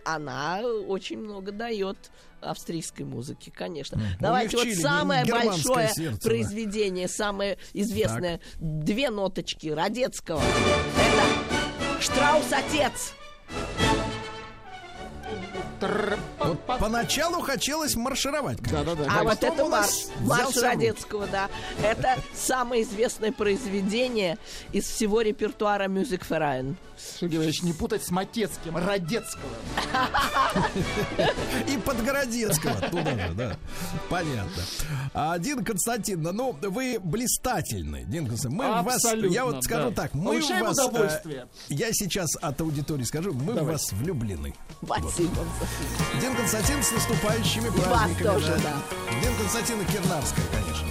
она 0.04 0.60
очень 0.88 1.18
много 1.18 1.52
дает 1.52 1.96
австрийской 2.40 3.04
музыке, 3.04 3.50
конечно. 3.54 4.00
Давайте 4.20 4.56
вот 4.56 4.68
самое 4.74 5.24
большое 5.24 5.88
сердце, 5.88 6.20
да. 6.20 6.28
произведение, 6.28 7.08
самое 7.08 7.58
известное, 7.72 8.40
две 8.58 9.10
ноточки 9.10 9.68
Радецкого. 9.68 10.40
Это 10.40 12.02
Штраус 12.02 12.52
отец. 12.52 13.14
Вот 16.38 16.60
поначалу 16.66 17.40
хотелось 17.40 17.94
маршировать. 17.96 18.58
конечно. 18.58 18.84
Да-да-да. 18.84 19.10
А 19.10 19.20
А 19.20 19.24
вот 19.24 19.42
это 19.42 19.64
марш, 19.66 20.06
марш. 20.20 20.56
Радецкого, 20.56 21.26
да. 21.26 21.48
Это 21.82 22.18
самое 22.34 22.82
известное 22.82 23.32
произведение 23.32 24.38
из 24.72 24.84
всего 24.84 25.20
репертуара 25.20 25.84
Music 25.84 26.22
Verein. 26.28 26.76
Сергей 27.20 27.52
не 27.62 27.72
путать 27.72 28.04
с 28.04 28.10
Матецким, 28.10 28.76
Радецкого. 28.76 29.44
И 31.68 31.76
Подгородецкого 31.78 32.74
туда 32.90 33.18
же, 33.18 33.34
да. 33.34 33.56
Понятно. 34.08 34.62
А, 35.12 35.38
Дин 35.38 35.64
Константин, 35.64 36.22
ну, 36.22 36.56
вы 36.62 36.98
блистательны, 37.00 38.04
Дин. 38.04 38.24
Мы 38.44 38.80
в 38.80 38.84
вас, 38.84 39.04
Абсолютно, 39.04 39.34
я 39.34 39.44
вот 39.44 39.64
скажу 39.64 39.90
да. 39.90 39.94
так, 40.02 40.14
мы 40.14 40.22
в 40.22 40.24
Получаем 40.24 40.64
вас, 40.64 40.78
э, 40.78 40.84
удовольствие. 40.84 41.46
я 41.68 41.88
сейчас 41.92 42.30
от 42.40 42.60
аудитории 42.60 43.04
скажу, 43.04 43.32
мы 43.32 43.52
в 43.52 43.64
вас 43.64 43.92
влюблены. 43.92 44.54
Спасибо. 44.82 45.44
Дин 46.20 46.34
Константин 46.34 46.82
с 46.82 46.92
наступающими 46.92 47.68
вас 47.68 47.86
праздниками. 47.86 48.26
тоже, 48.26 48.60
да. 48.62 48.74
Дин 49.22 49.34
Константин 49.36 49.80
и 49.80 49.84
Кирнарская, 49.84 50.44
конечно. 50.52 50.88